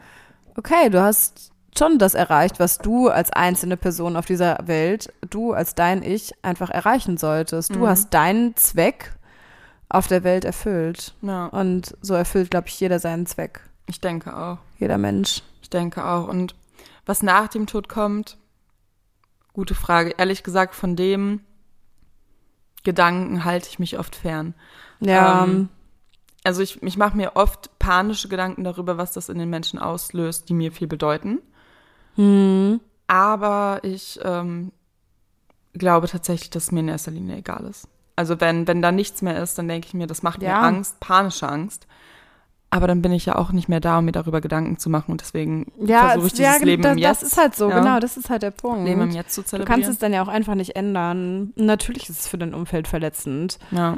okay, 0.56 0.90
du 0.90 1.02
hast 1.02 1.52
schon 1.78 1.98
das 1.98 2.14
erreicht, 2.14 2.60
was 2.60 2.80
du 2.80 3.10
als 3.10 3.32
einzelne 3.32 3.78
Person 3.78 4.16
auf 4.16 4.26
dieser 4.26 4.58
Welt, 4.66 5.14
du 5.30 5.54
als 5.54 5.76
dein 5.76 6.04
Ich 6.04 6.34
einfach 6.44 6.70
erreichen 6.70 7.18
solltest. 7.18 7.74
Du 7.74 7.80
mhm. 7.80 7.88
hast 7.88 8.14
deinen 8.14 8.56
Zweck 8.56 9.14
auf 9.88 10.08
der 10.08 10.24
Welt 10.24 10.46
erfüllt. 10.46 11.14
Ja. 11.22 11.48
Und 11.48 11.96
so 12.02 12.14
erfüllt, 12.14 12.52
glaube 12.52 12.68
ich, 12.68 12.80
jeder 12.80 13.00
seinen 13.00 13.26
Zweck. 13.26 13.62
Ich 13.88 14.02
denke 14.02 14.36
auch. 14.36 14.60
Jeder 14.78 14.98
Mensch. 14.98 15.42
Ich 15.62 15.70
denke 15.70 16.06
auch. 16.06 16.28
Und 16.28 16.56
was 17.06 17.24
nach 17.24 17.48
dem 17.48 17.66
Tod 17.66 17.90
kommt, 17.90 18.38
gute 19.54 19.74
Frage. 19.74 20.14
Ehrlich 20.18 20.44
gesagt, 20.44 20.76
von 20.76 20.96
dem 20.96 21.42
Gedanken 22.84 23.46
halte 23.46 23.68
ich 23.68 23.80
mich 23.80 23.98
oft 23.98 24.16
fern. 24.16 24.54
Ja. 25.00 25.44
Ähm, 25.44 25.70
also 26.44 26.62
ich, 26.62 26.82
ich 26.82 26.98
mache 26.98 27.18
mir 27.18 27.36
oft 27.36 27.78
panische 27.80 28.30
Gedanken 28.30 28.64
darüber, 28.64 28.98
was 28.98 29.12
das 29.12 29.30
in 29.30 29.38
den 29.38 29.50
Menschen 29.50 29.80
auslöst, 29.80 30.50
die 30.50 30.54
mir 30.54 30.72
viel 30.72 30.88
bedeuten. 30.88 31.40
Mhm. 32.16 32.80
Aber 33.08 33.80
ich 33.84 34.20
ähm, 34.24 34.72
glaube 35.74 36.08
tatsächlich, 36.08 36.50
dass 36.50 36.66
es 36.66 36.72
mir 36.72 36.82
in 36.82 36.88
erster 36.88 37.12
Linie 37.12 37.38
egal 37.38 37.66
ist. 37.66 37.88
Also 38.16 38.40
wenn, 38.42 38.68
wenn 38.68 38.82
da 38.82 38.92
nichts 38.92 39.22
mehr 39.22 39.42
ist, 39.42 39.58
dann 39.58 39.68
denke 39.68 39.88
ich 39.88 39.94
mir, 39.94 40.08
das 40.08 40.24
macht 40.24 40.42
ja. 40.42 40.50
mir 40.50 40.68
Angst, 40.68 41.00
panische 41.00 41.48
Angst. 41.48 41.88
Aber 42.72 42.86
dann 42.86 43.02
bin 43.02 43.12
ich 43.12 43.26
ja 43.26 43.36
auch 43.36 43.52
nicht 43.52 43.68
mehr 43.68 43.80
da, 43.80 43.98
um 43.98 44.06
mir 44.06 44.12
darüber 44.12 44.42
Gedanken 44.42 44.78
zu 44.78 44.92
machen 44.92 45.12
und 45.12 45.22
deswegen 45.22 45.72
ja, 45.80 46.10
versuche 46.10 46.28
ich 46.28 46.34
dieses 46.34 46.60
ja, 46.60 46.64
Leben 46.64 46.84
das, 46.84 46.92
im 46.92 46.98
Jetzt. 47.00 47.22
Das 47.24 47.32
ist 47.32 47.38
halt 47.38 47.56
so, 47.56 47.70
ja. 47.70 47.80
genau, 47.80 48.00
das 48.00 48.16
ist 48.16 48.30
halt 48.30 48.44
der 48.44 48.52
Punkt. 48.52 48.86
Leben 48.86 49.02
im 49.02 49.12
Jetzt 49.12 49.34
zu 49.34 49.44
zelebrieren. 49.44 49.82
Du 49.82 49.86
kannst 49.86 49.90
es 49.90 50.00
dann 50.00 50.14
ja 50.14 50.22
auch 50.22 50.28
einfach 50.28 50.54
nicht 50.54 50.76
ändern. 50.76 51.52
Natürlich 51.56 52.10
ist 52.10 52.20
es 52.20 52.28
für 52.28 52.38
dein 52.38 52.54
Umfeld 52.54 52.88
verletzend. 52.88 53.58
Ja. 53.72 53.96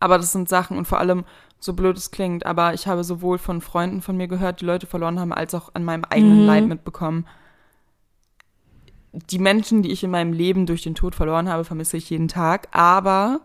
Aber 0.00 0.18
das 0.18 0.32
sind 0.32 0.48
Sachen 0.48 0.76
und 0.76 0.86
vor 0.86 0.98
allem, 0.98 1.24
so 1.58 1.72
blöd 1.72 1.96
es 1.96 2.10
klingt, 2.10 2.44
aber 2.44 2.74
ich 2.74 2.86
habe 2.86 3.02
sowohl 3.02 3.38
von 3.38 3.60
Freunden 3.60 4.02
von 4.02 4.16
mir 4.16 4.28
gehört, 4.28 4.60
die 4.60 4.66
Leute 4.66 4.86
verloren 4.86 5.18
haben, 5.18 5.32
als 5.32 5.54
auch 5.54 5.74
an 5.74 5.84
meinem 5.84 6.04
eigenen 6.04 6.42
mhm. 6.42 6.46
Leib 6.46 6.64
mitbekommen. 6.66 7.26
Die 9.12 9.38
Menschen, 9.38 9.82
die 9.82 9.90
ich 9.90 10.04
in 10.04 10.10
meinem 10.10 10.32
Leben 10.32 10.66
durch 10.66 10.82
den 10.82 10.94
Tod 10.94 11.14
verloren 11.14 11.48
habe, 11.48 11.64
vermisse 11.64 11.96
ich 11.96 12.10
jeden 12.10 12.28
Tag, 12.28 12.68
aber 12.72 13.40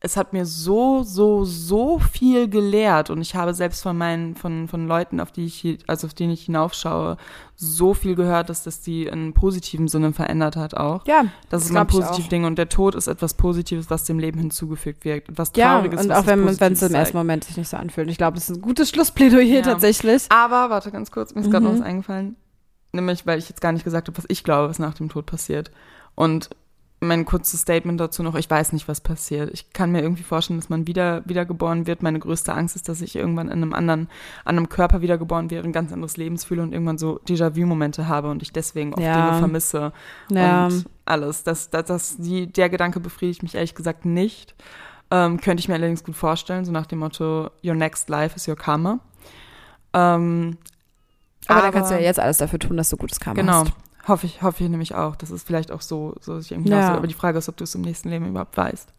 es 0.00 0.16
hat 0.16 0.34
mir 0.34 0.44
so, 0.44 1.02
so, 1.02 1.44
so 1.44 1.98
viel 1.98 2.48
gelehrt 2.48 3.08
und 3.08 3.22
ich 3.22 3.34
habe 3.34 3.54
selbst 3.54 3.82
von 3.82 3.96
meinen, 3.96 4.36
von, 4.36 4.68
von 4.68 4.86
Leuten, 4.86 5.20
auf 5.20 5.32
die 5.32 5.46
ich, 5.46 5.78
also 5.86 6.06
auf 6.06 6.12
denen 6.12 6.32
ich 6.32 6.44
hinaufschaue, 6.44 7.16
so 7.54 7.94
viel 7.94 8.14
gehört, 8.14 8.50
dass 8.50 8.62
das 8.62 8.82
die 8.82 9.06
in 9.06 9.32
positiven 9.32 9.88
Sinne 9.88 10.12
verändert 10.12 10.56
hat 10.56 10.74
auch. 10.74 11.06
Ja. 11.06 11.22
Das, 11.48 11.62
das 11.62 11.70
ist 11.70 11.76
ein 11.76 11.86
positives 11.86 12.28
Ding 12.28 12.44
und 12.44 12.58
der 12.58 12.68
Tod 12.68 12.94
ist 12.94 13.06
etwas 13.06 13.34
Positives, 13.34 13.88
was 13.88 14.04
dem 14.04 14.18
Leben 14.18 14.38
hinzugefügt 14.38 15.06
wird. 15.06 15.30
Etwas 15.30 15.52
Trauriges, 15.52 16.04
ja, 16.04 16.04
und 16.04 16.12
auch 16.12 16.26
wenn 16.26 16.60
wenn 16.60 16.72
es 16.74 16.82
im 16.82 16.94
ersten 16.94 17.16
Moment 17.16 17.44
sich 17.44 17.56
nicht 17.56 17.68
so 17.68 17.78
anfühlt. 17.78 18.10
Ich 18.10 18.18
glaube, 18.18 18.34
das 18.34 18.50
ist 18.50 18.56
ein 18.56 18.62
gutes 18.62 18.90
Schlussplädoyer 18.90 19.44
ja. 19.44 19.62
tatsächlich. 19.62 20.26
Aber, 20.28 20.68
warte 20.68 20.90
ganz 20.90 21.10
kurz, 21.10 21.34
mir 21.34 21.40
ist 21.40 21.46
mhm. 21.46 21.52
gerade 21.52 21.64
noch 21.64 21.72
was 21.72 21.80
eingefallen. 21.80 22.36
Nämlich, 22.92 23.26
weil 23.26 23.38
ich 23.38 23.48
jetzt 23.48 23.62
gar 23.62 23.72
nicht 23.72 23.84
gesagt 23.84 24.08
habe, 24.08 24.18
was 24.18 24.26
ich 24.28 24.44
glaube, 24.44 24.68
was 24.68 24.78
nach 24.78 24.94
dem 24.94 25.08
Tod 25.08 25.24
passiert. 25.24 25.70
Und 26.14 26.50
mein 27.00 27.26
kurzes 27.26 27.60
Statement 27.60 28.00
dazu 28.00 28.22
noch, 28.22 28.34
ich 28.36 28.48
weiß 28.48 28.72
nicht, 28.72 28.88
was 28.88 29.00
passiert. 29.02 29.50
Ich 29.52 29.72
kann 29.72 29.92
mir 29.92 30.00
irgendwie 30.00 30.22
vorstellen, 30.22 30.58
dass 30.58 30.70
man 30.70 30.86
wieder 30.86 31.22
wiedergeboren 31.26 31.86
wird. 31.86 32.02
Meine 32.02 32.18
größte 32.18 32.54
Angst 32.54 32.74
ist, 32.74 32.88
dass 32.88 33.02
ich 33.02 33.16
irgendwann 33.16 33.48
in 33.48 33.54
einem 33.54 33.74
anderen, 33.74 34.08
an 34.44 34.56
einem 34.56 34.68
Körper 34.68 35.02
wiedergeboren 35.02 35.50
wäre, 35.50 35.64
ein 35.64 35.72
ganz 35.72 35.92
anderes 35.92 36.16
Lebens 36.16 36.44
fühle 36.44 36.62
und 36.62 36.72
irgendwann 36.72 36.96
so 36.96 37.20
Déjà-vu-Momente 37.28 38.08
habe 38.08 38.30
und 38.30 38.42
ich 38.42 38.50
deswegen 38.50 38.94
oft 38.94 39.02
ja. 39.02 39.26
Dinge 39.26 39.38
vermisse 39.38 39.92
ja. 40.30 40.66
und 40.66 40.86
alles. 41.04 41.44
Das, 41.44 41.68
das, 41.68 41.84
das, 41.84 42.16
die, 42.16 42.46
der 42.46 42.70
Gedanke 42.70 42.98
befriedigt 43.00 43.42
mich 43.42 43.54
ehrlich 43.54 43.74
gesagt 43.74 44.06
nicht. 44.06 44.54
Ähm, 45.10 45.40
könnte 45.40 45.60
ich 45.60 45.68
mir 45.68 45.74
allerdings 45.74 46.02
gut 46.02 46.16
vorstellen, 46.16 46.64
so 46.64 46.72
nach 46.72 46.86
dem 46.86 47.00
Motto, 47.00 47.50
your 47.62 47.74
next 47.74 48.08
life 48.08 48.34
is 48.34 48.48
your 48.48 48.56
karma. 48.56 49.00
Ähm, 49.92 50.56
aber, 51.46 51.58
aber 51.58 51.62
dann 51.62 51.72
kannst 51.74 51.90
du 51.90 51.94
ja 51.94 52.00
jetzt 52.00 52.18
alles 52.18 52.38
dafür 52.38 52.58
tun, 52.58 52.76
dass 52.76 52.90
du 52.90 52.96
gutes 52.96 53.20
Karma 53.20 53.40
genau. 53.40 53.64
hast. 53.64 53.72
Hoffe 54.06 54.26
ich, 54.26 54.42
hoffe 54.42 54.62
ich 54.62 54.70
nämlich 54.70 54.94
auch. 54.94 55.16
Das 55.16 55.30
ist 55.30 55.46
vielleicht 55.46 55.72
auch 55.72 55.80
so, 55.80 56.14
so 56.20 56.38
sich 56.38 56.52
irgendwie 56.52 56.70
ja. 56.70 56.94
Aber 56.94 57.06
die 57.06 57.14
Frage 57.14 57.38
ist, 57.38 57.48
ob 57.48 57.56
du 57.56 57.64
es 57.64 57.74
im 57.74 57.80
nächsten 57.80 58.08
Leben 58.08 58.26
überhaupt 58.26 58.56
weißt. 58.56 58.92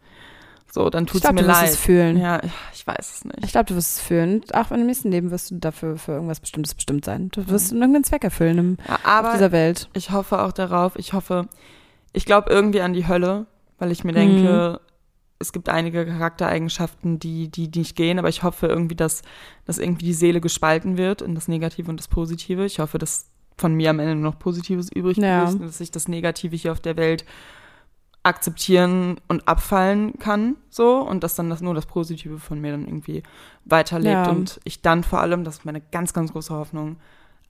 So, 0.70 0.90
dann 0.90 1.06
tut 1.06 1.24
es 1.24 1.32
mir 1.32 1.40
leid. 1.40 1.40
Ich 1.40 1.44
glaube, 1.44 1.56
du 1.56 1.62
wirst 1.62 1.74
es 1.74 1.80
fühlen. 1.80 2.16
Ja, 2.18 2.40
ich 2.74 2.86
weiß 2.86 3.14
es 3.14 3.24
nicht. 3.24 3.44
Ich 3.44 3.52
glaube, 3.52 3.66
du 3.66 3.74
wirst 3.74 3.96
es 3.96 4.02
fühlen. 4.02 4.42
Auch 4.52 4.70
im 4.70 4.84
nächsten 4.84 5.10
Leben 5.10 5.30
wirst 5.30 5.50
du 5.50 5.56
dafür 5.56 5.96
für 5.96 6.12
irgendwas 6.12 6.40
Bestimmtes 6.40 6.74
bestimmt 6.74 7.06
sein. 7.06 7.30
Du 7.30 7.48
wirst 7.48 7.72
mhm. 7.72 7.80
irgendeinen 7.80 8.04
Zweck 8.04 8.22
erfüllen 8.22 8.58
im, 8.58 8.76
ja, 8.86 8.98
aber 9.02 9.28
auf 9.28 9.34
dieser 9.34 9.52
Welt. 9.52 9.88
Ich 9.94 10.10
hoffe 10.10 10.42
auch 10.42 10.52
darauf. 10.52 10.96
Ich 10.96 11.14
hoffe, 11.14 11.48
ich 12.12 12.26
glaube 12.26 12.50
irgendwie 12.50 12.82
an 12.82 12.92
die 12.92 13.08
Hölle, 13.08 13.46
weil 13.78 13.90
ich 13.92 14.04
mir 14.04 14.12
denke, 14.12 14.78
mhm. 14.78 14.86
es 15.38 15.52
gibt 15.52 15.70
einige 15.70 16.04
Charaktereigenschaften, 16.04 17.18
die, 17.18 17.48
die, 17.48 17.70
die 17.70 17.78
nicht 17.78 17.96
gehen, 17.96 18.18
aber 18.18 18.28
ich 18.28 18.42
hoffe 18.42 18.66
irgendwie, 18.66 18.96
dass, 18.96 19.22
dass 19.64 19.78
irgendwie 19.78 20.04
die 20.04 20.14
Seele 20.14 20.42
gespalten 20.42 20.98
wird 20.98 21.22
in 21.22 21.34
das 21.34 21.48
Negative 21.48 21.88
und 21.88 21.98
das 21.98 22.08
Positive. 22.08 22.66
Ich 22.66 22.78
hoffe, 22.78 22.98
dass 22.98 23.26
von 23.58 23.74
mir 23.74 23.90
am 23.90 23.98
Ende 23.98 24.14
nur 24.14 24.30
noch 24.30 24.38
Positives 24.38 24.90
übrig 24.90 25.18
ja. 25.18 25.44
ist, 25.44 25.60
dass 25.60 25.80
ich 25.80 25.90
das 25.90 26.08
Negative 26.08 26.56
hier 26.56 26.72
auf 26.72 26.80
der 26.80 26.96
Welt 26.96 27.24
akzeptieren 28.22 29.16
und 29.28 29.46
abfallen 29.48 30.18
kann, 30.18 30.56
so 30.68 30.98
und 30.98 31.22
dass 31.24 31.34
dann 31.34 31.50
das 31.50 31.60
nur 31.60 31.74
das 31.74 31.86
Positive 31.86 32.38
von 32.38 32.60
mir 32.60 32.72
dann 32.72 32.86
irgendwie 32.86 33.22
weiterlebt 33.64 34.26
ja. 34.26 34.30
und 34.30 34.60
ich 34.64 34.82
dann 34.82 35.02
vor 35.02 35.20
allem, 35.20 35.44
das 35.44 35.58
ist 35.58 35.64
meine 35.64 35.80
ganz, 35.80 36.12
ganz 36.12 36.32
große 36.32 36.52
Hoffnung, 36.54 36.96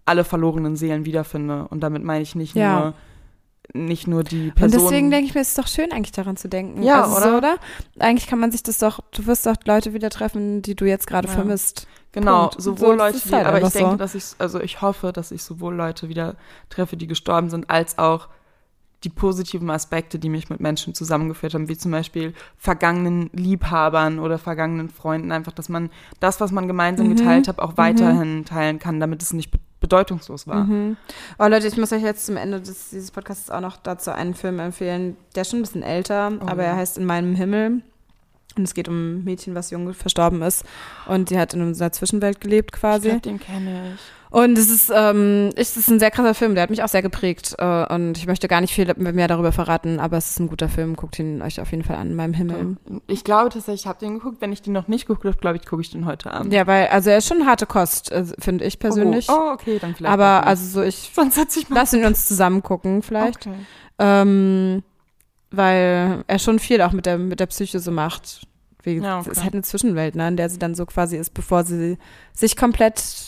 alle 0.05 0.25
verlorenen 0.25 0.77
Seelen 0.77 1.05
wiederfinde 1.05 1.67
und 1.69 1.81
damit 1.81 2.05
meine 2.05 2.23
ich 2.23 2.35
nicht 2.35 2.55
ja. 2.55 2.81
nur 2.81 2.95
nicht 3.75 4.07
nur 4.07 4.25
die 4.25 4.51
Person. 4.51 4.81
Und 4.81 4.85
deswegen 4.91 5.11
denke 5.11 5.27
ich 5.27 5.35
mir, 5.35 5.41
es 5.41 5.49
ist 5.49 5.59
doch 5.59 5.67
schön, 5.67 5.93
eigentlich 5.93 6.13
daran 6.13 6.37
zu 6.37 6.49
denken. 6.49 6.83
Ja, 6.83 7.03
also 7.03 7.17
oder? 7.17 7.31
So, 7.31 7.37
oder? 7.37 7.57
Eigentlich 7.99 8.27
kann 8.27 8.39
man 8.39 8.51
sich 8.51 8.63
das 8.63 8.79
doch, 8.79 9.01
du 9.13 9.27
wirst 9.27 9.47
doch 9.47 9.57
Leute 9.65 9.93
wieder 9.93 10.11
treffen, 10.11 10.63
die 10.63 10.75
du 10.75 10.85
jetzt 10.85 11.07
gerade 11.07 11.29
ja. 11.29 11.35
vermisst. 11.35 11.87
Genau, 12.13 12.49
Punkt. 12.49 12.63
sowohl 12.63 12.89
so, 12.89 12.95
Leute, 12.95 13.19
die, 13.19 13.33
halt 13.33 13.47
aber 13.47 13.61
ich 13.61 13.73
denke, 13.73 13.91
so. 13.91 13.97
dass 13.97 14.15
ich, 14.15 14.25
also 14.39 14.61
ich 14.61 14.81
hoffe, 14.81 15.13
dass 15.13 15.31
ich 15.31 15.43
sowohl 15.43 15.75
Leute 15.75 16.09
wieder 16.09 16.37
treffe, 16.71 16.97
die 16.97 17.07
gestorben 17.07 17.51
sind, 17.51 17.69
als 17.69 17.99
auch 17.99 18.29
die 19.05 19.11
positiven 19.11 19.71
Aspekte, 19.71 20.19
die 20.19 20.29
mich 20.29 20.51
mit 20.51 20.59
Menschen 20.59 20.95
zusammengeführt 20.95 21.55
haben, 21.55 21.69
wie 21.69 21.77
zum 21.77 21.93
Beispiel 21.93 22.35
vergangenen 22.57 23.31
Liebhabern 23.33 24.19
oder 24.19 24.39
vergangenen 24.39 24.89
Freunden, 24.89 25.31
einfach, 25.31 25.53
dass 25.53 25.69
man 25.69 25.91
das, 26.19 26.41
was 26.41 26.51
man 26.51 26.67
gemeinsam 26.67 27.07
mhm. 27.07 27.17
geteilt 27.17 27.47
hat, 27.47 27.61
auch 27.61 27.77
weiterhin 27.77 28.39
mhm. 28.39 28.45
teilen 28.45 28.79
kann, 28.79 28.99
damit 28.99 29.23
es 29.23 29.33
nicht 29.33 29.53
bedeutungslos 29.81 30.47
war. 30.47 30.65
Mhm. 30.65 30.97
Oh 31.39 31.47
Leute, 31.47 31.67
ich 31.67 31.77
muss 31.77 31.93
euch 31.93 32.03
jetzt 32.03 32.27
zum 32.27 32.37
Ende 32.37 32.61
des, 32.61 32.91
dieses 32.91 33.11
Podcasts 33.11 33.51
auch 33.51 33.61
noch 33.61 33.77
dazu 33.77 34.11
einen 34.11 34.35
Film 34.35 34.59
empfehlen, 34.59 35.17
der 35.35 35.43
ist 35.43 35.51
schon 35.51 35.61
ein 35.61 35.63
bisschen 35.63 35.83
älter, 35.83 36.33
oh. 36.41 36.47
aber 36.47 36.65
er 36.65 36.77
heißt 36.77 36.99
In 36.99 37.05
meinem 37.05 37.35
Himmel. 37.35 37.83
Und 38.57 38.65
es 38.65 38.75
geht 38.75 38.89
um 38.89 38.95
ein 39.19 39.25
Mädchen, 39.25 39.55
was 39.55 39.71
jung 39.71 39.93
verstorben 39.95 40.43
ist. 40.43 40.65
Und 41.07 41.31
die 41.31 41.39
hat 41.39 41.55
in 41.55 41.63
einer 41.63 41.93
Zwischenwelt 41.93 42.41
gelebt 42.41 42.73
quasi. 42.73 43.09
Ich 43.09 43.13
glaub, 43.13 43.23
den 43.23 43.39
kenne 43.39 43.95
ich. 43.95 44.01
Und 44.31 44.59
es 44.59 44.71
ist, 44.71 44.93
ähm, 44.95 45.51
es 45.57 45.77
ist 45.77 45.89
ein 45.89 45.99
sehr 45.99 46.11
krasser 46.11 46.35
Film, 46.35 46.55
der 46.55 46.63
hat 46.63 46.71
mich 46.71 46.83
auch 46.83 46.89
sehr 46.89 47.03
geprägt. 47.03 47.55
Äh, 47.59 47.95
und 47.95 48.19
ich 48.19 48.27
möchte 48.27 48.49
gar 48.49 48.61
nicht 48.61 48.75
viel 48.75 48.93
mehr 48.97 49.29
darüber 49.29 49.53
verraten, 49.53 50.01
aber 50.01 50.19
es 50.19 50.31
ist 50.31 50.41
ein 50.41 50.49
guter 50.49 50.69
Film. 50.69 50.97
Guckt 50.97 51.19
ihn 51.19 51.41
euch 51.41 51.61
auf 51.61 51.71
jeden 51.71 51.85
Fall 51.85 51.97
an, 51.97 52.09
in 52.11 52.15
meinem 52.17 52.35
Himmel. 52.35 52.77
Ich 53.07 53.25
glaube 53.25 53.49
tatsächlich, 53.51 53.83
ich 53.83 53.87
habe 53.87 53.99
den 53.99 54.15
geguckt. 54.15 54.41
Wenn 54.41 54.53
ich 54.53 54.63
den 54.63 54.73
noch 54.73 54.89
nicht 54.89 55.07
geguckt 55.07 55.25
habe, 55.25 55.37
glaube 55.39 55.57
ich, 55.57 55.67
gucke 55.67 55.83
ich 55.83 55.91
den 55.91 56.05
heute 56.07 56.31
an. 56.31 56.51
Ja, 56.51 56.67
weil, 56.67 56.89
also 56.89 57.11
er 57.11 57.19
ist 57.19 57.29
schon 57.29 57.47
harte 57.47 57.67
Kost, 57.67 58.13
äh, 58.13 58.25
finde 58.39 58.65
ich 58.65 58.79
persönlich. 58.79 59.29
Oh, 59.29 59.33
oh, 59.35 59.53
okay, 59.53 59.79
dann 59.81 59.95
vielleicht. 59.95 60.13
aber 60.13 60.47
also 60.47 60.81
so, 60.81 60.83
ich 60.83 61.11
sonst 61.15 61.35
setze 61.37 61.61
ich 61.61 61.69
mal. 61.69 61.77
lassen 61.77 62.01
wir 62.01 62.07
uns 62.07 62.27
zusammen 62.27 62.63
gucken, 62.63 63.03
vielleicht. 63.03 63.47
Okay. 63.47 63.57
Ähm, 63.99 64.83
weil 65.51 66.25
er 66.27 66.39
schon 66.39 66.59
viel 66.59 66.83
auch 66.83 66.93
mit 66.93 67.07
der, 67.07 67.19
mit 67.19 67.41
der 67.41 67.47
Psyche 67.47 67.79
so 67.81 67.91
macht. 67.91 68.47
Wie, 68.83 68.99
Ja, 68.99 69.21
Es 69.21 69.27
okay. 69.27 69.33
ist 69.33 69.43
halt 69.43 69.55
eine 69.55 69.63
Zwischenwelt, 69.63 70.15
ne, 70.15 70.29
in 70.29 70.37
der 70.37 70.51
sie 70.51 70.59
dann 70.59 70.75
so 70.75 70.87
quasi 70.87 71.17
ist, 71.17 71.35
bevor 71.35 71.65
sie 71.65 71.99
sich 72.33 72.57
komplett, 72.57 73.28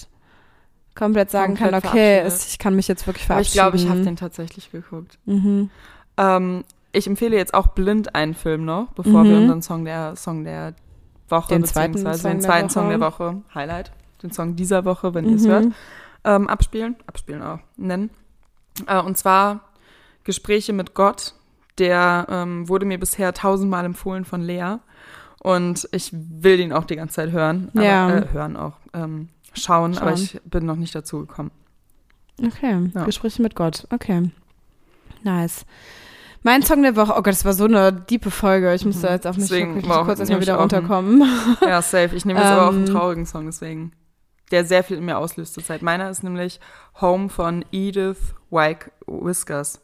komplett 1.01 1.31
sagen 1.33 1.57
Komplett 1.57 1.83
kann, 1.83 1.91
okay, 1.93 2.21
es, 2.21 2.47
ich 2.47 2.59
kann 2.61 2.77
mich 2.77 2.87
jetzt 2.87 3.07
wirklich 3.09 3.29
Aber 3.29 3.41
ich 3.41 3.51
verabschieden. 3.51 3.63
glaube, 3.63 3.77
ich 3.79 3.89
habe 3.89 4.01
den 4.09 4.17
tatsächlich 4.17 4.71
geguckt. 4.71 5.19
Mhm. 5.25 5.71
Ähm, 6.17 6.65
ich 6.93 7.07
empfehle 7.09 7.37
jetzt 7.37 7.55
auch 7.55 7.69
blind 7.69 8.15
einen 8.15 8.35
Film 8.35 8.65
noch, 8.65 8.93
bevor 8.93 9.25
wir 9.25 9.33
Mhm. 9.37 9.43
unseren 9.43 9.63
Song 9.63 9.85
der 9.85 10.15
Song 10.17 10.45
der 10.45 10.75
Woche 11.29 11.49
Den 11.55 11.65
zweiten 11.65 11.93
beziehungsweise 11.95 12.23
Song 12.23 12.31
den 12.33 12.39
der 12.41 12.47
zweiten 12.49 12.65
Woche. 12.67 12.73
Song 12.73 12.89
der 12.91 13.01
Woche 13.01 13.43
Highlight, 13.55 13.93
den 14.23 14.31
Song 14.33 14.55
dieser 14.57 14.85
Woche, 14.85 15.15
wenn 15.15 15.29
ihr 15.29 15.37
es 15.37 15.43
Mhm. 15.45 15.49
hört, 15.51 15.67
ähm, 16.25 16.49
abspielen, 16.49 16.97
abspielen 17.07 17.43
auch 17.43 17.59
nennen. 17.77 18.11
Äh, 18.87 19.01
und 19.01 19.17
zwar 19.19 19.61
Gespräche 20.25 20.73
mit 20.73 20.95
Gott. 20.95 21.35
Der 21.79 22.27
ähm, 22.29 22.69
wurde 22.69 22.85
mir 22.85 22.99
bisher 23.01 23.33
tausendmal 23.33 23.85
empfohlen 23.87 24.25
von 24.27 24.43
Lea 24.43 24.75
und 25.39 25.89
ich 25.93 26.11
will 26.13 26.59
den 26.59 26.73
auch 26.75 26.85
die 26.85 26.97
ganze 26.97 27.15
Zeit 27.15 27.31
hören. 27.31 27.71
Aber, 27.75 27.85
Ja. 27.85 28.11
äh, 28.19 28.27
hören 28.33 28.57
auch. 28.57 28.75
Ähm, 28.93 29.31
schauen, 29.55 29.97
aber 29.99 30.17
Schauen. 30.17 30.23
ich 30.23 30.41
bin 30.45 30.67
noch 30.67 30.77
nicht 30.77 30.95
dazu 30.95 31.21
gekommen. 31.21 31.51
Okay, 32.45 32.91
Ja. 32.95 33.05
Gespräche 33.05 33.43
mit 33.43 33.55
Gott. 33.55 33.87
Okay. 33.91 34.31
Nice. 35.23 35.67
Mein 36.43 36.63
Song 36.63 36.83
der 36.83 36.97
Woche, 36.97 37.13
oh 37.13 37.17
Gott, 37.17 37.27
das 37.35 37.45
war 37.45 37.53
so 37.53 37.65
eine 37.65 37.93
diepe 37.93 38.31
Folge. 38.31 38.75
Ich 38.75 38.87
musste 38.87 39.09
Mhm. 39.09 39.13
jetzt 39.13 39.27
auf 39.27 39.37
mich 39.37 39.49
Deswegen 39.49 39.91
auch- 39.91 40.07
kurz 40.07 40.21
erstmal 40.21 40.41
wieder 40.41 40.55
einen- 40.55 40.61
runterkommen. 40.63 41.23
Ja, 41.61 41.83
safe. 41.83 42.17
Ich 42.17 42.25
nehme 42.25 42.41
jetzt 42.41 42.49
aber 42.49 42.67
auch 42.69 42.73
einen 42.73 42.87
Ähm. 42.87 42.93
traurigen 42.95 43.27
Song, 43.27 43.45
deswegen. 43.47 43.93
Der 44.51 44.65
sehr 44.65 44.83
viel 44.83 44.97
in 44.97 45.05
mir 45.05 45.19
auslöst 45.19 45.53
zur 45.55 45.63
Zeit. 45.63 45.83
Meiner 45.83 46.09
ist 46.11 46.25
nämlich 46.25 46.59
Home 47.01 47.29
von 47.29 47.65
Edith 47.73 48.35
White 48.51 48.91
Whiskers. 49.07 49.81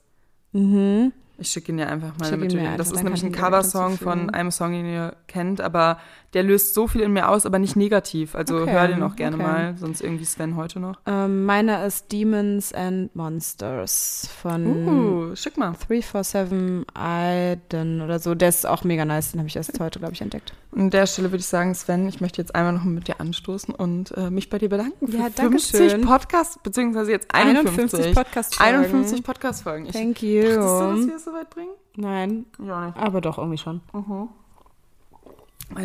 Mhm. 0.52 1.12
Ich 1.38 1.50
schicke 1.50 1.70
ihn 1.70 1.76
dir 1.76 1.88
einfach 1.88 2.16
mal 2.18 2.30
du 2.30 2.36
mir 2.38 2.76
Das 2.78 2.90
ist 2.90 3.02
nämlich 3.02 3.22
ein 3.22 3.32
Coversong 3.32 3.98
von 3.98 4.30
einem 4.30 4.50
Song, 4.50 4.72
den 4.72 4.86
ihr 4.86 5.14
kennt, 5.28 5.60
aber 5.60 5.98
der 6.36 6.42
löst 6.44 6.74
so 6.74 6.86
viel 6.86 7.00
in 7.00 7.12
mir 7.14 7.30
aus, 7.30 7.46
aber 7.46 7.58
nicht 7.58 7.76
negativ. 7.76 8.34
Also 8.34 8.58
Okay, 8.58 8.70
hör 8.72 8.88
den 8.88 9.02
auch 9.02 9.16
gerne 9.16 9.36
okay. 9.36 9.44
mal, 9.46 9.74
sonst 9.78 10.02
irgendwie 10.02 10.26
Sven 10.26 10.54
heute 10.54 10.80
noch. 10.80 11.00
Ähm, 11.06 11.46
meiner 11.46 11.84
ist 11.86 12.12
Demons 12.12 12.74
and 12.74 13.16
Monsters 13.16 14.28
von 14.42 14.66
Uh, 14.86 15.34
schick 15.34 15.56
mal. 15.56 15.72
347 15.88 16.86
Aiden 16.94 18.02
oder 18.02 18.18
so. 18.18 18.34
Der 18.34 18.50
ist 18.50 18.66
auch 18.66 18.84
mega 18.84 19.06
nice. 19.06 19.32
Den 19.32 19.40
habe 19.40 19.48
ich 19.48 19.56
erst 19.56 19.80
heute, 19.80 19.98
glaube 19.98 20.12
ich, 20.12 20.20
entdeckt. 20.20 20.52
An 20.76 20.90
der 20.90 21.06
Stelle 21.06 21.28
würde 21.32 21.38
ich 21.40 21.46
sagen, 21.46 21.74
Sven, 21.74 22.06
ich 22.06 22.20
möchte 22.20 22.42
jetzt 22.42 22.54
einmal 22.54 22.74
noch 22.74 22.84
mit 22.84 23.08
dir 23.08 23.18
anstoßen 23.18 23.74
und 23.74 24.10
äh, 24.16 24.28
mich 24.28 24.50
bei 24.50 24.58
dir 24.58 24.68
bedanken 24.68 25.08
für 25.08 25.16
Ja, 25.16 25.28
danke 25.34 25.52
50 25.58 25.90
schön. 25.92 26.00
Podcasts, 26.02 26.58
beziehungsweise 26.62 27.12
jetzt 27.12 27.34
51. 27.34 28.14
Podcast-Folgen. 28.14 28.74
51 28.84 29.22
Podcast-Folgen. 29.24 29.86
Ich 29.86 29.92
Thank 29.92 30.16
Dachtest 30.16 30.22
du, 30.22 30.60
dass 30.60 30.98
you. 31.00 31.06
wir 31.08 31.16
es 31.16 31.24
so 31.24 31.32
weit 31.32 31.48
bringen? 31.48 31.70
Nein, 31.96 32.44
Ja, 32.62 32.86
nicht. 32.88 32.98
aber 32.98 33.22
doch 33.22 33.38
irgendwie 33.38 33.56
schon. 33.56 33.80
Äh, 33.94 34.26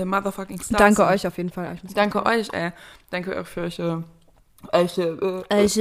motherfucking 0.06 0.62
Stars. 0.62 0.78
Danke 0.78 1.06
euch 1.06 1.26
auf 1.28 1.38
jeden 1.38 1.50
Fall. 1.50 1.78
Muss- 1.82 1.94
Danke 1.94 2.26
euch, 2.26 2.50
ey. 2.54 2.72
Danke 3.10 3.36
euch 3.36 3.48
für 3.48 3.62
eure, 3.62 4.04
eure 4.72 5.46
äh, 5.50 5.66
Ich, 5.66 5.76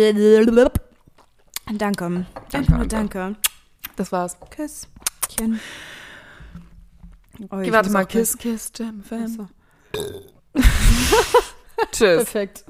danke. 1.79 2.27
Danke, 2.51 2.73
Danke. 2.73 2.89
danke. 2.89 3.37
Das 3.97 4.11
war's. 4.13 4.37
Küsschen. 4.51 5.61
Oh, 7.39 7.45
ich 7.45 7.53
Okay, 7.53 7.73
warte 7.73 7.91
mal. 7.91 8.05
auch 8.05 8.09
Kiss, 8.09 8.37
kiss, 8.37 8.71
Jam, 8.77 9.03
Fam. 9.03 9.25
Achso. 9.25 9.49
Tschüss. 11.93 12.17
Perfekt. 12.25 12.65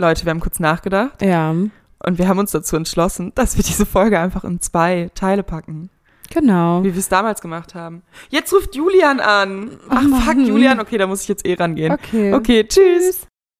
Leute, 0.00 0.24
wir 0.24 0.30
haben 0.30 0.40
kurz 0.40 0.58
nachgedacht 0.60 1.20
Ja, 1.22 1.50
und 1.50 2.18
wir 2.18 2.26
haben 2.26 2.38
uns 2.38 2.50
dazu 2.52 2.76
entschlossen, 2.76 3.32
dass 3.34 3.56
wir 3.56 3.62
diese 3.64 3.84
Folge 3.86 4.18
einfach 4.18 4.44
in 4.44 4.60
zwei 4.60 5.10
Teile 5.14 5.42
packen. 5.42 5.90
genau. 6.30 6.82
Wie 6.82 6.92
wir 6.94 6.98
es 6.98 7.08
damals 7.08 7.40
gemacht 7.42 7.74
haben. 7.74 8.02
Jetzt 8.30 8.52
ruft 8.52 8.74
Julian 8.74 9.20
an. 9.20 9.78
Ach, 9.88 10.02
Oh 10.10 10.16
fuck. 10.20 10.36
Julian. 10.38 10.80
Okay, 10.80 10.96
da 10.98 11.06
muss 11.06 11.22
ich 11.22 11.28
jetzt 11.28 11.44
eh 11.46 11.54
rangehen. 11.54 11.92
Okay. 11.92 12.32
Okay, 12.32 12.64
tschüss. 12.66 13.26